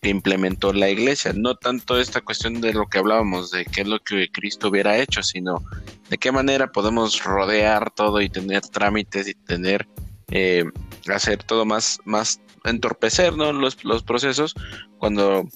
que 0.00 0.08
implementó 0.08 0.72
la 0.72 0.88
iglesia, 0.88 1.32
no 1.34 1.56
tanto 1.56 1.98
esta 1.98 2.20
cuestión 2.20 2.60
de 2.60 2.72
lo 2.72 2.86
que 2.86 2.98
hablábamos, 2.98 3.50
de 3.50 3.64
qué 3.64 3.82
es 3.82 3.88
lo 3.88 3.98
que 3.98 4.28
Cristo 4.30 4.68
hubiera 4.68 4.98
hecho, 4.98 5.22
sino 5.22 5.62
de 6.08 6.18
qué 6.18 6.32
manera 6.32 6.72
podemos 6.72 7.22
rodear 7.22 7.90
todo 7.90 8.20
y 8.20 8.28
tener 8.28 8.62
trámites 8.62 9.28
y 9.28 9.34
tener 9.34 9.86
eh, 10.28 10.64
hacer 11.08 11.42
todo 11.44 11.64
más, 11.64 11.98
más 12.04 12.40
entorpecer 12.64 13.34
los, 13.34 13.84
los 13.84 14.02
procesos 14.02 14.54
cuando 14.98 15.46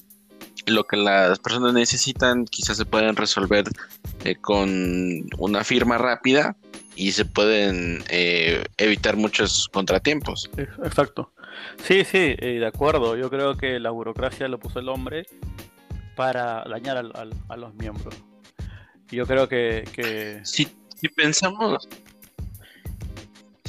lo 0.67 0.85
que 0.85 0.97
las 0.97 1.39
personas 1.39 1.73
necesitan 1.73 2.45
quizás 2.45 2.77
se 2.77 2.85
pueden 2.85 3.17
resolver 3.17 3.65
eh, 4.25 4.37
con 4.37 5.27
una 5.39 5.65
firma 5.65 5.99
rápida 5.99 6.57
y 6.97 7.13
se 7.13 7.25
pueden 7.25 8.03
eh, 8.09 8.65
evitar 8.77 9.17
muchos 9.17 9.69
contratiempos. 9.73 10.51
Exacto. 10.57 11.33
Sí, 11.83 12.05
sí, 12.05 12.35
de 12.37 12.67
acuerdo. 12.67 13.17
Yo 13.17 13.31
creo 13.31 13.57
que 13.57 13.81
la 13.81 13.91
burocracia 13.91 14.49
lo 14.49 14.59
puso 14.59 14.79
el 14.79 14.89
hombre 14.89 15.27
para 16.17 16.65
dañar 16.65 16.97
a 16.99 17.57
los 17.57 17.75
miembros. 17.75 18.15
Yo 19.11 19.27
creo 19.27 19.49
que... 19.49 19.85
que... 19.93 20.41
Si, 20.45 20.69
si 20.95 21.09
pensamos 21.09 21.89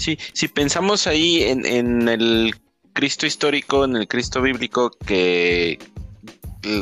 Sí, 0.01 0.17
si 0.33 0.47
pensamos 0.47 1.05
ahí 1.05 1.43
en, 1.43 2.07
el 2.09 2.55
Cristo 2.93 3.27
histórico, 3.27 3.85
en 3.85 3.97
el 3.97 4.07
Cristo 4.07 4.41
bíblico 4.41 4.89
que 5.05 5.77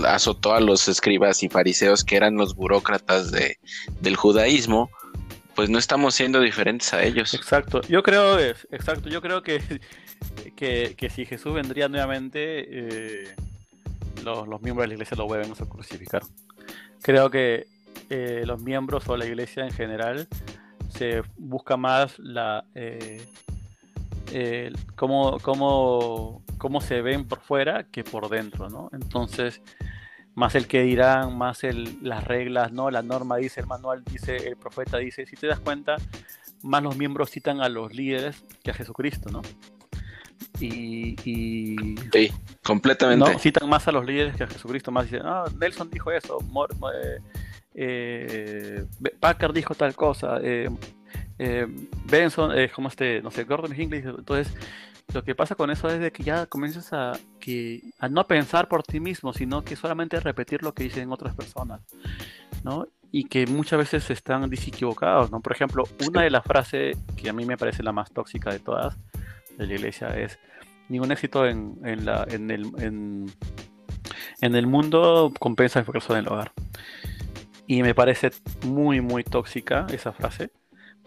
azotó 0.07 0.53
a 0.53 0.59
los 0.59 0.87
escribas 0.87 1.43
y 1.43 1.49
fariseos 1.49 2.03
que 2.03 2.15
eran 2.15 2.35
los 2.35 2.55
burócratas 2.55 3.31
de, 3.31 3.57
del 4.01 4.15
judaísmo, 4.15 4.89
pues 5.55 5.69
no 5.69 5.77
estamos 5.79 6.15
siendo 6.15 6.41
diferentes 6.41 6.93
a 6.93 7.03
ellos. 7.03 7.33
Exacto, 7.33 7.81
yo 7.89 8.03
creo, 8.03 8.39
exacto, 8.39 9.09
yo 9.09 9.21
creo 9.21 9.41
que, 9.41 9.61
que, 10.55 11.09
si 11.13 11.25
Jesús 11.25 11.53
vendría 11.53 11.87
nuevamente, 11.87 12.39
eh, 12.69 13.35
los, 14.23 14.61
miembros 14.61 14.83
de 14.83 14.87
la 14.87 14.93
iglesia 14.93 15.17
lo 15.17 15.25
vuelven 15.25 15.51
a 15.51 15.65
crucificar. 15.65 16.23
Creo 17.01 17.29
que 17.29 17.67
eh, 18.09 18.43
los 18.45 18.61
miembros 18.61 19.07
o 19.07 19.17
la 19.17 19.25
iglesia 19.25 19.65
en 19.65 19.71
general 19.71 20.27
se 20.89 21.21
busca 21.37 21.77
más 21.77 22.17
la 22.19 22.65
eh, 22.75 23.25
eh, 24.31 24.71
cómo, 24.95 26.41
cómo, 26.59 26.81
se 26.81 27.01
ven 27.01 27.27
por 27.27 27.41
fuera 27.41 27.85
que 27.85 28.03
por 28.03 28.29
dentro, 28.29 28.69
¿no? 28.69 28.89
Entonces, 28.93 29.61
más 30.35 30.53
el 30.55 30.67
que 30.67 30.83
dirán, 30.83 31.35
más 31.37 31.63
el, 31.63 31.97
las 32.01 32.23
reglas, 32.23 32.71
¿no? 32.71 32.91
La 32.91 33.01
norma 33.01 33.37
dice, 33.37 33.61
el 33.61 33.65
manual 33.65 34.03
dice, 34.03 34.35
el 34.35 34.55
profeta 34.55 34.97
dice, 34.97 35.25
si 35.25 35.35
te 35.35 35.47
das 35.47 35.59
cuenta, 35.59 35.95
más 36.61 36.83
los 36.83 36.95
miembros 36.95 37.31
citan 37.31 37.61
a 37.61 37.69
los 37.69 37.93
líderes 37.93 38.43
que 38.63 38.71
a 38.71 38.73
Jesucristo, 38.73 39.29
¿no? 39.31 39.41
Y, 40.59 41.15
sí, 42.11 42.31
completamente. 42.63 43.33
¿no? 43.33 43.39
Citan 43.39 43.69
más 43.69 43.87
a 43.87 43.91
los 43.91 44.05
líderes 44.05 44.35
que 44.35 44.43
a 44.43 44.47
Jesucristo, 44.47 44.91
más 44.91 45.05
dicen, 45.05 45.21
ah, 45.25 45.45
Nelson 45.59 45.89
dijo 45.89 46.11
eso, 46.11 46.37
eh, 46.93 47.19
eh, 47.73 48.85
Packard 49.19 49.53
dijo 49.53 49.73
tal 49.75 49.95
cosa, 49.95 50.39
eh, 50.41 50.69
Benson, 52.05 52.51
como 52.75 52.89
este, 52.89 53.21
no 53.21 53.31
sé, 53.31 53.45
Gordon 53.45 53.79
Hinckley, 53.79 54.01
entonces 54.01 54.53
lo 55.13 55.23
que 55.23 55.35
pasa 55.35 55.55
con 55.55 55.71
eso 55.71 55.89
es 55.89 55.99
de 55.99 56.11
que 56.11 56.23
ya 56.23 56.45
comienzas 56.45 56.93
a, 56.93 57.13
que, 57.39 57.81
a 57.99 58.09
no 58.09 58.25
pensar 58.27 58.67
por 58.67 58.83
ti 58.83 58.99
mismo, 58.99 59.33
sino 59.33 59.63
que 59.63 59.75
solamente 59.75 60.19
repetir 60.19 60.63
lo 60.63 60.73
que 60.73 60.83
dicen 60.83 61.11
otras 61.11 61.35
personas, 61.35 61.81
¿no? 62.63 62.87
Y 63.11 63.25
que 63.25 63.47
muchas 63.47 63.79
veces 63.79 64.09
están 64.11 64.43
equivocados, 64.53 65.31
¿no? 65.31 65.41
Por 65.41 65.53
ejemplo, 65.53 65.83
una 66.07 66.21
de 66.21 66.29
las 66.29 66.43
frases 66.43 66.97
que 67.17 67.29
a 67.29 67.33
mí 67.33 67.45
me 67.45 67.57
parece 67.57 67.81
la 67.81 67.91
más 67.91 68.11
tóxica 68.11 68.51
de 68.51 68.59
todas 68.59 68.97
de 69.57 69.65
la 69.65 69.73
iglesia 69.73 70.09
es 70.17 70.39
ningún 70.89 71.11
éxito 71.11 71.45
en, 71.45 71.79
en, 71.83 72.05
la, 72.05 72.25
en, 72.29 72.51
el, 72.51 72.71
en, 72.77 73.25
en 74.41 74.55
el 74.55 74.67
mundo 74.67 75.31
compensa 75.39 75.79
el 75.79 75.85
fracaso 75.85 76.13
en 76.13 76.19
el 76.19 76.27
hogar. 76.27 76.51
Y 77.67 77.83
me 77.83 77.93
parece 77.93 78.31
muy, 78.65 79.01
muy 79.01 79.23
tóxica 79.23 79.85
esa 79.91 80.11
frase. 80.11 80.51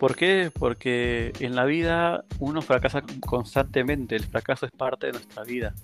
¿Por 0.03 0.17
qué? 0.17 0.51
Porque 0.53 1.33
en 1.39 1.55
la 1.55 1.65
vida 1.65 2.25
uno 2.41 2.61
fracasa 2.61 3.05
constantemente. 3.21 4.17
El 4.17 4.25
fracaso 4.25 4.67
es 4.67 4.73
parte 4.73 5.07
de 5.07 5.13
nuestra 5.13 5.45
vida. 5.45 5.75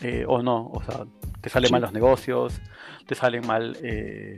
Eh, 0.00 0.24
o 0.28 0.42
no, 0.42 0.70
o 0.72 0.80
sea, 0.84 1.06
te 1.40 1.50
salen 1.50 1.72
mal 1.72 1.82
los 1.82 1.92
negocios, 1.92 2.60
te 3.04 3.16
salen 3.16 3.44
mal 3.44 3.76
eh, 3.82 4.36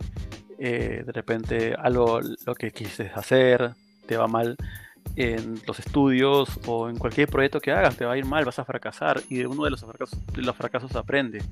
eh, 0.58 1.02
de 1.04 1.12
repente 1.12 1.74
algo 1.74 2.20
lo 2.46 2.54
que 2.54 2.70
quisiste 2.70 3.12
hacer, 3.14 3.74
te 4.06 4.16
va 4.16 4.26
mal 4.26 4.56
en 5.16 5.60
los 5.66 5.78
estudios 5.78 6.60
o 6.66 6.88
en 6.88 6.96
cualquier 6.96 7.28
proyecto 7.28 7.60
que 7.60 7.72
hagas, 7.72 7.96
te 7.96 8.04
va 8.04 8.12
a 8.12 8.16
ir 8.16 8.24
mal, 8.24 8.44
vas 8.44 8.58
a 8.58 8.64
fracasar 8.64 9.20
y 9.28 9.38
de 9.38 9.46
uno 9.46 9.64
de 9.64 9.70
los 9.70 9.80
fracasos, 9.80 10.18
de 10.32 10.42
los 10.42 10.56
fracasos 10.56 10.94
aprende 10.96 11.42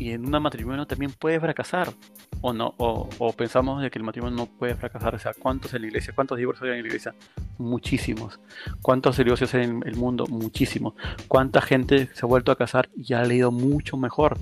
y 0.00 0.12
en 0.12 0.34
un 0.34 0.42
matrimonio 0.42 0.86
también 0.86 1.12
puede 1.12 1.38
fracasar. 1.38 1.92
O 2.40 2.54
no, 2.54 2.74
o, 2.78 3.32
pensamos 3.34 3.82
de 3.82 3.90
que 3.90 3.98
el 3.98 4.04
matrimonio 4.04 4.34
no 4.34 4.46
puede 4.46 4.74
fracasar. 4.74 5.14
O 5.14 5.18
sea, 5.18 5.34
¿cuántos 5.34 5.74
en 5.74 5.82
la 5.82 5.88
iglesia? 5.88 6.14
¿Cuántos 6.14 6.38
divorcios 6.38 6.64
hay 6.64 6.78
en 6.78 6.82
la 6.82 6.88
iglesia? 6.88 7.14
Muchísimos. 7.58 8.40
¿Cuántos 8.80 9.18
divorcios 9.18 9.52
hay 9.54 9.64
en 9.64 9.82
el 9.84 9.96
mundo? 9.96 10.24
Muchísimos. 10.26 10.94
¿Cuánta 11.28 11.60
gente 11.60 12.08
se 12.14 12.24
ha 12.24 12.26
vuelto 12.26 12.50
a 12.50 12.56
casar 12.56 12.88
y 12.96 13.12
ha 13.12 13.22
leído 13.24 13.52
mucho 13.52 13.98
mejor 13.98 14.38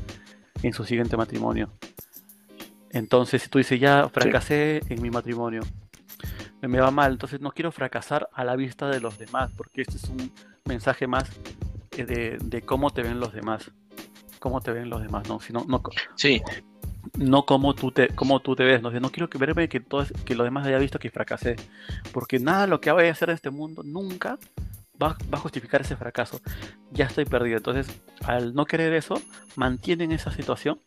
en 0.62 0.72
su 0.72 0.84
siguiente 0.84 1.16
matrimonio? 1.16 1.72
Entonces, 2.90 3.42
si 3.42 3.48
tú 3.48 3.58
dices, 3.58 3.80
ya 3.80 4.08
fracasé 4.08 4.82
en 4.88 5.02
mi 5.02 5.10
matrimonio, 5.10 5.62
me 6.62 6.80
va 6.80 6.90
mal, 6.90 7.12
entonces 7.12 7.40
no 7.40 7.52
quiero 7.52 7.70
fracasar 7.70 8.28
a 8.32 8.44
la 8.44 8.56
vista 8.56 8.88
de 8.88 9.00
los 9.00 9.18
demás, 9.18 9.52
porque 9.56 9.82
este 9.82 9.96
es 9.96 10.04
un 10.04 10.32
mensaje 10.64 11.06
más 11.06 11.30
eh, 11.96 12.04
de, 12.04 12.38
de 12.42 12.62
cómo 12.62 12.90
te 12.90 13.02
ven 13.02 13.20
los 13.20 13.32
demás 13.32 13.70
cómo 14.38 14.60
te 14.60 14.72
ven 14.72 14.90
los 14.90 15.02
demás, 15.02 15.28
no, 15.28 15.40
sino, 15.40 15.64
no, 15.68 15.82
sí. 16.16 16.42
no 17.16 17.44
cómo 17.44 17.74
tú 17.74 17.90
te, 17.90 18.08
cómo 18.08 18.40
tú 18.40 18.56
te 18.56 18.64
ves, 18.64 18.82
no, 18.82 18.90
no 18.90 19.10
quiero 19.10 19.28
que 19.28 19.38
verme 19.38 19.68
que 19.68 19.80
todo, 19.80 20.04
que 20.24 20.34
los 20.34 20.44
demás 20.44 20.66
haya 20.66 20.78
visto 20.78 20.98
que 20.98 21.10
fracasé, 21.10 21.56
porque 22.12 22.38
nada 22.38 22.66
lo 22.66 22.80
que 22.80 22.90
voy 22.90 23.06
a 23.06 23.12
hacer 23.12 23.30
en 23.30 23.34
este 23.34 23.50
mundo 23.50 23.82
nunca 23.82 24.38
va, 25.00 25.16
va 25.32 25.38
a 25.38 25.40
justificar 25.40 25.80
ese 25.80 25.96
fracaso. 25.96 26.40
Ya 26.90 27.04
estoy 27.04 27.24
perdido. 27.24 27.58
Entonces, 27.58 27.88
al 28.24 28.54
no 28.54 28.64
querer 28.64 28.92
eso, 28.94 29.20
mantienen 29.54 30.10
esa 30.12 30.32
situación 30.32 30.80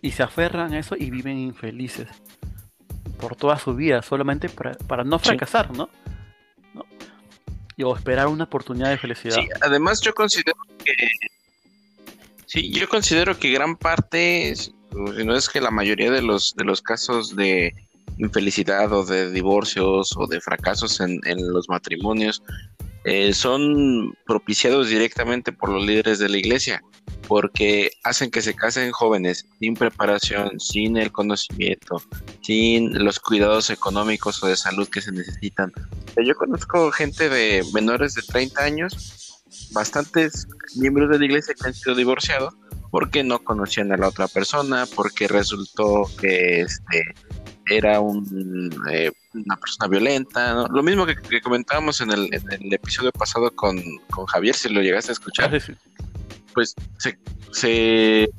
y 0.00 0.12
se 0.12 0.22
aferran 0.22 0.72
a 0.72 0.78
eso 0.78 0.96
y 0.98 1.10
viven 1.10 1.38
infelices 1.38 2.08
por 3.22 3.36
toda 3.36 3.56
su 3.56 3.72
vida, 3.76 4.02
solamente 4.02 4.48
para, 4.48 5.04
no 5.04 5.20
fracasar, 5.20 5.70
¿no? 5.70 5.88
¿no? 6.74 6.84
Y, 7.76 7.84
o 7.84 7.94
esperar 7.94 8.26
una 8.26 8.44
oportunidad 8.44 8.90
de 8.90 8.98
felicidad. 8.98 9.36
Sí, 9.36 9.48
además 9.60 10.00
yo 10.00 10.12
considero 10.12 10.56
que 10.84 10.92
Sí, 12.52 12.70
yo 12.70 12.86
considero 12.86 13.38
que 13.38 13.50
gran 13.50 13.76
parte, 13.76 14.54
si 14.56 14.74
no 15.24 15.34
es 15.34 15.48
que 15.48 15.58
la 15.58 15.70
mayoría 15.70 16.10
de 16.10 16.20
los, 16.20 16.52
de 16.54 16.64
los 16.64 16.82
casos 16.82 17.34
de 17.34 17.72
infelicidad 18.18 18.92
o 18.92 19.06
de 19.06 19.30
divorcios 19.30 20.14
o 20.16 20.26
de 20.26 20.38
fracasos 20.38 21.00
en, 21.00 21.20
los 21.24 21.70
matrimonios 21.70 22.42
eh, 23.04 23.32
son 23.32 24.14
propiciados 24.26 24.88
directamente 24.88 25.52
por 25.52 25.70
los 25.70 25.84
líderes 25.84 26.18
de 26.18 26.28
la 26.28 26.38
iglesia, 26.38 26.82
porque 27.26 27.90
hacen 28.04 28.30
que 28.30 28.42
se 28.42 28.54
casen 28.54 28.92
jóvenes 28.92 29.48
sin 29.58 29.74
preparación, 29.74 30.60
sin 30.60 30.96
el 30.96 31.10
conocimiento, 31.10 32.02
sin 32.42 33.04
los 33.04 33.18
cuidados 33.18 33.70
económicos 33.70 34.42
o 34.42 34.46
de 34.46 34.56
salud 34.56 34.88
que 34.88 35.00
se 35.00 35.12
necesitan. 35.12 35.72
Yo 36.24 36.34
conozco 36.34 36.92
gente 36.92 37.28
de 37.28 37.64
menores 37.72 38.14
de 38.14 38.22
30 38.22 38.62
años 38.62 39.42
bastantes 39.72 40.46
miembros 40.76 41.10
de 41.10 41.18
la 41.18 41.24
iglesia 41.24 41.54
que 41.54 41.68
han 41.68 41.74
sido 41.74 41.94
divorciados 41.94 42.54
porque 42.90 43.24
no 43.24 43.42
conocían 43.42 43.90
a 43.90 43.96
la 43.96 44.08
otra 44.08 44.28
persona, 44.28 44.84
porque 44.94 45.26
resultó 45.26 46.04
que 46.20 46.60
este 46.60 47.02
era 47.70 48.00
un, 48.00 48.70
eh, 48.90 49.12
una 49.34 49.56
persona 49.56 49.88
violenta, 49.88 50.66
lo 50.68 50.82
mismo 50.82 51.06
que, 51.06 51.40
comentábamos 51.40 52.00
en 52.00 52.10
el, 52.10 52.28
episodio 52.72 53.12
pasado 53.12 53.50
con, 53.50 53.82
Javier, 54.28 54.54
si 54.54 54.68
lo 54.68 54.82
llegaste 54.82 55.12
a 55.12 55.14
escuchar, 55.14 55.54
ah, 55.54 55.74
pues 56.52 56.74
se, 56.98 57.18
se 57.50 58.30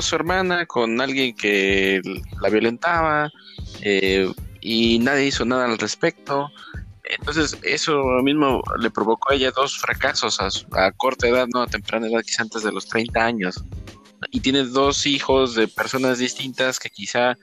su 0.00 0.14
hermana 0.14 0.66
con 0.66 1.00
alguien 1.00 1.34
que 1.34 2.00
la 2.40 2.48
violentaba 2.48 3.30
eh, 3.82 4.32
y 4.60 4.98
nadie 4.98 5.26
hizo 5.26 5.44
nada 5.44 5.66
al 5.66 5.78
respecto. 5.78 6.50
Entonces, 7.04 7.58
eso 7.62 8.02
mismo 8.22 8.62
le 8.78 8.90
provocó 8.90 9.32
a 9.32 9.34
ella 9.34 9.50
dos 9.50 9.78
fracasos 9.78 10.40
a, 10.72 10.92
corta 10.92 11.28
edad, 11.28 11.46
no 11.52 11.62
a 11.62 11.66
temprana 11.66 12.06
edad, 12.08 12.22
quizá 12.22 12.42
antes 12.42 12.62
de 12.62 12.72
los 12.72 12.86
30 12.86 13.24
años. 13.24 13.62
Y 14.30 14.40
tiene 14.40 14.64
dos 14.64 15.06
hijos 15.06 15.54
de 15.54 15.68
personas 15.68 16.18
distintas 16.18 16.78
que 16.78 16.88
quizá, 16.88 17.36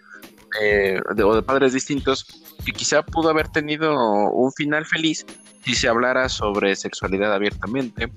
eh, 0.60 1.00
o 1.24 1.36
de 1.36 1.44
padres 1.44 1.74
distintos, 1.74 2.26
que 2.62 2.72
quizá 2.72 3.04
pudo 3.04 3.30
haber 3.30 3.48
tenido 3.50 3.94
un 4.32 4.52
final 4.54 4.86
feliz 4.86 5.26
si 5.64 5.76
se 5.76 5.88
hablara 5.88 6.30
sobre 6.30 6.76
sexualidad 6.76 7.34
abiertamente, 7.34 8.12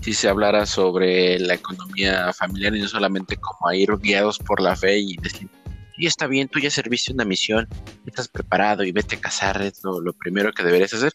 si 0.00 0.12
se 0.14 0.28
hablara 0.28 0.66
sobre 0.66 1.38
la 1.38 1.54
economía 1.54 2.32
familiar 2.32 2.74
y 2.74 2.80
no 2.80 2.88
solamente 2.88 3.36
como 3.36 3.68
a 3.68 3.76
ir 3.76 3.90
guiados 3.98 4.38
por 4.38 4.60
la 4.60 4.74
fe 4.74 4.98
y 4.98 5.16
decir, 5.16 5.48
y 5.96 6.06
está 6.06 6.26
bien, 6.26 6.48
tú 6.48 6.58
ya 6.58 6.70
serviste 6.70 7.12
una 7.12 7.24
misión, 7.24 7.68
estás 8.06 8.28
preparado 8.28 8.82
y 8.82 8.92
vete 8.92 9.16
a 9.16 9.20
casar, 9.20 9.62
es 9.62 9.82
lo, 9.84 10.12
primero 10.12 10.52
que 10.52 10.64
deberías 10.64 10.92
hacer. 10.94 11.12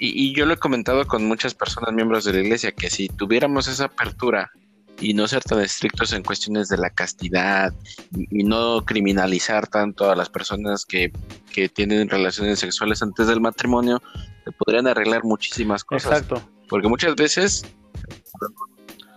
Y, 0.00 0.34
yo 0.34 0.46
lo 0.46 0.54
he 0.54 0.58
comentado 0.58 1.06
con 1.06 1.26
muchas 1.26 1.54
personas, 1.54 1.92
miembros 1.92 2.24
de 2.24 2.34
la 2.34 2.40
iglesia, 2.40 2.72
que 2.72 2.90
si 2.90 3.08
tuviéramos 3.08 3.66
esa 3.66 3.86
apertura 3.86 4.52
y 5.00 5.14
no 5.14 5.28
ser 5.28 5.42
tan 5.42 5.60
estrictos 5.60 6.12
en 6.12 6.22
cuestiones 6.22 6.68
de 6.68 6.76
la 6.78 6.90
castidad 6.90 7.72
y, 8.16 8.44
no 8.44 8.84
criminalizar 8.84 9.66
tanto 9.66 10.10
a 10.10 10.16
las 10.16 10.28
personas 10.28 10.84
que, 10.84 11.12
que, 11.52 11.68
tienen 11.68 12.08
relaciones 12.08 12.58
sexuales 12.58 13.02
antes 13.02 13.26
del 13.26 13.40
matrimonio, 13.40 14.02
se 14.44 14.52
podrían 14.52 14.86
arreglar 14.86 15.24
muchísimas 15.24 15.84
cosas. 15.84 16.12
Exacto. 16.12 16.42
Porque 16.68 16.88
muchas 16.88 17.14
veces 17.14 17.64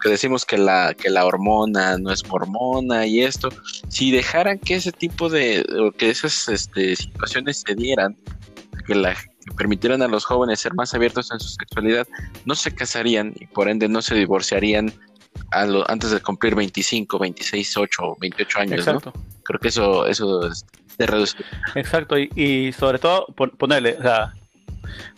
que 0.02 0.10
decimos 0.10 0.46
que 0.46 0.58
la, 0.58 0.94
que 0.94 1.10
la 1.10 1.26
hormona 1.26 1.98
no 1.98 2.12
es 2.12 2.24
hormona 2.28 3.06
y 3.06 3.22
esto, 3.22 3.50
si 3.88 4.12
dejaran 4.12 4.60
que 4.60 4.76
ese 4.76 4.92
tipo 4.92 5.30
de, 5.30 5.66
o 5.80 5.92
que 5.92 6.10
esas 6.10 6.50
este, 6.50 6.96
situaciones 6.96 7.64
se 7.66 7.76
dieran, 7.76 8.18
que, 8.88 8.96
la, 8.96 9.16
permitieran 9.58 10.02
a 10.02 10.08
los 10.08 10.26
jóvenes 10.26 10.60
ser 10.60 10.74
más 10.74 10.94
abiertos 10.94 11.32
en 11.32 11.40
su 11.40 11.50
sexualidad, 11.50 12.08
no 12.46 12.56
se 12.56 12.74
casarían 12.74 13.34
y 13.40 13.46
por 13.46 13.70
ende 13.70 13.88
no 13.88 14.02
se 14.02 14.16
divorciarían 14.16 14.92
a 15.52 15.66
lo, 15.66 15.90
antes 15.90 16.12
de 16.12 16.20
cumplir 16.22 16.56
25, 16.56 17.20
26, 17.20 17.78
8, 17.78 18.18
28 18.20 18.60
años, 18.60 18.80
Exacto. 18.80 19.14
Creo 19.44 19.60
que 19.60 19.68
eso, 19.70 20.06
eso 20.06 20.48
es 20.48 20.66
de 20.98 21.08
reducir. 21.08 21.46
Exacto, 21.76 22.18
y, 22.18 22.30
y 22.36 22.72
sobre 22.74 23.00
todo 23.00 23.26
ponerle, 23.58 23.98
o 23.98 24.02
sea, 24.02 24.34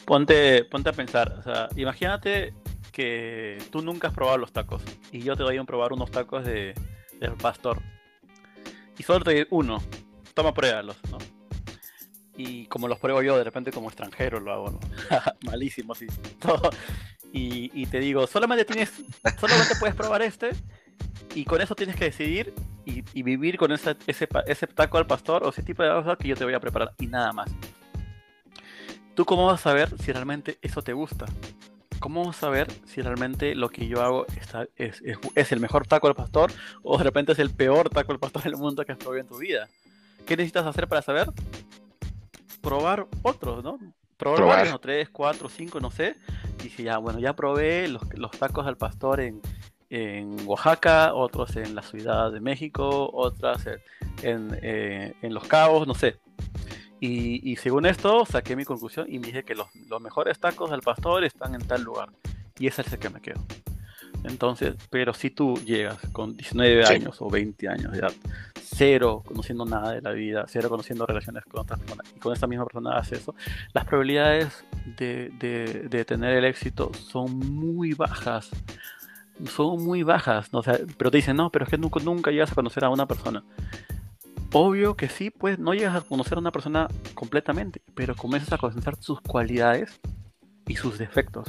ponte, 0.06 0.64
ponte 0.66 0.90
a 0.90 0.94
pensar, 0.94 1.36
o 1.40 1.44
sea, 1.44 1.70
imagínate 1.76 2.54
que 2.92 3.58
tú 3.72 3.82
nunca 3.82 4.08
has 4.08 4.14
probado 4.14 4.38
los 4.38 4.52
tacos 4.52 4.82
y 5.12 5.22
yo 5.22 5.36
te 5.36 5.44
doy 5.44 5.58
a 5.58 5.64
probar 5.64 5.94
unos 5.94 6.12
tacos 6.12 6.46
de, 6.46 6.74
del 7.20 7.34
pastor. 7.34 7.82
Y 8.98 9.04
solo 9.04 9.26
te 9.26 9.34
doy 9.34 9.48
uno, 9.50 9.82
toma 10.34 10.54
pruébalos, 10.54 10.98
¿no? 11.10 11.18
Y 12.36 12.66
como 12.66 12.88
los 12.88 13.00
pruebo 13.00 13.22
yo, 13.22 13.38
de 13.38 13.44
repente 13.44 13.72
como 13.72 13.90
extranjero 13.90 14.40
lo 14.40 14.54
hago, 14.54 14.72
¿no? 14.72 14.80
Malísimo, 15.46 15.94
sí. 15.94 16.08
Todo. 16.40 16.70
Y, 17.32 17.88
te 17.88 18.00
digo, 18.00 18.28
solamente 18.28 18.64
tienes, 18.64 18.92
solamente 19.40 19.76
puedes 19.80 19.96
probar 19.96 20.22
este 20.22 20.52
y 21.34 21.46
con 21.46 21.62
eso 21.62 21.74
tienes 21.74 21.96
que 21.96 22.06
decidir 22.06 22.54
y, 22.86 23.24
vivir 23.24 23.58
con 23.58 23.72
ese, 23.72 23.96
ese, 24.06 24.28
ese, 24.46 24.68
taco 24.68 25.00
al 25.00 25.08
pastor 25.08 25.44
o 25.44 25.50
ese 25.50 25.64
tipo 25.64 25.82
de 25.82 25.90
cosas 25.90 26.18
que 26.18 26.28
yo 26.28 26.36
te 26.36 26.44
voy 26.44 26.54
a 26.54 26.60
preparar 26.60 26.94
y 27.00 27.08
nada 27.08 27.34
más. 27.34 27.50
¿Tú 29.16 29.26
cómo 29.26 29.48
vas 29.48 29.62
a 29.62 29.64
saber 29.64 29.90
si 30.00 30.12
realmente 30.12 30.60
eso 30.62 30.84
te 30.84 30.94
gusta? 30.94 31.26
¿cómo 32.04 32.34
saber 32.34 32.68
si 32.86 33.02
realmente 33.02 33.56
lo 33.56 33.70
que 33.70 33.88
yo 33.88 34.02
hago 34.02 34.26
está, 34.36 34.68
es, 34.76 35.02
el 35.54 35.60
mejor 35.62 35.88
taco 35.88 36.08
del 36.08 36.16
pastor 36.18 36.52
o 36.82 36.98
de 36.98 37.04
repente 37.06 37.32
es 37.32 37.40
el 37.40 37.50
peor 37.50 37.90
taco 37.90 38.12
del 38.12 38.20
pastor 38.20 38.44
del 38.44 38.58
mundo 38.58 38.84
que 38.84 38.92
has 38.92 38.98
probado 38.98 39.22
en 39.22 39.28
tu 39.28 39.38
vida? 39.38 39.70
¿Qué 40.26 40.36
necesitas 40.36 40.66
hacer 40.66 40.90
para 40.90 41.02
saber? 41.02 41.30
Probar 42.64 43.08
otros, 43.22 43.64
¿no? 43.64 43.78
Probar, 44.16 44.48
varios, 44.48 44.80
tres, 44.80 45.10
cuatro, 45.10 45.50
cinco, 45.50 45.80
no 45.82 45.92
sé. 45.92 46.16
Y 46.64 46.70
si 46.70 46.84
ya, 46.84 46.98
bueno, 46.98 47.20
ya 47.20 47.34
probé 47.34 47.90
los, 47.90 48.32
tacos 48.40 48.66
del 48.66 48.78
pastor 48.78 49.20
en, 49.20 49.42
Oaxaca, 50.48 51.14
otros 51.14 51.56
en 51.58 51.76
la 51.76 51.84
Ciudad 51.84 52.32
de 52.32 52.40
México, 52.40 53.12
otras 53.14 53.68
en, 54.24 54.58
eh, 54.62 55.14
en 55.22 55.34
Los 55.34 55.44
Cabos, 55.44 55.86
no 55.86 55.94
sé. 55.94 56.18
Y, 57.06 57.58
según 57.58 57.86
esto, 57.86 58.26
saqué 58.26 58.56
mi 58.56 58.64
conclusión 58.64 59.08
y 59.10 59.20
me 59.20 59.28
dije 59.28 59.44
que 59.44 59.56
los, 59.56 59.68
mejores 60.00 60.40
tacos 60.40 60.72
del 60.72 60.80
pastor 60.80 61.26
están 61.26 61.54
en 61.54 61.68
tal 61.68 61.84
lugar. 61.84 62.10
Y 62.58 62.68
ese 62.68 62.82
es 62.82 62.94
el 62.94 63.00
que 63.00 63.10
me 63.10 63.20
quedo. 63.20 63.42
Entonces, 64.24 64.76
pero 64.90 65.14
si 65.14 65.30
tú 65.30 65.56
llegas 65.66 66.00
con 66.12 66.36
19 66.36 66.86
años 66.86 67.18
o 67.20 67.30
20 67.30 67.68
años 67.68 67.92
de 67.92 68.00
edad, 68.00 68.14
cero 68.56 69.22
conociendo 69.26 69.66
nada 69.66 69.92
de 69.92 70.02
la 70.02 70.12
vida, 70.12 70.46
cero 70.48 70.70
conociendo 70.70 71.06
relaciones 71.06 71.44
con 71.46 71.62
otras 71.62 71.80
personas, 71.80 72.12
y 72.16 72.20
con 72.20 72.34
esa 72.34 72.48
misma 72.48 72.66
persona 72.66 72.98
haces 72.98 73.20
eso, 73.20 73.36
las 73.74 73.86
probabilidades 73.86 74.66
de, 74.98 75.30
de, 75.90 76.06
tener 76.06 76.38
el 76.38 76.46
éxito 76.46 76.92
son 76.94 77.38
muy 77.38 77.94
bajas. 77.94 78.50
Son 79.48 79.84
muy 79.84 80.04
bajas, 80.04 80.54
¿no? 80.54 80.60
o 80.60 80.64
sea, 80.64 80.80
pero 80.98 81.10
te 81.10 81.18
dicen, 81.18 81.36
no, 81.36 81.50
pero 81.50 81.66
es 81.66 81.72
que 81.72 81.78
nunca, 81.78 82.00
nunca 82.00 82.32
llegas 82.32 82.52
a 82.52 82.56
conocer 82.56 82.86
a 82.86 82.90
una 82.90 83.08
persona. 83.08 83.44
Obvio 84.54 84.96
que 84.96 85.10
sí, 85.10 85.32
pues 85.32 85.58
no 85.58 85.74
llegas 85.74 85.96
a 85.96 86.02
conocer 86.02 86.38
a 86.38 86.42
una 86.42 86.52
persona 86.52 86.88
completamente, 87.16 87.82
pero 87.96 88.16
comienzas 88.16 88.54
a 88.54 88.58
conocer 88.60 88.96
sus 89.00 89.20
cualidades 89.22 90.00
y 90.68 90.76
sus 90.76 91.00
defectos. 91.00 91.48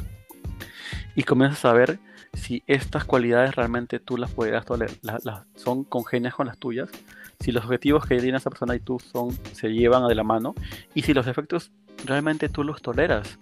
Y 1.15 1.23
comienzas 1.23 1.65
a 1.67 1.75
ver 1.75 2.01
si 2.35 2.63
estas 2.67 3.05
cualidades 3.05 3.55
realmente 3.55 3.99
tú 3.99 4.17
las 4.17 4.31
puedes 4.31 4.65
tolerar, 4.65 4.97
son 5.55 5.85
congenias 5.85 6.35
con 6.35 6.47
las 6.47 6.59
tuyas, 6.59 6.91
si 7.41 7.53
los 7.53 7.65
objetivos 7.65 8.07
que 8.07 8.19
tiene 8.19 8.39
esa 8.39 8.51
persona 8.51 8.75
y 8.77 8.81
tú 8.81 8.99
son, 9.01 9.33
se 9.53 9.69
llevan 9.73 10.07
de 10.09 10.15
la 10.15 10.25
mano, 10.25 10.55
y 10.95 11.03
si 11.03 11.15
los 11.15 11.27
defectos 11.27 11.73
realmente 12.05 12.49
tú 12.49 12.65
los 12.65 12.83
toleras. 12.83 13.39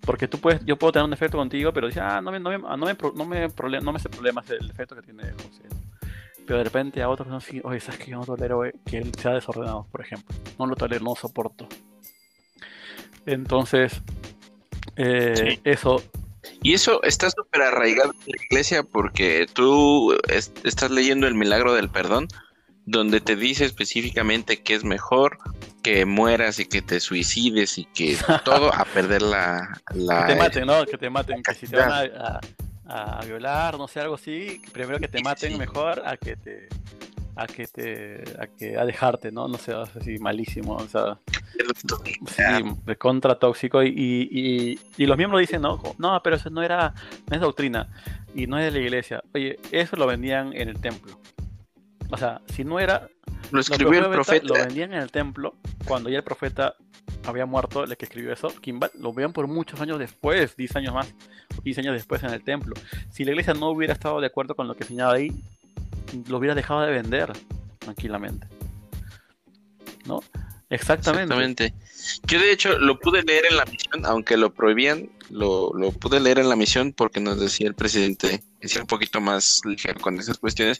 Porque 0.00 0.28
tú 0.28 0.38
puedes, 0.38 0.64
yo 0.64 0.76
puedo 0.76 0.92
tener 0.92 1.04
un 1.04 1.10
defecto 1.10 1.36
contigo, 1.36 1.72
pero 1.72 1.88
dices, 1.88 2.02
ah, 2.04 2.20
no 2.20 2.30
me, 2.30 2.38
no 2.38 2.50
me, 2.50 2.58
no 2.58 2.76
me, 2.76 2.96
no 3.14 3.24
me, 3.24 3.80
no 3.80 3.92
me 3.92 3.96
hace 3.96 4.08
problemas 4.08 4.48
el 4.50 4.68
defecto 4.68 4.94
que 4.94 5.02
tiene 5.02 5.24
José 5.32 5.66
pero 6.46 6.58
de 6.58 6.64
repente 6.64 7.02
a 7.02 7.08
otros 7.08 7.28
no 7.28 7.40
sí, 7.40 7.60
oye, 7.64 7.80
sabes 7.80 8.00
que 8.00 8.12
yo 8.12 8.18
no 8.18 8.24
tolero 8.24 8.62
que 8.84 8.98
él 8.98 9.12
sea 9.16 9.32
desordenado, 9.32 9.86
por 9.90 10.00
ejemplo. 10.00 10.34
No 10.58 10.66
lo 10.66 10.76
tolero, 10.76 11.04
no 11.04 11.10
lo 11.10 11.16
soporto. 11.16 11.68
Entonces, 13.26 14.00
eh, 14.94 15.60
eso. 15.64 16.02
Y 16.62 16.74
eso 16.74 17.02
está 17.02 17.30
súper 17.30 17.62
arraigado 17.62 18.12
en 18.12 18.32
la 18.36 18.44
iglesia 18.44 18.82
porque 18.82 19.46
tú 19.52 20.16
estás 20.28 20.90
leyendo 20.90 21.26
el 21.26 21.34
milagro 21.34 21.74
del 21.74 21.88
perdón, 21.88 22.28
donde 22.84 23.20
te 23.20 23.36
dice 23.36 23.64
específicamente 23.64 24.62
que 24.62 24.74
es 24.74 24.84
mejor 24.84 25.38
que 25.82 26.04
mueras 26.04 26.58
y 26.58 26.66
que 26.66 26.82
te 26.82 27.00
suicides 27.00 27.78
y 27.78 27.84
que 27.86 28.16
todo 28.44 28.72
a 28.74 28.84
perder 28.84 29.22
la, 29.22 29.80
Que 29.90 30.34
te 30.34 30.36
maten, 30.36 30.66
¿no? 30.66 30.84
Que 30.84 30.98
te 30.98 31.10
maten, 31.10 31.42
que 31.42 31.54
si 31.54 31.66
te 31.66 31.76
van 31.76 31.90
a 31.90 32.40
a 32.88 33.24
violar, 33.24 33.76
no 33.78 33.88
sé, 33.88 34.00
algo 34.00 34.14
así, 34.14 34.62
primero 34.72 34.98
que 34.98 35.08
te 35.08 35.20
maten 35.22 35.58
mejor 35.58 36.02
a 36.06 36.16
que 36.16 36.36
te 36.36 36.68
a 37.36 37.46
que 37.46 37.66
te 37.66 38.24
a 38.40 38.46
que 38.46 38.78
a 38.78 38.84
dejarte, 38.84 39.30
¿no? 39.30 39.46
No 39.46 39.58
sé, 39.58 39.72
así 39.72 40.18
malísimo, 40.18 40.74
o 40.74 40.88
sea, 40.88 41.18
sí, 42.26 42.42
de 42.84 42.96
contra 42.96 43.38
tóxico 43.38 43.82
y, 43.82 43.88
y, 43.88 44.80
y, 44.96 45.06
los 45.06 45.16
miembros 45.18 45.40
dicen, 45.40 45.62
no, 45.62 45.80
no, 45.98 46.20
pero 46.22 46.36
eso 46.36 46.48
no 46.50 46.62
era 46.62 46.94
no 47.28 47.36
es 47.36 47.40
doctrina 47.40 47.88
y 48.34 48.46
no 48.46 48.58
es 48.58 48.64
de 48.64 48.70
la 48.80 48.84
iglesia. 48.84 49.22
Oye, 49.34 49.58
eso 49.70 49.96
lo 49.96 50.06
vendían 50.06 50.52
en 50.54 50.68
el 50.68 50.80
templo. 50.80 51.20
O 52.10 52.16
sea, 52.16 52.40
si 52.46 52.64
no 52.64 52.80
era 52.80 53.08
lo 53.50 53.60
escribió 53.60 53.98
el 54.04 54.10
profeta, 54.10 54.46
lo 54.46 54.54
vendían 54.54 54.92
en 54.92 55.02
el 55.02 55.10
templo 55.10 55.54
cuando 55.86 56.08
ya 56.08 56.18
el 56.18 56.24
profeta 56.24 56.74
había 57.24 57.46
muerto, 57.46 57.84
el 57.84 57.96
que 57.96 58.04
escribió 58.04 58.32
eso, 58.32 58.48
Kimball, 58.60 58.90
lo 58.98 59.12
veían 59.12 59.32
por 59.32 59.46
muchos 59.46 59.80
años 59.80 59.98
después, 59.98 60.56
10 60.56 60.76
años 60.76 60.94
más, 60.94 61.14
15 61.62 61.80
años 61.80 61.94
después 61.94 62.22
en 62.22 62.30
el 62.30 62.42
templo. 62.42 62.74
Si 63.10 63.24
la 63.24 63.32
iglesia 63.32 63.54
no 63.54 63.70
hubiera 63.70 63.92
estado 63.92 64.20
de 64.20 64.26
acuerdo 64.26 64.54
con 64.54 64.68
lo 64.68 64.74
que 64.74 64.84
enseñaba 64.84 65.14
ahí, 65.14 65.32
lo 66.28 66.38
hubiera 66.38 66.54
dejado 66.54 66.82
de 66.82 66.92
vender 66.92 67.32
tranquilamente. 67.78 68.46
¿No? 70.06 70.22
Exactamente. 70.70 71.74
Yo 72.26 72.40
de 72.40 72.52
hecho 72.52 72.78
lo 72.78 72.98
pude 72.98 73.22
leer 73.22 73.46
en 73.50 73.56
la 73.56 73.64
misión, 73.64 74.04
aunque 74.04 74.36
lo 74.36 74.52
prohibían, 74.52 75.08
lo, 75.30 75.72
pude 76.00 76.18
leer 76.20 76.38
en 76.38 76.48
la 76.48 76.56
misión 76.56 76.92
porque 76.92 77.20
nos 77.20 77.38
decía 77.38 77.68
el 77.68 77.74
presidente, 77.74 78.42
decía 78.60 78.80
un 78.80 78.86
poquito 78.86 79.20
más 79.20 79.60
ligero 79.64 80.00
con 80.00 80.18
esas 80.18 80.38
cuestiones, 80.38 80.78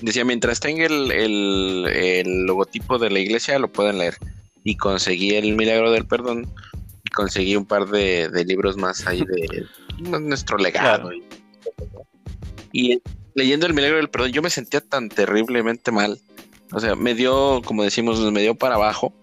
decía 0.00 0.24
mientras 0.24 0.60
tenga 0.60 0.86
el, 0.86 1.10
el, 1.12 2.44
logotipo 2.44 2.98
de 2.98 3.10
la 3.10 3.18
iglesia 3.18 3.58
lo 3.58 3.68
pueden 3.68 3.98
leer. 3.98 4.16
Y 4.64 4.76
conseguí 4.76 5.34
el 5.34 5.54
milagro 5.54 5.92
del 5.92 6.06
perdón 6.06 6.48
y 7.04 7.10
conseguí 7.10 7.56
un 7.56 7.66
par 7.66 7.86
de, 7.86 8.44
libros 8.46 8.76
más 8.76 9.06
ahí 9.06 9.22
de 9.24 9.66
nuestro 9.98 10.56
legado. 10.56 11.10
y 12.72 13.00
leyendo 13.36 13.66
el 13.66 13.74
milagro 13.74 13.98
del 13.98 14.08
perdón, 14.08 14.32
yo 14.32 14.42
me 14.42 14.50
sentía 14.50 14.80
tan 14.80 15.08
terriblemente 15.08 15.92
mal. 15.92 16.18
O 16.72 16.80
sea, 16.80 16.96
me 16.96 17.14
dio, 17.14 17.62
como 17.64 17.84
decimos, 17.84 18.18
me 18.32 18.40
dio 18.40 18.56
para 18.56 18.74
abajo. 18.74 19.14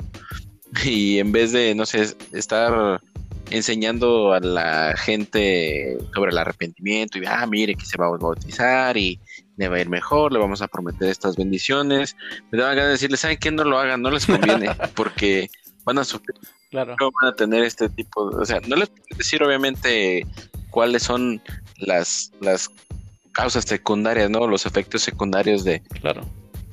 Y 0.86 1.20
en 1.20 1.32
vez 1.32 1.52
de, 1.52 1.76
no 1.76 1.86
sé, 1.86 2.16
estar 2.32 3.02
enseñando 3.50 4.34
a 4.34 4.40
la 4.40 4.96
gente 4.96 5.98
sobre 6.16 6.32
el 6.32 6.38
arrepentimiento 6.38 7.18
y, 7.18 7.26
ah, 7.28 7.46
mire 7.46 7.76
que 7.76 7.86
se 7.86 7.98
va 7.98 8.08
a 8.08 8.18
bautizar 8.18 8.96
y 8.98 9.20
le 9.58 9.68
va 9.68 9.76
a 9.76 9.82
ir 9.82 9.90
mejor, 9.90 10.32
le 10.32 10.40
vamos 10.40 10.62
a 10.62 10.68
prometer 10.68 11.10
estas 11.10 11.36
bendiciones, 11.36 12.16
me 12.52 12.58
daban 12.58 12.76
ganas 12.76 12.90
de 12.90 12.94
decirles, 12.94 13.20
¿saben 13.20 13.38
qué? 13.38 13.52
No 13.52 13.64
lo 13.64 13.78
hagan, 13.78 14.02
no 14.02 14.10
les 14.10 14.26
conviene, 14.26 14.70
porque 14.96 15.50
van 15.84 16.00
a 16.00 16.04
sufrir, 16.04 16.36
claro. 16.72 16.96
van 16.98 17.32
a 17.32 17.36
tener 17.36 17.64
este 17.64 17.90
tipo, 17.90 18.32
de, 18.32 18.42
o 18.42 18.46
sea, 18.46 18.60
no 18.62 18.76
les 18.76 18.90
puedo 18.90 19.04
decir 19.16 19.44
obviamente 19.44 20.26
cuáles 20.72 21.04
son 21.04 21.40
las, 21.78 22.32
las 22.42 22.72
causas 23.34 23.66
secundarias, 23.66 24.30
¿no? 24.30 24.48
Los 24.48 24.66
efectos 24.66 25.02
secundarios 25.02 25.64
de, 25.64 25.82
claro. 26.02 26.26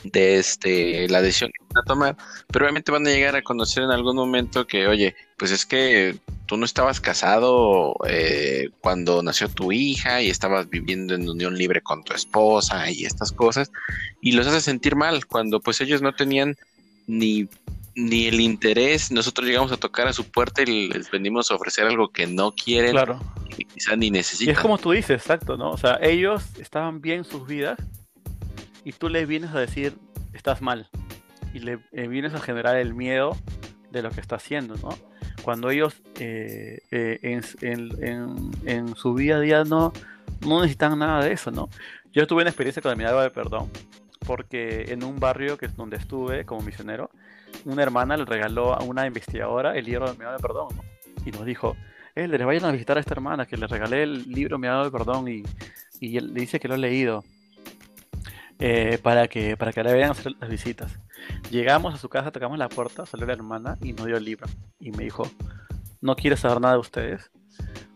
de 0.04 0.38
este, 0.38 1.08
la 1.08 1.22
decisión 1.22 1.50
que 1.50 1.64
van 1.74 1.82
a 1.82 1.86
tomar. 1.86 2.16
Pero 2.52 2.64
obviamente 2.64 2.92
van 2.92 3.06
a 3.06 3.10
llegar 3.10 3.34
a 3.34 3.42
conocer 3.42 3.82
en 3.82 3.90
algún 3.90 4.16
momento 4.16 4.66
que, 4.66 4.86
oye, 4.86 5.16
pues 5.36 5.50
es 5.50 5.66
que 5.66 6.16
tú 6.46 6.56
no 6.56 6.64
estabas 6.64 7.00
casado 7.00 7.94
eh, 8.08 8.68
cuando 8.80 9.22
nació 9.22 9.48
tu 9.48 9.72
hija 9.72 10.22
y 10.22 10.30
estabas 10.30 10.68
viviendo 10.68 11.14
en 11.14 11.28
unión 11.28 11.56
libre 11.56 11.80
con 11.80 12.04
tu 12.04 12.12
esposa 12.12 12.90
y 12.90 13.04
estas 13.04 13.32
cosas. 13.32 13.72
Y 14.20 14.32
los 14.32 14.46
hace 14.46 14.60
sentir 14.60 14.96
mal 14.96 15.26
cuando 15.26 15.60
pues 15.60 15.80
ellos 15.80 16.02
no 16.02 16.14
tenían 16.14 16.56
ni 17.06 17.48
ni 17.94 18.26
el 18.26 18.40
interés, 18.40 19.10
nosotros 19.10 19.46
llegamos 19.46 19.72
a 19.72 19.76
tocar 19.76 20.06
a 20.06 20.12
su 20.12 20.24
puerta 20.24 20.62
y 20.62 20.88
les 20.88 21.10
venimos 21.10 21.50
a 21.50 21.56
ofrecer 21.56 21.86
algo 21.86 22.08
que 22.08 22.26
no 22.26 22.52
quieren, 22.52 22.92
claro. 22.92 23.20
Y 23.60 23.66
quizá 23.66 23.94
ni 23.94 24.10
necesitan. 24.10 24.48
Y 24.48 24.56
es 24.56 24.58
como 24.58 24.78
tú 24.78 24.92
dices, 24.92 25.20
exacto, 25.20 25.58
¿no? 25.58 25.70
O 25.70 25.76
sea, 25.76 25.98
ellos 26.00 26.42
estaban 26.58 27.02
bien 27.02 27.24
sus 27.24 27.46
vidas 27.46 27.78
y 28.84 28.92
tú 28.92 29.10
les 29.10 29.28
vienes 29.28 29.50
a 29.50 29.60
decir, 29.60 29.98
estás 30.32 30.62
mal, 30.62 30.88
y 31.52 31.58
le 31.58 31.78
eh, 31.92 32.08
vienes 32.08 32.32
a 32.32 32.40
generar 32.40 32.76
el 32.76 32.94
miedo 32.94 33.36
de 33.90 34.00
lo 34.00 34.10
que 34.10 34.20
está 34.20 34.36
haciendo, 34.36 34.76
¿no? 34.76 34.88
Cuando 35.42 35.68
ellos 35.68 36.00
eh, 36.18 36.78
eh, 36.90 37.40
en, 37.60 38.96
su 38.96 39.16
día 39.16 39.36
a 39.36 39.40
día 39.40 39.64
no, 39.64 39.92
no 40.40 40.60
necesitan 40.60 40.98
nada 40.98 41.22
de 41.22 41.32
eso, 41.32 41.50
¿no? 41.50 41.68
Yo 42.12 42.26
tuve 42.26 42.42
una 42.42 42.50
experiencia 42.50 42.80
con 42.80 42.92
el 42.92 42.96
milagro 42.96 43.20
de 43.20 43.30
perdón, 43.30 43.70
porque 44.26 44.86
en 44.88 45.04
un 45.04 45.20
barrio 45.20 45.58
que 45.58 45.66
es 45.66 45.76
donde 45.76 45.98
estuve 45.98 46.46
como 46.46 46.62
misionero, 46.62 47.10
una 47.66 47.82
hermana 47.82 48.16
le 48.16 48.24
regaló 48.24 48.72
a 48.72 48.82
una 48.82 49.06
investigadora 49.06 49.76
el 49.76 49.84
libro 49.84 50.10
de 50.10 50.16
Perdón, 50.40 50.68
Y 51.26 51.30
nos 51.30 51.44
dijo, 51.44 51.76
eh, 52.14 52.28
le 52.28 52.44
vayan 52.44 52.64
a 52.64 52.72
visitar 52.72 52.96
a 52.96 53.00
esta 53.00 53.14
hermana, 53.14 53.46
que 53.46 53.56
le 53.56 53.66
regalé 53.66 54.02
el 54.02 54.30
libro 54.30 54.58
Mirado 54.58 54.84
de 54.84 54.90
Perdón 54.90 55.28
y, 55.28 55.42
y 56.00 56.16
él 56.16 56.34
dice 56.34 56.60
que 56.60 56.68
lo 56.68 56.74
ha 56.74 56.78
leído. 56.78 57.24
Eh, 58.62 58.98
para, 59.02 59.26
que, 59.26 59.56
para 59.56 59.72
que 59.72 59.82
le 59.82 59.90
vayan 59.90 60.10
a 60.10 60.12
hacer 60.12 60.32
las 60.38 60.50
visitas. 60.50 60.92
Llegamos 61.50 61.94
a 61.94 61.96
su 61.96 62.10
casa, 62.10 62.30
tocamos 62.30 62.58
la 62.58 62.68
puerta, 62.68 63.06
salió 63.06 63.26
la 63.26 63.32
hermana 63.32 63.78
y 63.80 63.94
nos 63.94 64.04
dio 64.04 64.18
el 64.18 64.24
libro. 64.24 64.46
Y 64.78 64.90
me 64.90 65.04
dijo, 65.04 65.22
no 66.02 66.14
quiero 66.14 66.36
saber 66.36 66.60
nada 66.60 66.74
de 66.74 66.80
ustedes, 66.80 67.30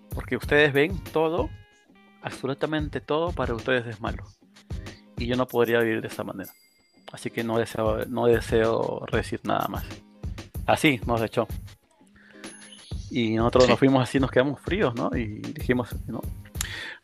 porque 0.08 0.36
ustedes 0.36 0.72
ven 0.72 0.98
todo, 1.12 1.50
absolutamente 2.22 3.02
todo 3.02 3.32
para 3.32 3.52
ustedes 3.52 3.86
es 3.86 4.00
malo. 4.00 4.24
Y 5.18 5.26
yo 5.26 5.36
no 5.36 5.46
podría 5.46 5.80
vivir 5.80 6.00
de 6.00 6.08
esa 6.08 6.24
manera. 6.24 6.50
Así 7.12 7.30
que 7.30 7.44
no 7.44 7.58
deseo, 7.58 8.06
no 8.06 8.24
deseo 8.24 9.04
decir 9.12 9.40
nada 9.44 9.68
más. 9.68 9.84
Así 10.66 10.98
nos 11.06 11.20
echó. 11.20 11.46
Y 13.14 13.36
nosotros 13.36 13.68
nos 13.68 13.78
fuimos 13.78 14.02
así, 14.02 14.18
nos 14.18 14.32
quedamos 14.32 14.60
fríos, 14.60 14.92
¿no? 14.96 15.08
Y 15.16 15.38
dijimos, 15.38 15.94
¿no? 16.08 16.20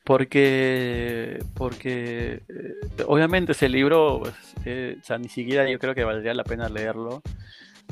Porque, 0.02 1.38
porque 1.54 2.42
eh, 2.48 3.04
obviamente 3.06 3.52
ese 3.52 3.68
libro, 3.68 4.18
pues, 4.18 4.34
eh, 4.64 4.96
o 5.00 5.04
sea, 5.04 5.18
ni 5.18 5.28
siquiera 5.28 5.70
yo 5.70 5.78
creo 5.78 5.94
que 5.94 6.02
valdría 6.02 6.34
la 6.34 6.42
pena 6.42 6.68
leerlo. 6.68 7.22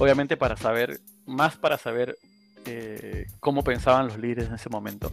Obviamente 0.00 0.36
para 0.36 0.56
saber, 0.56 0.98
más 1.26 1.56
para 1.56 1.78
saber 1.78 2.16
eh, 2.66 3.28
cómo 3.38 3.62
pensaban 3.62 4.08
los 4.08 4.18
líderes 4.18 4.48
en 4.48 4.54
ese 4.56 4.68
momento. 4.68 5.12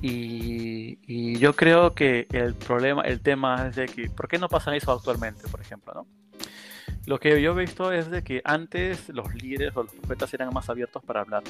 Y, 0.00 1.36
yo 1.38 1.56
creo 1.56 1.94
que 1.96 2.28
el 2.30 2.54
problema, 2.54 3.02
el 3.02 3.20
tema 3.20 3.66
es 3.66 3.74
de 3.74 3.86
que, 3.86 4.08
¿por 4.08 4.28
qué 4.28 4.38
no 4.38 4.48
pasa 4.48 4.76
eso 4.76 4.92
actualmente, 4.92 5.48
por 5.48 5.60
ejemplo? 5.60 5.92
¿no? 5.94 6.06
Lo 7.04 7.18
que 7.18 7.42
yo 7.42 7.52
he 7.52 7.64
visto 7.64 7.92
es 7.92 8.10
de 8.10 8.22
que 8.22 8.40
antes 8.44 9.08
los 9.08 9.34
líderes 9.34 9.76
o 9.76 9.82
los 9.82 9.92
profetas 9.92 10.32
eran 10.34 10.52
más 10.54 10.70
abiertos 10.70 11.02
para 11.02 11.22
hablar. 11.22 11.42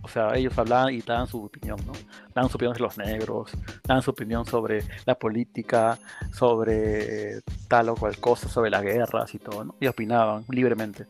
O 0.00 0.08
sea, 0.08 0.34
ellos 0.36 0.56
hablaban 0.56 0.94
y 0.94 1.02
daban 1.02 1.26
su 1.26 1.44
opinión, 1.44 1.78
¿no? 1.84 1.92
Daban 2.34 2.48
su 2.48 2.56
opinión 2.56 2.74
sobre 2.74 2.82
los 2.82 2.98
negros, 2.98 3.52
daban 3.84 4.02
su 4.02 4.10
opinión 4.10 4.46
sobre 4.46 4.82
la 5.04 5.14
política, 5.16 5.98
sobre 6.32 7.42
tal 7.68 7.90
o 7.90 7.94
cual 7.94 8.16
cosa, 8.18 8.48
sobre 8.48 8.70
las 8.70 8.82
guerras 8.82 9.34
y 9.34 9.38
todo, 9.38 9.64
¿no? 9.64 9.74
Y 9.80 9.86
opinaban 9.86 10.44
libremente. 10.48 11.06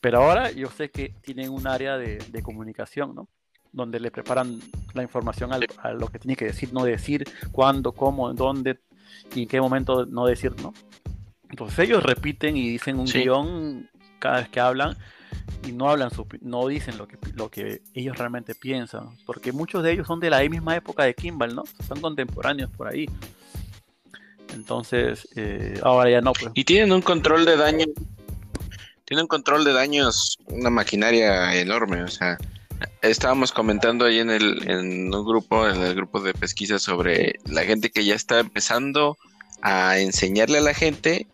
Pero 0.00 0.22
ahora 0.22 0.50
yo 0.50 0.68
sé 0.68 0.90
que 0.90 1.14
tienen 1.20 1.50
un 1.50 1.66
área 1.66 1.96
de, 1.96 2.18
de 2.18 2.42
comunicación, 2.42 3.14
¿no? 3.14 3.28
donde 3.70 4.00
le 4.00 4.10
preparan 4.10 4.60
la 4.94 5.02
información 5.02 5.50
a 5.52 5.92
lo 5.92 6.08
que 6.08 6.18
tiene 6.18 6.36
que 6.36 6.46
decir, 6.46 6.72
no 6.72 6.84
decir 6.84 7.24
cuándo, 7.52 7.92
cómo, 7.92 8.32
dónde 8.32 8.80
y 9.34 9.42
en 9.42 9.48
qué 9.48 9.60
momento 9.60 10.06
no 10.06 10.26
decir, 10.26 10.54
¿no? 10.62 10.72
Entonces 11.50 11.78
ellos 11.80 12.02
repiten 12.02 12.56
y 12.56 12.68
dicen 12.68 12.98
un 12.98 13.06
guion 13.06 13.88
cada 14.18 14.40
vez 14.40 14.48
que 14.48 14.60
hablan 14.60 14.96
y 15.66 15.72
no 15.72 15.90
hablan 15.90 16.10
no 16.40 16.66
dicen 16.66 16.98
lo 16.98 17.06
que 17.06 17.16
lo 17.34 17.50
que 17.50 17.82
ellos 17.94 18.16
realmente 18.16 18.54
piensan, 18.54 19.08
porque 19.26 19.52
muchos 19.52 19.82
de 19.82 19.92
ellos 19.92 20.06
son 20.06 20.20
de 20.20 20.30
la 20.30 20.40
misma 20.48 20.76
época 20.76 21.04
de 21.04 21.14
Kimball, 21.14 21.54
¿no? 21.54 21.64
Son 21.86 22.00
contemporáneos 22.00 22.70
por 22.70 22.88
ahí. 22.88 23.06
Entonces, 24.54 25.28
eh, 25.36 25.78
ahora 25.82 26.10
ya 26.10 26.20
no. 26.20 26.32
Pues. 26.32 26.52
Y 26.54 26.64
tienen 26.64 26.92
un 26.92 27.02
control 27.02 27.44
de 27.44 27.56
daño. 27.56 27.86
Tienen 29.04 29.22
un 29.24 29.28
control 29.28 29.64
de 29.64 29.72
daños, 29.72 30.36
una 30.46 30.68
maquinaria 30.68 31.54
enorme, 31.54 32.02
o 32.02 32.08
sea, 32.08 32.36
estábamos 33.00 33.52
comentando 33.52 34.04
ahí 34.04 34.18
en 34.18 34.28
el 34.28 34.68
en 34.68 35.14
un 35.14 35.24
grupo, 35.24 35.66
en 35.66 35.80
el 35.80 35.94
grupo 35.94 36.20
de 36.20 36.34
pesquisa 36.34 36.78
sobre 36.78 37.36
la 37.46 37.64
gente 37.64 37.90
que 37.90 38.04
ya 38.04 38.14
está 38.14 38.38
empezando 38.38 39.16
a 39.62 39.98
enseñarle 39.98 40.58
a 40.58 40.62
la 40.62 40.74
gente 40.74 41.26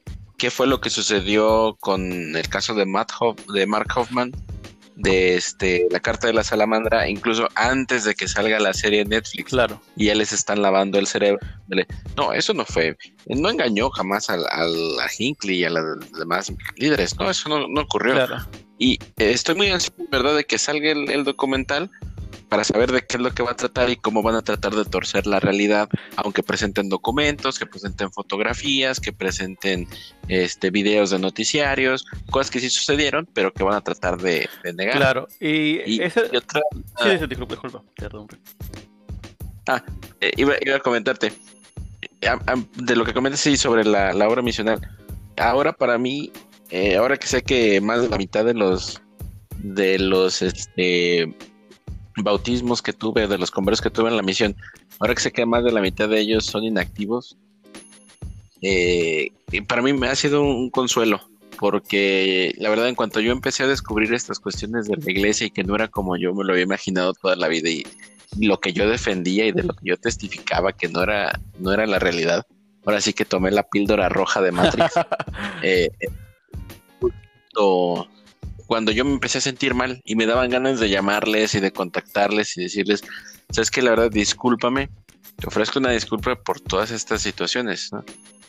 qué 0.45 0.51
fue 0.51 0.67
lo 0.67 0.79
que 0.79 0.91
sucedió 0.91 1.75
con 1.81 2.37
el 2.37 2.49
caso 2.51 2.75
de 2.75 2.85
Matt 2.85 3.13
de 3.55 3.67
Mark 3.67 3.89
Hoffman 3.97 4.31
de 4.95 5.37
este 5.37 5.87
la 5.91 6.01
carta 6.01 6.27
de 6.27 6.35
la 6.35 6.45
salamandra 6.45 7.09
incluso 7.09 7.49
antes 7.55 8.05
de 8.05 8.15
que 8.15 8.29
salga 8.29 8.61
la 8.61 8.75
serie 8.75 9.01
en 9.01 9.09
Netflix. 9.09 9.49
Claro. 9.49 9.81
Y 9.97 10.05
ya 10.05 10.15
les 10.15 10.35
están 10.35 10.61
lavando 10.61 10.99
el 10.99 11.07
cerebro. 11.07 11.41
No 12.19 12.35
eso 12.35 12.53
no 12.53 12.67
fue 12.67 12.95
no 13.27 13.49
engañó 13.49 13.89
jamás 13.89 14.29
a, 14.29 14.35
a, 14.35 14.65
a 14.65 15.09
Hinckley 15.19 15.61
y 15.61 15.65
a 15.65 15.71
los 15.71 16.13
demás 16.13 16.53
líderes 16.77 17.19
no 17.19 17.31
eso 17.31 17.49
no, 17.49 17.67
no 17.67 17.81
ocurrió. 17.81 18.13
Claro. 18.13 18.47
Y 18.79 18.99
eh, 19.17 19.31
estoy 19.31 19.55
muy 19.55 19.71
ansioso, 19.71 19.97
¿verdad?, 20.11 20.37
de 20.37 20.45
que 20.45 20.59
salga 20.59 20.91
el, 20.91 21.25
documental 21.25 21.91
para 22.55 22.63
saber 22.63 22.93
de 22.93 23.05
qué 23.05 23.17
es 23.17 23.21
lo 23.21 23.33
que 23.33 23.43
va 23.43 23.51
a 23.51 23.57
tratar 23.57 23.91
y 23.91 23.97
cómo 23.97 24.23
van 24.23 24.37
a 24.37 24.43
tratar 24.43 24.77
de 24.77 24.85
torcer 24.85 25.27
la 25.27 25.41
realidad, 25.41 25.89
aunque 26.15 26.45
presenten 26.45 26.89
documentos, 26.89 27.59
que 27.59 27.67
presenten 27.67 28.13
fotografías, 28.13 29.01
que 29.01 29.13
presenten 29.13 29.89
este 30.29 30.71
videos 30.71 31.11
de 31.11 31.19
noticiarios, 31.19 32.07
cosas 32.31 32.53
que 32.53 32.61
sí 32.61 32.71
sucedieron, 32.71 33.27
pero 33.35 33.53
que 33.53 33.65
van 33.65 33.75
a 33.75 33.81
tratar 33.81 34.19
de, 34.19 34.49
negar. 34.73 34.97
Claro, 34.97 35.27
y, 35.41 36.01
otra... 36.01 36.61
Sí, 37.03 37.09
ah, 37.21 37.27
disculpa, 37.27 37.57
Ah, 39.67 39.83
eh, 40.21 40.31
iba, 40.37 40.55
a 40.77 40.79
comentarte, 40.79 41.33
eh, 42.21 42.31
de 42.77 42.95
lo 42.95 43.05
que 43.05 43.15
comentas 43.15 43.41
sí 43.41 43.57
sobre 43.57 43.85
la, 43.85 44.13
la 44.13 44.29
obra 44.29 44.43
misional. 44.43 44.81
Ahora 45.39 45.73
para 45.73 45.99
mí, 45.99 46.31
eh, 46.71 46.95
ahora 46.95 47.17
que 47.17 47.27
sé 47.27 47.43
que 47.43 47.81
más 47.81 48.01
de 48.01 48.09
la 48.11 48.17
mitad 48.17 48.45
de 48.45 48.55
los 48.55 49.03
de 49.59 49.99
los 49.99 50.41
este 50.41 51.35
bautismos 52.17 52.83
que 52.83 52.93
tuve, 52.93 53.27
de 53.27 53.39
los 53.39 53.51
conversos 53.51 53.83
que 53.83 53.91
tuve 53.91 54.11
en 54.11 54.17
la 54.17 54.23
misión, 54.23 54.57
ahora 54.99 55.15
que 55.15 55.23
sé 55.23 55.33
que 55.33 55.47
más 55.47 55.65
de 55.65 55.73
la 55.73 55.81
mitad 55.81 56.09
de 56.09 56.21
ellos 56.21 56.47
son 56.47 56.65
inactivos, 56.65 57.37
eh, 58.63 59.31
para 59.67 59.83
mí 59.83 59.93
me 59.93 60.09
ha 60.09 60.15
sido 60.15 60.43
un 60.43 60.71
consuelo, 60.71 61.21
porque 61.59 62.55
la 62.59 62.71
verdad 62.71 62.89
en 62.89 62.95
cuanto 62.95 63.21
yo 63.21 63.33
empecé 63.33 63.63
a 63.63 63.67
descubrir 63.69 64.13
estas 64.15 64.39
cuestiones 64.39 64.87
de 64.87 64.97
la 64.97 65.11
iglesia 65.11 65.47
y 65.47 65.51
que 65.51 65.65
no 65.65 65.75
era 65.75 65.89
como 65.89 66.17
yo 66.17 66.35
me 66.35 66.45
lo 66.45 66.53
había 66.53 66.65
imaginado 66.65 67.13
toda 67.15 67.37
la 67.37 67.49
vida 67.49 67.69
y, 67.69 67.85
lo 68.37 68.59
que 68.59 68.73
yo 68.73 68.89
defendía 68.89 69.47
y 69.47 69.53
de 69.53 69.63
lo 69.63 69.75
que 69.75 69.91
yo 69.91 69.97
testificaba 69.97 70.73
que 70.73 70.89
no 70.89 71.05
era, 71.05 71.39
no 71.61 71.73
era 71.73 71.87
la 71.87 72.01
realidad, 72.01 72.45
ahora 72.85 73.01
sí 73.01 73.13
que 73.13 73.25
tomé 73.25 73.53
la 73.53 73.63
píldora 73.63 74.09
roja 74.09 74.41
de 74.41 74.51
Matrix. 74.51 74.93
eh, 75.63 75.91
cuando 78.75 78.91
yo 78.91 79.05
me 79.05 79.13
empecé 79.13 79.39
a 79.39 79.41
sentir 79.41 79.73
mal 79.73 80.01
y 80.05 80.17
me 80.17 80.27
daban 80.27 80.51
ganas 80.51 80.81
de 80.81 80.89
llamarles 80.89 81.55
y 81.55 81.61
de 81.61 81.71
contactarles 81.71 82.57
y 82.57 82.63
decirles, 82.63 83.05
sabes 83.51 83.71
que 83.71 83.83
la 83.83 83.91
verdad, 83.91 84.11
discúlpame, 84.11 84.91
te 85.37 85.47
ofrezco 85.47 85.79
una 85.79 85.93
disculpa 85.93 86.35
por 86.35 86.59
todas 86.59 86.91
estas 86.91 87.23
situaciones, 87.23 87.91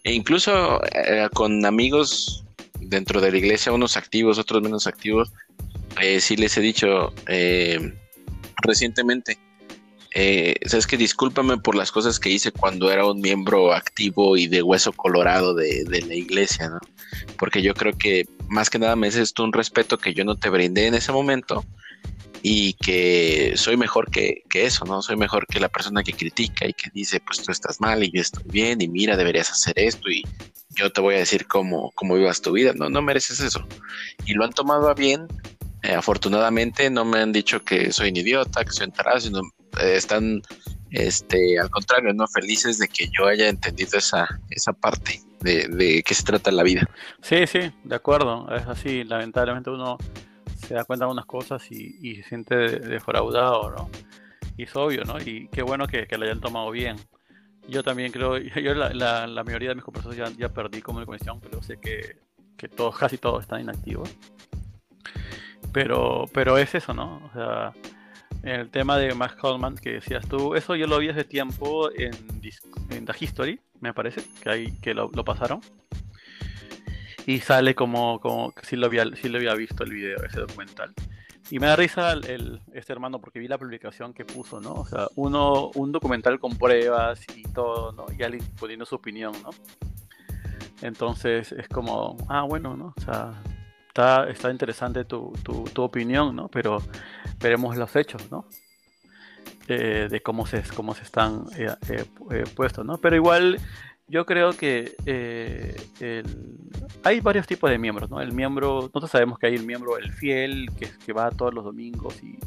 E 0.04 0.14
incluso 0.14 0.84
eh, 0.96 1.30
con 1.32 1.64
amigos 1.64 2.44
dentro 2.80 3.22
de 3.22 3.34
la 3.34 3.38
iglesia, 3.38 3.72
unos 3.72 3.98
activos, 3.98 4.40
otros 4.40 4.64
menos 4.64 4.88
activos, 4.88 5.32
eh, 6.02 6.20
sí 6.20 6.36
les 6.38 6.58
he 6.58 6.62
dicho 6.62 7.14
eh, 7.28 7.94
recientemente, 8.64 9.38
eh, 10.18 10.56
que 10.88 10.96
discúlpame 10.96 11.58
por 11.58 11.76
las 11.76 11.92
cosas 11.92 12.22
que 12.22 12.30
hice 12.30 12.54
cuando 12.54 12.90
era 12.90 13.06
un 13.06 13.20
miembro 13.20 13.74
activo 13.74 14.38
y 14.38 14.48
de 14.48 14.64
hueso 14.64 14.94
colorado 14.94 15.54
de, 15.54 15.84
la 16.08 16.16
iglesia. 16.16 16.72
Porque 17.38 17.62
yo 17.62 17.74
creo 17.74 17.98
que 17.98 18.26
más 18.48 18.70
que 18.70 18.80
nada 18.80 18.96
me 18.96 19.08
es 19.08 19.18
esto 19.18 19.44
un 19.44 19.52
respeto 19.52 19.98
que 19.98 20.14
yo 20.14 20.24
no 20.24 20.38
te 20.38 20.50
brindé 20.50 20.88
en 20.88 20.94
ese 20.96 21.12
momento 21.12 21.66
y 22.42 22.74
que 22.74 23.54
soy 23.58 23.76
mejor 23.76 24.10
que, 24.10 24.44
eso, 24.54 24.86
¿no? 24.86 25.02
Soy 25.02 25.18
mejor 25.18 25.48
que 25.48 25.60
la 25.60 25.68
persona 25.68 26.02
que 26.02 26.14
critica 26.14 26.66
y 26.66 26.72
que 26.72 26.90
dice, 26.94 27.20
pues 27.20 27.44
tú 27.44 27.52
estás 27.52 27.82
mal 27.82 28.02
y 28.02 28.12
yo 28.12 28.22
estoy 28.22 28.44
bien 28.46 28.80
y 28.82 28.88
mira, 28.88 29.18
deberías 29.18 29.50
hacer 29.52 29.74
esto 29.78 30.10
y 30.10 30.24
yo 30.70 30.94
te 30.94 31.02
voy 31.02 31.16
a 31.16 31.20
decir 31.20 31.46
cómo, 31.46 31.92
cómo 31.94 32.16
vivas 32.16 32.42
tu 32.42 32.54
vida, 32.54 32.72
no, 32.74 32.90
no 32.90 33.02
mereces 33.02 33.42
eso. 33.42 33.68
Y 34.26 34.34
lo 34.34 34.46
han 34.46 34.54
tomado 34.54 34.88
a 34.88 34.94
bien. 34.94 35.28
Eh, 35.86 35.94
afortunadamente 35.94 36.90
no 36.90 37.06
me 37.06 37.20
han 37.20 37.32
dicho 37.32 37.64
que 37.64 37.92
soy 37.92 38.10
un 38.10 38.18
idiota, 38.18 38.64
que 38.64 38.72
soy 38.72 38.88
un 38.88 38.94
tarado, 38.94 39.20
sino 39.20 39.42
eh, 39.80 39.96
están, 39.96 40.42
este, 40.90 41.60
al 41.60 41.70
contrario, 41.70 42.12
no 42.14 42.28
felices 42.28 42.80
de 42.80 42.88
que 42.88 43.08
yo 43.16 43.28
haya 43.28 43.50
entendido 43.50 43.98
esa, 44.00 44.28
esa 44.50 44.74
parte 44.74 45.22
de, 45.42 45.68
de 45.68 46.02
qué 46.02 46.16
se 46.16 46.24
trata 46.24 46.52
la 46.52 46.64
vida. 46.64 46.90
Sí, 47.22 47.46
sí, 47.46 47.60
de 47.84 47.96
acuerdo, 47.96 48.48
es 48.56 48.66
así, 48.66 49.04
lamentablemente 49.04 49.70
uno 49.70 49.98
se 50.66 50.74
da 50.74 50.86
cuenta 50.86 51.06
de 51.06 51.12
unas 51.12 51.28
cosas 51.28 51.64
y, 51.72 52.16
se 52.16 52.24
siente 52.24 52.56
defraudado, 52.56 53.70
¿no? 53.70 53.90
Y 54.58 54.64
es 54.64 54.76
obvio, 54.76 55.04
¿no? 55.04 55.20
Y 55.20 55.50
qué 55.50 55.62
bueno 55.62 55.86
que, 55.86 56.08
que 56.08 56.18
lo 56.18 56.26
hayan 56.26 56.42
tomado 56.42 56.72
bien. 56.72 56.96
Yo 57.68 57.84
también 57.84 58.12
creo, 58.12 58.38
yo 58.40 58.74
la, 58.74 58.92
la, 59.28 59.44
mayoría 59.44 59.70
de 59.70 59.76
mis 59.76 59.84
compañeros 59.84 60.16
ya, 60.16 60.30
ya 60.36 60.50
perdí 60.50 60.82
comunicación, 60.82 61.40
pero 61.42 61.62
sé 61.62 61.78
que, 61.78 62.18
que 62.58 62.68
todos, 62.70 62.98
casi 62.98 63.20
todos 63.20 63.44
están 63.44 63.62
inactivos. 63.62 64.10
Pero, 65.76 66.24
pero 66.32 66.58
es 66.58 66.74
eso, 66.74 66.94
¿no? 66.94 67.22
O 67.26 67.32
sea, 67.34 67.74
el 68.44 68.70
tema 68.70 68.98
de 68.98 69.14
Max 69.14 69.36
Coleman 69.36 69.76
que 69.76 69.92
decías 69.92 70.26
tú, 70.26 70.56
eso 70.56 70.74
yo 70.78 70.88
lo 70.88 71.00
vi 71.00 71.10
hace 71.10 71.26
tiempo 71.26 71.92
en, 71.92 72.14
en 72.92 73.06
The 73.06 73.14
History, 73.20 73.60
me 73.82 73.94
parece, 73.94 74.22
que, 74.42 74.50
hay, 74.50 74.72
que 74.80 74.94
lo, 74.94 75.10
pasaron. 75.12 75.60
Y 77.26 77.40
sale 77.40 77.76
como, 77.76 78.22
como 78.22 78.54
si 78.64 78.78
lo, 78.78 78.86
había, 78.86 79.04
si 79.18 79.28
lo 79.28 79.38
había 79.38 79.54
visto 79.54 79.84
el 79.84 79.92
video, 79.92 80.24
ese 80.24 80.40
documental. 80.40 80.94
Y 81.52 81.60
me 81.60 81.68
da 81.68 81.76
risa 81.76 82.14
el, 82.14 82.62
este 82.74 82.94
hermano 82.94 83.20
porque 83.20 83.40
vi 83.40 83.50
la 83.50 83.58
publicación 83.58 84.14
que 84.14 84.24
puso, 84.24 84.62
¿no? 84.62 84.76
O 84.76 84.86
sea, 84.86 85.10
uno, 85.16 85.72
un 85.76 85.92
documental 85.92 86.40
con 86.40 86.58
pruebas 86.58 87.20
y 87.36 87.44
todo, 87.44 87.92
¿no? 87.92 88.06
Y 88.18 88.24
alguien 88.24 88.46
poniendo 88.58 88.86
su 88.86 88.96
opinión, 88.96 89.34
¿no? 89.44 89.50
Entonces 90.82 91.52
es 91.52 91.68
como, 91.68 92.16
ah, 92.30 92.44
bueno, 92.44 92.78
¿no? 92.78 92.94
O 92.96 93.02
sea, 93.02 93.44
está, 93.96 94.30
está 94.30 94.52
interesante 94.52 95.06
tu, 95.06 95.32
tu, 95.42 95.64
tu 95.64 95.82
opinión, 95.82 96.36
¿no? 96.36 96.50
Pero 96.50 96.82
veremos 97.40 97.78
los 97.78 97.96
hechos, 97.96 98.30
¿no? 98.30 98.46
Eh, 99.70 100.10
de 100.12 100.22
cómo 100.22 100.46
se, 100.46 100.64
cómo 100.76 100.94
se 100.94 101.04
están 101.04 101.46
eh, 101.58 101.74
eh, 101.90 102.44
puestos, 102.54 102.86
¿no? 102.86 102.98
Pero 102.98 103.16
igual 103.16 103.58
yo 104.10 104.26
creo 104.26 104.52
que 104.52 104.96
hay 107.04 107.20
varios 107.22 107.48
tipos 107.48 107.70
de 107.70 107.78
miembros, 107.78 108.10
¿no? 108.10 108.20
El 108.20 108.34
miembro, 108.34 108.82
nosotros 108.82 109.10
sabemos 109.10 109.40
que 109.40 109.48
hay 109.48 109.56
el 109.56 109.66
miembro, 109.66 109.98
el 109.98 110.12
fiel, 110.12 110.70
que, 110.78 110.90
que 111.06 111.14
va 111.14 111.32
todos 111.32 111.54
los 111.54 111.64
domingos 111.64 112.22
y, 112.22 112.38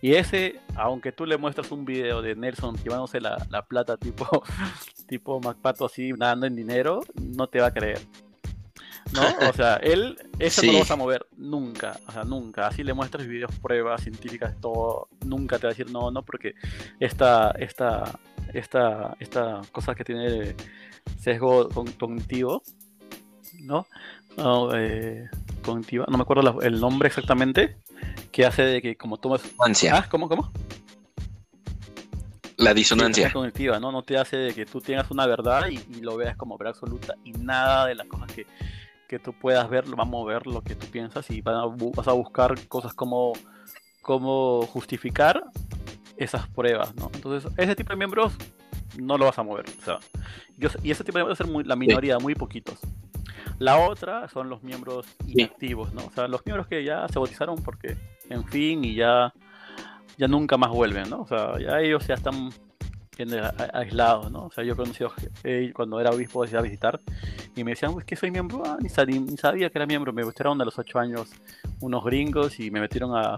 y 0.00 0.14
ese, 0.14 0.60
aunque 0.76 1.12
tú 1.12 1.26
le 1.26 1.36
muestras 1.36 1.70
un 1.72 1.84
video 1.84 2.22
de 2.22 2.34
Nelson 2.34 2.74
llevándose 2.76 3.20
la, 3.20 3.46
la 3.50 3.66
plata 3.66 3.98
tipo, 3.98 4.26
tipo 5.06 5.40
MacPato 5.40 5.84
así, 5.84 6.12
nadando 6.12 6.46
en 6.46 6.56
dinero, 6.56 7.02
no 7.20 7.48
te 7.48 7.60
va 7.60 7.66
a 7.66 7.74
creer. 7.74 8.00
¿No? 9.12 9.48
O 9.48 9.52
sea, 9.52 9.76
él, 9.76 10.18
eso 10.38 10.62
no 10.62 10.72
lo 10.72 10.78
vas 10.80 10.90
a 10.90 10.96
mover 10.96 11.26
nunca, 11.36 11.98
o 12.06 12.12
sea, 12.12 12.24
nunca. 12.24 12.66
Así 12.66 12.82
le 12.82 12.94
muestras 12.94 13.26
videos, 13.26 13.50
pruebas 13.60 14.02
científicas, 14.02 14.54
todo, 14.60 15.08
nunca 15.24 15.58
te 15.58 15.66
va 15.66 15.70
a 15.70 15.74
decir 15.74 15.90
no, 15.90 16.10
no, 16.10 16.22
porque 16.22 16.54
esta, 17.00 17.52
esta, 17.52 18.18
esta, 18.52 19.16
esta 19.20 19.62
cosa 19.72 19.94
que 19.94 20.04
tiene 20.04 20.54
sesgo 21.20 21.68
cognitivo, 21.98 22.62
¿no? 23.60 23.86
Eh, 24.74 25.28
cognitiva, 25.62 26.06
no 26.08 26.18
me 26.18 26.22
acuerdo 26.22 26.60
el 26.60 26.80
nombre 26.80 27.08
exactamente, 27.08 27.76
que 28.32 28.44
hace 28.44 28.62
de 28.62 28.82
que 28.82 28.96
como 28.96 29.16
tomas... 29.16 29.42
¿Ah? 29.90 30.06
¿Cómo, 30.10 30.28
cómo? 30.28 30.52
La 32.58 32.72
disonancia. 32.72 33.30
cognitiva, 33.32 33.78
¿no? 33.78 33.92
No 33.92 34.02
te 34.02 34.16
hace 34.16 34.36
de 34.36 34.54
que 34.54 34.64
tú 34.64 34.80
tengas 34.80 35.10
una 35.10 35.26
verdad 35.26 35.68
y, 35.68 35.76
y, 35.94 36.00
lo 36.00 36.16
veas 36.16 36.36
como 36.36 36.56
verdad 36.56 36.74
absoluta 36.74 37.14
y 37.22 37.32
nada 37.32 37.86
de 37.86 37.94
las 37.94 38.06
cosas 38.06 38.32
que, 38.32 38.46
que 39.06 39.18
tú 39.18 39.32
puedas 39.32 39.68
ver, 39.68 39.84
va 39.98 40.02
a 40.02 40.06
mover 40.06 40.46
lo 40.46 40.62
que 40.62 40.74
tú 40.74 40.86
piensas 40.86 41.30
y 41.30 41.40
vas 41.40 42.08
a 42.08 42.12
buscar 42.12 42.54
cosas 42.68 42.94
como, 42.94 43.32
como 44.02 44.62
justificar 44.66 45.44
esas 46.16 46.48
pruebas, 46.48 46.94
¿no? 46.96 47.10
Entonces, 47.14 47.50
ese 47.56 47.76
tipo 47.76 47.90
de 47.90 47.96
miembros 47.96 48.34
no 48.98 49.18
lo 49.18 49.26
vas 49.26 49.38
a 49.38 49.42
mover. 49.42 49.66
O 49.80 49.84
sea, 49.84 49.98
y 50.82 50.90
ese 50.90 51.04
tipo 51.04 51.18
de 51.18 51.24
miembros 51.24 51.38
ser 51.38 51.46
muy, 51.46 51.64
la 51.64 51.76
minoría, 51.76 52.18
muy 52.18 52.34
poquitos. 52.34 52.78
La 53.58 53.78
otra 53.78 54.28
son 54.28 54.50
los 54.50 54.62
miembros 54.62 55.06
inactivos, 55.26 55.92
¿no? 55.94 56.06
O 56.06 56.10
sea, 56.10 56.28
los 56.28 56.44
miembros 56.44 56.66
que 56.66 56.84
ya 56.84 57.06
se 57.08 57.18
bautizaron 57.18 57.56
porque, 57.56 57.96
en 58.28 58.44
fin, 58.44 58.84
y 58.84 58.94
ya, 58.94 59.32
ya 60.18 60.28
nunca 60.28 60.56
más 60.56 60.70
vuelven, 60.70 61.08
¿no? 61.08 61.22
O 61.22 61.26
sea, 61.26 61.58
ya 61.58 61.80
ellos 61.80 62.06
ya 62.06 62.14
están 62.14 62.50
aislados, 63.72 64.30
¿no? 64.30 64.46
O 64.46 64.50
sea, 64.50 64.64
yo 64.64 64.74
he 64.74 64.76
conocido 64.76 65.12
eh, 65.44 65.72
cuando 65.74 66.00
era 66.00 66.10
obispo, 66.10 66.42
decía 66.42 66.60
visitar 66.60 67.00
y 67.54 67.64
me 67.64 67.72
decían, 67.72 67.92
pues 67.92 68.04
que 68.04 68.16
soy 68.16 68.30
miembro, 68.30 68.62
ah, 68.66 68.76
ni, 68.80 68.88
sabía 68.88 69.70
que 69.70 69.78
era 69.78 69.86
miembro, 69.86 70.12
me 70.12 70.22
gustaron 70.22 70.60
a 70.60 70.64
los 70.64 70.78
ocho 70.78 70.98
años 70.98 71.30
unos 71.80 72.04
gringos 72.04 72.60
y 72.60 72.70
me 72.70 72.80
metieron 72.80 73.12
a, 73.14 73.36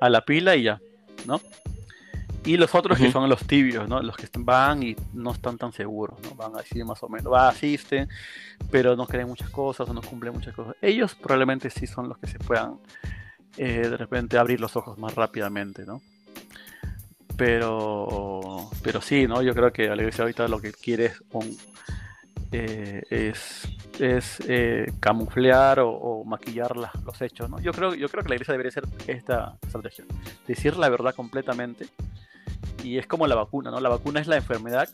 la 0.00 0.20
pila 0.24 0.56
y 0.56 0.64
ya, 0.64 0.80
¿no? 1.26 1.40
Y 2.44 2.56
los 2.56 2.74
otros 2.74 2.98
que 2.98 3.12
son 3.12 3.28
los 3.28 3.46
tibios, 3.46 3.88
¿no? 3.88 4.02
Los 4.02 4.16
que 4.16 4.26
van 4.38 4.82
y 4.82 4.96
no 5.12 5.30
están 5.30 5.56
tan 5.58 5.72
seguros, 5.72 6.18
¿no? 6.24 6.34
Van 6.34 6.56
así 6.58 6.82
más 6.82 7.00
o 7.04 7.08
menos, 7.08 7.32
va, 7.32 7.48
asisten, 7.48 8.08
pero 8.70 8.96
no 8.96 9.06
creen 9.06 9.28
muchas 9.28 9.48
cosas 9.50 9.88
o 9.88 9.94
no 9.94 10.02
cumplen 10.02 10.32
muchas 10.32 10.54
cosas. 10.54 10.74
Ellos 10.82 11.14
probablemente 11.14 11.70
sí 11.70 11.86
son 11.86 12.08
los 12.08 12.18
que 12.18 12.26
se 12.26 12.40
puedan 12.40 12.78
eh, 13.58 13.86
de 13.88 13.96
repente 13.96 14.38
abrir 14.38 14.60
los 14.60 14.76
ojos 14.76 14.98
más 14.98 15.14
rápidamente, 15.14 15.84
¿no? 15.84 16.00
Pero, 17.44 18.70
pero 18.84 19.00
sí, 19.00 19.26
¿no? 19.26 19.42
Yo 19.42 19.52
creo 19.52 19.72
que 19.72 19.88
la 19.88 19.96
iglesia 19.96 20.22
ahorita 20.22 20.46
lo 20.46 20.60
que 20.60 20.72
quiere 20.72 21.06
es 21.06 21.24
un, 21.32 21.58
eh, 22.52 23.02
es, 23.10 23.68
es 23.98 24.38
eh, 24.46 24.92
camuflear 25.00 25.80
o, 25.80 26.22
maquillar 26.24 26.76
los 26.76 27.20
hechos. 27.20 27.50
¿no? 27.50 27.58
Yo, 27.60 27.72
creo, 27.72 27.94
yo 27.94 28.08
creo 28.08 28.22
que 28.22 28.28
la 28.28 28.36
iglesia 28.36 28.52
debería 28.52 28.70
ser 28.70 28.84
esta 29.08 29.58
estrategia, 29.60 30.04
decir 30.46 30.76
la 30.76 30.88
verdad 30.88 31.16
completamente. 31.16 31.88
Y 32.84 32.98
es 32.98 33.08
como 33.08 33.26
la 33.26 33.34
vacuna, 33.34 33.72
¿no? 33.72 33.80
La 33.80 33.88
vacuna 33.88 34.20
es 34.20 34.28
la 34.28 34.36
enfermedad, 34.36 34.88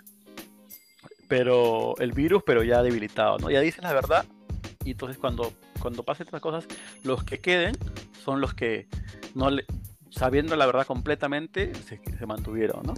pero 1.29 1.99
el 1.99 2.13
virus, 2.13 2.43
pero 2.47 2.63
ya 2.63 2.83
debilitado, 2.83 3.37
¿no? 3.37 3.51
Ya 3.51 3.61
dices 3.61 3.83
la 3.83 3.93
verdad 3.93 4.25
y 4.87 4.93
entonces 4.93 5.19
cuando, 5.19 5.53
cuando 5.81 6.03
pasen 6.03 6.25
estas 6.27 6.41
cosas, 6.41 6.67
los 7.05 7.25
que 7.25 7.41
queden 7.41 7.77
son 8.25 8.41
los 8.41 8.55
que 8.55 8.89
no 9.35 9.51
le, 9.51 9.67
sabiendo 10.11 10.57
la 10.57 10.67
verdad 10.67 10.87
completamente 10.87 11.73
se, 11.75 12.01
se 12.19 12.27
mantuvieron, 12.27 12.83
¿no? 12.85 12.95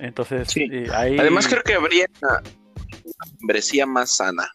Entonces, 0.00 0.48
eh, 0.56 0.88
Además 0.92 1.46
creo 1.46 1.62
que 1.62 1.74
habría 1.74 2.06
membresía 3.40 3.86
más 3.86 4.16
sana. 4.16 4.50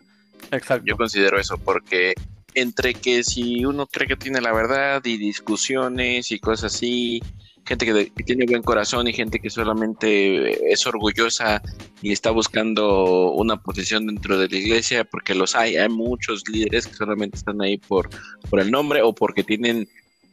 Exacto. 0.52 0.86
Yo 0.86 0.98
considero 0.98 1.40
eso, 1.40 1.58
porque 1.58 2.14
entre 2.54 2.94
que 2.94 3.24
si 3.24 3.66
uno 3.66 3.88
cree 3.88 4.08
que 4.08 4.16
tiene 4.16 4.42
la 4.42 4.54
verdad 4.54 5.04
y 5.06 5.18
discusiones 5.18 6.32
y 6.32 6.40
cosas 6.40 6.76
así, 6.76 7.22
gente 7.66 7.86
que, 7.86 8.24
tiene 8.24 8.46
buen 8.46 8.64
corazón 8.64 9.08
y 9.08 9.14
gente 9.14 9.40
que 9.40 9.50
solamente 9.50 10.72
es 10.72 10.88
orgullosa 10.88 11.62
y 12.02 12.12
está 12.12 12.32
buscando 12.32 13.32
una 13.32 13.58
posición 13.58 14.08
dentro 14.08 14.38
de 14.38 14.48
la 14.48 14.58
iglesia, 14.58 15.04
porque 15.04 15.36
los 15.36 15.56
hay, 15.56 15.76
hay 15.76 15.90
muchos 15.90 16.44
líderes 16.50 16.88
que 16.88 16.96
solamente 16.96 17.38
están 17.38 17.62
ahí 17.62 17.78
por, 17.78 18.10
por 18.50 18.60
el 18.60 18.72
nombre 18.72 19.02
o 19.02 19.14
porque 19.14 19.44
tienen 19.44 19.88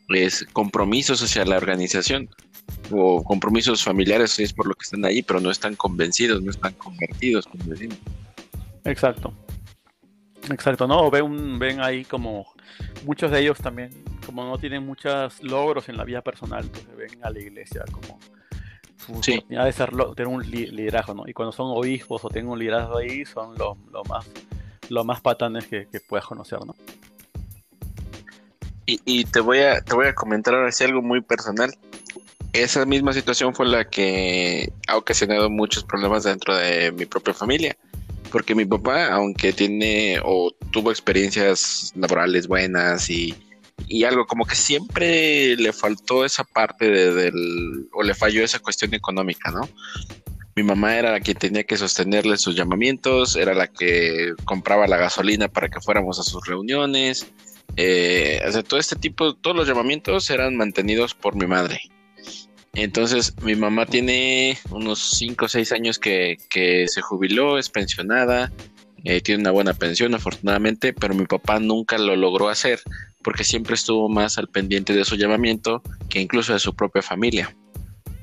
pues, 0.08 0.46
compromisos 0.52 1.22
hacia 1.22 1.44
la 1.44 1.56
organización 1.56 2.28
o 2.90 3.22
compromisos 3.22 3.82
familiares, 3.82 4.38
es 4.38 4.52
por 4.52 4.66
lo 4.66 4.74
que 4.74 4.82
están 4.84 5.04
ahí, 5.04 5.22
pero 5.22 5.40
no 5.40 5.50
están 5.50 5.74
convencidos, 5.76 6.42
no 6.42 6.50
están 6.50 6.72
convertidos, 6.74 7.46
como 7.46 7.64
decimos. 7.64 7.98
Exacto. 8.84 9.32
Exacto, 10.50 10.86
¿no? 10.86 11.10
Ven, 11.10 11.58
ven 11.58 11.80
ahí 11.80 12.04
como 12.04 12.46
muchos 13.06 13.30
de 13.30 13.40
ellos 13.40 13.58
también, 13.58 13.90
como 14.26 14.44
no 14.44 14.58
tienen 14.58 14.84
muchos 14.84 15.42
logros 15.42 15.88
en 15.88 15.96
la 15.96 16.04
vida 16.04 16.20
personal, 16.20 16.64
entonces 16.64 16.96
ven 16.96 17.24
a 17.24 17.30
la 17.30 17.40
iglesia 17.40 17.84
como 17.90 18.18
sí. 19.22 19.42
de 19.48 19.72
ser, 19.72 19.90
tener 20.14 20.28
un 20.28 20.42
liderazgo, 20.42 21.14
¿no? 21.14 21.24
Y 21.26 21.32
cuando 21.32 21.52
son 21.52 21.70
obispos 21.70 22.24
o 22.24 22.28
tienen 22.28 22.50
un 22.50 22.58
liderazgo 22.58 22.98
ahí, 22.98 23.24
son 23.24 23.56
los 23.56 23.78
lo 23.90 24.04
más, 24.04 24.26
lo 24.90 25.04
más 25.04 25.20
patanes 25.20 25.66
que, 25.66 25.86
que 25.86 26.00
puedas 26.00 26.26
conocer, 26.26 26.58
¿no? 26.64 26.74
Y, 28.86 29.00
y, 29.04 29.24
te 29.24 29.40
voy 29.40 29.60
a 29.60 29.80
te 29.80 29.94
voy 29.94 30.06
a 30.06 30.14
comentar 30.14 30.54
ahora 30.54 30.70
sí 30.72 30.84
algo 30.84 31.02
muy 31.02 31.20
personal. 31.20 31.74
Esa 32.52 32.84
misma 32.86 33.12
situación 33.12 33.54
fue 33.54 33.66
la 33.66 33.88
que 33.88 34.72
ha 34.86 34.96
ocasionado 34.96 35.50
muchos 35.50 35.84
problemas 35.84 36.24
dentro 36.24 36.54
de 36.56 36.92
mi 36.92 37.06
propia 37.06 37.34
familia 37.34 37.76
porque 38.34 38.56
mi 38.56 38.64
papá, 38.64 39.12
aunque 39.12 39.52
tiene 39.52 40.18
o 40.24 40.50
tuvo 40.72 40.90
experiencias 40.90 41.92
laborales 41.94 42.48
buenas 42.48 43.08
y, 43.08 43.32
algo 44.04 44.26
como 44.26 44.44
que 44.44 44.56
siempre 44.56 45.54
le 45.54 45.72
faltó 45.72 46.24
esa 46.24 46.42
parte 46.42 46.90
de, 46.90 47.14
del, 47.14 47.88
o 47.92 48.02
le 48.02 48.12
falló 48.12 48.42
esa 48.42 48.58
cuestión 48.58 48.92
económica, 48.92 49.52
¿no? 49.52 49.68
Mi 50.56 50.64
mamá 50.64 50.96
era 50.96 51.12
la 51.12 51.20
que 51.20 51.36
tenía 51.36 51.62
que 51.62 51.76
sostenerle 51.76 52.36
sus 52.36 52.56
llamamientos, 52.56 53.36
era 53.36 53.54
la 53.54 53.68
que 53.68 54.32
compraba 54.44 54.88
la 54.88 54.96
gasolina 54.96 55.46
para 55.46 55.68
que 55.68 55.80
fuéramos 55.80 56.18
a 56.18 56.24
sus 56.24 56.44
reuniones. 56.44 57.28
Eh, 57.76 58.40
o 58.46 58.52
sea, 58.52 58.62
todo 58.62 58.78
este 58.78 58.96
tipo, 58.96 59.34
todos 59.34 59.56
los 59.56 59.66
llamamientos 59.66 60.30
eran 60.30 60.56
mantenidos 60.56 61.14
por 61.14 61.34
mi 61.34 61.46
madre. 61.46 61.80
Entonces, 62.74 63.34
mi 63.42 63.54
mamá 63.54 63.86
tiene 63.86 64.58
unos 64.70 64.98
5 65.16 65.44
o 65.44 65.48
6 65.48 65.72
años 65.72 65.98
que, 65.98 66.36
se 66.88 67.00
jubiló, 67.00 67.58
es 67.58 67.70
pensionada, 67.70 68.52
eh, 69.04 69.20
tiene 69.20 69.42
una 69.42 69.52
buena 69.52 69.74
pensión 69.74 70.14
afortunadamente, 70.14 70.92
pero 70.92 71.14
mi 71.14 71.26
papá 71.26 71.60
nunca 71.60 71.98
lo 71.98 72.16
logró 72.16 72.48
hacer 72.48 72.80
porque 73.22 73.44
siempre 73.44 73.74
estuvo 73.74 74.08
más 74.08 74.38
al 74.38 74.48
pendiente 74.48 74.92
de 74.92 75.04
su 75.04 75.16
llamamiento 75.16 75.82
que 76.08 76.20
incluso 76.20 76.52
de 76.52 76.58
su 76.58 76.74
propia 76.74 77.02
familia. 77.02 77.54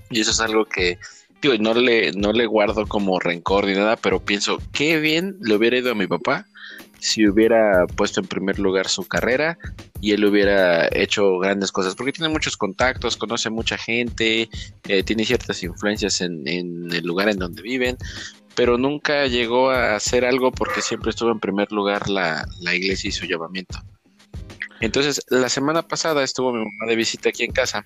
Y 0.10 0.20
eso 0.20 0.32
es 0.32 0.42
algo 0.42 0.66
que, 0.66 1.00
digo, 1.42 1.56
no 1.60 1.74
le, 1.74 2.12
no 2.12 2.34
le 2.34 2.46
guardo 2.46 2.86
como 2.88 3.20
rencor 3.20 3.66
ni 3.66 3.74
nada, 3.74 3.96
pero 3.96 4.24
pienso, 4.24 4.62
qué 4.74 5.00
bien 5.00 5.38
le 5.42 5.56
hubiera 5.56 5.78
ido 5.78 5.92
a 5.92 5.96
mi 5.96 6.08
papá 6.08 6.46
si 7.02 7.28
hubiera 7.28 7.88
puesto 7.88 8.20
en 8.20 8.28
primer 8.28 8.60
lugar 8.60 8.88
su 8.88 9.08
carrera 9.08 9.58
y 10.00 10.12
él 10.12 10.24
hubiera 10.24 10.88
hecho 10.92 11.40
grandes 11.40 11.72
cosas, 11.72 11.96
porque 11.96 12.12
tiene 12.12 12.32
muchos 12.32 12.56
contactos, 12.56 13.18
conoce 13.18 13.50
mucha 13.50 13.76
gente, 13.76 14.48
eh, 14.88 15.04
tiene 15.04 15.26
ciertas 15.26 15.64
influencias 15.64 16.22
en, 16.22 16.48
el 16.48 17.04
lugar 17.04 17.30
en 17.30 17.40
donde 17.40 17.64
viven, 17.64 17.98
pero 18.56 18.78
nunca 18.78 19.26
llegó 19.26 19.72
a 19.72 19.96
hacer 19.96 20.26
algo 20.26 20.52
porque 20.52 20.82
siempre 20.82 21.10
estuvo 21.10 21.32
en 21.32 21.40
primer 21.40 21.72
lugar 21.72 22.08
la, 22.08 22.48
la 22.60 22.76
iglesia 22.76 23.08
y 23.08 23.12
su 23.12 23.26
llamamiento. 23.26 23.80
Entonces, 24.80 25.22
la 25.30 25.50
semana 25.50 25.82
pasada 25.82 26.24
estuvo 26.24 26.54
mi 26.54 26.60
mamá 26.60 26.86
de 26.88 26.96
visita 26.96 27.30
aquí 27.30 27.44
en 27.44 27.52
casa 27.52 27.84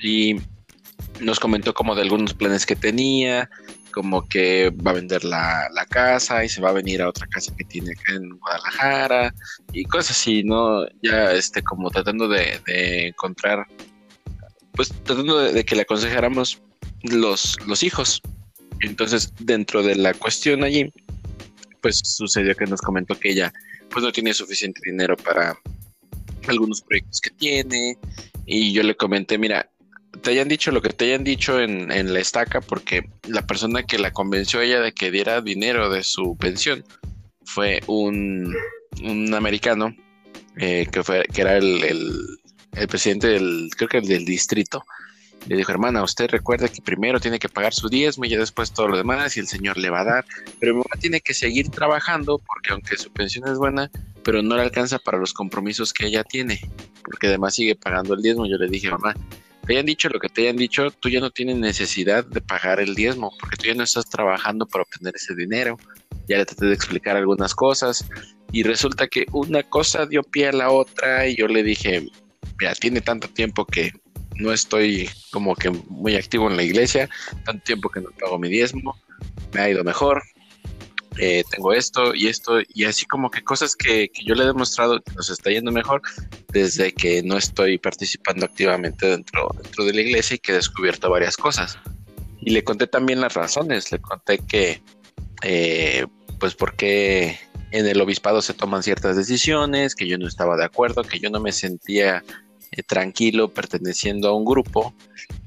y 0.00 0.36
nos 1.20 1.40
comentó 1.40 1.74
como 1.74 1.96
de 1.96 2.02
algunos 2.02 2.34
planes 2.34 2.64
que 2.64 2.76
tenía, 2.76 3.50
como 3.92 4.26
que 4.28 4.70
va 4.70 4.90
a 4.90 4.94
vender 4.94 5.24
la, 5.24 5.68
casa 5.88 6.44
y 6.44 6.48
se 6.48 6.60
va 6.60 6.70
a 6.70 6.72
venir 6.72 7.02
a 7.02 7.08
otra 7.08 7.26
casa 7.26 7.54
que 7.56 7.64
tiene 7.64 7.92
acá 7.92 8.14
en 8.14 8.30
Guadalajara 8.38 9.34
y 9.72 9.84
cosas 9.84 10.12
así, 10.12 10.42
¿no? 10.42 10.86
Ya 11.02 11.32
este 11.32 11.62
como 11.62 11.90
tratando 11.90 12.28
de, 12.28 12.60
encontrar, 13.08 13.66
pues 14.72 14.92
tratando 15.04 15.38
de, 15.38 15.64
que 15.64 15.76
le 15.76 15.82
aconsejáramos 15.82 16.62
los, 17.02 17.58
los 17.66 17.82
hijos. 17.82 18.22
Entonces, 18.80 19.32
dentro 19.38 19.82
de 19.82 19.96
la 19.96 20.14
cuestión 20.14 20.64
allí, 20.64 20.92
pues 21.80 22.00
sucedió 22.02 22.54
que 22.54 22.66
nos 22.66 22.80
comentó 22.80 23.18
que 23.18 23.30
ella 23.30 23.52
pues 23.90 24.04
no 24.04 24.12
tiene 24.12 24.32
suficiente 24.32 24.80
dinero 24.84 25.16
para 25.16 25.58
algunos 26.48 26.80
proyectos 26.80 27.20
que 27.20 27.30
tiene 27.30 27.98
y 28.46 28.72
yo 28.72 28.82
le 28.82 28.96
comenté, 28.96 29.38
mira, 29.38 29.68
te 30.20 30.30
hayan 30.30 30.48
dicho 30.48 30.70
lo 30.70 30.82
que 30.82 30.90
te 30.90 31.06
hayan 31.06 31.24
dicho 31.24 31.58
en, 31.60 32.12
la 32.12 32.20
estaca, 32.20 32.60
porque 32.60 33.08
la 33.28 33.46
persona 33.46 33.82
que 33.84 33.98
la 33.98 34.12
convenció 34.12 34.60
a 34.60 34.64
ella 34.64 34.80
de 34.80 34.92
que 34.92 35.10
diera 35.10 35.40
dinero 35.40 35.90
de 35.90 36.02
su 36.04 36.36
pensión 36.36 36.84
fue 37.44 37.80
un, 37.86 38.54
americano 39.34 39.94
eh, 40.58 40.86
que, 40.92 41.02
fue, 41.02 41.24
que 41.32 41.40
era 41.40 41.56
el, 41.56 41.82
el, 42.72 42.88
presidente 42.88 43.28
del, 43.28 43.70
creo 43.76 43.88
que 43.88 43.98
el 43.98 44.06
del 44.06 44.24
distrito. 44.24 44.84
Le 45.48 45.56
dijo, 45.56 45.72
hermana, 45.72 46.04
usted 46.04 46.30
recuerda 46.30 46.68
que 46.68 46.80
primero 46.82 47.18
tiene 47.18 47.40
que 47.40 47.48
pagar 47.48 47.74
su 47.74 47.88
diezmo 47.88 48.24
y 48.24 48.36
después 48.36 48.72
todo 48.72 48.86
lo 48.86 48.96
demás 48.96 49.36
y 49.36 49.40
el 49.40 49.48
señor 49.48 49.76
le 49.76 49.90
va 49.90 50.02
a 50.02 50.04
dar. 50.04 50.24
Pero 50.60 50.74
mi 50.74 50.78
mamá 50.78 51.00
tiene 51.00 51.20
que 51.20 51.34
seguir 51.34 51.68
trabajando 51.68 52.38
porque 52.38 52.72
aunque 52.72 52.96
su 52.96 53.10
pensión 53.10 53.48
es 53.48 53.58
buena, 53.58 53.90
pero 54.22 54.40
no 54.40 54.54
le 54.54 54.62
alcanza 54.62 55.00
para 55.00 55.18
los 55.18 55.32
compromisos 55.32 55.92
que 55.92 56.06
ella 56.06 56.22
tiene. 56.22 56.60
Porque 57.02 57.26
además 57.26 57.56
sigue 57.56 57.74
pagando 57.74 58.14
el 58.14 58.22
diezmo. 58.22 58.46
Yo 58.46 58.56
le 58.56 58.68
dije, 58.68 58.88
mamá, 58.88 59.16
te 59.66 59.74
hayan 59.74 59.86
dicho 59.86 60.08
lo 60.08 60.18
que 60.18 60.28
te 60.28 60.42
hayan 60.42 60.56
dicho, 60.56 60.90
tú 60.90 61.08
ya 61.08 61.20
no 61.20 61.30
tienes 61.30 61.56
necesidad 61.56 62.24
de 62.24 62.40
pagar 62.40 62.80
el 62.80 62.94
diezmo, 62.94 63.32
porque 63.38 63.56
tú 63.56 63.64
ya 63.66 63.74
no 63.74 63.84
estás 63.84 64.08
trabajando 64.08 64.66
para 64.66 64.82
obtener 64.82 65.14
ese 65.14 65.34
dinero. 65.34 65.76
Ya 66.28 66.38
le 66.38 66.46
traté 66.46 66.66
de 66.66 66.74
explicar 66.74 67.16
algunas 67.16 67.54
cosas 67.54 68.04
y 68.52 68.62
resulta 68.62 69.06
que 69.06 69.26
una 69.32 69.62
cosa 69.62 70.06
dio 70.06 70.22
pie 70.22 70.48
a 70.48 70.52
la 70.52 70.70
otra 70.70 71.26
y 71.26 71.36
yo 71.36 71.48
le 71.48 71.62
dije, 71.62 72.06
mira, 72.58 72.74
tiene 72.74 73.00
tanto 73.00 73.28
tiempo 73.28 73.64
que 73.64 73.92
no 74.36 74.52
estoy 74.52 75.08
como 75.30 75.54
que 75.54 75.70
muy 75.70 76.16
activo 76.16 76.50
en 76.50 76.56
la 76.56 76.62
iglesia, 76.62 77.08
tanto 77.44 77.62
tiempo 77.64 77.88
que 77.88 78.00
no 78.00 78.10
pago 78.18 78.38
mi 78.38 78.48
diezmo, 78.48 78.96
me 79.52 79.60
ha 79.60 79.70
ido 79.70 79.84
mejor, 79.84 80.22
eh, 81.18 81.44
tengo 81.50 81.72
esto 81.72 82.14
y 82.14 82.28
esto, 82.28 82.60
y 82.68 82.84
así 82.84 83.04
como 83.04 83.30
que 83.30 83.42
cosas 83.42 83.76
que, 83.76 84.10
yo 84.24 84.34
le 84.34 84.44
he 84.44 84.46
demostrado 84.46 85.00
que 85.00 85.12
nos 85.14 85.30
está 85.30 85.50
yendo 85.50 85.70
mejor 85.70 86.00
desde 86.48 86.92
que 86.92 87.22
no 87.22 87.36
estoy 87.36 87.78
participando 87.78 88.46
activamente 88.46 89.06
dentro, 89.06 89.50
dentro 89.62 89.84
de 89.84 89.92
la 89.92 90.00
iglesia 90.00 90.36
y 90.36 90.38
que 90.38 90.52
he 90.52 90.56
descubierto 90.56 91.10
varias 91.10 91.36
cosas. 91.36 91.78
Y 92.40 92.50
le 92.50 92.64
conté 92.64 92.86
también 92.86 93.20
las 93.20 93.34
razones, 93.34 93.92
le 93.92 94.00
conté 94.00 94.38
que, 94.38 94.82
eh, 95.42 96.06
pues, 96.38 96.54
porque 96.54 97.38
en 97.70 97.86
el 97.86 98.00
obispado 98.00 98.42
se 98.42 98.54
toman 98.54 98.82
ciertas 98.82 99.16
decisiones, 99.16 99.94
que 99.94 100.08
yo 100.08 100.18
no 100.18 100.26
estaba 100.26 100.56
de 100.56 100.64
acuerdo, 100.64 101.02
que 101.02 101.18
yo 101.18 101.30
no 101.30 101.40
me 101.40 101.52
sentía 101.52 102.24
eh, 102.70 102.82
tranquilo 102.82 103.52
perteneciendo 103.52 104.28
a 104.28 104.36
un 104.36 104.44
grupo 104.44 104.94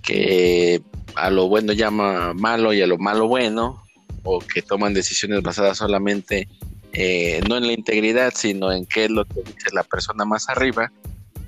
que 0.04 0.82
a 1.16 1.30
lo 1.30 1.48
bueno 1.48 1.74
llama 1.74 2.34
malo 2.34 2.74
y 2.74 2.82
a 2.82 2.88
lo 2.88 2.98
malo 2.98 3.28
bueno, 3.28 3.85
o 4.26 4.40
que 4.40 4.62
toman 4.62 4.94
decisiones 4.94 5.42
basadas 5.42 5.78
solamente 5.78 6.50
eh, 6.98 7.42
no 7.48 7.58
en 7.58 7.68
la 7.68 7.74
integridad, 7.74 8.34
sino 8.36 8.72
en 8.72 8.86
qué 8.86 9.06
es 9.06 9.12
lo 9.12 9.26
que 9.26 9.42
dice 9.42 9.70
la 9.74 9.84
persona 9.84 10.26
más 10.26 10.50
arriba. 10.50 10.92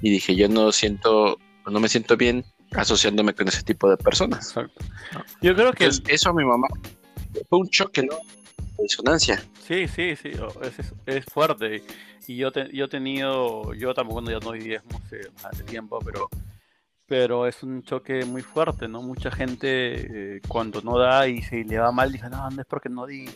Y 0.01 0.09
dije, 0.11 0.35
yo 0.35 0.47
no 0.47 0.71
siento, 0.71 1.39
no 1.65 1.79
me 1.79 1.89
siento 1.89 2.17
bien 2.17 2.45
asociándome 2.71 3.33
con 3.33 3.47
ese 3.47 3.63
tipo 3.63 3.89
de 3.89 3.97
personas. 3.97 4.53
Yo 5.41 5.55
creo 5.55 5.71
que 5.73 5.85
eso 5.85 6.29
a 6.29 6.33
mi 6.33 6.43
mamá 6.43 6.67
fue 7.49 7.59
un 7.59 7.69
choque, 7.69 8.03
¿no? 8.03 8.17
Disonancia. 8.77 9.41
Sí, 9.65 9.87
sí, 9.87 10.15
sí, 10.15 10.31
es, 11.05 11.25
fuerte. 11.25 11.81
Y 12.27 12.35
yo, 12.35 12.51
yo 12.73 12.85
he 12.85 12.89
tenido, 12.89 13.73
yo 13.73 13.93
tampoco 13.93 14.21
ya 14.29 14.39
no 14.39 14.51
diezmo 14.51 15.01
hace 15.43 15.63
tiempo, 15.63 15.99
pero 16.03 16.29
pero 17.07 17.47
es 17.47 17.63
un 17.63 17.83
choque 17.83 18.25
muy 18.25 18.41
fuerte, 18.41 18.87
¿no? 18.87 19.01
Mucha 19.01 19.31
gente 19.31 20.35
eh, 20.37 20.41
cuando 20.47 20.81
no 20.81 20.97
da 20.99 21.27
y 21.27 21.41
se 21.41 21.63
le 21.63 21.79
va 21.79 21.91
mal 21.91 22.11
dice, 22.11 22.29
no, 22.29 22.49
no 22.49 22.61
es 22.61 22.67
porque 22.67 22.89
no 22.89 23.05
di 23.05 23.29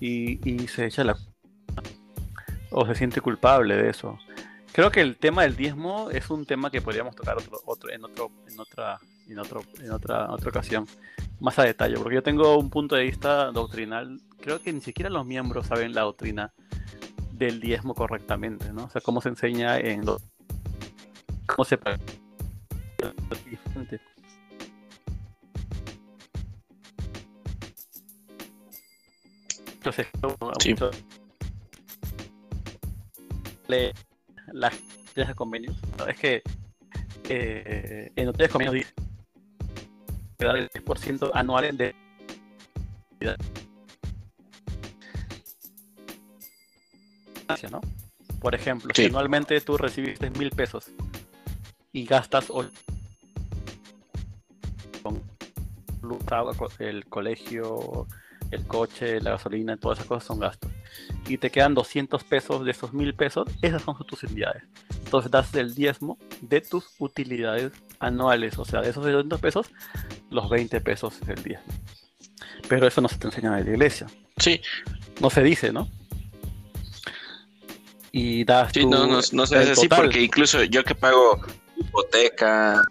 y, 0.00 0.66
se 0.66 0.86
echa 0.86 1.04
la 1.04 1.16
o 2.70 2.86
se 2.86 2.94
siente 2.94 3.20
culpable 3.20 3.76
de 3.76 3.90
eso. 3.90 4.18
Creo 4.72 4.90
que 4.90 5.02
el 5.02 5.18
tema 5.18 5.42
del 5.42 5.54
diezmo 5.54 6.08
es 6.10 6.30
un 6.30 6.46
tema 6.46 6.70
que 6.70 6.80
podríamos 6.80 7.14
tocar 7.14 7.36
otro, 7.36 7.60
otro, 7.66 7.90
en 7.90 8.02
otro, 8.02 8.30
en 8.50 8.58
otra, 8.58 8.98
en 9.28 9.38
otro, 9.38 9.62
en 9.78 9.92
otra, 9.92 10.30
otra 10.30 10.48
ocasión, 10.48 10.86
más 11.38 11.58
a 11.58 11.64
detalle, 11.64 11.96
porque 11.96 12.14
yo 12.14 12.22
tengo 12.22 12.56
un 12.56 12.70
punto 12.70 12.96
de 12.96 13.02
vista 13.02 13.52
doctrinal. 13.52 14.18
Creo 14.40 14.62
que 14.62 14.72
ni 14.72 14.80
siquiera 14.80 15.10
los 15.10 15.26
miembros 15.26 15.66
saben 15.66 15.94
la 15.94 16.00
doctrina 16.00 16.54
del 17.32 17.60
diezmo 17.60 17.94
correctamente, 17.94 18.72
¿no? 18.72 18.84
O 18.84 18.88
sea, 18.88 19.02
cómo 19.02 19.20
se 19.20 19.28
enseña 19.28 19.78
en 19.78 20.06
lo, 20.06 20.18
cómo 21.46 21.66
se 21.66 21.76
entonces, 29.74 30.06
sí. 30.60 30.74
las 34.52 35.34
convenios, 35.34 35.76
es 36.08 36.18
que 36.18 36.42
eh, 37.28 38.12
en 38.14 38.28
hoteles 38.28 38.52
convenios 38.52 38.74
dice 38.74 38.92
que 40.38 40.44
dar 40.44 40.56
el 40.56 40.68
10% 40.70 41.30
anual 41.34 41.76
de 41.76 41.94
¿no? 47.70 47.80
Por 48.40 48.54
ejemplo, 48.54 48.92
si 48.94 49.06
anualmente 49.06 49.60
tú 49.60 49.76
recibiste 49.76 50.30
mil 50.30 50.50
pesos 50.50 50.90
y 51.92 52.04
gastas 52.04 52.50
el 56.78 57.06
colegio, 57.06 58.06
el 58.50 58.66
coche, 58.66 59.20
la 59.20 59.32
gasolina, 59.32 59.76
todas 59.76 59.98
esas 59.98 60.08
cosas 60.08 60.24
son 60.24 60.40
gastos. 60.40 60.70
Y 61.26 61.38
te 61.38 61.50
quedan 61.50 61.74
200 61.74 62.22
pesos 62.24 62.64
de 62.64 62.70
esos 62.70 62.92
mil 62.92 63.14
pesos, 63.14 63.48
esas 63.62 63.82
son 63.82 63.96
tus 64.06 64.22
utilidades. 64.22 64.64
Entonces 65.04 65.30
das 65.30 65.54
el 65.54 65.74
diezmo 65.74 66.18
de 66.40 66.60
tus 66.60 66.86
utilidades 66.98 67.72
anuales, 67.98 68.58
o 68.58 68.64
sea, 68.64 68.80
de 68.80 68.90
esos 68.90 69.04
200 69.04 69.40
pesos, 69.40 69.70
los 70.30 70.48
20 70.50 70.80
pesos 70.80 71.20
es 71.22 71.28
el 71.28 71.42
diezmo. 71.42 71.72
Pero 72.68 72.86
eso 72.86 73.00
no 73.00 73.08
se 73.08 73.18
te 73.18 73.26
enseña 73.26 73.58
en 73.58 73.64
la 73.64 73.70
iglesia. 73.70 74.06
Sí. 74.36 74.60
No 75.20 75.30
se 75.30 75.42
dice, 75.42 75.72
¿no? 75.72 75.88
Y 78.12 78.44
das. 78.44 78.72
Sí, 78.72 78.84
no, 78.84 79.06
no, 79.06 79.20
no 79.32 79.46
se 79.46 79.56
hace 79.56 79.72
así 79.72 79.88
porque 79.88 80.20
incluso 80.20 80.62
yo 80.64 80.84
que 80.84 80.94
pago 80.94 81.40
hipoteca, 81.76 82.82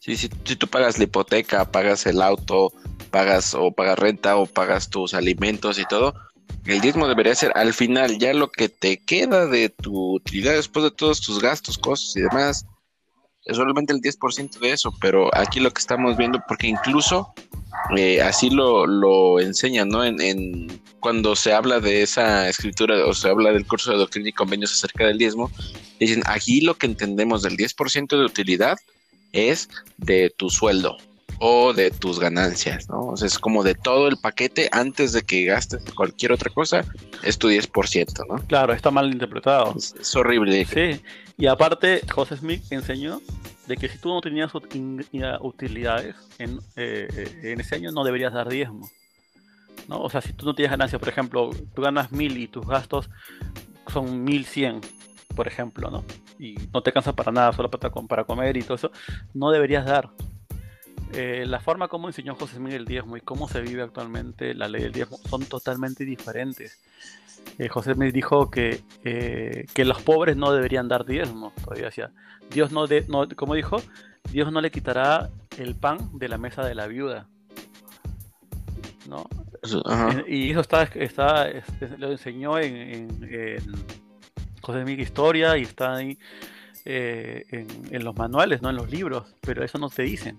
si, 0.00 0.16
si, 0.16 0.28
tú 0.28 0.66
pagas 0.66 0.98
la 0.98 1.04
hipoteca, 1.04 1.70
pagas 1.70 2.06
el 2.06 2.22
auto, 2.22 2.72
pagas 3.10 3.54
o 3.54 3.70
pagas 3.70 3.98
renta 3.98 4.36
o 4.36 4.46
pagas 4.46 4.88
tus 4.88 5.12
alimentos 5.12 5.78
y 5.78 5.84
todo, 5.84 6.14
el 6.64 6.80
diezmo 6.80 7.06
debería 7.06 7.34
ser 7.34 7.52
al 7.54 7.74
final 7.74 8.18
ya 8.18 8.32
lo 8.32 8.50
que 8.50 8.70
te 8.70 8.98
queda 8.98 9.46
de 9.46 9.68
tu 9.68 10.14
utilidad 10.14 10.54
después 10.54 10.84
de 10.84 10.90
todos 10.90 11.20
tus 11.20 11.40
gastos, 11.40 11.76
costos 11.76 12.16
y 12.16 12.22
demás. 12.22 12.66
Es 13.44 13.56
solamente 13.56 13.92
el 13.92 14.00
10% 14.00 14.58
de 14.58 14.72
eso, 14.72 14.92
pero 15.00 15.34
aquí 15.34 15.60
lo 15.60 15.70
que 15.70 15.80
estamos 15.80 16.16
viendo, 16.16 16.42
porque 16.46 16.66
incluso 16.66 17.32
eh, 17.96 18.22
así 18.22 18.50
lo, 18.50 18.86
lo 18.86 19.40
enseñan, 19.40 19.88
¿no? 19.88 20.04
En, 20.04 20.20
en, 20.20 20.82
cuando 21.00 21.34
se 21.36 21.52
habla 21.52 21.80
de 21.80 22.02
esa 22.02 22.48
escritura 22.48 23.06
o 23.06 23.14
se 23.14 23.28
habla 23.28 23.52
del 23.52 23.66
curso 23.66 23.92
de 23.92 23.98
doctrina 23.98 24.28
y 24.28 24.32
convenios 24.32 24.72
acerca 24.72 25.06
del 25.06 25.18
diezmo, 25.18 25.50
dicen, 25.98 26.22
aquí 26.26 26.60
lo 26.60 26.74
que 26.74 26.86
entendemos 26.86 27.42
del 27.42 27.56
10% 27.56 28.08
de 28.08 28.24
utilidad 28.24 28.78
es 29.32 29.68
de 29.96 30.30
tu 30.36 30.50
sueldo 30.50 30.96
o 31.38 31.72
de 31.72 31.90
tus 31.90 32.20
ganancias, 32.20 32.88
¿no? 32.90 33.06
O 33.06 33.16
sea, 33.16 33.26
es 33.26 33.38
como 33.38 33.64
de 33.64 33.74
todo 33.74 34.08
el 34.08 34.18
paquete 34.18 34.68
antes 34.72 35.12
de 35.12 35.22
que 35.22 35.46
gastes 35.46 35.82
cualquier 35.94 36.32
otra 36.32 36.50
cosa, 36.52 36.84
es 37.22 37.38
tu 37.38 37.48
10%, 37.48 38.26
¿no? 38.28 38.46
Claro, 38.46 38.74
está 38.74 38.90
mal 38.90 39.10
interpretado. 39.10 39.74
Es, 39.74 40.14
horrible. 40.14 40.66
Sí, 40.66 41.00
y 41.38 41.46
aparte, 41.46 42.02
José 42.12 42.36
Smith 42.36 42.62
enseñó 42.70 43.22
de 43.66 43.76
que 43.76 43.88
si 43.88 43.96
tú 43.96 44.10
no 44.10 44.20
tenías 44.20 44.52
utilidades 45.40 46.14
en, 46.38 46.58
eh, 46.76 47.08
eh, 47.16 47.52
en 47.52 47.60
ese 47.60 47.76
año, 47.76 47.90
no 47.90 48.04
deberías 48.04 48.34
dar 48.34 48.48
diezmo. 48.48 48.90
¿no? 49.88 50.02
O 50.02 50.10
sea, 50.10 50.20
si 50.20 50.34
tú 50.34 50.44
no 50.44 50.54
tienes 50.54 50.70
ganancias, 50.70 51.00
por 51.00 51.08
ejemplo, 51.08 51.50
tú 51.74 51.80
ganas 51.80 52.12
mil 52.12 52.36
y 52.36 52.48
tus 52.48 52.66
gastos 52.66 53.08
son 53.90 54.24
mil 54.24 54.44
cien, 54.44 54.80
por 55.34 55.48
ejemplo, 55.48 55.90
¿no? 55.90 56.04
y 56.38 56.56
no 56.72 56.82
te 56.82 56.92
cansa 56.92 57.12
para 57.12 57.30
nada, 57.30 57.52
solo 57.52 57.70
para, 57.70 57.90
para 57.90 58.24
comer 58.24 58.56
y 58.56 58.62
todo 58.62 58.74
eso, 58.74 58.90
no 59.34 59.50
deberías 59.50 59.84
dar. 59.84 60.10
Eh, 61.12 61.44
la 61.46 61.60
forma 61.60 61.88
como 61.88 62.08
enseñó 62.08 62.36
José 62.36 62.60
Miguel 62.60 62.84
Diezmo 62.84 63.16
y 63.16 63.20
cómo 63.20 63.48
se 63.48 63.60
vive 63.60 63.82
actualmente 63.82 64.54
la 64.54 64.68
ley 64.68 64.82
del 64.82 64.92
diezmo 64.92 65.18
son 65.28 65.44
totalmente 65.44 66.04
diferentes. 66.04 66.78
Eh, 67.58 67.68
José 67.68 67.94
me 67.94 68.12
dijo 68.12 68.50
que, 68.50 68.82
eh, 69.04 69.66
que 69.74 69.84
los 69.84 70.02
pobres 70.02 70.36
no 70.36 70.52
deberían 70.52 70.88
dar 70.88 71.04
diezmo. 71.04 71.52
Todavía 71.64 71.86
decía, 71.86 72.10
Dios 72.50 72.70
no, 72.70 72.86
de, 72.86 73.04
no, 73.08 73.28
como 73.34 73.54
dijo, 73.54 73.78
Dios 74.30 74.52
no 74.52 74.60
le 74.60 74.70
quitará 74.70 75.30
el 75.58 75.74
pan 75.74 76.10
de 76.18 76.28
la 76.28 76.38
mesa 76.38 76.64
de 76.64 76.74
la 76.74 76.86
viuda. 76.86 77.26
¿no? 79.08 79.26
Y 80.28 80.52
eso 80.52 80.60
está, 80.60 80.84
está, 80.84 81.48
lo 81.98 82.12
enseñó 82.12 82.58
en 82.58 83.08
José 84.60 84.84
Miguel 84.84 85.00
Historia 85.00 85.56
y 85.56 85.62
está 85.62 85.96
ahí 85.96 86.18
eh, 86.84 87.44
en, 87.90 88.04
los 88.04 88.16
manuales, 88.16 88.62
no 88.62 88.70
en 88.70 88.76
los 88.76 88.90
libros, 88.90 89.34
pero 89.40 89.64
eso 89.64 89.78
no 89.78 89.90
te 89.90 90.02
dicen. 90.02 90.38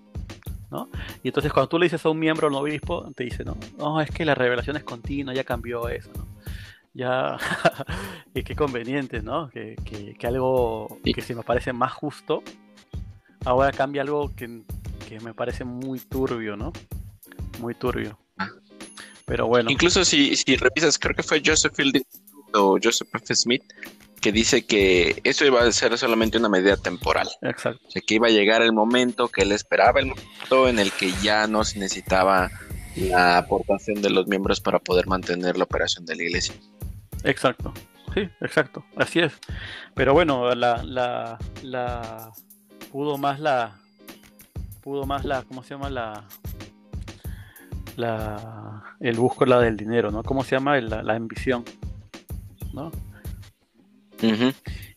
¿no? 0.69 0.89
Y 1.21 1.27
entonces 1.27 1.51
cuando 1.51 1.69
tú 1.69 1.79
le 1.79 1.85
dices 1.85 2.05
a 2.05 2.09
un 2.09 2.19
miembro 2.19 2.47
del 2.47 2.57
obispo, 2.57 3.11
te 3.15 3.25
dice, 3.25 3.43
no, 3.43 3.57
no, 3.77 3.99
es 4.01 4.09
que 4.09 4.25
la 4.25 4.35
revelación 4.35 4.77
es 4.77 4.83
continua, 4.83 5.33
ya 5.33 5.43
cambió 5.43 5.89
eso, 5.89 6.09
¿no? 6.15 6.27
Ya, 6.93 7.37
y 8.33 8.43
qué 8.43 8.55
conveniente, 8.55 9.21
¿no? 9.21 9.49
Que, 9.49 9.75
que, 10.17 10.27
algo 10.27 10.99
que 11.03 11.21
se 11.21 11.35
me 11.35 11.43
parece 11.43 11.73
más 11.73 11.93
justo, 11.93 12.43
ahora 13.45 13.71
cambia 13.71 14.01
algo 14.01 14.33
que, 14.35 14.63
que 15.07 15.19
me 15.19 15.33
parece 15.33 15.63
muy 15.63 15.99
turbio, 15.99 16.55
¿no? 16.55 16.71
Muy 17.59 17.75
turbio. 17.75 18.17
Pero 19.25 19.47
bueno. 19.47 19.71
Incluso 19.71 20.03
si, 20.03 20.35
si 20.35 20.55
revisas, 20.57 20.97
creo 20.97 21.15
que 21.15 21.23
fue 21.23 21.41
Joseph 21.45 21.73
Fielding 21.73 22.03
o 22.53 22.77
Joseph 22.81 23.07
F. 23.13 23.35
Smith, 23.35 23.63
que 24.21 24.31
dice 24.31 24.65
que 24.65 25.19
eso 25.23 25.45
iba 25.45 25.63
a 25.63 25.71
ser 25.71 25.97
solamente 25.97 26.37
una 26.37 26.47
medida 26.47 26.77
temporal. 26.77 27.27
Exacto. 27.41 27.81
O 27.87 27.91
sea, 27.91 28.01
que 28.05 28.15
iba 28.15 28.27
a 28.27 28.31
llegar 28.31 28.61
el 28.61 28.71
momento 28.71 29.27
que 29.27 29.41
él 29.41 29.51
esperaba, 29.51 29.99
el 29.99 30.07
momento 30.07 30.69
en 30.69 30.79
el 30.79 30.91
que 30.91 31.11
ya 31.23 31.47
no 31.47 31.63
se 31.63 31.79
necesitaba 31.79 32.51
la 32.95 33.39
aportación 33.39 34.01
de 34.01 34.09
los 34.09 34.27
miembros 34.27 34.59
para 34.61 34.79
poder 34.79 35.07
mantener 35.07 35.57
la 35.57 35.63
operación 35.63 36.05
de 36.05 36.15
la 36.15 36.23
iglesia. 36.23 36.53
Exacto. 37.23 37.73
Sí, 38.13 38.29
exacto. 38.41 38.85
Así 38.95 39.19
es. 39.19 39.33
Pero 39.95 40.13
bueno, 40.13 40.53
la, 40.53 40.83
la, 40.83 41.39
la 41.63 42.31
pudo 42.91 43.17
más 43.17 43.39
la 43.39 43.77
pudo 44.81 45.05
más 45.05 45.23
la 45.23 45.43
¿cómo 45.43 45.63
se 45.63 45.69
llama 45.69 45.89
la 45.89 46.25
la 47.95 48.83
el 48.99 49.15
busco 49.15 49.45
la 49.45 49.59
del 49.59 49.77
dinero, 49.77 50.11
¿no? 50.11 50.23
¿Cómo 50.23 50.43
se 50.43 50.55
llama? 50.55 50.79
La, 50.81 51.01
la 51.03 51.13
ambición, 51.13 51.63
¿no? 52.73 52.91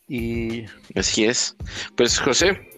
Y 0.07 0.65
así 0.95 1.25
es. 1.25 1.55
Pues 1.95 2.19
José, 2.19 2.69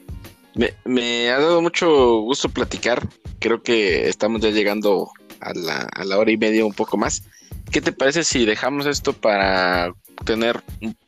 me, 0.86 1.30
ha 1.30 1.40
dado 1.40 1.62
mucho 1.62 2.20
gusto 2.22 2.50
platicar. 2.50 3.08
Creo 3.40 3.62
que 3.62 4.08
estamos 4.08 4.42
ya 4.42 4.50
llegando 4.50 5.12
a 5.40 5.54
la, 5.54 5.90
a 5.94 6.04
la 6.04 6.18
hora 6.18 6.32
y 6.32 6.38
media, 6.38 6.66
un 6.66 6.74
poco 6.74 6.98
más. 6.98 7.24
¿Qué 7.72 7.82
te 7.82 7.92
parece 7.92 8.24
si 8.24 8.46
dejamos 8.46 8.86
esto 8.86 9.14
para 9.14 9.94
tener, 10.26 10.62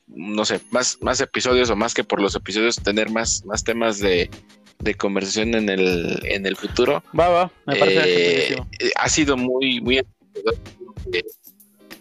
no 0.07 0.45
sé, 0.45 0.60
más, 0.72 0.98
más 1.02 1.22
episodios 1.22 1.70
o 1.70 1.76
más 1.76 1.94
que 1.94 2.03
por 2.03 2.22
los 2.22 2.36
episodios, 2.36 2.76
tener 2.76 3.10
más, 3.10 3.45
más 3.45 3.64
temas 3.64 3.99
de, 3.99 4.30
conversación 4.98 5.56
en 5.56 5.70
el, 5.70 6.20
en 6.24 6.45
el 6.45 6.57
futuro? 6.57 7.02
Va, 7.18 7.30
va, 7.30 7.52
me 7.66 7.78
parece 7.78 8.53
eh, 8.53 8.57
Ha 8.98 9.07
sido 9.07 9.38
muy, 9.38 9.80
muy 9.80 10.06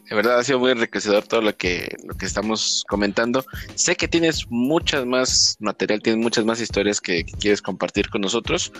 de 0.09 0.16
verdad 0.16 0.39
ha 0.39 0.44
sido 0.44 0.59
muy 0.59 0.70
enriquecedor 0.70 1.24
todo 1.24 1.43
lo 1.43 1.56
que, 1.56 1.94
lo 2.05 2.14
que 2.14 2.24
estamos 2.24 2.85
comentando. 2.89 3.44
Sé 3.74 3.94
que 3.94 4.09
tienes 4.09 4.47
muchas 4.48 5.05
más 5.05 5.56
material, 5.60 6.01
tienes 6.01 6.22
muchas 6.22 6.44
más 6.47 6.60
historias 6.60 7.01
que, 7.01 7.24
quieres 7.24 7.60
compartir 7.60 8.09
con 8.09 8.22
nosotros. 8.22 8.72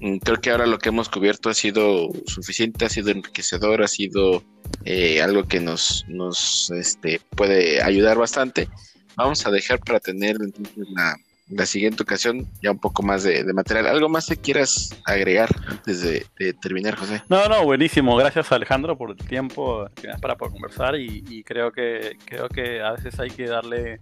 Mm, 0.00 0.18
creo 0.18 0.40
que 0.40 0.50
ahora 0.50 0.66
lo 0.66 0.78
que 0.78 0.90
hemos 0.90 1.08
cubierto 1.08 1.48
ha 1.48 1.54
sido 1.54 2.10
suficiente, 2.26 2.84
ha 2.84 2.90
sido 2.90 3.10
enriquecedor, 3.10 3.82
ha 3.82 3.88
sido 3.88 4.42
eh, 4.84 5.22
algo 5.22 5.48
que 5.48 5.60
nos, 5.60 6.04
nos 6.08 6.70
este, 6.70 7.20
puede 7.30 7.82
ayudar 7.82 8.18
bastante. 8.18 8.68
Vamos 9.16 9.46
a 9.46 9.50
dejar 9.50 9.80
para 9.80 9.98
tener 9.98 10.36
la, 10.76 11.16
la 11.50 11.66
siguiente 11.66 12.02
ocasión 12.02 12.46
ya 12.62 12.70
un 12.70 12.78
poco 12.78 13.02
más 13.02 13.22
de, 13.24 13.44
material. 13.52 13.86
¿Algo 13.86 14.08
más 14.08 14.26
que 14.26 14.36
quieras 14.36 14.90
agregar 15.04 15.48
antes 15.66 16.02
de, 16.02 16.54
terminar, 16.54 16.96
José? 16.96 17.22
No, 17.28 17.48
no, 17.48 17.64
buenísimo. 17.64 18.16
Gracias 18.16 18.50
Alejandro 18.52 18.96
por 18.96 19.10
el 19.10 19.16
tiempo 19.16 19.88
para 20.20 20.36
poder 20.36 20.52
conversar 20.52 20.96
y, 20.96 21.42
creo 21.44 21.72
que 21.72 22.16
creo 22.24 22.48
que 22.48 22.80
a 22.80 22.92
veces 22.92 23.18
hay 23.18 23.30
que 23.30 23.46
darle 23.46 24.00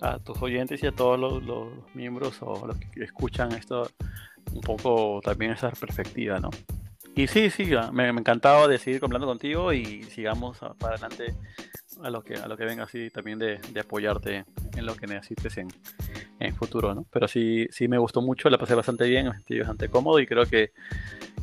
a 0.00 0.18
tus 0.18 0.40
oyentes 0.42 0.82
y 0.82 0.86
a 0.86 0.92
todos 0.92 1.18
los, 1.18 1.72
miembros 1.94 2.38
o 2.40 2.66
los 2.66 2.76
que 2.78 3.04
escuchan 3.04 3.52
esto 3.52 3.90
un 4.52 4.60
poco 4.60 5.20
también 5.22 5.52
esa 5.52 5.70
perspectiva, 5.70 6.38
¿no? 6.38 6.50
Y 7.14 7.28
sí, 7.28 7.50
sí, 7.50 7.70
me, 7.92 8.12
me 8.12 8.20
encantaba 8.20 8.68
de 8.68 8.78
seguir 8.78 9.00
hablando 9.02 9.26
contigo 9.26 9.72
y 9.72 10.02
sigamos 10.04 10.58
para 10.78 10.96
adelante 10.96 11.34
a 12.02 12.10
lo 12.10 12.22
que 12.22 12.34
a 12.34 12.46
lo 12.46 12.56
que 12.56 12.64
venga 12.64 12.84
así 12.84 13.10
también 13.10 13.38
de, 13.38 13.60
apoyarte 13.80 14.44
en 14.76 14.86
lo 14.86 14.96
que 14.96 15.06
necesites 15.06 15.56
en, 15.58 15.68
en, 16.40 16.54
futuro 16.54 16.94
no 16.94 17.06
pero 17.10 17.28
sí 17.28 17.66
sí 17.70 17.88
me 17.88 17.98
gustó 17.98 18.22
mucho 18.22 18.50
la 18.50 18.58
pasé 18.58 18.74
bastante 18.74 19.06
bien 19.06 19.26
me 19.26 19.32
sentí 19.32 19.58
bastante 19.58 19.88
cómodo 19.88 20.18
y 20.20 20.26
creo 20.26 20.46
que 20.46 20.72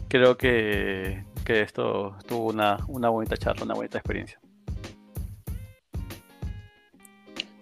creo 0.08 0.38
que, 0.38 1.24
que 1.44 1.62
esto 1.62 2.16
tuvo 2.28 2.50
una, 2.52 2.78
una 2.88 3.10
bonita 3.10 3.36
charla 3.38 3.64
una 3.64 3.74
bonita 3.74 3.98
experiencia. 3.98 4.40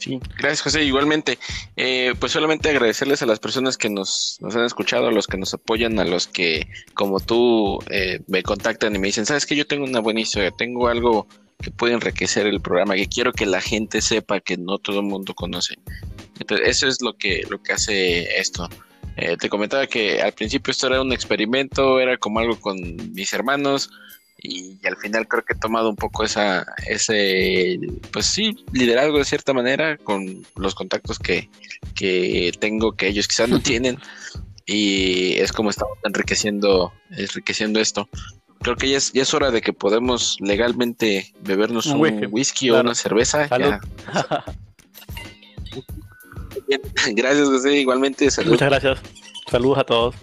Sí, 0.01 0.19
gracias 0.35 0.61
José. 0.63 0.83
Igualmente, 0.83 1.37
eh, 1.75 2.15
pues 2.19 2.31
solamente 2.31 2.69
agradecerles 2.69 3.21
a 3.21 3.27
las 3.27 3.39
personas 3.39 3.77
que 3.77 3.87
nos, 3.87 4.39
nos, 4.41 4.55
han 4.55 4.65
escuchado, 4.65 5.07
a 5.07 5.11
los 5.11 5.27
que 5.27 5.37
nos 5.37 5.53
apoyan, 5.53 5.99
a 5.99 6.05
los 6.05 6.25
que 6.25 6.67
como 6.95 7.19
tú 7.19 7.77
eh, 7.91 8.19
me 8.25 8.41
contactan 8.41 8.95
y 8.95 8.99
me 8.99 9.07
dicen, 9.07 9.27
sabes 9.27 9.45
que 9.45 9.55
yo 9.55 9.67
tengo 9.67 9.85
una 9.85 9.99
buena 9.99 10.21
historia, 10.21 10.49
tengo 10.49 10.87
algo 10.87 11.27
que 11.61 11.71
puede 11.71 11.93
enriquecer 11.93 12.47
el 12.47 12.61
programa, 12.61 12.95
que 12.95 13.07
quiero 13.07 13.31
que 13.31 13.45
la 13.45 13.61
gente 13.61 14.01
sepa 14.01 14.39
que 14.39 14.57
no 14.57 14.77
todo 14.77 14.99
el 14.99 15.05
mundo 15.05 15.33
conoce. 15.33 15.75
Entonces, 16.39 16.67
eso 16.67 16.87
es 16.87 17.01
lo 17.01 17.13
que, 17.13 17.43
lo 17.49 17.61
que 17.61 17.73
hace 17.73 18.39
esto. 18.39 18.67
Eh, 19.17 19.37
te 19.37 19.49
comentaba 19.49 19.87
que 19.87 20.21
al 20.21 20.33
principio 20.33 20.71
esto 20.71 20.87
era 20.87 21.01
un 21.01 21.11
experimento, 21.11 21.99
era 21.99 22.17
como 22.17 22.39
algo 22.39 22.59
con 22.59 22.77
mis 23.13 23.33
hermanos 23.33 23.89
y, 24.37 24.79
al 24.87 24.97
final 24.97 25.27
creo 25.27 25.43
que 25.43 25.53
he 25.53 25.59
tomado 25.59 25.89
un 25.89 25.95
poco 25.95 26.23
esa, 26.23 26.65
ese, 26.87 27.79
pues 28.11 28.25
sí, 28.25 28.55
liderazgo 28.71 29.19
de 29.19 29.25
cierta 29.25 29.53
manera 29.53 29.97
con 29.97 30.45
los 30.55 30.73
contactos 30.73 31.19
que, 31.19 31.49
que 31.93 32.51
tengo 32.59 32.93
que 32.93 33.07
ellos 33.07 33.27
quizás 33.27 33.49
no 33.49 33.59
tienen 33.61 33.99
y 34.65 35.33
es 35.33 35.51
como 35.51 35.69
estamos 35.69 35.97
enriqueciendo, 36.03 36.93
enriqueciendo 37.11 37.79
esto. 37.79 38.07
Creo 38.61 38.75
que 38.75 38.89
ya 38.89 38.97
es, 38.97 39.11
ya 39.13 39.23
es 39.23 39.33
hora 39.33 39.49
de 39.51 39.61
que 39.61 39.73
podemos 39.73 40.37
legalmente 40.39 41.33
bebernos 41.41 41.87
un, 41.87 42.01
whisky, 42.31 42.69
o 42.69 42.79
una 42.79 42.93
cerveza. 42.95 43.47
gracias, 47.15 47.47
José. 47.47 47.79
Igualmente, 47.79 48.29
saludos. 48.29 48.61
Muchas 48.61 48.69
gracias. 48.69 48.99
Saludos 49.49 49.79
a 49.79 49.83
todos. 49.83 50.15